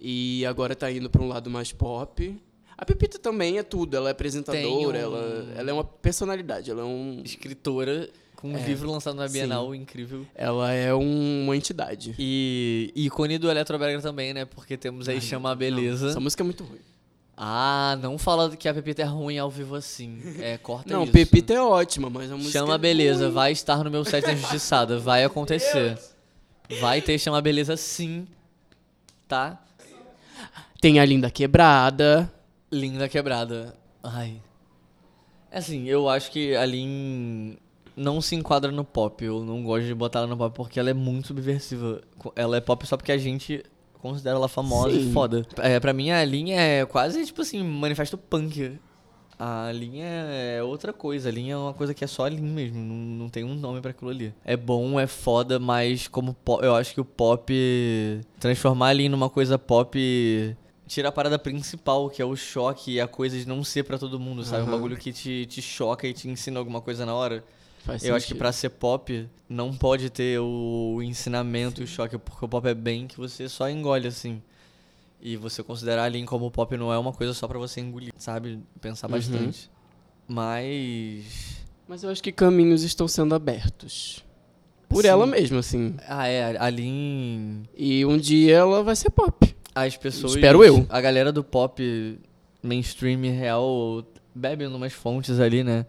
E 0.00 0.44
agora 0.46 0.74
tá 0.74 0.90
indo 0.90 1.08
pra 1.08 1.22
um 1.22 1.28
lado 1.28 1.48
mais 1.48 1.72
pop. 1.72 2.36
A 2.76 2.84
Pepita 2.84 3.18
também 3.18 3.58
é 3.58 3.62
tudo, 3.62 3.96
ela 3.96 4.08
é 4.08 4.12
apresentadora, 4.12 4.98
um- 4.98 5.00
ela, 5.02 5.52
ela 5.56 5.70
é 5.70 5.72
uma 5.72 5.84
personalidade, 5.84 6.70
ela 6.70 6.80
é 6.82 6.84
um. 6.84 7.22
Escritora 7.24 8.10
com 8.34 8.48
um 8.48 8.56
É, 8.56 8.66
livro 8.66 8.90
lançado 8.90 9.14
na 9.14 9.28
Bienal, 9.28 9.72
incrível. 9.72 10.26
Ela 10.34 10.72
é 10.72 10.92
um- 10.92 11.44
uma 11.44 11.56
entidade. 11.56 12.12
E 12.18 12.90
ícone 12.96 13.38
do 13.38 13.48
Eletrobrega 13.48 14.00
também, 14.02 14.34
né? 14.34 14.44
Porque 14.44 14.76
temos 14.76 15.08
aí 15.08 15.20
Chama 15.20 15.52
a 15.52 15.54
Beleza. 15.54 16.04
Não, 16.06 16.10
essa 16.10 16.18
música 16.20 16.42
é 16.42 16.44
muito 16.44 16.64
ruim. 16.64 16.80
Ah, 17.36 17.98
não 18.00 18.18
fala 18.18 18.54
que 18.56 18.68
a 18.68 18.74
Pepita 18.74 19.02
é 19.02 19.04
ruim 19.04 19.38
ao 19.38 19.50
vivo 19.50 19.74
assim. 19.74 20.20
É, 20.38 20.58
corta 20.58 20.92
não, 20.92 21.04
isso. 21.04 21.12
Pepita 21.12 21.54
é 21.54 21.60
ótima, 21.60 22.10
mas 22.10 22.30
a 22.30 22.36
música 22.36 22.58
Chama 22.58 22.72
é 22.72 22.74
a 22.74 22.78
Beleza, 22.78 23.24
ruim. 23.24 23.34
vai 23.34 23.52
estar 23.52 23.82
no 23.82 23.90
meu 23.90 24.04
site 24.04 24.26
da 24.26 24.32
Injustiçada. 24.32 24.98
Vai 24.98 25.24
acontecer. 25.24 25.98
Vai 26.80 27.00
ter 27.00 27.18
Chama 27.18 27.38
a 27.38 27.42
Beleza 27.42 27.76
sim. 27.76 28.26
Tá? 29.26 29.60
Tem 30.80 31.00
a 31.00 31.04
Linda 31.04 31.30
Quebrada. 31.30 32.30
Linda 32.70 33.08
quebrada. 33.08 33.74
Ai. 34.02 34.40
É 35.50 35.58
assim, 35.58 35.86
eu 35.86 36.08
acho 36.08 36.30
que 36.30 36.56
a 36.56 36.64
Lin 36.64 37.56
não 37.94 38.20
se 38.22 38.34
enquadra 38.34 38.72
no 38.72 38.84
pop. 38.84 39.22
Eu 39.22 39.44
não 39.44 39.62
gosto 39.62 39.86
de 39.86 39.94
botar 39.94 40.20
ela 40.20 40.28
no 40.28 40.36
pop 40.36 40.56
porque 40.56 40.80
ela 40.80 40.90
é 40.90 40.94
muito 40.94 41.28
subversiva. 41.28 42.00
Ela 42.34 42.56
é 42.56 42.60
pop 42.60 42.86
só 42.86 42.96
porque 42.96 43.12
a 43.12 43.18
gente 43.18 43.62
considera 44.02 44.36
ela 44.36 44.48
famosa 44.48 44.90
Sim. 44.90 45.08
e 45.08 45.12
foda. 45.12 45.46
É, 45.58 45.80
pra 45.80 45.92
mim, 45.94 46.10
a 46.10 46.22
Lin 46.24 46.50
é 46.50 46.84
quase, 46.84 47.24
tipo 47.24 47.40
assim, 47.40 47.62
manifesto 47.62 48.18
punk. 48.18 48.78
A 49.38 49.72
Lin 49.72 50.00
é 50.00 50.62
outra 50.62 50.92
coisa. 50.92 51.28
A 51.28 51.32
Lin 51.32 51.50
é 51.50 51.56
uma 51.56 51.72
coisa 51.72 51.94
que 51.94 52.04
é 52.04 52.06
só 52.06 52.26
a 52.26 52.28
Lin 52.28 52.42
mesmo. 52.42 52.78
Não, 52.78 52.94
não 52.94 53.28
tem 53.28 53.42
um 53.42 53.54
nome 53.54 53.80
pra 53.80 53.90
aquilo 53.90 54.10
ali. 54.10 54.32
É 54.44 54.56
bom, 54.56 55.00
é 55.00 55.06
foda, 55.06 55.58
mas 55.58 56.06
como 56.06 56.34
po- 56.34 56.60
eu 56.60 56.74
acho 56.76 56.92
que 56.94 57.00
o 57.00 57.04
pop... 57.04 57.52
Transformar 58.38 58.88
a 58.88 58.92
Lin 58.92 59.08
numa 59.08 59.30
coisa 59.30 59.58
pop... 59.58 59.98
Tira 60.86 61.08
a 61.08 61.12
parada 61.12 61.38
principal, 61.38 62.10
que 62.10 62.20
é 62.20 62.24
o 62.24 62.36
choque 62.36 62.92
e 62.92 63.00
a 63.00 63.08
coisa 63.08 63.38
de 63.38 63.48
não 63.48 63.64
ser 63.64 63.82
pra 63.82 63.96
todo 63.96 64.20
mundo, 64.20 64.44
sabe? 64.44 64.62
Um 64.62 64.66
Aham. 64.66 64.72
bagulho 64.72 64.96
que 64.96 65.10
te, 65.12 65.46
te 65.46 65.62
choca 65.62 66.06
e 66.06 66.12
te 66.12 66.28
ensina 66.28 66.58
alguma 66.58 66.80
coisa 66.82 67.06
na 67.06 67.14
hora. 67.14 67.42
Faz 67.84 68.04
Eu 68.04 68.14
acho 68.14 68.24
que 68.26 68.28
sentido. 68.30 68.38
pra 68.38 68.52
ser 68.52 68.68
pop, 68.70 69.28
não 69.48 69.74
pode 69.74 70.08
ter 70.08 70.38
o 70.38 71.00
ensinamento 71.02 71.80
e 71.80 71.84
o 71.84 71.86
choque, 71.86 72.16
porque 72.16 72.44
o 72.44 72.48
pop 72.48 72.66
é 72.68 72.74
bem 72.74 73.06
que 73.08 73.16
você 73.16 73.48
só 73.48 73.68
engole, 73.68 74.06
assim. 74.06 74.40
E 75.20 75.36
você 75.36 75.62
considerar 75.62 76.04
ali 76.04 76.24
como 76.24 76.50
pop 76.50 76.76
não 76.76 76.92
é 76.92 76.98
uma 76.98 77.12
coisa 77.12 77.32
só 77.34 77.46
pra 77.48 77.58
você 77.58 77.80
engolir, 77.80 78.12
sabe? 78.16 78.60
Pensar 78.80 79.06
Uhum. 79.08 79.12
bastante. 79.12 79.70
Mas. 80.28 81.58
Mas 81.88 82.02
eu 82.02 82.10
acho 82.10 82.22
que 82.22 82.32
caminhos 82.32 82.82
estão 82.82 83.06
sendo 83.08 83.34
abertos. 83.34 84.24
Por 84.88 85.02
Sim. 85.02 85.08
ela 85.08 85.26
mesma, 85.26 85.58
assim. 85.60 85.94
Ah, 86.08 86.26
é, 86.28 86.56
ali 86.58 86.84
em. 86.86 87.62
E 87.76 88.04
um 88.04 88.16
dia 88.18 88.56
ela 88.58 88.82
vai 88.82 88.94
ser 88.96 89.10
pop. 89.10 89.54
As 89.74 89.96
pessoas. 89.96 90.34
Espero 90.34 90.62
eu. 90.64 90.86
A 90.88 91.00
galera 91.00 91.32
do 91.32 91.42
pop 91.42 92.18
mainstream 92.62 93.20
real 93.32 94.04
bebe 94.34 94.66
numas 94.68 94.92
fontes 94.92 95.40
ali, 95.40 95.64
né? 95.64 95.86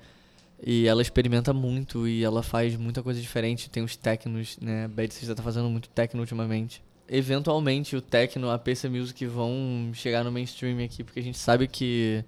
E 0.65 0.88
ela 0.88 1.02
experimenta 1.02 1.52
muito 1.53 2.07
e 2.07 2.23
ela 2.23 2.41
faz 2.41 2.76
muita 2.77 3.03
coisa 3.03 3.19
diferente. 3.19 3.69
Tem 3.69 3.84
os 3.84 3.95
technos, 3.98 4.57
né? 4.61 4.85
A 4.85 4.88
Bad 4.88 5.14
Sister 5.14 5.35
tá 5.35 5.44
fazendo 5.44 5.69
muito 5.69 5.90
techno 5.90 6.22
ultimamente. 6.22 6.81
Eventualmente 7.10 7.95
o 7.95 8.02
techno, 8.02 8.49
a 8.49 8.57
PC 8.57 8.88
Music 8.88 9.26
vão 9.26 9.91
chegar 9.94 10.23
no 10.23 10.31
mainstream 10.31 10.84
aqui, 10.84 11.03
porque 11.03 11.19
a 11.19 11.23
gente 11.23 11.38
sabe 11.38 11.68
que 11.68 12.23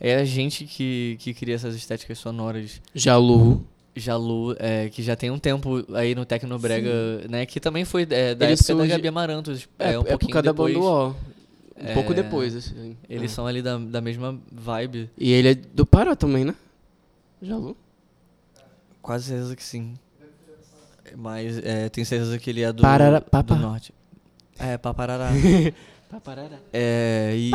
é 0.00 0.14
a 0.16 0.24
gente 0.24 0.64
que, 0.64 1.16
que 1.18 1.34
cria 1.34 1.54
essas 1.56 1.74
estéticas 1.74 2.18
sonoras. 2.18 2.80
Jalu. 2.94 3.64
Jalu, 3.94 4.56
é, 4.58 4.88
que 4.88 5.02
já 5.02 5.14
tem 5.14 5.30
um 5.30 5.38
tempo 5.38 5.84
aí 5.94 6.14
no 6.14 6.24
Tecnobrega, 6.24 6.90
né? 7.28 7.44
Que 7.44 7.60
também 7.60 7.84
foi 7.84 8.02
é, 8.02 8.34
da 8.34 8.46
Ele 8.46 8.54
época 8.54 8.68
da 8.74 8.78
surge- 8.78 8.88
Gabi 8.88 9.08
Amarantos. 9.08 9.68
É, 9.78 9.92
É, 9.92 9.98
um 9.98 10.02
é 10.02 10.04
pouquinho 10.06 10.32
causa 10.32 10.44
da 10.44 10.52
depois. 10.52 10.74
banda 10.74 10.86
O. 10.86 11.08
Um 11.10 11.14
É, 11.88 11.94
pouco 11.94 12.14
depois, 12.14 12.54
assim. 12.54 12.96
Eles 13.08 13.32
É. 13.32 13.34
são 13.34 13.46
ali 13.46 13.60
da, 13.60 13.76
da 13.76 14.00
mesma 14.00 14.38
vibe. 14.50 15.10
E 15.18 15.32
ele 15.32 15.48
é 15.50 15.54
do 15.54 15.84
Pará 15.84 16.14
também, 16.16 16.44
né? 16.44 16.54
Jalu. 17.42 17.76
Quase 19.02 19.26
certeza 19.26 19.56
que 19.56 19.62
sim. 19.64 19.94
Mas 21.16 21.58
é, 21.58 21.88
tenho 21.88 22.06
certeza 22.06 22.38
que 22.38 22.48
ele 22.48 22.62
é 22.62 22.72
do, 22.72 22.80
Parara- 22.82 23.20
do 23.20 23.56
norte. 23.56 23.92
É, 24.58 24.78
Paparará. 24.78 25.30
Paparará. 26.08 26.58
é, 26.72 27.32
e... 27.36 27.50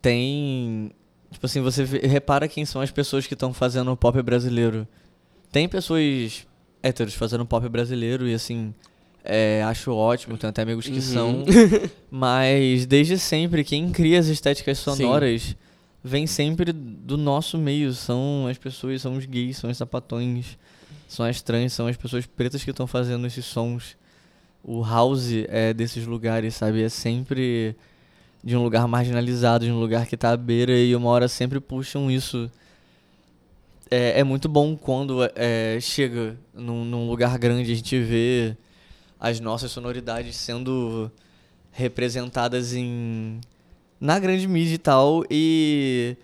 Tem... 0.00 0.90
Tipo 1.30 1.44
assim, 1.46 1.60
você 1.60 1.84
repara 1.84 2.48
quem 2.48 2.64
são 2.64 2.80
as 2.80 2.90
pessoas 2.90 3.26
que 3.26 3.34
estão 3.34 3.52
fazendo 3.52 3.94
pop 3.96 4.20
brasileiro. 4.22 4.86
Tem 5.52 5.68
pessoas 5.68 6.46
héteros 6.82 7.14
fazendo 7.14 7.44
pop 7.44 7.68
brasileiro 7.68 8.26
e 8.26 8.32
assim... 8.34 8.72
é, 9.22 9.62
acho 9.64 9.92
ótimo, 9.92 10.38
tenho 10.38 10.48
até 10.50 10.62
amigos 10.62 10.86
que 10.86 10.92
Uhum. 10.94 11.00
são. 11.02 11.44
Mas 12.10 12.86
desde 12.86 13.18
sempre, 13.18 13.62
quem 13.64 13.90
cria 13.90 14.18
as 14.18 14.26
estéticas 14.26 14.78
sonoras 14.78 15.54
vem 16.02 16.26
sempre 16.26 16.72
do 16.72 17.16
nosso 17.16 17.58
meio. 17.58 17.92
São 17.92 18.46
as 18.48 18.58
pessoas, 18.58 19.02
são 19.02 19.16
os 19.16 19.26
gays, 19.26 19.56
são 19.56 19.70
os 19.70 19.76
sapatões, 19.76 20.58
são 21.08 21.24
as 21.24 21.42
trans, 21.42 21.72
são 21.72 21.86
as 21.86 21.96
pessoas 21.96 22.26
pretas 22.26 22.62
que 22.64 22.70
estão 22.70 22.86
fazendo 22.86 23.26
esses 23.26 23.44
sons. 23.44 23.96
O 24.62 24.82
house 24.82 25.30
é 25.48 25.72
desses 25.72 26.06
lugares, 26.06 26.54
sabe? 26.54 26.82
É 26.82 26.88
sempre 26.88 27.76
de 28.42 28.56
um 28.56 28.62
lugar 28.62 28.86
marginalizado, 28.86 29.64
de 29.64 29.70
um 29.70 29.80
lugar 29.80 30.06
que 30.06 30.16
tá 30.16 30.30
à 30.32 30.36
beira 30.36 30.72
e 30.72 30.94
uma 30.94 31.08
hora 31.10 31.28
sempre 31.28 31.60
puxam 31.60 32.10
isso. 32.10 32.50
É, 33.90 34.20
é 34.20 34.24
muito 34.24 34.48
bom 34.48 34.76
quando 34.76 35.20
é, 35.34 35.78
chega 35.80 36.36
num, 36.52 36.84
num 36.84 37.08
lugar 37.08 37.38
grande 37.38 37.72
a 37.72 37.74
gente 37.74 37.98
vê 37.98 38.54
as 39.18 39.40
nossas 39.40 39.70
sonoridades 39.70 40.36
sendo 40.36 41.10
representadas 41.72 42.74
em 42.74 43.40
na 44.00 44.18
grande 44.18 44.46
mídia 44.46 44.74
e 44.74 44.78
tal 44.78 45.24
e 45.30 46.16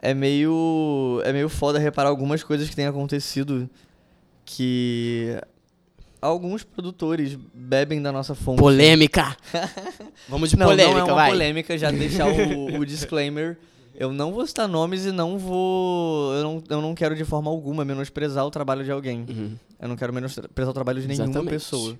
é 0.00 0.14
meio 0.14 1.20
é 1.24 1.32
meio 1.32 1.48
foda 1.48 1.78
reparar 1.78 2.08
algumas 2.08 2.42
coisas 2.42 2.68
que 2.68 2.76
têm 2.76 2.86
acontecido 2.86 3.68
que 4.44 5.38
alguns 6.20 6.64
produtores 6.64 7.38
bebem 7.52 8.00
da 8.00 8.10
nossa 8.10 8.34
fonte. 8.34 8.58
Polêmica! 8.58 9.36
Vamos 10.28 10.50
de 10.50 10.58
não, 10.58 10.66
polêmica, 10.66 10.98
não 10.98 11.00
é 11.00 11.04
uma 11.04 11.14
vai. 11.14 11.30
polêmica, 11.30 11.76
já 11.76 11.90
deixar 11.90 12.26
o, 12.26 12.78
o 12.80 12.86
disclaimer. 12.86 13.58
Eu 13.94 14.12
não 14.12 14.32
vou 14.32 14.44
citar 14.46 14.66
nomes 14.66 15.04
e 15.04 15.12
não 15.12 15.38
vou. 15.38 16.34
Eu 16.34 16.42
não, 16.42 16.64
eu 16.68 16.82
não 16.82 16.94
quero 16.94 17.14
de 17.14 17.24
forma 17.24 17.50
alguma 17.50 17.84
menosprezar 17.84 18.44
o 18.44 18.50
trabalho 18.50 18.82
de 18.84 18.90
alguém. 18.90 19.24
Uhum. 19.28 19.56
Eu 19.80 19.88
não 19.88 19.96
quero 19.96 20.12
menosprezar 20.12 20.70
o 20.70 20.74
trabalho 20.74 21.00
de 21.00 21.06
nenhuma 21.06 21.26
Exatamente. 21.26 21.50
pessoa. 21.50 21.98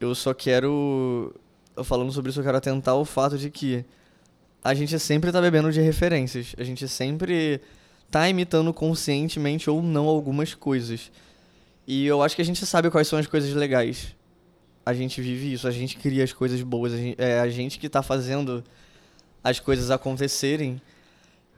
Eu 0.00 0.14
só 0.14 0.34
quero. 0.34 1.32
Falando 1.84 2.10
sobre 2.12 2.30
isso, 2.30 2.40
eu 2.40 2.44
quero 2.44 2.56
atentar 2.56 2.94
ao 2.94 3.04
fato 3.04 3.38
de 3.38 3.50
que 3.50 3.84
a 4.64 4.72
gente 4.72 4.98
sempre 4.98 5.30
tá 5.30 5.42
bebendo 5.42 5.70
de 5.70 5.82
referências. 5.82 6.54
A 6.56 6.64
gente 6.64 6.88
sempre 6.88 7.60
tá 8.10 8.26
imitando 8.26 8.72
conscientemente 8.72 9.68
ou 9.68 9.82
não 9.82 10.08
algumas 10.08 10.54
coisas. 10.54 11.12
E 11.86 12.06
eu 12.06 12.22
acho 12.22 12.34
que 12.34 12.40
a 12.40 12.44
gente 12.44 12.64
sabe 12.64 12.90
quais 12.90 13.06
são 13.06 13.18
as 13.18 13.26
coisas 13.26 13.52
legais. 13.52 14.16
A 14.86 14.94
gente 14.94 15.20
vive 15.20 15.52
isso, 15.52 15.68
a 15.68 15.70
gente 15.70 15.98
cria 15.98 16.24
as 16.24 16.32
coisas 16.32 16.62
boas. 16.62 16.94
A 16.94 16.96
gente, 16.96 17.20
é 17.20 17.40
a 17.40 17.48
gente 17.50 17.78
que 17.78 17.90
tá 17.90 18.02
fazendo 18.02 18.64
as 19.42 19.60
coisas 19.60 19.90
acontecerem. 19.90 20.80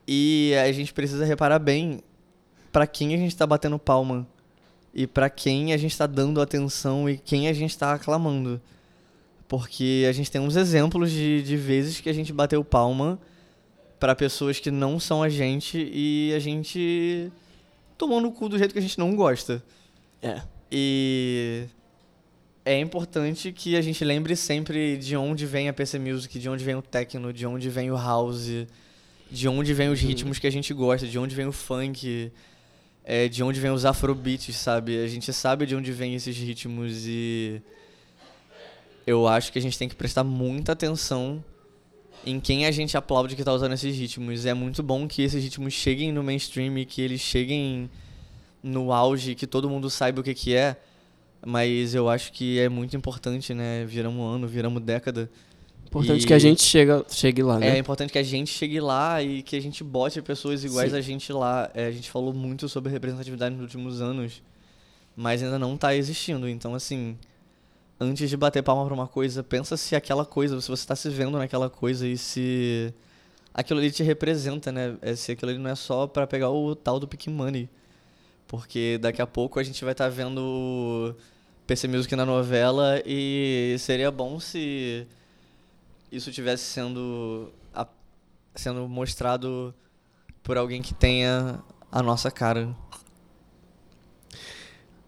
E 0.06 0.52
a 0.60 0.72
gente 0.72 0.92
precisa 0.92 1.24
reparar 1.24 1.60
bem 1.60 2.00
pra 2.72 2.88
quem 2.88 3.14
a 3.14 3.16
gente 3.16 3.36
tá 3.36 3.46
batendo 3.46 3.78
palma 3.78 4.26
e 4.92 5.06
pra 5.06 5.30
quem 5.30 5.72
a 5.72 5.76
gente 5.76 5.96
tá 5.96 6.06
dando 6.06 6.40
atenção 6.40 7.08
e 7.08 7.16
quem 7.16 7.46
a 7.46 7.52
gente 7.52 7.78
tá 7.78 7.92
aclamando. 7.92 8.60
Porque 9.48 10.06
a 10.08 10.12
gente 10.12 10.30
tem 10.30 10.40
uns 10.40 10.56
exemplos 10.56 11.10
de, 11.10 11.42
de 11.42 11.56
vezes 11.56 12.00
que 12.00 12.08
a 12.08 12.12
gente 12.12 12.32
bateu 12.32 12.64
palma 12.64 13.18
pra 13.98 14.14
pessoas 14.14 14.58
que 14.58 14.70
não 14.70 14.98
são 14.98 15.22
a 15.22 15.28
gente 15.28 15.78
e 15.92 16.32
a 16.34 16.38
gente 16.38 17.30
tomou 17.96 18.20
no 18.20 18.32
cu 18.32 18.48
do 18.48 18.58
jeito 18.58 18.72
que 18.72 18.78
a 18.78 18.82
gente 18.82 18.98
não 18.98 19.14
gosta. 19.14 19.62
É. 20.22 20.42
E 20.70 21.64
é 22.64 22.78
importante 22.80 23.52
que 23.52 23.76
a 23.76 23.80
gente 23.80 24.04
lembre 24.04 24.34
sempre 24.34 24.96
de 24.96 25.16
onde 25.16 25.46
vem 25.46 25.68
a 25.68 25.72
PC 25.72 25.98
Music, 25.98 26.38
de 26.38 26.48
onde 26.48 26.64
vem 26.64 26.74
o 26.74 26.82
techno, 26.82 27.32
de 27.32 27.46
onde 27.46 27.70
vem 27.70 27.90
o 27.90 27.96
house, 27.96 28.66
de 29.30 29.48
onde 29.48 29.72
vem 29.72 29.88
os 29.88 30.00
ritmos 30.00 30.38
que 30.38 30.46
a 30.46 30.50
gente 30.50 30.74
gosta, 30.74 31.06
de 31.06 31.18
onde 31.18 31.34
vem 31.34 31.46
o 31.46 31.52
funk, 31.52 32.32
é, 33.04 33.28
de 33.28 33.42
onde 33.42 33.60
vem 33.60 33.70
os 33.70 33.84
afrobeats, 33.84 34.56
sabe? 34.56 34.98
A 34.98 35.06
gente 35.06 35.32
sabe 35.32 35.64
de 35.64 35.76
onde 35.76 35.92
vem 35.92 36.16
esses 36.16 36.36
ritmos 36.36 37.06
e 37.06 37.62
eu 39.06 39.26
acho 39.28 39.52
que 39.52 39.58
a 39.58 39.62
gente 39.62 39.78
tem 39.78 39.88
que 39.88 39.94
prestar 39.94 40.24
muita 40.24 40.72
atenção 40.72 41.42
em 42.24 42.40
quem 42.40 42.66
a 42.66 42.70
gente 42.70 42.96
aplaude 42.96 43.36
que 43.36 43.44
tá 43.44 43.52
usando 43.52 43.72
esses 43.72 43.96
ritmos. 43.96 44.44
É 44.46 44.52
muito 44.54 44.82
bom 44.82 45.06
que 45.06 45.22
esses 45.22 45.42
ritmos 45.42 45.72
cheguem 45.72 46.12
no 46.12 46.22
mainstream 46.22 46.76
e 46.78 46.84
que 46.84 47.00
eles 47.00 47.20
cheguem 47.20 47.88
no 48.62 48.92
auge, 48.92 49.34
que 49.34 49.46
todo 49.46 49.70
mundo 49.70 49.88
saiba 49.88 50.20
o 50.20 50.24
que 50.24 50.34
que 50.34 50.54
é. 50.54 50.76
Mas 51.44 51.94
eu 51.94 52.08
acho 52.08 52.32
que 52.32 52.58
é 52.58 52.68
muito 52.68 52.96
importante, 52.96 53.54
né? 53.54 53.84
Viramos 53.84 54.34
ano, 54.34 54.48
viramos 54.48 54.82
década. 54.82 55.30
Importante 55.86 56.24
E- 56.24 56.26
que 56.26 56.34
a 56.34 56.38
gente 56.38 56.64
chega, 56.64 57.04
chegue 57.08 57.42
lá, 57.44 57.60
né? 57.60 57.76
É 57.76 57.78
importante 57.78 58.12
que 58.12 58.18
a 58.18 58.22
gente 58.24 58.50
chegue 58.50 58.80
lá 58.80 59.22
e 59.22 59.42
que 59.42 59.54
a 59.54 59.60
gente 59.60 59.84
bote 59.84 60.20
pessoas 60.20 60.64
iguais 60.64 60.90
Sim. 60.90 60.98
a 60.98 61.00
gente 61.00 61.32
lá. 61.32 61.70
É, 61.72 61.86
a 61.86 61.90
gente 61.92 62.10
falou 62.10 62.32
muito 62.34 62.68
sobre 62.68 62.90
representatividade 62.90 63.54
nos 63.54 63.62
últimos 63.62 64.00
anos, 64.00 64.42
mas 65.14 65.44
ainda 65.44 65.60
não 65.60 65.76
tá 65.76 65.94
existindo. 65.94 66.48
Então, 66.48 66.74
assim, 66.74 67.16
antes 68.00 68.28
de 68.28 68.36
bater 68.36 68.62
palma 68.62 68.84
pra 68.84 68.94
uma 68.94 69.08
coisa, 69.08 69.42
pensa 69.42 69.76
se 69.76 69.96
aquela 69.96 70.24
coisa, 70.24 70.60
se 70.60 70.68
você 70.68 70.86
tá 70.86 70.94
se 70.96 71.08
vendo 71.08 71.38
naquela 71.38 71.70
coisa 71.70 72.06
e 72.06 72.16
se 72.16 72.92
aquilo 73.54 73.80
ali 73.80 73.90
te 73.90 74.02
representa, 74.02 74.70
né? 74.70 74.96
É, 75.02 75.14
se 75.16 75.32
aquilo 75.32 75.50
ali 75.50 75.58
não 75.58 75.70
é 75.70 75.74
só 75.74 76.06
pra 76.06 76.26
pegar 76.26 76.50
o 76.50 76.74
tal 76.74 77.00
do 77.00 77.08
pick 77.08 77.26
money. 77.28 77.68
Porque 78.46 78.98
daqui 79.00 79.20
a 79.20 79.26
pouco 79.26 79.58
a 79.58 79.62
gente 79.62 79.82
vai 79.84 79.92
estar 79.92 80.08
vendo 80.08 80.38
o 80.38 81.14
PC 81.66 81.88
Music 81.88 82.14
na 82.14 82.24
novela 82.24 83.02
e 83.04 83.76
seria 83.78 84.10
bom 84.10 84.38
se 84.38 85.06
isso 86.12 86.30
tivesse 86.30 86.64
sendo 86.64 87.52
sendo 88.54 88.88
mostrado 88.88 89.74
por 90.42 90.56
alguém 90.56 90.80
que 90.80 90.94
tenha 90.94 91.62
a 91.92 92.02
nossa 92.02 92.30
cara. 92.30 92.74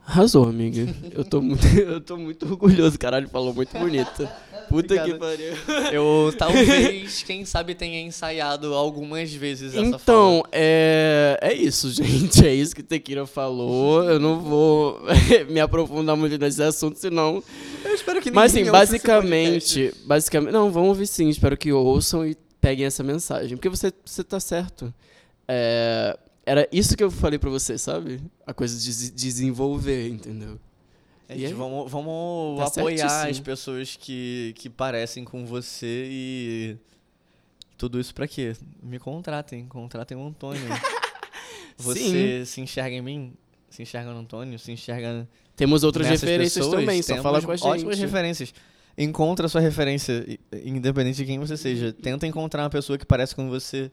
Arrasou, 0.09 0.45
amiga. 0.49 0.87
Eu 1.15 1.23
tô 1.23 1.43
muito, 1.43 1.67
eu 1.79 2.01
tô 2.01 2.17
muito 2.17 2.47
orgulhoso, 2.47 2.99
caralho, 2.99 3.29
falou 3.29 3.53
muito 3.53 3.77
bonito. 3.79 4.27
Puta 4.67 4.95
que 4.95 5.13
Obrigado. 5.13 5.19
pariu. 5.19 5.93
Eu 5.93 6.33
talvez, 6.37 7.23
quem 7.29 7.45
sabe, 7.45 7.75
tenha 7.75 8.01
ensaiado 8.01 8.73
algumas 8.73 9.31
vezes 9.33 9.75
essa 9.75 9.85
Então, 9.85 10.39
fala. 10.43 10.49
é, 10.53 11.39
é 11.43 11.53
isso, 11.55 11.91
gente. 11.93 12.47
É 12.47 12.55
isso 12.55 12.75
que 12.75 12.83
Tequila 12.83 13.27
falou. 13.27 14.03
Eu 14.05 14.19
não 14.19 14.41
vou 14.41 14.99
me 15.51 15.61
aprofundar 15.61 16.17
muito 16.17 16.39
nesse 16.39 16.63
assunto, 16.63 16.99
senão. 16.99 17.43
Eu 17.85 17.95
espero 17.95 18.23
que 18.23 18.31
Mas 18.31 18.53
assim, 18.53 18.65
ninguém 18.65 18.81
esse 18.83 18.93
podcast. 18.99 19.13
basicamente. 19.13 19.95
Basicamente. 20.07 20.53
Não, 20.53 20.71
vamos 20.71 20.89
ouvir 20.89 21.07
sim. 21.07 21.29
Espero 21.29 21.55
que 21.57 21.71
ouçam 21.71 22.27
e 22.27 22.35
peguem 22.63 22.87
essa 22.87 23.03
mensagem. 23.03 23.59
Porque 23.59 23.69
você, 23.69 23.93
você 24.05 24.25
tá 24.25 24.41
certo. 24.41 24.93
É, 25.47 26.19
era 26.49 26.69
isso 26.73 26.97
que 26.97 27.03
eu 27.05 27.11
falei 27.11 27.39
pra 27.39 27.51
você, 27.51 27.77
sabe? 27.79 28.21
A 28.47 28.53
coisa 28.55 28.79
de 28.79 28.93
se 28.93 29.11
desenvolver, 29.13 30.09
entendeu? 30.09 30.59
É, 31.29 31.35
E 31.37 31.41
gente, 31.41 31.49
aí? 31.49 31.55
vamos 31.55 31.91
vamos 31.91 32.59
Tá 32.59 32.81
apoiar 32.81 33.29
as 33.29 33.39
pessoas 33.41 33.97
que, 34.01 34.53
que 34.57 34.71
parecem 34.71 35.25
com 35.25 35.45
você 35.45 36.07
e 36.11 36.77
tudo 37.77 38.01
isso 38.01 38.15
pra 38.15 38.27
quê? 38.27 38.55
Me 38.83 38.99
contratem, 38.99 39.67
contratem 39.67 40.17
o 40.17 40.27
Antônio. 40.27 40.63
Você 41.77 42.45
se 42.45 42.61
enxerga 42.61 42.97
em 42.97 43.03
mim? 43.03 43.33
Se 43.71 43.83
enxerga 43.83 44.13
no 44.13 44.19
Antônio? 44.21 44.59
Se 44.59 44.73
enxerga 44.73 45.29
Temos 45.55 45.85
outras 45.85 46.09
referências 46.09 46.65
pessoas? 46.65 46.81
também, 46.81 47.03
só 47.03 47.09
Temos 47.09 47.23
fala 47.23 47.41
com 47.43 47.51
a 47.53 47.57
gente. 47.57 47.67
Ótimas 47.69 47.99
referências. 47.99 48.53
Encontra 48.97 49.47
a 49.47 49.49
sua 49.49 49.61
referência, 49.61 50.27
independente 50.65 51.19
de 51.19 51.25
quem 51.25 51.39
você 51.39 51.57
seja. 51.57 51.93
Tenta 51.93 52.27
encontrar 52.27 52.65
uma 52.65 52.71
pessoa 52.71 52.99
que 52.99 53.07
parece 53.07 53.33
com 53.35 53.49
você 53.49 53.93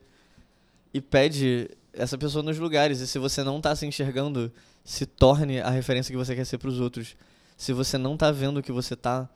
e 0.91 0.99
pede 0.99 1.69
essa 1.98 2.18
pessoa 2.18 2.44
nos 2.44 2.58
lugares. 2.58 3.00
E 3.00 3.08
se 3.08 3.20
você 3.20 3.44
não 3.44 3.60
tá 3.62 3.76
se 3.76 3.86
enxergando, 3.86 4.52
se 4.84 5.06
torne 5.06 5.60
a 5.62 5.70
referência 5.70 6.12
que 6.12 6.18
você 6.18 6.36
quer 6.36 6.46
ser 6.46 6.58
pros 6.58 6.80
outros. 6.80 7.16
Se 7.58 7.74
você 7.74 7.98
não 7.98 8.18
tá 8.18 8.32
vendo 8.32 8.62
que 8.62 8.72
você 8.72 8.96
tá 8.96 9.30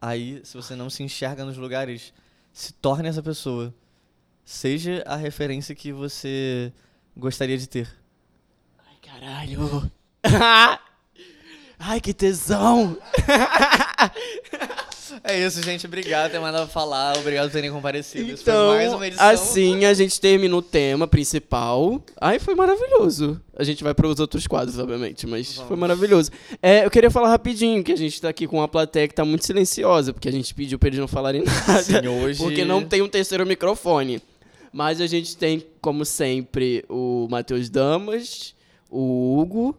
aí, 0.00 0.40
se 0.44 0.56
você 0.56 0.74
não 0.74 0.90
se 0.90 1.02
enxerga 1.02 1.44
nos 1.44 1.56
lugares, 1.56 2.12
se 2.52 2.72
torne 2.72 3.08
essa 3.08 3.22
pessoa. 3.22 3.74
Seja 4.44 5.02
a 5.06 5.16
referência 5.16 5.74
que 5.74 5.92
você 5.92 6.72
gostaria 7.16 7.56
de 7.56 7.68
ter. 7.68 7.88
Ai, 8.78 8.96
caralho. 9.00 9.90
Ai, 11.78 12.00
que 12.00 12.14
tesão. 12.14 12.96
É 15.24 15.38
isso, 15.46 15.62
gente. 15.62 15.86
Obrigado 15.86 16.26
por 16.26 16.32
ter 16.32 16.40
mandado 16.40 16.68
falar. 16.68 17.16
Obrigado 17.18 17.46
por 17.48 17.52
terem 17.52 17.70
comparecido. 17.70 18.32
Isso 18.32 18.44
foi 18.44 18.52
Então, 18.52 18.68
mais 18.74 18.92
uma 18.92 19.06
edição. 19.06 19.28
assim 19.28 19.84
a 19.84 19.94
gente 19.94 20.20
termina 20.20 20.56
o 20.56 20.62
tema 20.62 21.06
principal. 21.06 22.02
Ai, 22.20 22.38
foi 22.38 22.54
maravilhoso. 22.54 23.40
A 23.56 23.64
gente 23.64 23.84
vai 23.84 23.94
para 23.94 24.06
os 24.06 24.18
outros 24.20 24.46
quadros, 24.46 24.78
obviamente, 24.78 25.26
mas 25.26 25.56
foi 25.56 25.76
maravilhoso. 25.76 26.30
É, 26.62 26.84
eu 26.84 26.90
queria 26.90 27.10
falar 27.10 27.28
rapidinho 27.28 27.82
que 27.84 27.92
a 27.92 27.96
gente 27.96 28.20
tá 28.20 28.28
aqui 28.28 28.46
com 28.46 28.58
uma 28.58 28.68
plateia 28.68 29.06
que 29.08 29.14
tá 29.14 29.24
muito 29.24 29.44
silenciosa, 29.44 30.12
porque 30.12 30.28
a 30.28 30.32
gente 30.32 30.54
pediu 30.54 30.78
pra 30.78 30.88
eles 30.88 30.98
não 30.98 31.08
falarem 31.08 31.42
nada. 31.68 31.82
Sim, 31.82 32.06
hoje- 32.08 32.38
Porque 32.42 32.64
não 32.64 32.82
tem 32.84 33.02
um 33.02 33.08
terceiro 33.08 33.44
microfone. 33.46 34.20
Mas 34.72 35.02
a 35.02 35.06
gente 35.06 35.36
tem, 35.36 35.62
como 35.82 36.02
sempre, 36.04 36.82
o 36.88 37.28
Matheus 37.30 37.68
Damas, 37.68 38.54
o 38.90 39.38
Hugo, 39.38 39.78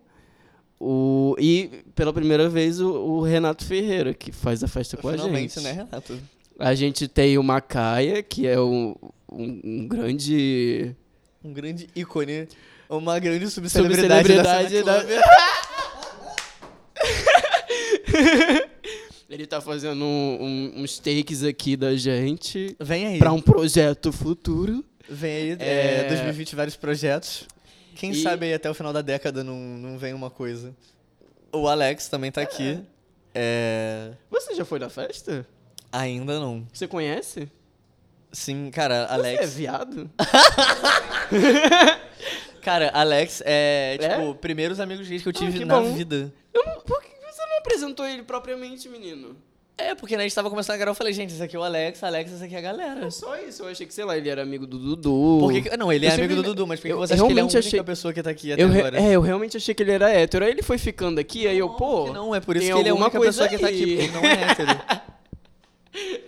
o 0.86 1.36
e 1.40 1.70
pela 1.96 2.12
primeira 2.14 2.50
vez 2.50 2.80
o, 2.82 2.90
o 2.92 3.22
Renato 3.22 3.64
Ferreira, 3.66 4.14
que 4.14 4.32
faz 4.32 4.64
a 4.64 4.68
festa 4.68 4.98
com 4.98 5.08
a 5.08 5.12
Finalmente, 5.14 5.56
gente. 5.56 5.64
né, 5.64 5.72
Renato? 5.72 6.20
A 6.60 6.76
gente 6.76 7.08
tem 7.08 7.38
o 7.38 7.44
Macaia, 7.44 8.22
que 8.22 8.46
é 8.48 8.60
um, 8.60 8.96
um, 9.32 9.62
um 9.64 9.88
grande. 9.88 10.94
Um 11.44 11.54
grande 11.54 11.88
ícone. 11.96 12.48
Uma 12.90 13.18
grande 13.20 13.50
subcelebridade, 13.50 14.28
Subcelebridade 14.28 14.84
da. 14.84 15.04
Ele 19.30 19.48
tá 19.48 19.60
fazendo 19.60 20.04
um- 20.06 20.74
uns 20.76 21.00
takes 21.00 21.44
aqui 21.44 21.76
da 21.76 21.96
gente 21.96 22.76
Vem 22.80 23.08
aí. 23.08 23.20
pra 23.20 23.32
um 23.34 23.42
projeto 23.42 24.12
futuro. 24.12 24.86
Vem 25.10 25.34
aí. 25.34 25.50
É. 25.60 26.06
É... 26.06 26.08
2020, 26.10 26.56
vários 26.56 26.76
projetos. 26.76 27.48
Quem 27.96 28.12
E- 28.12 28.22
sabe 28.22 28.46
aí 28.48 28.54
até 28.54 28.70
o 28.70 28.74
final 28.74 28.92
da 28.94 29.02
década 29.02 29.44
não, 29.44 29.56
não 29.58 29.98
vem 29.98 30.14
uma 30.14 30.30
coisa. 30.30 30.76
O 31.52 31.68
Alex 31.68 32.08
também 32.08 32.32
tá 32.32 32.42
aqui. 32.42 32.80
É... 33.34 34.12
Você 34.30 34.56
já 34.56 34.66
foi 34.66 34.80
na 34.80 34.90
festa? 34.90 35.46
Ainda 35.92 36.40
não. 36.40 36.68
Você 36.74 36.88
conhece? 36.88 37.50
Sim, 38.32 38.72
cara, 38.72 39.06
Você 39.06 39.12
é 39.12 39.14
Alex. 39.16 39.54
viado? 39.54 40.10
Cara, 42.62 42.90
Alex 42.94 43.42
é, 43.46 43.98
É? 44.00 44.10
tipo, 44.18 44.36
primeiros 44.36 44.80
amigos 44.80 45.08
gays 45.08 45.22
que 45.22 45.30
eu 45.30 45.34
tive 45.34 45.60
que 45.60 45.66
na 45.66 45.80
bom. 45.80 45.94
vida. 45.94 46.34
Eu 46.54 46.66
não- 46.66 46.80
por 46.82 47.02
que 47.04 47.10
você 47.10 47.46
não 47.46 47.58
apresentou 47.60 48.08
ele 48.08 48.24
propriamente, 48.24 48.88
menino? 48.88 49.36
É, 49.76 49.96
porque 49.96 50.16
né, 50.16 50.22
a 50.24 50.28
gente 50.28 50.36
tava 50.36 50.52
começando 50.52 50.76
a 50.76 50.78
gravar, 50.78 50.92
eu 50.92 50.96
falei, 50.96 51.12
gente, 51.14 51.34
esse 51.34 51.42
aqui 51.42 51.56
é 51.56 51.60
o 51.60 51.64
Alex, 51.64 52.04
Alex, 52.04 52.32
esse 52.32 52.44
aqui 52.44 52.54
é 52.54 52.60
a 52.60 52.62
galera. 52.62 53.08
É 53.08 53.10
só 53.10 53.36
isso. 53.38 53.64
Eu 53.64 53.70
achei 53.70 53.88
que, 53.88 53.94
sei 53.94 54.06
lá, 54.06 54.16
ele 54.16 54.30
era 54.30 54.44
amigo 54.44 54.68
do 54.68 54.78
Dudu. 54.78 55.38
Por 55.40 55.52
que 55.52 55.62
que- 55.64 55.76
não, 55.78 55.92
ele 55.92 56.06
é 56.06 56.10
Eu 56.10 56.14
amigo 56.14 56.28
sempre- 56.30 56.36
do 56.36 56.44
Dudu, 56.44 56.68
mas 56.68 56.80
por 56.80 56.86
que 56.88 56.94
eu 56.94 56.98
você 57.00 57.14
acha 57.16 57.24
que 57.26 57.32
ele 57.32 57.40
é 57.40 57.42
a 57.42 57.46
única 57.46 57.60
achei- 57.60 57.84
pessoa 57.84 58.14
que 58.14 58.22
tá 58.22 58.30
aqui 58.30 58.54
até 58.54 58.62
Eu 58.62 58.70
re- 58.70 58.80
agora? 58.82 59.00
É, 59.02 59.12
eu 59.14 59.22
realmente 59.22 59.58
achei 59.58 59.74
que 59.74 59.82
ele 59.82 59.92
era 59.92 60.10
hétero. 60.12 60.46
Aí 60.46 60.52
ele 60.52 60.62
foi 60.62 60.78
ficando 60.78 61.20
aqui, 61.20 61.48
aí 61.48 61.58
eu, 61.58 61.70
pô. 61.70 62.14
Não, 62.14 62.36
é 62.36 62.40
por 62.40 62.56
isso 62.56 62.68
que 62.68 62.72
ele 62.80 62.90
é 62.90 62.92
a 62.92 62.96
única 62.96 63.20
pessoa 63.20 63.50
que 63.50 63.58
tá 63.58 63.68
aqui, 63.68 63.84
aí. 63.84 63.98
porque 63.98 64.04
ele 64.04 64.12
não 64.14 64.24
é 64.24 64.52
hétero. 64.52 65.04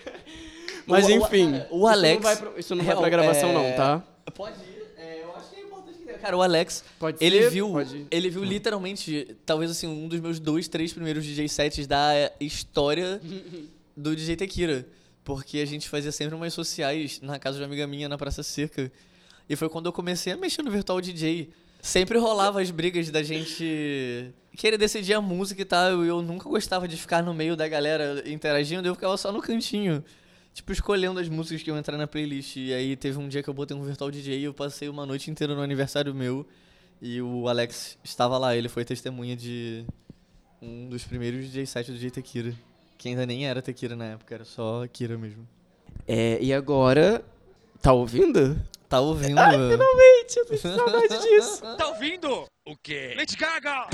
Mas 0.88 1.06
O- 1.08 1.12
enfim. 1.12 1.62
o 1.72 1.78
isso 1.78 1.88
Alex- 1.88 2.16
Não 2.16 2.22
vai 2.22 2.36
pra, 2.38 2.52
isso 2.60 2.76
não 2.76 2.84
vai 2.84 2.96
pra 2.96 3.10
gravação, 3.10 3.50
é- 3.50 3.54
não, 3.54 3.76
tá? 3.78 4.04
Pode 4.36 4.56
ir, 4.60 4.86
é, 4.98 5.22
eu 5.24 5.36
acho 5.36 5.50
que 5.50 5.60
é 5.60 5.64
importante 5.64 5.98
que 5.98 6.04
Cara, 6.22 6.36
o 6.38 6.42
Alex, 6.42 6.84
Pode 7.00 7.18
ele 7.24 7.44
ser, 7.44 7.50
viu, 7.52 7.70
pode- 7.70 8.08
ele 8.10 8.30
viu 8.30 8.44
literalmente, 8.44 9.36
talvez 9.46 9.70
assim, 9.72 9.88
um 9.88 10.08
dos 10.08 10.20
meus 10.20 10.40
dois, 10.40 10.68
três 10.68 10.92
primeiros 10.94 11.24
DJ 11.26 11.48
sets 11.48 11.86
da 11.88 12.32
história 12.40 13.22
do 13.96 14.16
DJ 14.16 14.36
Tequila. 14.36 14.86
Porque 15.24 15.58
a 15.60 15.66
gente 15.66 15.90
fazia 15.90 16.12
sempre 16.12 16.36
umas 16.36 16.54
sociais 16.54 17.20
na 17.22 17.40
casa 17.40 17.58
de 17.58 17.64
uma 17.64 17.68
amiga 17.68 17.88
minha, 17.88 18.08
na 18.08 18.18
Praça 18.18 18.44
Cerca. 18.44 18.92
E 19.50 19.56
foi 19.56 19.68
quando 19.70 19.88
eu 19.88 19.94
comecei 19.94 20.34
a 20.34 20.38
mexer 20.38 20.62
no 20.62 20.70
Virtual 20.72 21.02
DJ. 21.02 21.50
Sempre 21.82 22.18
rolava 22.18 22.62
as 22.62 22.70
brigas 22.72 23.10
da 23.12 23.22
gente 23.22 24.34
querer 24.56 24.78
decidir 24.78 25.14
a 25.14 25.22
música 25.22 25.62
e 25.62 25.66
tal. 25.66 26.04
e 26.06 26.08
Eu 26.08 26.22
nunca 26.22 26.48
gostava 26.50 26.88
de 26.88 26.96
ficar 26.98 27.24
no 27.24 27.34
meio 27.34 27.56
da 27.56 27.68
galera 27.68 28.24
interagindo, 28.28 28.88
eu 28.88 28.96
ficava 28.96 29.18
só 29.18 29.32
no 29.32 29.42
cantinho. 29.42 30.04
Tipo, 30.56 30.72
escolhendo 30.72 31.20
as 31.20 31.28
músicas 31.28 31.62
que 31.62 31.70
iam 31.70 31.78
entrar 31.78 31.98
na 31.98 32.08
playlist. 32.08 32.56
E 32.56 32.74
aí 32.74 32.96
teve 32.96 33.20
um 33.20 33.28
dia 33.28 33.44
que 33.44 33.50
eu 33.50 33.54
botei 33.54 33.76
um 33.76 33.84
Virtual 33.84 34.10
DJ 34.10 34.40
e 34.40 34.44
eu 34.46 34.54
passei 34.54 34.88
uma 34.88 35.06
noite 35.06 35.30
inteira 35.30 35.54
no 35.54 35.62
aniversário 35.62 36.16
meu. 36.16 36.48
E 37.02 37.22
o 37.22 37.50
Alex 37.50 37.98
estava 38.02 38.38
lá, 38.38 38.56
ele 38.56 38.70
foi 38.70 38.86
testemunha 38.86 39.36
de 39.36 39.86
um 40.62 40.88
dos 40.88 41.04
primeiros 41.04 41.46
DJ 41.46 41.66
sets 41.66 41.88
do 41.90 41.96
DJ 41.96 42.10
Tequila. 42.10 42.54
Que 42.98 43.10
ainda 43.10 43.26
nem 43.26 43.46
era 43.46 43.62
Tequila 43.62 43.98
na 43.98 44.06
época, 44.06 44.34
era 44.34 44.46
só 44.46 44.88
Kira 44.88 45.18
mesmo. 45.18 45.46
É, 46.08 46.42
e 46.42 46.54
agora. 46.54 47.22
Tá 47.82 47.92
ouvindo? 47.92 48.58
Tá 48.88 49.02
ouvindo? 49.02 49.36
Finalmente, 49.36 50.38
eu 50.38 50.46
com 50.46 50.58
saudade 50.58 51.20
disso. 51.22 51.62
Tá 51.76 51.88
ouvindo? 51.90 52.46
O 52.66 52.78
quê? 52.82 53.14
Lady 53.18 53.36
Gaga! 53.36 53.90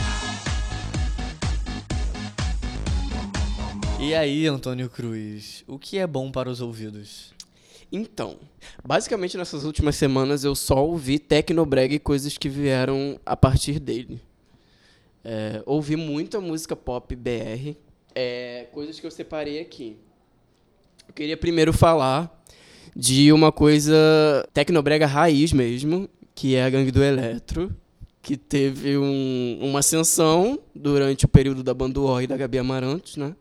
E 4.02 4.16
aí, 4.16 4.48
Antônio 4.48 4.90
Cruz, 4.90 5.64
o 5.68 5.78
que 5.78 5.98
é 5.98 6.08
bom 6.08 6.32
para 6.32 6.50
os 6.50 6.60
ouvidos? 6.60 7.34
Então, 7.92 8.38
basicamente 8.84 9.38
nessas 9.38 9.64
últimas 9.64 9.96
semanas 9.96 10.44
eu 10.44 10.56
só 10.56 10.84
ouvi 10.86 11.20
Tecnobreg 11.20 11.96
e 11.96 12.00
coisas 12.00 12.38
que 12.38 12.50
vieram 12.50 13.20
a 13.26 13.36
partir 13.36 13.80
dele. 13.80 14.20
É, 15.24 15.62
ouvi 15.66 15.96
muita 15.96 16.40
música 16.42 16.76
pop 16.76 17.16
BR, 17.16 17.76
é, 18.16 18.68
coisas 18.72 19.00
que 19.00 19.06
eu 19.06 19.12
separei 19.12 19.60
aqui. 19.60 19.98
Eu 21.08 21.14
queria 21.14 21.38
primeiro 21.38 21.72
falar 21.74 22.42
de 22.96 23.32
uma 23.32 23.52
coisa 23.52 23.96
tecnobrega 24.54 25.06
raiz 25.06 25.54
mesmo, 25.54 26.10
que 26.34 26.56
é 26.56 26.64
a 26.64 26.70
Gangue 26.70 26.92
do 26.92 27.04
Eletro, 27.04 27.76
que 28.22 28.36
teve 28.36 28.98
um- 28.98 29.60
uma 29.62 29.80
ascensão 29.80 30.60
durante 30.74 31.26
o 31.26 31.28
período 31.28 31.62
da 31.62 31.74
Banduó 31.74 32.20
e 32.22 32.28
da 32.28 32.36
Gabi 32.38 32.58
Amarantos, 32.58 33.16
né? 33.18 33.36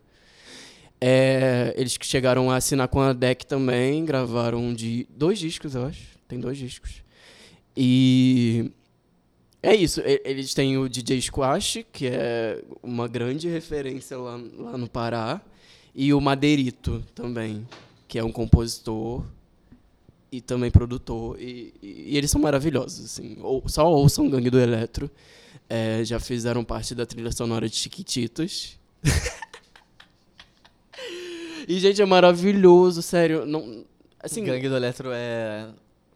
É, 1.03 1.73
eles 1.75 1.97
que 1.97 2.05
chegaram 2.05 2.51
a 2.51 2.57
assinar 2.57 2.87
com 2.87 3.01
a 3.01 3.11
DEC 3.11 3.43
também, 3.45 4.05
gravaram 4.05 4.71
di 4.73 5.07
dois 5.09 5.39
discos, 5.39 5.73
eu 5.73 5.85
acho. 5.85 6.01
Tem 6.27 6.39
dois 6.39 6.57
discos. 6.57 7.01
E 7.75 8.71
é 9.63 9.75
isso. 9.75 9.99
Eles 10.23 10.53
têm 10.53 10.77
o 10.77 10.87
DJ 10.87 11.19
Squash, 11.21 11.83
que 11.91 12.05
é 12.07 12.63
uma 12.83 13.07
grande 13.07 13.49
referência 13.49 14.17
lá, 14.17 14.39
lá 14.57 14.77
no 14.77 14.87
Pará. 14.87 15.41
E 15.93 16.13
o 16.13 16.21
Madeirito 16.21 17.03
também, 17.15 17.67
que 18.07 18.17
é 18.19 18.23
um 18.23 18.31
compositor 18.31 19.25
e 20.31 20.39
também 20.39 20.69
produtor. 20.71 21.35
E, 21.41 21.73
e- 21.81 22.05
e 22.13 22.17
eles 22.17 22.29
são 22.31 22.39
maravilhosos, 22.39 23.03
assim. 23.05 23.37
Ou, 23.41 23.63
só 23.67 23.91
ouçam 23.91 24.29
Gangue 24.29 24.49
do 24.49 24.59
Eletro. 24.59 25.09
É, 25.67 26.03
já 26.05 26.19
fizeram 26.19 26.63
parte 26.63 26.93
da 26.93 27.05
trilha 27.05 27.31
sonora 27.31 27.67
de 27.67 27.75
Chiquititas. 27.75 28.77
E, 31.67 31.79
gente, 31.79 32.01
é 32.01 32.05
maravilhoso, 32.05 33.01
sério. 33.01 33.45
Não, 33.45 33.85
assim, 34.19 34.43
Gangue 34.43 34.69
do 34.69 34.75
Eletro 34.75 35.09
é 35.11 35.67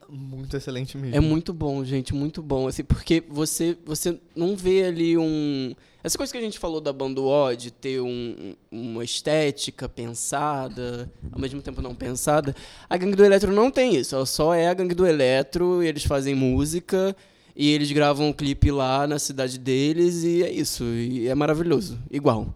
muito 0.09 0.55
excelente 0.55 0.97
mesmo. 0.97 1.15
é 1.15 1.19
muito 1.19 1.53
bom, 1.53 1.83
gente, 1.83 2.13
muito 2.13 2.41
bom. 2.41 2.67
Assim, 2.67 2.83
porque 2.83 3.23
você, 3.27 3.77
você 3.85 4.19
não 4.35 4.55
vê 4.55 4.83
ali 4.85 5.17
um. 5.17 5.73
Essa 6.03 6.17
coisa 6.17 6.31
que 6.31 6.37
a 6.37 6.41
gente 6.41 6.59
falou 6.59 6.79
da 6.79 6.93
Banduó, 6.93 7.53
de 7.53 7.71
ter 7.71 7.99
um, 7.99 8.53
uma 8.71 9.03
estética 9.03 9.89
pensada, 9.89 11.11
ao 11.31 11.39
mesmo 11.39 11.61
tempo 11.61 11.81
não 11.81 11.95
pensada, 11.95 12.55
a 12.87 12.95
Gangue 12.95 13.15
do 13.15 13.25
Eletro 13.25 13.51
não 13.51 13.71
tem 13.71 13.95
isso. 13.95 14.15
Ela 14.15 14.25
só 14.25 14.53
é 14.53 14.67
a 14.67 14.73
Gangue 14.73 14.93
do 14.93 15.07
Eletro, 15.07 15.81
e 15.81 15.87
eles 15.87 16.03
fazem 16.03 16.35
música, 16.35 17.15
e 17.55 17.71
eles 17.71 17.91
gravam 17.91 18.27
um 18.27 18.33
clipe 18.33 18.69
lá 18.69 19.07
na 19.07 19.17
cidade 19.17 19.57
deles, 19.57 20.23
e 20.23 20.43
é 20.43 20.51
isso. 20.51 20.83
E 20.83 21.27
é 21.27 21.33
maravilhoso, 21.33 21.97
igual. 22.11 22.55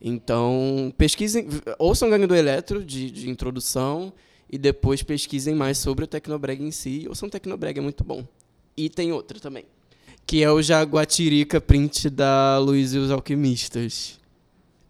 Então, 0.00 0.92
pesquisem, 0.96 1.48
ouçam 1.78 2.08
Gangue 2.08 2.26
do 2.26 2.34
Eletro, 2.34 2.84
de, 2.84 3.10
de 3.10 3.28
introdução, 3.28 4.12
e 4.50 4.56
depois 4.56 5.02
pesquisem 5.02 5.54
mais 5.54 5.78
sobre 5.78 6.04
o 6.04 6.06
Tecnobreg 6.06 6.62
em 6.62 6.70
si. 6.70 7.04
Ouçam 7.08 7.28
Tecnobreg, 7.28 7.78
é 7.78 7.82
muito 7.82 8.04
bom. 8.04 8.24
E 8.76 8.88
tem 8.88 9.12
outra 9.12 9.40
também, 9.40 9.64
que 10.24 10.42
é 10.42 10.50
o 10.50 10.62
Jaguatirica 10.62 11.60
Print 11.60 12.08
da 12.08 12.58
Luiz 12.58 12.94
e 12.94 12.98
os 12.98 13.10
Alquimistas. 13.10 14.18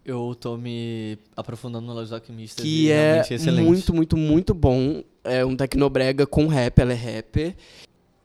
Eu 0.05 0.35
tô 0.39 0.57
me 0.57 1.17
aprofundando 1.35 1.85
no 1.85 1.93
Los 1.93 2.11
Alquimistas 2.11 2.63
Que 2.63 2.85
e 2.85 2.89
é 2.89 3.11
realmente 3.11 3.33
excelente. 3.33 3.65
muito, 3.65 3.93
muito, 3.93 4.17
muito 4.17 4.53
bom. 4.53 5.03
É 5.23 5.45
um 5.45 5.55
Tecnobrega 5.55 6.25
com 6.25 6.47
rap, 6.47 6.79
ela 6.79 6.93
é 6.93 6.95
rapper. 6.95 7.55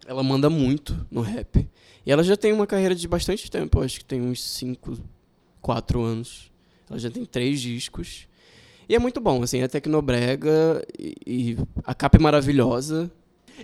Ela 0.07 0.23
manda 0.23 0.49
muito 0.49 1.07
no 1.11 1.21
rap. 1.23 1.67
E 2.07 2.13
ela 2.13 2.23
já 2.23 2.37
tem 2.37 2.53
uma 2.53 2.67
carreira 2.67 2.95
de 2.95 3.09
bastante 3.09 3.51
tempo, 3.51 3.81
acho 3.81 3.99
que 3.99 4.05
tem 4.05 4.21
uns 4.21 4.43
5, 4.43 4.99
4 5.61 6.03
anos. 6.03 6.51
Ela 6.89 6.99
já 6.99 7.11
tem 7.11 7.25
três 7.25 7.61
discos. 7.61 8.27
E 8.89 8.95
é 8.95 8.99
muito 8.99 9.21
bom, 9.21 9.43
assim, 9.43 9.61
é 9.61 9.69
tecnobrega 9.69 10.85
e, 10.99 11.15
e 11.27 11.57
a 11.85 11.95
capa 11.95 12.19
é 12.19 12.21
maravilhosa. 12.21 13.11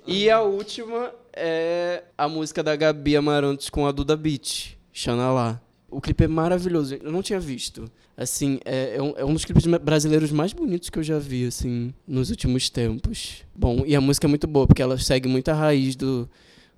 E 0.07 0.31
a 0.31 0.41
última 0.41 1.13
é 1.33 2.05
a 2.17 2.29
música 2.29 2.63
da 2.63 2.75
Gabi 2.77 3.17
Amarantos 3.17 3.69
com 3.69 3.87
a 3.87 3.93
Duda 3.93 4.17
Beat, 4.17 4.77
Xanalá. 4.93 5.61
O 5.91 6.01
clipe 6.01 6.25
é 6.25 6.29
maravilhoso, 6.29 6.95
eu 6.95 7.11
não 7.13 7.21
tinha 7.23 7.41
visto. 7.41 7.91
Assim, 8.17 8.61
é, 8.65 8.97
é 8.97 9.03
um, 9.03 9.15
é 9.17 9.25
um 9.25 9.33
dos 9.35 9.45
clipes 9.45 9.67
brasileiros 9.67 10.31
mais 10.31 10.53
bonitos 10.53 10.89
que 10.91 10.99
eu 10.99 11.03
já 11.03 11.19
vi, 11.19 11.47
assim, 11.47 11.93
nos 12.07 12.31
últimos 12.31 12.71
tempos. 12.71 13.45
Bom, 13.55 13.83
e 13.85 13.97
a 13.97 14.01
música 14.01 14.27
é 14.27 14.29
muito 14.29 14.47
boa, 14.47 14.67
porque 14.67 14.83
ela 14.83 14.97
segue 14.99 15.29
muito 15.29 15.49
a 15.51 15.55
raiz 15.55 15.97
do, 15.97 16.29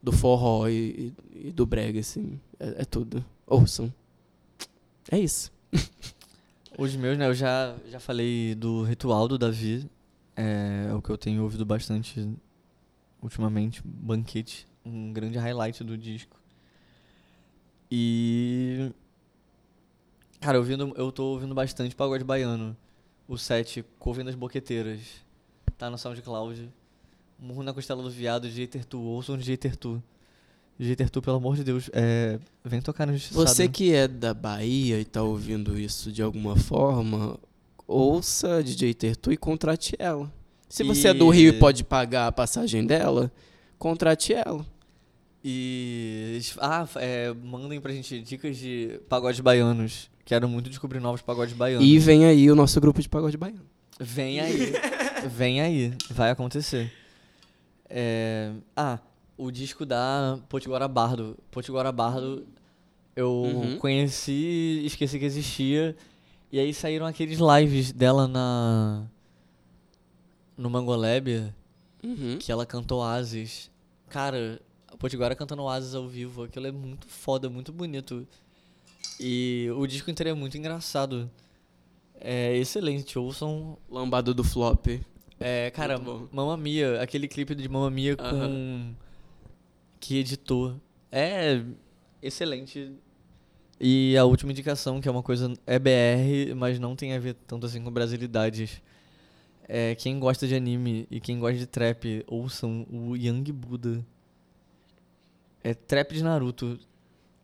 do 0.02 0.10
forró 0.12 0.66
e, 0.68 1.12
e- 1.34 1.48
e 1.48 1.52
do 1.52 1.66
brega, 1.66 2.00
assim. 2.00 2.40
É, 2.58 2.82
é 2.82 2.84
tudo. 2.84 3.24
Ouçam. 3.46 3.92
É 5.10 5.18
isso. 5.18 5.52
Os 6.78 6.96
meus, 6.96 7.18
né? 7.18 7.26
Eu 7.26 7.34
já, 7.34 7.76
já 7.86 8.00
falei 8.00 8.54
do 8.54 8.82
ritual 8.82 9.28
do 9.28 9.38
Davi. 9.38 9.88
É, 10.36 10.90
o 10.94 11.02
que 11.02 11.10
eu 11.10 11.18
tenho 11.18 11.42
ouvido 11.42 11.64
bastante 11.64 12.28
ultimamente. 13.20 13.82
Banquete. 13.84 14.66
Um 14.84 15.12
grande 15.12 15.38
highlight 15.38 15.84
do 15.84 15.96
disco. 15.96 16.40
E. 17.90 18.90
Cara, 20.40 20.56
eu, 20.56 20.60
ouvindo, 20.60 20.92
eu 20.96 21.12
tô 21.12 21.24
ouvindo 21.26 21.54
bastante 21.54 21.94
pagode 21.94 22.24
baiano. 22.24 22.76
O 23.28 23.38
set 23.38 23.84
Couve 23.98 24.24
das 24.24 24.34
Boqueteiras. 24.34 25.00
Tá 25.78 25.88
no 25.90 25.98
SoundCloud. 25.98 26.70
Murro 27.38 27.62
na 27.62 27.72
Costela 27.72 28.02
do 28.02 28.10
Viado, 28.10 28.48
DJ 28.48 28.66
Tertu. 28.66 29.00
Ouçam 29.00 29.34
o 29.34 29.38
DJ 29.38 29.56
Tertu. 29.56 30.02
DJ 30.78 30.96
Tertu, 30.96 31.22
pelo 31.22 31.36
amor 31.36 31.56
de 31.56 31.64
Deus. 31.64 31.88
É, 31.92 32.38
vem 32.64 32.80
tocar 32.80 33.06
no 33.06 33.12
Justiçado. 33.12 33.46
Você 33.46 33.68
que 33.68 33.92
é 33.94 34.08
da 34.08 34.34
Bahia 34.34 34.98
e 35.00 35.04
tá 35.04 35.22
ouvindo 35.22 35.78
isso 35.78 36.10
de 36.10 36.22
alguma 36.22 36.56
forma, 36.56 37.38
ouça 37.86 38.56
a 38.56 38.62
DJ 38.62 38.92
Tertu 38.94 39.32
e 39.32 39.36
contrate 39.36 39.94
ela. 39.98 40.32
Se 40.68 40.82
você 40.82 41.08
é 41.08 41.14
do 41.14 41.28
Rio 41.28 41.52
e 41.52 41.56
E- 41.56 41.58
pode 41.58 41.84
pagar 41.84 42.26
a 42.26 42.32
passagem 42.32 42.84
dela, 42.86 43.30
contrate 43.78 44.32
ela. 44.32 44.64
E. 45.44 46.40
Ah, 46.58 46.86
é, 46.96 47.32
mandem 47.34 47.80
pra 47.80 47.92
gente 47.92 48.20
dicas 48.20 48.56
de 48.56 49.00
pagodes 49.08 49.40
baianos. 49.40 50.08
Quero 50.24 50.48
muito 50.48 50.70
descobrir 50.70 51.00
novos 51.00 51.20
pagodes 51.20 51.52
baianos. 51.54 51.84
E 51.86 51.98
vem 51.98 52.24
aí 52.24 52.50
o 52.50 52.54
nosso 52.54 52.80
grupo 52.80 53.02
de 53.02 53.08
pagode 53.08 53.36
baiano. 53.36 53.60
Vem 54.00 54.40
aí. 54.40 54.72
vem 55.28 55.60
aí. 55.60 55.92
Vai 56.10 56.30
acontecer. 56.30 56.92
É, 57.90 58.52
Ah, 58.76 58.98
o 59.44 59.50
disco 59.50 59.84
da 59.86 60.38
Potiguara 60.48 60.86
Bardo. 60.88 61.36
Potiguara 61.50 61.90
Bardo 61.92 62.46
eu 63.14 63.30
Uhum. 63.30 63.78
conheci, 63.78 64.82
esqueci 64.84 65.18
que 65.18 65.24
existia. 65.24 65.96
E 66.50 66.58
aí 66.58 66.72
saíram 66.72 67.06
aqueles 67.06 67.38
lives 67.38 67.92
dela 67.92 68.26
na. 68.28 69.04
No 70.56 70.68
Mangolab, 70.70 71.52
Uhum. 72.04 72.38
que 72.38 72.52
ela 72.52 72.66
cantou 72.66 73.00
Oasis. 73.00 73.70
Cara, 74.08 74.60
a 74.88 74.96
Potiguara 74.96 75.34
cantando 75.34 75.62
Oasis 75.62 75.94
ao 75.94 76.06
vivo, 76.06 76.44
aquilo 76.44 76.66
é 76.66 76.72
muito 76.72 77.06
foda, 77.08 77.48
muito 77.48 77.72
bonito. 77.72 78.26
E 79.18 79.68
o 79.76 79.86
disco 79.86 80.10
inteiro 80.10 80.30
é 80.30 80.34
muito 80.34 80.56
engraçado. 80.58 81.30
É 82.20 82.56
excelente, 82.56 83.18
ouçam. 83.18 83.76
Lambada 83.90 84.32
do 84.34 84.44
flop. 84.44 84.86
É, 85.40 85.70
cara. 85.70 85.98
Mamma 86.30 86.56
Mia, 86.56 87.00
aquele 87.02 87.26
clipe 87.26 87.54
de 87.54 87.68
Mamma 87.68 87.90
Mia 87.90 88.16
com. 88.16 88.92
Que 90.02 90.18
editou. 90.18 90.80
É 91.12 91.62
excelente. 92.20 92.90
E 93.80 94.16
a 94.16 94.24
última 94.24 94.50
indicação, 94.50 95.00
que 95.00 95.06
é 95.06 95.10
uma 95.10 95.22
coisa. 95.22 95.54
É 95.64 95.78
BR, 95.78 96.56
mas 96.56 96.80
não 96.80 96.96
tem 96.96 97.14
a 97.14 97.20
ver 97.20 97.34
tanto 97.46 97.66
assim 97.66 97.80
com 97.80 97.88
brasilidades. 97.88 98.82
É, 99.68 99.94
quem 99.94 100.18
gosta 100.18 100.44
de 100.44 100.56
anime 100.56 101.06
e 101.08 101.20
quem 101.20 101.38
gosta 101.38 101.56
de 101.56 101.66
trap, 101.66 102.24
ouçam 102.26 102.84
o 102.90 103.16
Young 103.16 103.44
Buddha. 103.52 104.04
É 105.62 105.72
trap 105.72 106.12
de 106.12 106.24
Naruto. 106.24 106.80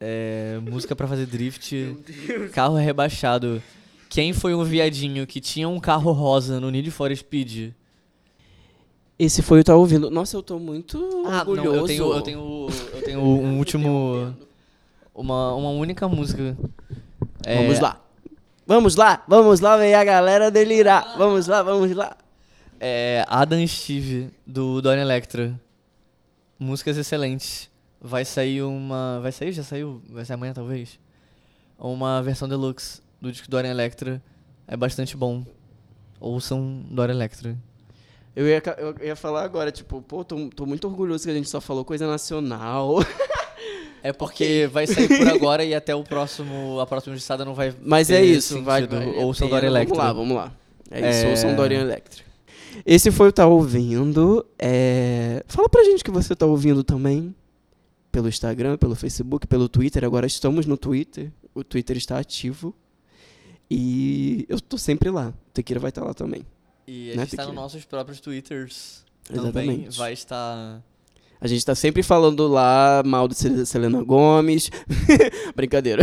É 0.00 0.58
música 0.68 0.96
pra 0.96 1.06
fazer 1.06 1.26
drift. 1.26 1.96
Carro 2.52 2.74
rebaixado. 2.74 3.62
Quem 4.08 4.32
foi 4.32 4.52
um 4.52 4.64
viadinho 4.64 5.28
que 5.28 5.40
tinha 5.40 5.68
um 5.68 5.78
carro 5.78 6.10
rosa 6.10 6.58
no 6.58 6.70
Need 6.70 6.90
for 6.90 7.14
Speed? 7.14 7.72
Esse 9.18 9.42
foi 9.42 9.60
o 9.60 9.64
Tá 9.64 9.74
Ouvindo. 9.74 10.10
Nossa, 10.10 10.36
eu 10.36 10.42
tô 10.42 10.58
muito 10.58 10.98
Ah, 11.26 11.30
não, 11.44 11.52
orgulhoso. 11.52 11.78
eu 11.78 11.86
tenho, 11.86 12.12
eu 12.12 12.22
tenho, 12.22 12.66
eu 12.94 13.02
tenho 13.02 13.20
um 13.20 13.58
último, 13.58 14.34
uma, 15.14 15.54
uma 15.54 15.70
única 15.70 16.06
música. 16.08 16.56
É, 17.44 17.56
Vamos 17.56 17.80
lá. 17.80 18.00
Vamos 18.66 18.96
lá, 18.96 19.24
vamos 19.26 19.60
lá 19.60 19.76
ver 19.78 19.94
a 19.94 20.04
galera 20.04 20.50
delirar. 20.50 21.16
Vamos 21.16 21.46
lá, 21.46 21.62
vamos 21.62 21.90
lá. 21.96 22.16
É 22.78 23.24
Adam 23.26 23.66
Steve 23.66 24.30
do 24.46 24.80
Don 24.82 24.92
Electra. 24.92 25.58
Músicas 26.58 26.96
excelentes. 26.98 27.68
Vai 28.00 28.24
sair 28.24 28.62
uma, 28.62 29.18
vai 29.22 29.32
sair, 29.32 29.52
já 29.52 29.62
saiu, 29.64 30.00
vai 30.10 30.24
sair 30.24 30.34
amanhã 30.34 30.52
talvez. 30.52 31.00
Uma 31.78 32.22
versão 32.22 32.46
deluxe 32.48 33.00
do 33.20 33.32
disco 33.32 33.50
Dorian 33.50 33.70
Electra. 33.70 34.22
É 34.66 34.76
bastante 34.76 35.16
bom. 35.16 35.44
Ouçam 36.20 36.84
Dorian 36.90 37.14
Electra. 37.14 37.56
Eu 38.38 38.46
ia, 38.46 38.62
eu 38.78 38.94
ia 39.04 39.16
falar 39.16 39.42
agora, 39.42 39.72
tipo, 39.72 40.00
pô, 40.00 40.22
tô, 40.22 40.48
tô 40.50 40.64
muito 40.64 40.86
orgulhoso 40.86 41.24
que 41.24 41.30
a 41.32 41.34
gente 41.34 41.50
só 41.50 41.60
falou 41.60 41.84
coisa 41.84 42.06
nacional. 42.06 42.98
É 44.00 44.12
porque 44.12 44.68
vai 44.72 44.86
sair 44.86 45.08
por 45.08 45.26
agora 45.26 45.64
e 45.64 45.74
até 45.74 45.92
o 45.92 46.04
próximo, 46.06 46.78
a 46.78 46.86
próxima 46.86 47.16
listada 47.16 47.44
não 47.44 47.52
vai 47.52 47.74
Mas 47.82 48.08
é 48.08 48.24
isso, 48.24 48.62
vai. 48.62 48.86
vai 48.86 49.08
Ouçam 49.16 49.48
Dorian 49.48 49.66
Electra. 49.68 49.96
Vamos 49.96 50.06
lá, 50.06 50.12
vamos 50.12 50.36
lá. 50.36 50.52
É 50.88 51.10
isso, 51.10 51.26
É. 51.26 51.30
ouçam 51.30 51.56
Dorian 51.56 51.80
Electra. 51.80 52.22
Esse 52.86 53.10
foi 53.10 53.28
o 53.28 53.32
Tá 53.32 53.48
Ouvindo. 53.48 54.46
É... 54.56 55.42
Fala 55.48 55.68
pra 55.68 55.82
gente 55.82 56.04
que 56.04 56.12
você 56.12 56.36
tá 56.36 56.46
ouvindo 56.46 56.84
também. 56.84 57.34
Pelo 58.12 58.28
Instagram, 58.28 58.76
pelo 58.78 58.94
Facebook, 58.94 59.48
pelo 59.48 59.68
Twitter. 59.68 60.04
Agora 60.04 60.28
estamos 60.28 60.64
no 60.64 60.76
Twitter. 60.76 61.32
O 61.52 61.64
Twitter 61.64 61.96
está 61.96 62.20
ativo. 62.20 62.72
E 63.68 64.46
eu 64.48 64.60
tô 64.60 64.78
sempre 64.78 65.10
lá. 65.10 65.30
O 65.30 65.52
Tequila 65.52 65.80
vai 65.80 65.88
estar 65.88 66.04
lá 66.04 66.14
também. 66.14 66.46
E 66.90 67.12
a 67.12 67.16
Né, 67.16 67.22
gente 67.24 67.34
está 67.34 67.44
nos 67.44 67.54
nossos 67.54 67.84
próprios 67.84 68.18
twitters. 68.18 69.04
Também 69.24 69.42
Exatamente. 69.44 69.98
vai 69.98 70.12
estar. 70.14 70.82
A 71.38 71.46
gente 71.46 71.62
tá 71.64 71.74
sempre 71.74 72.02
falando 72.02 72.48
lá 72.48 73.02
mal 73.04 73.28
de 73.28 73.34
Sel- 73.36 73.66
Selena 73.66 74.02
Gomes. 74.02 74.70
Brincadeira. 75.54 76.02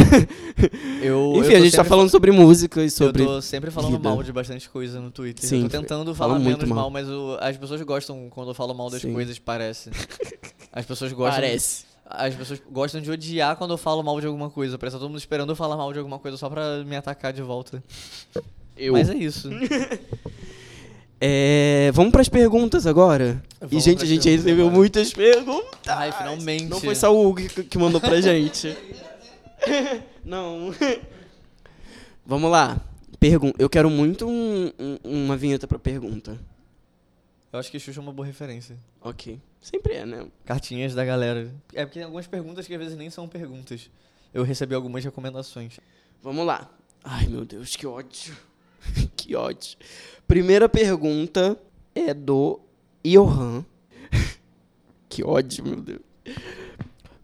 Eu, 1.02 1.34
Enfim, 1.38 1.54
eu 1.54 1.58
a 1.58 1.60
gente 1.60 1.72
tá 1.72 1.78
sempre 1.78 1.90
falando 1.90 2.10
sobre 2.12 2.32
música 2.32 2.84
e 2.84 2.90
sobre. 2.92 3.24
Eu 3.24 3.28
tô 3.28 3.42
sempre 3.42 3.72
falando 3.72 3.94
vida. 3.98 4.08
mal 4.10 4.22
de 4.22 4.32
bastante 4.32 4.70
coisa 4.70 5.02
no 5.02 5.10
Twitter. 5.10 5.44
Sim, 5.50 5.64
eu 5.64 5.70
tô 5.70 5.78
tentando 5.80 6.14
fala 6.14 6.34
falar 6.36 6.40
muito 6.40 6.60
menos 6.60 6.70
mal. 6.70 6.78
mal, 6.84 6.90
mas 6.92 7.10
o- 7.10 7.36
as 7.42 7.58
pessoas 7.58 7.82
gostam 7.82 8.30
quando 8.30 8.50
eu 8.52 8.54
falo 8.54 8.74
mal 8.76 8.90
das 8.92 9.02
Sim. 9.02 9.12
coisas, 9.12 9.40
parece. 9.40 9.90
As 10.72 10.86
pessoas 10.86 11.12
gostam. 11.12 11.42
Parece. 11.42 11.86
As 12.06 12.36
pessoas 12.36 12.62
gostam 12.72 13.02
de 13.02 13.10
odiar 13.10 13.56
quando 13.56 13.72
eu 13.72 13.78
falo 13.78 14.04
mal 14.04 14.22
de 14.22 14.28
alguma 14.28 14.52
coisa. 14.52 14.78
Parece 14.78 14.96
que 14.96 15.00
tá 15.00 15.02
todo 15.02 15.10
mundo 15.10 15.18
esperando 15.20 15.52
eu 15.52 15.56
falar 15.56 15.76
mal 15.76 15.92
de 15.92 15.98
alguma 15.98 16.20
coisa 16.20 16.38
só 16.38 16.48
pra 16.48 16.84
me 16.86 16.96
atacar 16.96 17.34
de 17.34 17.42
volta. 17.42 17.84
Eu. 18.78 18.94
Mas 18.94 19.10
é 19.10 19.16
isso. 19.16 19.50
É, 21.20 21.92
vamos 21.94 22.12
pras 22.12 22.28
perguntas 22.30 22.86
agora. 22.86 23.42
e, 23.62 23.66
Vamos 23.66 23.84
gente, 23.84 24.04
a 24.04 24.06
gente 24.08 24.30
recebeu 24.30 24.66
agora. 24.66 24.76
muitas 24.78 25.14
perguntas. 25.14 25.80
Ai, 25.88 26.12
finalmente. 26.12 26.66
Não 26.66 26.80
foi 26.80 26.94
só 26.96 27.14
o 27.16 27.28
Hugo 27.28 27.48
que, 27.48 27.64
que 27.64 27.78
mandou 27.78 28.02
pra 28.02 28.20
gente. 28.22 28.76
Não. 30.24 30.74
Vamos 32.26 32.52
lá. 32.52 32.80
Pergun 33.20 33.52
eu 33.58 33.70
quero 33.70 33.90
muito 33.90 34.28
um- 34.28 34.72
um- 34.80 34.98
uma 35.04 35.38
vinheta 35.38 35.68
pra 35.68 35.80
pergunta. 35.80 36.40
Eu 37.52 37.60
acho 37.60 37.72
que 37.72 37.80
Xuxa 37.80 38.00
é 38.00 38.04
uma 38.04 38.12
boa 38.12 38.26
referência. 38.26 38.76
Ok. 39.02 39.40
Sempre 39.62 39.94
é, 39.94 40.06
né? 40.06 40.28
Cartinhas 40.44 40.94
da 40.94 41.06
galera. 41.06 41.50
É 41.74 41.86
porque 41.86 42.00
tem 42.00 42.04
algumas 42.04 42.28
perguntas 42.28 42.68
que 42.68 42.74
às 42.74 42.80
vezes 42.80 42.98
nem 42.98 43.10
são 43.10 43.28
perguntas. 43.28 43.90
Eu 44.34 44.44
recebi 44.44 44.76
algumas 44.76 45.04
recomendações. 45.04 45.80
Vamos 46.22 46.46
lá. 46.46 46.70
Ai, 47.04 47.28
meu 47.28 47.46
Deus, 47.46 47.76
que 47.76 47.88
ódio. 47.88 48.36
que 49.16 49.36
ódio. 49.36 49.78
Primeira 50.28 50.68
pergunta 50.68 51.58
é 51.94 52.14
do 52.14 52.60
Johan. 53.04 53.66
que 55.10 55.24
ódio, 55.24 55.66
meu 55.66 55.82
Deus. 55.82 56.02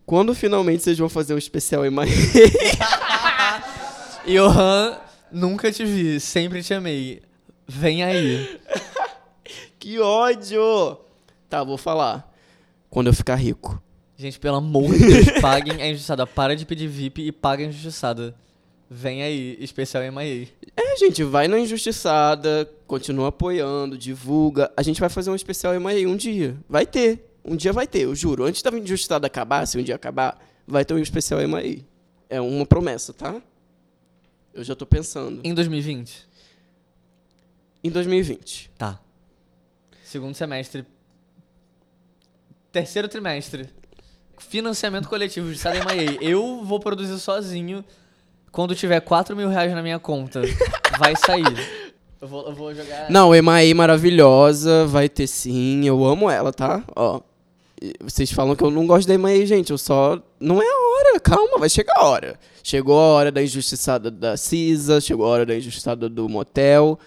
Quando 0.05 0.35
finalmente 0.35 0.83
vocês 0.83 0.97
vão 0.97 1.09
fazer 1.09 1.33
o 1.33 1.38
especial 1.38 1.85
em 1.85 1.89
Maia? 1.89 2.11
Johan, 4.27 4.97
nunca 5.31 5.71
te 5.71 5.85
vi, 5.85 6.19
sempre 6.19 6.61
te 6.61 6.73
amei. 6.73 7.21
Vem 7.67 8.03
aí. 8.03 8.59
que 9.79 9.99
ódio! 9.99 10.97
Tá, 11.49 11.63
vou 11.63 11.77
falar. 11.77 12.31
Quando 12.89 13.07
eu 13.07 13.13
ficar 13.13 13.35
rico. 13.35 13.81
Gente, 14.17 14.39
pelo 14.39 14.57
amor 14.57 14.93
de 14.93 14.99
Deus, 14.99 15.41
paguem 15.41 15.81
a 15.81 15.88
injustiçada. 15.88 16.27
Para 16.27 16.55
de 16.55 16.65
pedir 16.65 16.88
VIP 16.88 17.23
e 17.23 17.31
paguem 17.31 17.65
a 17.65 17.69
injustiçada. 17.69 18.35
Vem 18.93 19.23
aí, 19.23 19.55
especial 19.61 20.03
MIA. 20.11 20.49
É, 20.76 20.97
gente, 20.97 21.23
vai 21.23 21.47
na 21.47 21.57
Injustiçada, 21.57 22.69
continua 22.85 23.30
apoiando, 23.30 23.97
divulga. 23.97 24.69
A 24.76 24.84
gente 24.84 24.99
vai 24.99 25.07
fazer 25.07 25.30
um 25.30 25.35
especial 25.35 25.73
em 25.73 25.80
Maia 25.80 26.09
um 26.09 26.18
dia. 26.18 26.57
Vai 26.68 26.85
ter. 26.85 27.34
Um 27.41 27.55
dia 27.55 27.72
vai 27.72 27.88
ter, 27.88 28.01
eu 28.01 28.13
juro. 28.13 28.43
Antes 28.43 28.61
da 28.61 28.69
Injustiçada 28.69 29.26
acabar, 29.26 29.65
se 29.65 29.77
um 29.77 29.81
dia 29.81 29.95
acabar, 29.95 30.38
vai 30.68 30.84
ter 30.84 30.93
um 30.93 30.99
especial 30.99 31.39
Emaí. 31.39 31.85
É 32.30 32.41
uma 32.41 32.65
promessa, 32.65 33.13
tá? 33.13 33.41
Eu 34.53 34.61
já 34.61 34.76
tô 34.76 34.85
pensando. 34.85 35.39
Em 35.41 35.53
2020? 35.53 36.27
Em 37.85 37.89
2020. 37.89 38.72
Tá. 38.77 38.99
Segundo 40.03 40.35
semestre. 40.35 40.85
Terceiro 42.73 43.07
trimestre. 43.07 43.69
Financiamento 44.38 45.07
coletivo 45.07 45.49
de 45.49 45.57
Sademaei. 45.57 46.18
Eu 46.19 46.61
vou 46.65 46.77
produzir 46.77 47.18
sozinho. 47.19 47.85
Quando 48.52 48.76
tiver 48.76 48.99
4 48.99 49.36
mil 49.36 49.48
reais 49.48 49.72
na 49.73 49.82
minha 49.82 49.99
conta, 49.99 50.41
vai 50.99 51.15
sair. 51.15 51.91
Eu 52.22 52.28
vou, 52.28 52.45
eu 52.48 52.53
vou 52.53 52.76
jogar. 52.76 53.10
Não, 53.10 53.34
Emaí 53.34 53.73
maravilhosa, 53.73 54.86
vai 54.86 55.07
ter 55.07 55.26
sim. 55.26 55.86
Eu 55.86 56.03
amo 56.06 56.30
ela, 56.30 56.52
tá? 56.52 56.84
Ó. 56.95 57.22
Vocês 57.99 58.32
falam 58.32 58.56
que 58.56 58.64
eu 58.64 58.69
não 58.69 58.86
gosto 58.86 59.07
da 59.07 59.15
Emaí, 59.15 59.45
gente. 59.45 59.72
Eu 59.72 59.78
só. 59.78 60.22
Não 60.40 60.61
é 60.61 60.65
a 60.65 60.78
hora, 60.78 61.19
calma, 61.19 61.57
vai 61.57 61.69
chegar 61.69 61.94
a 61.98 62.06
hora. 62.06 62.40
Chegou 62.61 62.99
a 62.99 63.03
hora 63.03 63.32
da 63.32 63.41
injustiçada 63.41 64.11
da 64.11 64.38
Cisa, 64.38 65.02
chegou 65.02 65.26
a 65.26 65.30
hora 65.30 65.45
da 65.45 65.56
injustiçada 65.56 66.07
do 66.07 66.30
motel. 66.30 66.99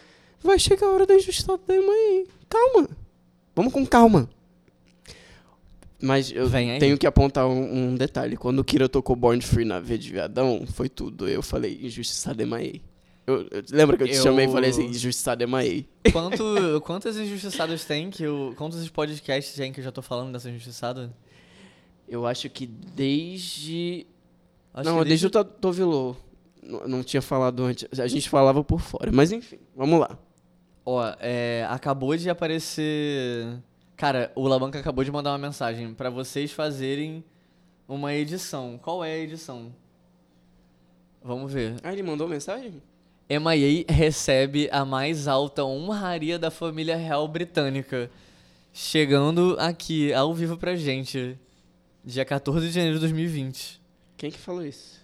Vai 0.42 0.58
chegar 0.58 0.86
a 0.88 0.90
hora 0.90 1.06
da 1.06 1.14
injustiçada 1.14 1.60
da 1.64 1.76
Emaí. 1.76 2.26
Calma. 2.48 2.88
Vamos 3.54 3.72
com 3.72 3.86
calma. 3.86 4.28
Mas 6.04 6.30
eu 6.30 6.50
tenho 6.78 6.98
que 6.98 7.06
apontar 7.06 7.46
um, 7.48 7.88
um 7.88 7.94
detalhe. 7.94 8.36
Quando 8.36 8.58
o 8.58 8.64
Kira 8.64 8.88
tocou 8.88 9.16
Born 9.16 9.40
Free 9.40 9.64
na 9.64 9.80
V 9.80 9.96
de 9.96 10.10
Viadão, 10.12 10.66
foi 10.66 10.88
tudo. 10.88 11.26
Eu 11.28 11.42
falei, 11.42 11.80
injustiçada 11.82 12.42
Emaí. 12.42 12.82
Eu, 13.26 13.48
eu, 13.50 13.62
lembra 13.70 13.96
que 13.96 14.02
eu 14.02 14.08
te 14.08 14.16
Eu- 14.16 14.22
chamei 14.22 14.44
e 14.44 14.48
falei 14.52 14.68
assim, 14.68 14.84
injustiçada 14.84 15.42
Emaí? 15.44 15.88
Quanto, 16.12 16.44
quantas 16.84 17.16
injustiçadas 17.16 17.84
tem 17.86 18.10
que 18.10 18.22
eu. 18.22 18.52
Quantos 18.56 18.86
podcasts 18.90 19.54
tem 19.54 19.72
que 19.72 19.80
eu 19.80 19.84
já 19.84 19.90
tô 19.90 20.02
falando 20.02 20.30
dessa 20.32 20.50
injustiçada? 20.50 21.10
Eu 22.06 22.26
acho 22.26 22.50
que 22.50 22.66
desde. 22.66 24.06
Acho 24.74 24.90
não, 24.90 24.98
que 25.02 25.08
desde 25.08 25.26
o 25.26 25.30
Ta- 25.30 25.42
Tovilô. 25.44 26.14
Não, 26.62 26.86
não 26.88 27.02
tinha 27.02 27.22
falado 27.22 27.62
antes. 27.64 27.88
A 27.98 28.06
gente 28.06 28.28
falava 28.28 28.62
por 28.62 28.80
fora. 28.80 29.10
Mas 29.10 29.32
enfim, 29.32 29.58
vamos 29.74 29.98
lá. 30.00 30.18
Ó, 30.84 31.02
é, 31.18 31.66
acabou 31.70 32.14
de 32.14 32.28
aparecer. 32.28 33.58
Cara, 33.96 34.32
o 34.34 34.46
Labanca 34.48 34.78
acabou 34.78 35.04
de 35.04 35.12
mandar 35.12 35.30
uma 35.30 35.38
mensagem 35.38 35.94
pra 35.94 36.10
vocês 36.10 36.50
fazerem 36.52 37.24
uma 37.88 38.12
edição. 38.12 38.78
Qual 38.82 39.04
é 39.04 39.12
a 39.12 39.18
edição? 39.18 39.72
Vamos 41.22 41.52
ver. 41.52 41.76
Ah, 41.82 41.92
ele 41.92 42.02
mandou 42.02 42.28
mensagem? 42.28 42.82
MIA 43.28 43.84
recebe 43.88 44.68
a 44.70 44.84
mais 44.84 45.26
alta 45.26 45.64
honraria 45.64 46.38
da 46.38 46.50
família 46.50 46.96
real 46.96 47.26
britânica. 47.26 48.10
Chegando 48.72 49.56
aqui 49.58 50.12
ao 50.12 50.34
vivo 50.34 50.56
pra 50.56 50.74
gente. 50.74 51.38
Dia 52.04 52.24
14 52.24 52.66
de 52.66 52.72
janeiro 52.72 52.96
de 52.96 53.00
2020. 53.00 53.80
Quem 54.16 54.30
que 54.30 54.38
falou 54.38 54.64
isso? 54.64 55.00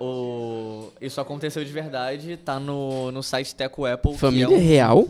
O... 0.00 0.90
Isso 1.00 1.20
aconteceu 1.20 1.62
de 1.62 1.70
verdade, 1.70 2.38
tá 2.38 2.58
no, 2.58 3.12
no 3.12 3.22
site 3.22 3.54
Teco 3.54 3.84
Apple. 3.84 4.16
Família 4.16 4.46
que 4.46 4.54
é 4.54 4.56
um... 4.56 4.60
Real? 4.60 5.08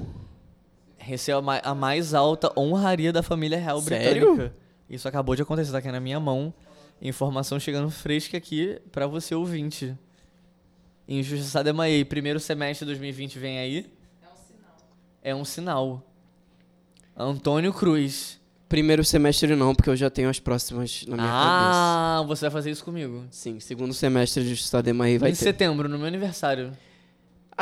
Recebeu 1.11 1.39
a 1.39 1.43
ma- 1.43 1.61
a 1.63 1.75
mais 1.75 2.15
alta 2.15 2.51
honraria 2.59 3.13
da 3.13 3.23
família 3.23 3.59
real 3.59 3.81
Sério? 3.81 4.35
britânica. 4.35 4.57
Isso 4.89 5.07
acabou 5.07 5.37
de 5.37 5.43
acontecer, 5.43 5.71
tá 5.73 5.79
aqui 5.79 5.91
na 5.93 6.01
minha 6.01 6.19
mão. 6.19 6.53
Informação 7.03 7.59
chegando 7.61 7.91
fresca 7.91 8.37
aqui 8.37 8.79
pra 8.91 9.07
você 9.07 9.35
ouvinte. 9.35 9.97
Injustiçada 11.09 11.71
Emaí, 11.71 12.05
primeiro 12.05 12.39
semestre 12.39 12.85
de 12.87 12.91
2020 12.93 13.39
vem 13.39 13.59
aí. 13.59 13.93
É 14.23 14.27
um 14.29 14.35
sinal. 14.47 14.79
É 15.23 15.35
um 15.35 15.45
sinal. 15.45 16.07
Antônio 17.17 17.73
Cruz. 17.73 18.39
Primeiro 18.69 19.05
semestre 19.05 19.57
não, 19.57 19.75
porque 19.75 19.91
eu 19.91 19.97
já 19.97 20.09
tenho 20.09 20.29
as 20.31 20.39
próximas 20.39 21.05
na 21.09 21.17
minha 21.17 21.29
cabeça. 21.29 21.71
Ah, 21.75 22.23
você 22.27 22.43
vai 22.43 22.51
fazer 22.53 22.71
isso 22.71 22.85
comigo. 22.85 23.25
Sim, 23.31 23.59
segundo 23.59 23.93
semestre 23.93 24.45
de 24.45 24.53
Estado 24.55 24.85
de 24.85 24.91
Emaí 24.91 25.19
vai 25.19 25.31
em 25.31 25.33
ter. 25.33 25.39
setembro, 25.39 25.89
no 25.89 25.99
meu 25.99 26.07
aniversário. 26.07 26.73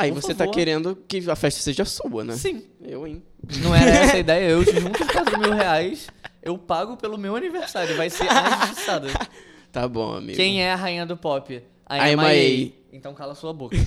Aí 0.01 0.11
por 0.11 0.21
você 0.21 0.33
tá 0.33 0.45
favor. 0.45 0.53
querendo 0.53 0.95
que 1.07 1.29
a 1.29 1.35
festa 1.35 1.61
seja 1.61 1.83
sua, 1.85 2.23
né? 2.23 2.35
Sim. 2.35 2.63
Eu, 2.81 3.05
hein? 3.05 3.21
Não 3.61 3.75
era 3.75 3.89
essa 3.89 4.15
a 4.15 4.19
ideia. 4.19 4.49
Eu 4.49 4.63
te 4.63 4.79
junto 4.79 5.03
os 5.03 5.11
4 5.11 5.39
mil 5.39 5.53
reais, 5.53 6.07
eu 6.41 6.57
pago 6.57 6.95
pelo 6.97 7.17
meu 7.17 7.35
aniversário. 7.35 7.95
Vai 7.97 8.09
ser 8.09 8.27
a 8.29 8.57
injustiçada. 8.63 9.07
Tá 9.71 9.87
bom, 9.87 10.15
amigo. 10.15 10.35
Quem 10.35 10.63
é 10.63 10.71
a 10.71 10.75
rainha 10.75 11.05
do 11.05 11.15
pop? 11.15 11.61
A 11.85 11.93
A 11.95 12.05
MIA. 12.07 12.17
MIA. 12.17 12.71
Então 12.91 13.13
cala 13.13 13.35
sua 13.35 13.53
boca. 13.53 13.77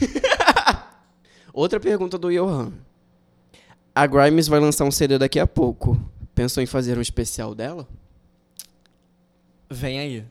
Outra 1.52 1.80
pergunta 1.80 2.16
do 2.16 2.30
Johan. 2.30 2.72
A 3.93 4.06
Grimes 4.06 4.47
vai 4.47 4.60
lançar 4.60 4.84
um 4.84 4.93
CD 4.93 5.18
daqui 5.18 5.40
a 5.40 5.47
pouco. 5.47 6.01
Pensou 6.36 6.62
em 6.62 6.66
fazer 6.66 6.97
um 6.97 7.01
especial 7.01 7.52
dela? 7.52 7.89
Vem 9.68 9.98
aí. 9.98 10.24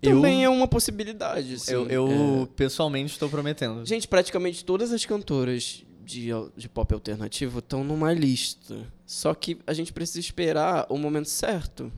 Também 0.00 0.42
eu, 0.44 0.52
é 0.52 0.54
uma 0.54 0.66
possibilidade, 0.66 1.58
sim. 1.58 1.72
eu, 1.72 1.88
eu 1.88 2.42
É. 2.50 2.54
pessoalmente 2.56 3.12
estou 3.12 3.28
prometendo. 3.28 3.84
Gente, 3.84 4.08
praticamente 4.08 4.64
todas 4.64 4.92
as 4.92 5.04
cantoras 5.04 5.84
de, 6.04 6.28
de 6.56 6.68
pop 6.68 6.92
alternativo 6.94 7.58
estão 7.58 7.84
numa 7.84 8.12
lista. 8.12 8.86
Só 9.04 9.34
que 9.34 9.58
a 9.66 9.72
gente 9.74 9.92
precisa 9.92 10.20
esperar 10.20 10.86
o 10.88 10.96
momento 10.96 11.28
certo. 11.28 11.92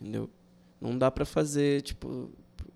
Entendeu? 0.00 0.30
Não 0.80 0.96
dá 0.96 1.10
pra 1.10 1.24
fazer, 1.24 1.82
tipo, 1.82 2.30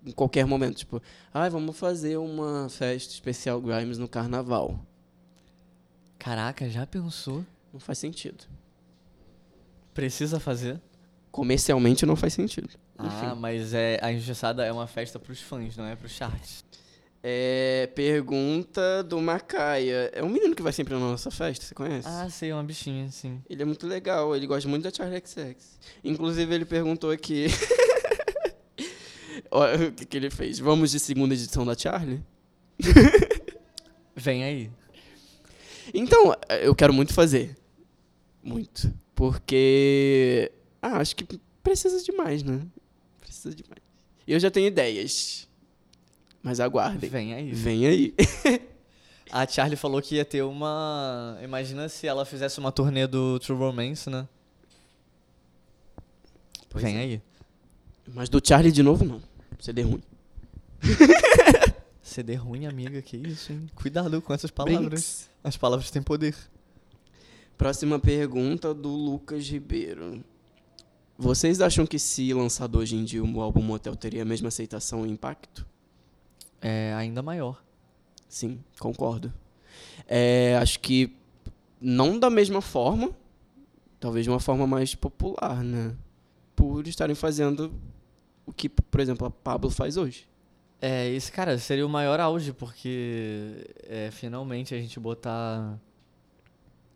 em 0.05 0.11
qualquer 0.11 0.45
momento. 0.45 0.75
Tipo, 0.77 1.01
ai, 1.33 1.49
vamos 1.49 1.77
fazer 1.77 2.17
uma 2.17 2.67
festa 2.69 3.13
especial 3.13 3.59
Grimes 3.61 3.97
no 3.97 4.07
carnaval. 4.07 4.85
Caraca, 6.19 6.69
já 6.69 6.85
pensou? 6.85 7.45
Não 7.73 7.79
faz 7.79 7.97
sentido. 7.97 8.45
Precisa 9.93 10.39
fazer? 10.39 10.79
Comercialmente 11.31 12.05
não 12.05 12.15
faz 12.15 12.33
sentido. 12.33 12.69
Ah, 12.97 13.07
Enfim. 13.07 13.39
mas 13.39 13.73
é, 13.73 13.99
a 14.01 14.11
injustiçada 14.11 14.65
é 14.65 14.71
uma 14.71 14.87
festa 14.87 15.19
pros 15.19 15.41
fãs, 15.41 15.75
não 15.75 15.85
é 15.85 15.95
pros 15.95 16.11
charts. 16.11 16.63
É, 17.25 17.89
pergunta 17.95 19.01
do 19.03 19.19
Macaia. 19.21 20.11
É 20.13 20.21
um 20.21 20.29
menino 20.29 20.53
que 20.53 20.61
vai 20.61 20.73
sempre 20.73 20.93
na 20.93 20.99
nossa 20.99 21.31
festa, 21.31 21.65
você 21.65 21.73
conhece? 21.73 22.07
Ah, 22.07 22.29
sei, 22.29 22.51
é 22.51 22.53
uma 22.53 22.63
bichinha, 22.63 23.09
sim. 23.09 23.41
Ele 23.49 23.61
é 23.61 23.65
muito 23.65 23.87
legal, 23.87 24.35
ele 24.35 24.45
gosta 24.45 24.67
muito 24.67 24.83
da 24.83 24.91
Charlie 24.91 25.21
XX. 25.25 25.79
Inclusive, 26.03 26.53
ele 26.53 26.65
perguntou 26.65 27.11
aqui. 27.11 27.47
Olha 29.49 29.87
o 29.87 29.91
que, 29.91 30.05
que 30.05 30.17
ele 30.17 30.29
fez. 30.29 30.59
Vamos 30.59 30.91
de 30.91 30.99
segunda 30.99 31.33
edição 31.33 31.65
da 31.65 31.77
Charlie? 31.77 32.21
Vem 34.15 34.43
aí. 34.43 34.69
Então, 35.93 36.35
eu 36.61 36.75
quero 36.75 36.93
muito 36.93 37.13
fazer. 37.13 37.55
Muito. 38.43 38.93
Porque. 39.15 40.51
Ah, 40.81 40.97
acho 40.97 41.15
que 41.15 41.39
precisa 41.63 42.03
demais, 42.03 42.43
né? 42.43 42.61
Precisa 43.43 43.55
demais. 43.55 43.81
E 44.25 44.31
eu 44.31 44.39
já 44.39 44.49
tenho 44.49 44.67
ideias. 44.67 45.47
Mas 46.41 46.59
aguardem. 46.59 47.09
Vem 47.09 47.33
aí. 47.33 47.51
Vem 47.51 47.85
aí. 47.85 48.15
A 49.31 49.47
Charlie 49.47 49.75
falou 49.75 50.01
que 50.01 50.15
ia 50.15 50.25
ter 50.25 50.43
uma. 50.43 51.37
Imagina 51.43 51.89
se 51.89 52.07
ela 52.07 52.23
fizesse 52.23 52.59
uma 52.59 52.71
turnê 52.71 53.07
do 53.07 53.39
True 53.39 53.57
Romance, 53.57 54.09
né? 54.09 54.27
Pois 56.69 56.83
Vem 56.83 56.97
é. 56.97 56.99
aí. 56.99 57.21
Mas 58.07 58.29
do 58.29 58.41
Charlie 58.45 58.71
de 58.71 58.83
novo, 58.83 59.03
não. 59.03 59.21
CD 59.59 59.81
ruim. 59.81 60.03
CD 62.01 62.35
ruim, 62.35 62.65
amiga, 62.65 63.01
que 63.01 63.17
isso, 63.17 63.51
hein? 63.51 63.69
Cuidado 63.73 64.21
com 64.21 64.33
essas 64.33 64.51
palavras. 64.51 64.85
Brinks. 64.85 65.29
As 65.43 65.57
palavras 65.57 65.89
têm 65.89 66.01
poder. 66.01 66.35
Próxima 67.57 67.97
pergunta 67.97 68.73
do 68.73 68.89
Lucas 68.89 69.47
Ribeiro. 69.47 70.23
Vocês 71.17 71.61
acham 71.61 71.85
que 71.85 71.99
se 71.99 72.33
lançado 72.33 72.79
hoje 72.79 72.95
em 72.95 73.03
dia 73.03 73.23
o 73.23 73.41
álbum 73.41 73.61
Motel 73.61 73.95
teria 73.95 74.23
a 74.23 74.25
mesma 74.25 74.47
aceitação 74.47 75.05
e 75.05 75.11
impacto? 75.11 75.65
É 76.61 76.93
ainda 76.93 77.21
maior. 77.21 77.63
Sim, 78.27 78.59
concordo. 78.79 79.31
É, 80.07 80.57
acho 80.61 80.79
que 80.79 81.15
não 81.79 82.17
da 82.17 82.29
mesma 82.29 82.61
forma, 82.61 83.11
talvez 83.99 84.25
de 84.25 84.29
uma 84.29 84.39
forma 84.39 84.65
mais 84.65 84.95
popular, 84.95 85.63
né? 85.63 85.95
Por 86.55 86.87
estarem 86.87 87.15
fazendo 87.15 87.71
o 88.45 88.51
que, 88.51 88.67
por 88.67 88.99
exemplo, 88.99 89.27
a 89.27 89.29
Pablo 89.29 89.69
faz 89.69 89.97
hoje. 89.97 90.27
É, 90.81 91.09
esse, 91.09 91.31
cara, 91.31 91.57
seria 91.57 91.85
o 91.85 91.89
maior 91.89 92.19
auge, 92.19 92.51
porque 92.51 93.65
é, 93.83 94.09
finalmente 94.11 94.73
a 94.73 94.77
gente 94.77 94.99
botar 94.99 95.79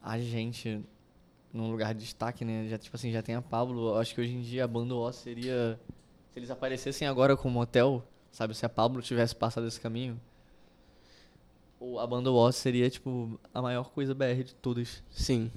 a 0.01 0.19
gente 0.19 0.81
num 1.53 1.71
lugar 1.71 1.93
de 1.93 2.01
destaque, 2.01 2.43
né? 2.45 2.67
Já, 2.69 2.77
tipo 2.77 2.95
assim, 2.95 3.11
já 3.11 3.21
tem 3.21 3.35
a 3.35 3.41
Pablo. 3.41 3.95
Acho 3.95 4.13
que 4.13 4.21
hoje 4.21 4.35
em 4.35 4.41
dia 4.41 4.63
a 4.63 4.67
banda 4.67 4.95
O 4.95 5.11
seria. 5.11 5.79
Se 6.31 6.39
eles 6.39 6.51
aparecessem 6.51 7.07
agora 7.07 7.35
com 7.35 7.47
o 7.47 7.51
motel, 7.51 8.03
sabe? 8.31 8.55
Se 8.55 8.65
a 8.65 8.69
Pablo 8.69 9.01
tivesse 9.01 9.35
passado 9.35 9.67
esse 9.67 9.79
caminho. 9.79 10.19
A 11.99 12.07
banda 12.07 12.31
O 12.31 12.51
seria, 12.51 12.89
tipo, 12.89 13.39
a 13.53 13.61
maior 13.61 13.91
coisa 13.91 14.13
BR 14.13 14.43
de 14.43 14.55
todas. 14.55 15.03
Sim. 15.09 15.51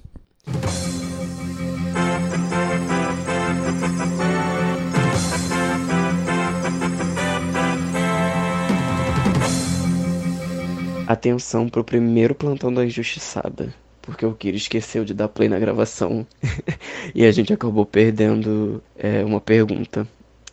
Atenção 11.07 11.67
pro 11.67 11.83
primeiro 11.83 12.33
plantão 12.33 12.73
da 12.73 12.85
injustiçada. 12.85 13.73
Porque 14.01 14.25
o 14.25 14.33
Kiro 14.33 14.57
esqueceu 14.57 15.05
de 15.05 15.13
dar 15.13 15.27
play 15.27 15.47
na 15.47 15.59
gravação 15.59 16.25
e 17.13 17.25
a 17.25 17.31
gente 17.31 17.53
acabou 17.53 17.85
perdendo 17.85 18.81
é, 18.97 19.23
uma 19.23 19.39
pergunta. 19.39 20.07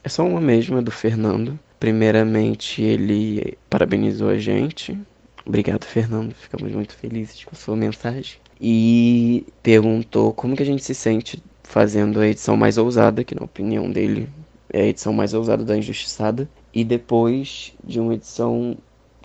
É 0.04 0.08
só 0.08 0.24
uma 0.26 0.40
mesma 0.40 0.82
do 0.82 0.90
Fernando. 0.90 1.58
Primeiramente, 1.80 2.82
ele 2.82 3.56
parabenizou 3.70 4.28
a 4.28 4.38
gente. 4.38 4.98
Obrigado, 5.44 5.84
Fernando. 5.84 6.34
Ficamos 6.34 6.72
muito 6.72 6.94
felizes 6.94 7.44
com 7.44 7.52
a 7.52 7.58
sua 7.58 7.76
mensagem. 7.76 8.36
E 8.60 9.46
perguntou 9.62 10.32
como 10.32 10.56
que 10.56 10.62
a 10.62 10.66
gente 10.66 10.84
se 10.84 10.94
sente 10.94 11.42
fazendo 11.62 12.20
a 12.20 12.26
edição 12.26 12.56
mais 12.56 12.78
ousada, 12.78 13.22
que 13.22 13.34
na 13.34 13.44
opinião 13.44 13.90
dele 13.90 14.28
é 14.72 14.82
a 14.82 14.86
edição 14.86 15.12
mais 15.12 15.34
ousada 15.34 15.64
da 15.64 15.76
Injustiçada. 15.76 16.48
E 16.74 16.84
depois 16.84 17.72
de 17.84 18.00
uma 18.00 18.14
edição 18.14 18.76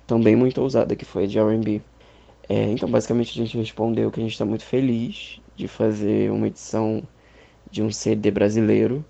também 0.05 0.35
muito 0.35 0.61
ousada, 0.61 0.95
que 0.95 1.05
foi 1.05 1.23
a 1.23 1.27
de 1.27 1.39
R&B. 1.39 1.81
É, 2.49 2.63
então, 2.71 2.89
basicamente, 2.89 3.31
a 3.39 3.43
gente 3.45 3.57
respondeu 3.57 4.11
que 4.11 4.19
a 4.19 4.23
gente 4.23 4.33
está 4.33 4.45
muito 4.45 4.65
feliz 4.65 5.39
de 5.55 5.67
fazer 5.67 6.31
uma 6.31 6.47
edição 6.47 7.07
de 7.71 7.83
um 7.83 7.91
CD 7.91 8.31
brasileiro, 8.31 9.05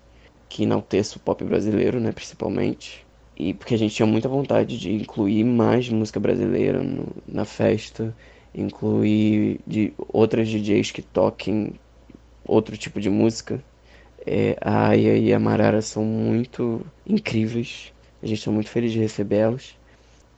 que 0.48 0.64
enalteça 0.64 1.18
o 1.18 1.20
pop 1.20 1.44
brasileiro, 1.44 2.00
né, 2.00 2.12
principalmente. 2.12 3.06
E 3.36 3.54
porque 3.54 3.74
a 3.74 3.78
gente 3.78 3.94
tinha 3.96 4.06
muita 4.06 4.28
vontade 4.28 4.78
de 4.78 4.92
incluir 4.92 5.44
mais 5.44 5.88
música 5.90 6.20
brasileira 6.20 6.82
no- 6.82 7.22
na 7.26 7.44
festa, 7.46 8.16
incluir 8.54 9.60
de 9.66 9.94
outras 9.98 10.48
DJs 10.50 10.92
que 10.92 11.02
toquem 11.02 11.80
outro 12.44 12.76
tipo 12.78 13.00
de 13.00 13.10
música. 13.10 13.64
É, 14.26 14.56
a 14.62 14.88
Aya 14.90 15.16
e 15.18 15.32
a 15.34 15.40
Marara 15.40 15.82
são 15.82 16.04
muito 16.04 16.86
incríveis. 17.06 17.92
A 18.22 18.26
gente 18.26 18.38
está 18.38 18.50
muito 18.52 18.70
feliz 18.70 18.92
de 18.92 18.98
recebê-las. 19.00 19.78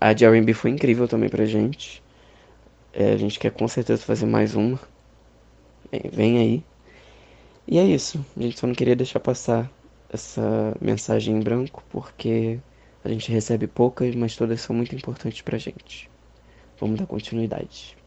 A 0.00 0.12
de 0.14 0.24
R&B 0.26 0.54
foi 0.54 0.70
incrível 0.72 1.08
também 1.08 1.30
pra 1.30 1.46
gente. 1.46 2.02
É, 2.98 3.12
a 3.12 3.16
gente 3.18 3.38
quer 3.38 3.50
com 3.50 3.68
certeza 3.68 4.00
fazer 4.00 4.24
mais 4.24 4.54
uma. 4.54 4.80
É, 5.92 6.08
vem 6.08 6.38
aí. 6.38 6.64
E 7.68 7.78
é 7.78 7.84
isso. 7.84 8.24
A 8.34 8.40
gente 8.40 8.58
só 8.58 8.66
não 8.66 8.74
queria 8.74 8.96
deixar 8.96 9.20
passar 9.20 9.70
essa 10.08 10.74
mensagem 10.80 11.36
em 11.36 11.40
branco, 11.40 11.84
porque 11.90 12.58
a 13.04 13.10
gente 13.10 13.30
recebe 13.30 13.66
poucas, 13.66 14.14
mas 14.14 14.34
todas 14.34 14.62
são 14.62 14.74
muito 14.74 14.96
importantes 14.96 15.42
pra 15.42 15.58
gente. 15.58 16.08
Vamos 16.80 16.98
dar 16.98 17.06
continuidade. 17.06 17.98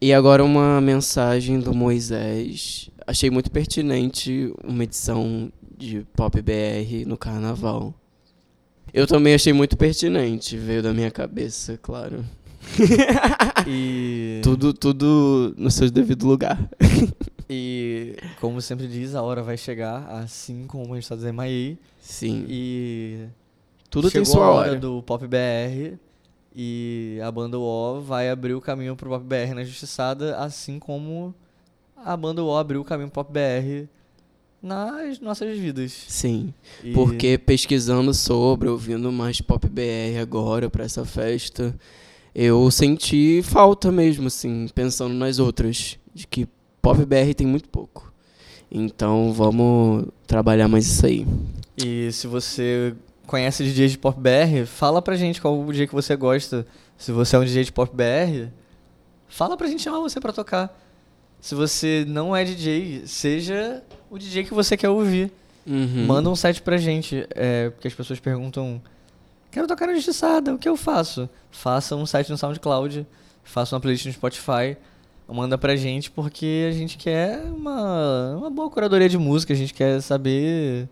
E 0.00 0.12
agora 0.12 0.42
uma 0.42 0.80
mensagem 0.80 1.60
do 1.60 1.72
Moisés. 1.72 2.90
Achei 3.06 3.30
muito 3.30 3.52
pertinente 3.52 4.52
uma 4.64 4.82
edição 4.82 5.52
de 5.78 6.04
Pop 6.16 6.42
BR 6.42 7.06
no 7.06 7.16
carnaval. 7.16 7.94
Eu 8.92 9.06
também 9.06 9.32
achei 9.32 9.52
muito 9.52 9.76
pertinente, 9.76 10.56
veio 10.58 10.82
da 10.82 10.92
minha 10.92 11.10
cabeça, 11.10 11.78
claro. 11.80 12.24
E, 13.66 14.40
Tudo, 14.44 14.72
tudo 14.72 15.54
no 15.56 15.70
seu 15.70 15.90
devido 15.90 16.26
lugar. 16.26 16.58
e 17.48 18.16
como 18.40 18.60
sempre 18.60 18.86
diz, 18.88 19.14
a 19.14 19.22
hora 19.22 19.42
vai 19.42 19.56
chegar, 19.56 20.06
assim 20.10 20.64
como 20.66 20.92
a 20.92 20.96
gente 20.96 21.08
tá 21.08 21.14
dizendo 21.16 21.40
aí. 21.40 21.78
Sim. 22.00 22.44
E 22.48 23.26
tudo 23.90 24.10
tem 24.10 24.24
sua 24.24 24.44
a 24.44 24.50
hora 24.50 24.70
hora. 24.70 24.80
do 24.80 25.02
Pop 25.02 25.24
BR 25.26 25.96
e 26.54 27.18
a 27.22 27.30
banda 27.30 27.58
O 27.58 28.00
vai 28.00 28.28
abrir 28.30 28.54
o 28.54 28.60
caminho 28.60 28.96
pro 28.96 29.08
Pop 29.10 29.24
BR 29.24 29.54
na 29.54 29.64
Justiçada, 29.64 30.36
assim 30.38 30.78
como 30.78 31.34
a 31.96 32.16
banda 32.16 32.42
O 32.42 32.56
abriu 32.56 32.80
o 32.80 32.84
caminho 32.84 33.08
pro 33.10 33.22
Pop 33.24 33.32
BR 33.32 33.86
nas 34.62 35.18
nossas 35.20 35.56
vidas. 35.58 35.92
Sim. 36.08 36.52
E- 36.82 36.92
Porque 36.92 37.36
pesquisando 37.38 38.12
sobre, 38.14 38.68
ouvindo 38.68 39.10
mais 39.12 39.40
Pop 39.40 39.68
BR 39.68 40.18
agora 40.20 40.70
pra 40.70 40.84
essa 40.84 41.04
festa, 41.04 41.74
eu 42.34 42.70
senti 42.70 43.42
falta 43.42 43.92
mesmo, 43.92 44.26
assim, 44.26 44.66
pensando 44.74 45.14
nas 45.14 45.38
outras, 45.38 45.98
de 46.14 46.26
que 46.26 46.48
Pop 46.80 47.04
BR 47.04 47.34
tem 47.36 47.46
muito 47.46 47.68
pouco. 47.68 48.12
Então 48.70 49.32
vamos 49.32 50.06
trabalhar 50.26 50.66
mais 50.66 50.86
isso 50.86 51.04
aí. 51.06 51.26
E 51.76 52.10
se 52.12 52.26
você 52.26 52.94
conhece 53.26 53.62
DJs 53.64 53.92
de 53.92 53.98
Pop 53.98 54.18
BR, 54.18 54.66
fala 54.66 55.02
pra 55.02 55.14
gente 55.14 55.40
qual 55.40 55.60
o 55.60 55.70
DJ 55.70 55.86
que 55.86 55.94
você 55.94 56.16
gosta. 56.16 56.66
Se 56.96 57.12
você 57.12 57.36
é 57.36 57.38
um 57.38 57.44
DJ 57.44 57.64
de 57.64 57.72
Pop 57.72 57.94
BR, 57.94 58.50
fala 59.28 59.56
pra 59.56 59.68
gente 59.68 59.82
chamar 59.82 60.00
você 60.00 60.20
pra 60.20 60.32
tocar. 60.32 60.78
Se 61.40 61.54
você 61.54 62.04
não 62.06 62.34
é 62.34 62.44
DJ, 62.44 63.02
seja 63.06 63.82
o 64.10 64.18
DJ 64.18 64.44
que 64.44 64.54
você 64.54 64.76
quer 64.76 64.88
ouvir. 64.88 65.30
Uhum. 65.66 66.06
Manda 66.06 66.30
um 66.30 66.36
set 66.36 66.62
pra 66.62 66.76
gente, 66.76 67.26
é, 67.30 67.70
porque 67.70 67.88
as 67.88 67.94
pessoas 67.94 68.20
perguntam: 68.20 68.80
Quero 69.52 69.66
tocar 69.68 69.86
na 69.86 69.94
Justiçada, 69.94 70.54
o 70.54 70.58
que 70.58 70.68
eu 70.68 70.76
faço? 70.76 71.28
Faça 71.50 71.94
um 71.94 72.06
site 72.06 72.30
no 72.30 72.38
SoundCloud, 72.38 73.06
faça 73.44 73.74
uma 73.76 73.80
playlist 73.80 74.06
no 74.06 74.12
Spotify, 74.12 74.76
manda 75.28 75.56
pra 75.58 75.76
gente, 75.76 76.10
porque 76.10 76.66
a 76.68 76.72
gente 76.72 76.96
quer 76.96 77.42
uma, 77.44 78.34
uma 78.36 78.50
boa 78.50 78.70
curadoria 78.70 79.08
de 79.10 79.18
música, 79.18 79.52
a 79.52 79.56
gente 79.56 79.74
quer 79.74 80.00
saber. 80.00 80.88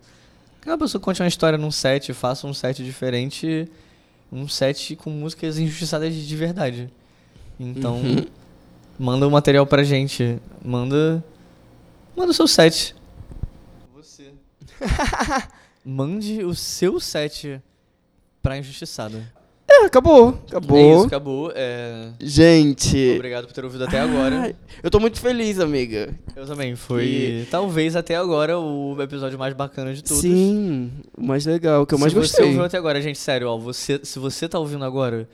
Que 0.61 0.69
uma 0.69 0.77
pessoa 0.77 1.01
conte 1.01 1.21
uma 1.21 1.27
história 1.27 1.57
num 1.57 1.71
set, 1.71 2.13
faça 2.13 2.45
um 2.45 2.53
set 2.53 2.83
diferente, 2.83 3.67
um 4.31 4.47
set 4.47 4.95
com 4.95 5.09
músicas 5.09 5.57
injustiçadas 5.57 6.13
de 6.13 6.35
verdade. 6.35 6.87
Então, 7.59 7.95
Uhum. 7.97 8.25
manda 8.97 9.27
o 9.27 9.31
material 9.31 9.65
pra 9.65 9.83
gente, 9.83 10.39
manda. 10.63 11.23
Manda 12.15 12.29
o 12.29 12.33
seu 12.33 12.47
set. 12.47 12.95
Você. 13.95 14.31
Mande 15.83 16.43
o 16.43 16.53
seu 16.53 16.99
set 16.99 17.59
pra 18.41 18.57
Injustiçada. 18.57 19.21
É, 19.69 19.85
acabou. 19.85 20.29
É 20.31 20.49
Acabou. 20.49 20.97
isso, 20.97 21.05
acabou. 21.07 21.51
É, 21.55 22.09
Gente. 22.19 23.13
Obrigado 23.15 23.47
por 23.47 23.53
ter 23.53 23.63
ouvido 23.63 23.85
até 23.85 23.99
agora. 24.01 24.41
Ai, 24.41 24.55
eu 24.83 24.91
tô 24.91 24.99
muito 24.99 25.19
feliz, 25.21 25.59
amiga. 25.61 26.13
Eu 26.35 26.45
também. 26.45 26.75
Foi, 26.75 27.47
talvez 27.49 27.95
até 27.95 28.17
agora, 28.17 28.59
o 28.59 29.01
episódio 29.01 29.39
mais 29.39 29.53
bacana 29.53 29.93
de 29.93 30.03
todos. 30.03 30.21
Sim, 30.21 30.91
o 31.17 31.23
mais 31.25 31.45
legal, 31.45 31.83
o 31.83 31.85
que 31.85 31.93
eu 31.93 31.99
mais 31.99 32.11
se 32.11 32.19
você 32.19 32.27
gostei. 32.27 32.45
ouviu 32.47 32.63
até 32.65 32.77
agora, 32.77 33.01
gente, 33.01 33.17
sério, 33.17 33.47
ó, 33.47 33.57
você, 33.57 34.01
se 34.03 34.19
você 34.19 34.49
tá 34.49 34.59
ouvindo 34.59 34.83
agora, 34.83 35.27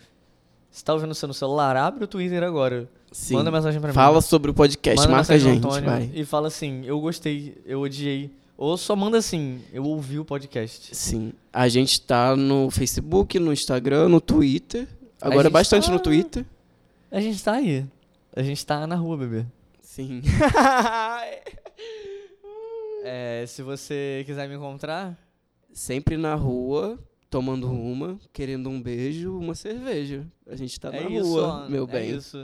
se 0.69 0.83
tá 0.83 0.93
ouvindo 0.93 1.09
no 1.09 1.15
seu 1.15 1.33
celular, 1.33 1.75
abre 1.75 2.03
o 2.03 2.07
Twitter 2.07 2.43
agora. 2.43 2.87
Sim. 3.11 3.33
Manda 3.35 3.49
mensagem 3.49 3.79
pra 3.81 3.87
mim. 3.89 3.95
Fala 3.95 4.21
sobre 4.21 4.51
o 4.51 4.53
podcast, 4.53 4.99
Manda 4.99 5.11
marca 5.17 5.33
a 5.33 5.37
no 5.37 5.41
gente, 5.41 5.57
Antônio 5.65 5.89
vai. 5.89 6.11
E 6.13 6.23
fala 6.23 6.47
assim, 6.49 6.83
eu 6.85 6.99
gostei, 6.99 7.57
eu 7.65 7.81
odiei. 7.81 8.29
Ou 8.57 8.75
só 8.75 8.95
manda 8.95 9.19
assim, 9.19 9.61
eu 9.71 9.83
ouvi 9.83 10.17
o 10.17 10.25
podcast. 10.25 10.95
Sim. 10.95 11.31
A 11.53 11.67
gente 11.67 12.01
tá 12.01 12.35
no 12.35 12.71
Facebook, 12.71 13.39
no 13.39 13.53
Instagram, 13.53 14.09
no 14.09 14.19
Twitter. 14.19 14.87
Agora 15.21 15.43
gente 15.43 15.53
bastante 15.53 15.85
tá- 15.85 15.93
no 15.93 15.99
Twitter. 15.99 16.43
A 17.11 17.21
gente 17.21 17.43
tá 17.43 17.53
aí. 17.53 17.85
A 18.35 18.41
gente 18.41 18.65
tá 18.65 18.87
na 18.87 18.95
rua, 18.95 19.15
bebê. 19.17 19.45
Sim. 19.81 20.21
É, 23.09 23.45
se 23.47 23.61
você 23.61 24.23
quiser 24.25 24.49
me 24.49 24.55
encontrar, 24.55 25.17
Sempre 25.71 26.17
na 26.17 26.33
rua, 26.33 26.99
tomando 27.29 27.69
uma, 27.69 28.17
querendo 28.31 28.69
um 28.69 28.81
beijo, 28.81 29.37
uma 29.37 29.53
cerveja. 29.53 30.25
A 30.49 30.55
gente 30.55 30.79
tá 30.79 30.89
é 30.95 31.03
na 31.03 31.09
isso, 31.09 31.23
rua, 31.29 31.65
ó, 31.65 31.69
meu 31.69 31.83
é 31.83 31.87
bem. 31.87 32.15
isso. 32.15 32.37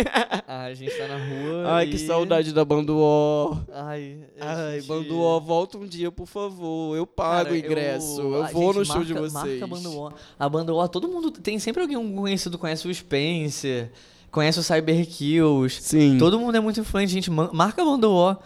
a 0.48 0.72
gente 0.72 0.96
tá 0.96 1.08
na 1.08 1.16
rua. 1.16 1.64
Ai, 1.74 1.86
que 1.88 1.96
e- 1.96 2.06
saudade 2.06 2.52
da 2.52 2.64
Banduó. 2.64 3.58
Ai, 3.72 4.18
Ai, 4.40 4.78
gente- 4.80 4.88
Banduó, 4.88 5.38
volta 5.40 5.76
um 5.78 5.86
dia, 5.86 6.10
por 6.10 6.26
favor. 6.26 6.96
Eu 6.96 7.06
pago 7.06 7.44
Cara, 7.44 7.52
o 7.52 7.56
ingresso. 7.56 8.20
Eu, 8.20 8.42
a 8.42 8.46
vou 8.50 8.72
no 8.72 8.84
show 8.84 9.04
de 9.04 9.12
marca- 9.14 9.28
vocês. 9.28 9.60
Marca 9.60 9.64
a 9.64 9.68
banda 9.68 9.90
O. 9.90 10.12
A 10.38 10.48
banda 10.48 10.74
O, 10.74 10.88
todo 10.88 11.06
mundo. 11.08 11.30
Tem 11.30 11.58
sempre 11.58 11.82
alguém 11.82 11.96
um 11.96 12.16
conhecido, 12.16 12.56
conhece 12.58 12.88
o 12.88 12.94
Spencer, 12.94 13.90
conhece 14.30 14.58
o 14.58 14.62
Cyber 14.62 15.06
Kills. 15.06 15.82
Sim. 15.82 16.16
Todo 16.18 16.38
mundo 16.40 16.56
é 16.56 16.60
muito 16.60 16.80
influente, 16.80 17.12
gente. 17.12 17.30
Marca 17.30 17.82
a 17.82 17.84
banda 17.84 18.08
O. 18.08 18.36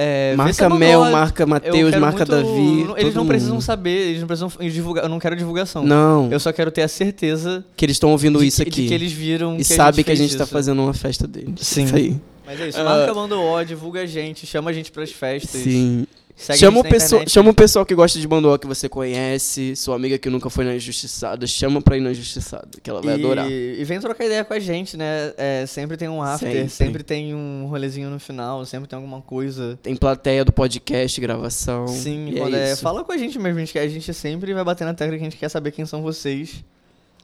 É, 0.00 0.34
marca 0.36 0.70
Mel, 0.70 1.00
marca 1.10 1.42
eu 1.42 1.46
Matheus, 1.48 1.94
marca 1.96 2.18
muito- 2.24 2.30
Davi. 2.30 2.80
Eles 3.00 3.12
todo 3.12 3.14
não 3.16 3.26
precisam 3.26 3.54
mundo. 3.54 3.62
saber, 3.64 3.90
eles 4.10 4.20
não 4.20 4.26
precisam 4.28 4.50
divulgar. 4.70 5.04
Eu 5.04 5.08
não 5.10 5.18
quero 5.18 5.34
divulgação. 5.34 5.82
Não, 5.84 6.30
Eu 6.30 6.38
só 6.38 6.52
quero 6.52 6.70
ter 6.70 6.82
a 6.82 6.88
certeza 6.88 7.64
que 7.76 7.84
eles 7.84 7.96
estão 7.96 8.10
ouvindo 8.12 8.38
de 8.38 8.46
isso 8.46 8.62
aqui. 8.62 8.86
que 8.86 8.94
eles 8.94 9.10
viram 9.10 9.54
e 9.54 9.58
que 9.58 9.64
sabe 9.64 10.02
a 10.02 10.04
que 10.04 10.12
a 10.12 10.14
gente 10.14 10.36
tá 10.36 10.44
isso. 10.44 10.52
fazendo 10.52 10.80
uma 10.82 10.94
festa 10.94 11.26
deles. 11.26 11.54
Sim. 11.66 11.84
Isso 11.84 11.96
aí. 11.96 12.16
Mas 12.46 12.60
é 12.60 12.68
isso, 12.68 12.78
Ah. 12.80 12.84
marca 12.84 13.10
a 13.10 13.14
banda 13.14 13.36
O, 13.36 13.64
divulga 13.64 14.00
a 14.02 14.06
gente, 14.06 14.46
chama 14.46 14.70
a 14.70 14.72
gente 14.72 14.92
pras 14.92 15.10
festas. 15.10 15.60
Sim. 15.62 16.06
Segue 16.40 16.60
Chama 16.60 16.78
a 16.78 16.82
o, 16.82 16.86
internet. 16.86 17.28
chama 17.30 17.50
o 17.50 17.54
pessoal 17.54 17.84
que 17.84 17.92
gosta 17.96 18.16
de 18.16 18.28
Banduó 18.28 18.56
que 18.56 18.66
você 18.66 18.88
conhece, 18.88 19.74
sua 19.74 19.96
amiga 19.96 20.16
que 20.18 20.30
nunca 20.30 20.48
foi 20.48 20.64
na 20.64 20.72
Injustiçada, 20.76 21.44
chama 21.48 21.82
pra 21.82 21.96
ir 21.96 22.00
na 22.00 22.12
Injustiçada, 22.12 22.68
que 22.80 22.88
ela 22.88 23.02
vai 23.02 23.16
e, 23.16 23.18
adorar. 23.18 23.50
E 23.50 23.82
vem 23.84 23.98
trocar 23.98 24.24
ideia 24.24 24.44
com 24.44 24.54
a 24.54 24.60
gente, 24.60 24.96
né? 24.96 25.34
É, 25.36 25.66
sempre 25.66 25.96
tem 25.96 26.08
um 26.08 26.22
after, 26.22 26.48
Sempre. 26.52 26.68
sempre. 26.70 27.02
tem 27.02 27.34
um 27.34 27.66
rolezinho 27.66 28.08
no 28.08 28.20
final, 28.20 28.64
sempre 28.64 28.88
tem 28.88 28.96
alguma 28.96 29.20
coisa. 29.20 29.76
Tem 29.82 29.96
plateia 29.96 30.44
do 30.44 30.52
podcast, 30.52 31.20
gravação. 31.20 31.88
Sim, 31.88 32.28
e 32.30 32.38
é 32.38 32.68
é- 32.68 32.72
isso. 32.72 32.82
fala 32.82 33.02
com 33.02 33.10
a 33.10 33.18
gente 33.18 33.36
mesmo, 33.36 33.56
a 33.58 33.60
gente, 33.60 33.72
quer- 33.72 33.80
a 33.82 33.88
gente 33.88 34.14
sempre 34.14 34.54
vai 34.54 34.62
bater 34.62 34.84
na 34.84 34.94
tecla 34.94 35.16
que 35.16 35.20
a 35.22 35.24
gente 35.24 35.36
quer 35.36 35.48
saber 35.48 35.72
quem 35.72 35.84
são 35.86 36.02
vocês. 36.02 36.62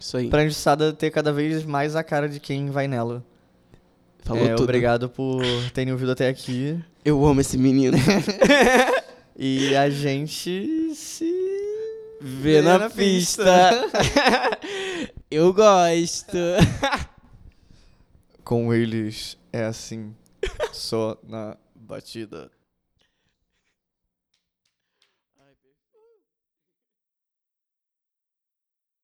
Isso 0.01 0.17
aí. 0.17 0.29
Pra 0.29 0.43
Injustiçada 0.43 0.93
ter 0.93 1.13
cada 1.13 1.33
vez 1.33 1.65
mais 1.65 1.95
a 1.95 2.03
cara 2.03 2.29
de 2.29 2.41
quem 2.41 2.69
vai 2.69 2.89
nela. 2.89 3.25
Falou 4.25 4.45
É, 4.45 4.49
tudo. 4.55 4.65
Obrigado 4.65 5.09
por 5.09 5.41
terem 5.73 5.93
ouvido 5.93 6.11
até 6.11 6.29
aqui. 6.29 6.77
Eu 7.05 7.25
amo 7.27 7.41
esse 7.43 7.57
menino. 7.59 7.97
E 9.37 9.75
a 9.75 9.91
gente 9.91 10.95
se 10.95 11.45
Vê 12.27 12.63
na, 12.63 12.89
pista. 12.89 13.45
Eu 15.31 15.53
gosto. 15.53 16.39
Com 18.43 18.73
eles 18.73 19.37
é 19.53 19.65
assim. 19.65 20.15
Só 20.73 21.19
na 21.29 21.57
batida. 21.75 22.51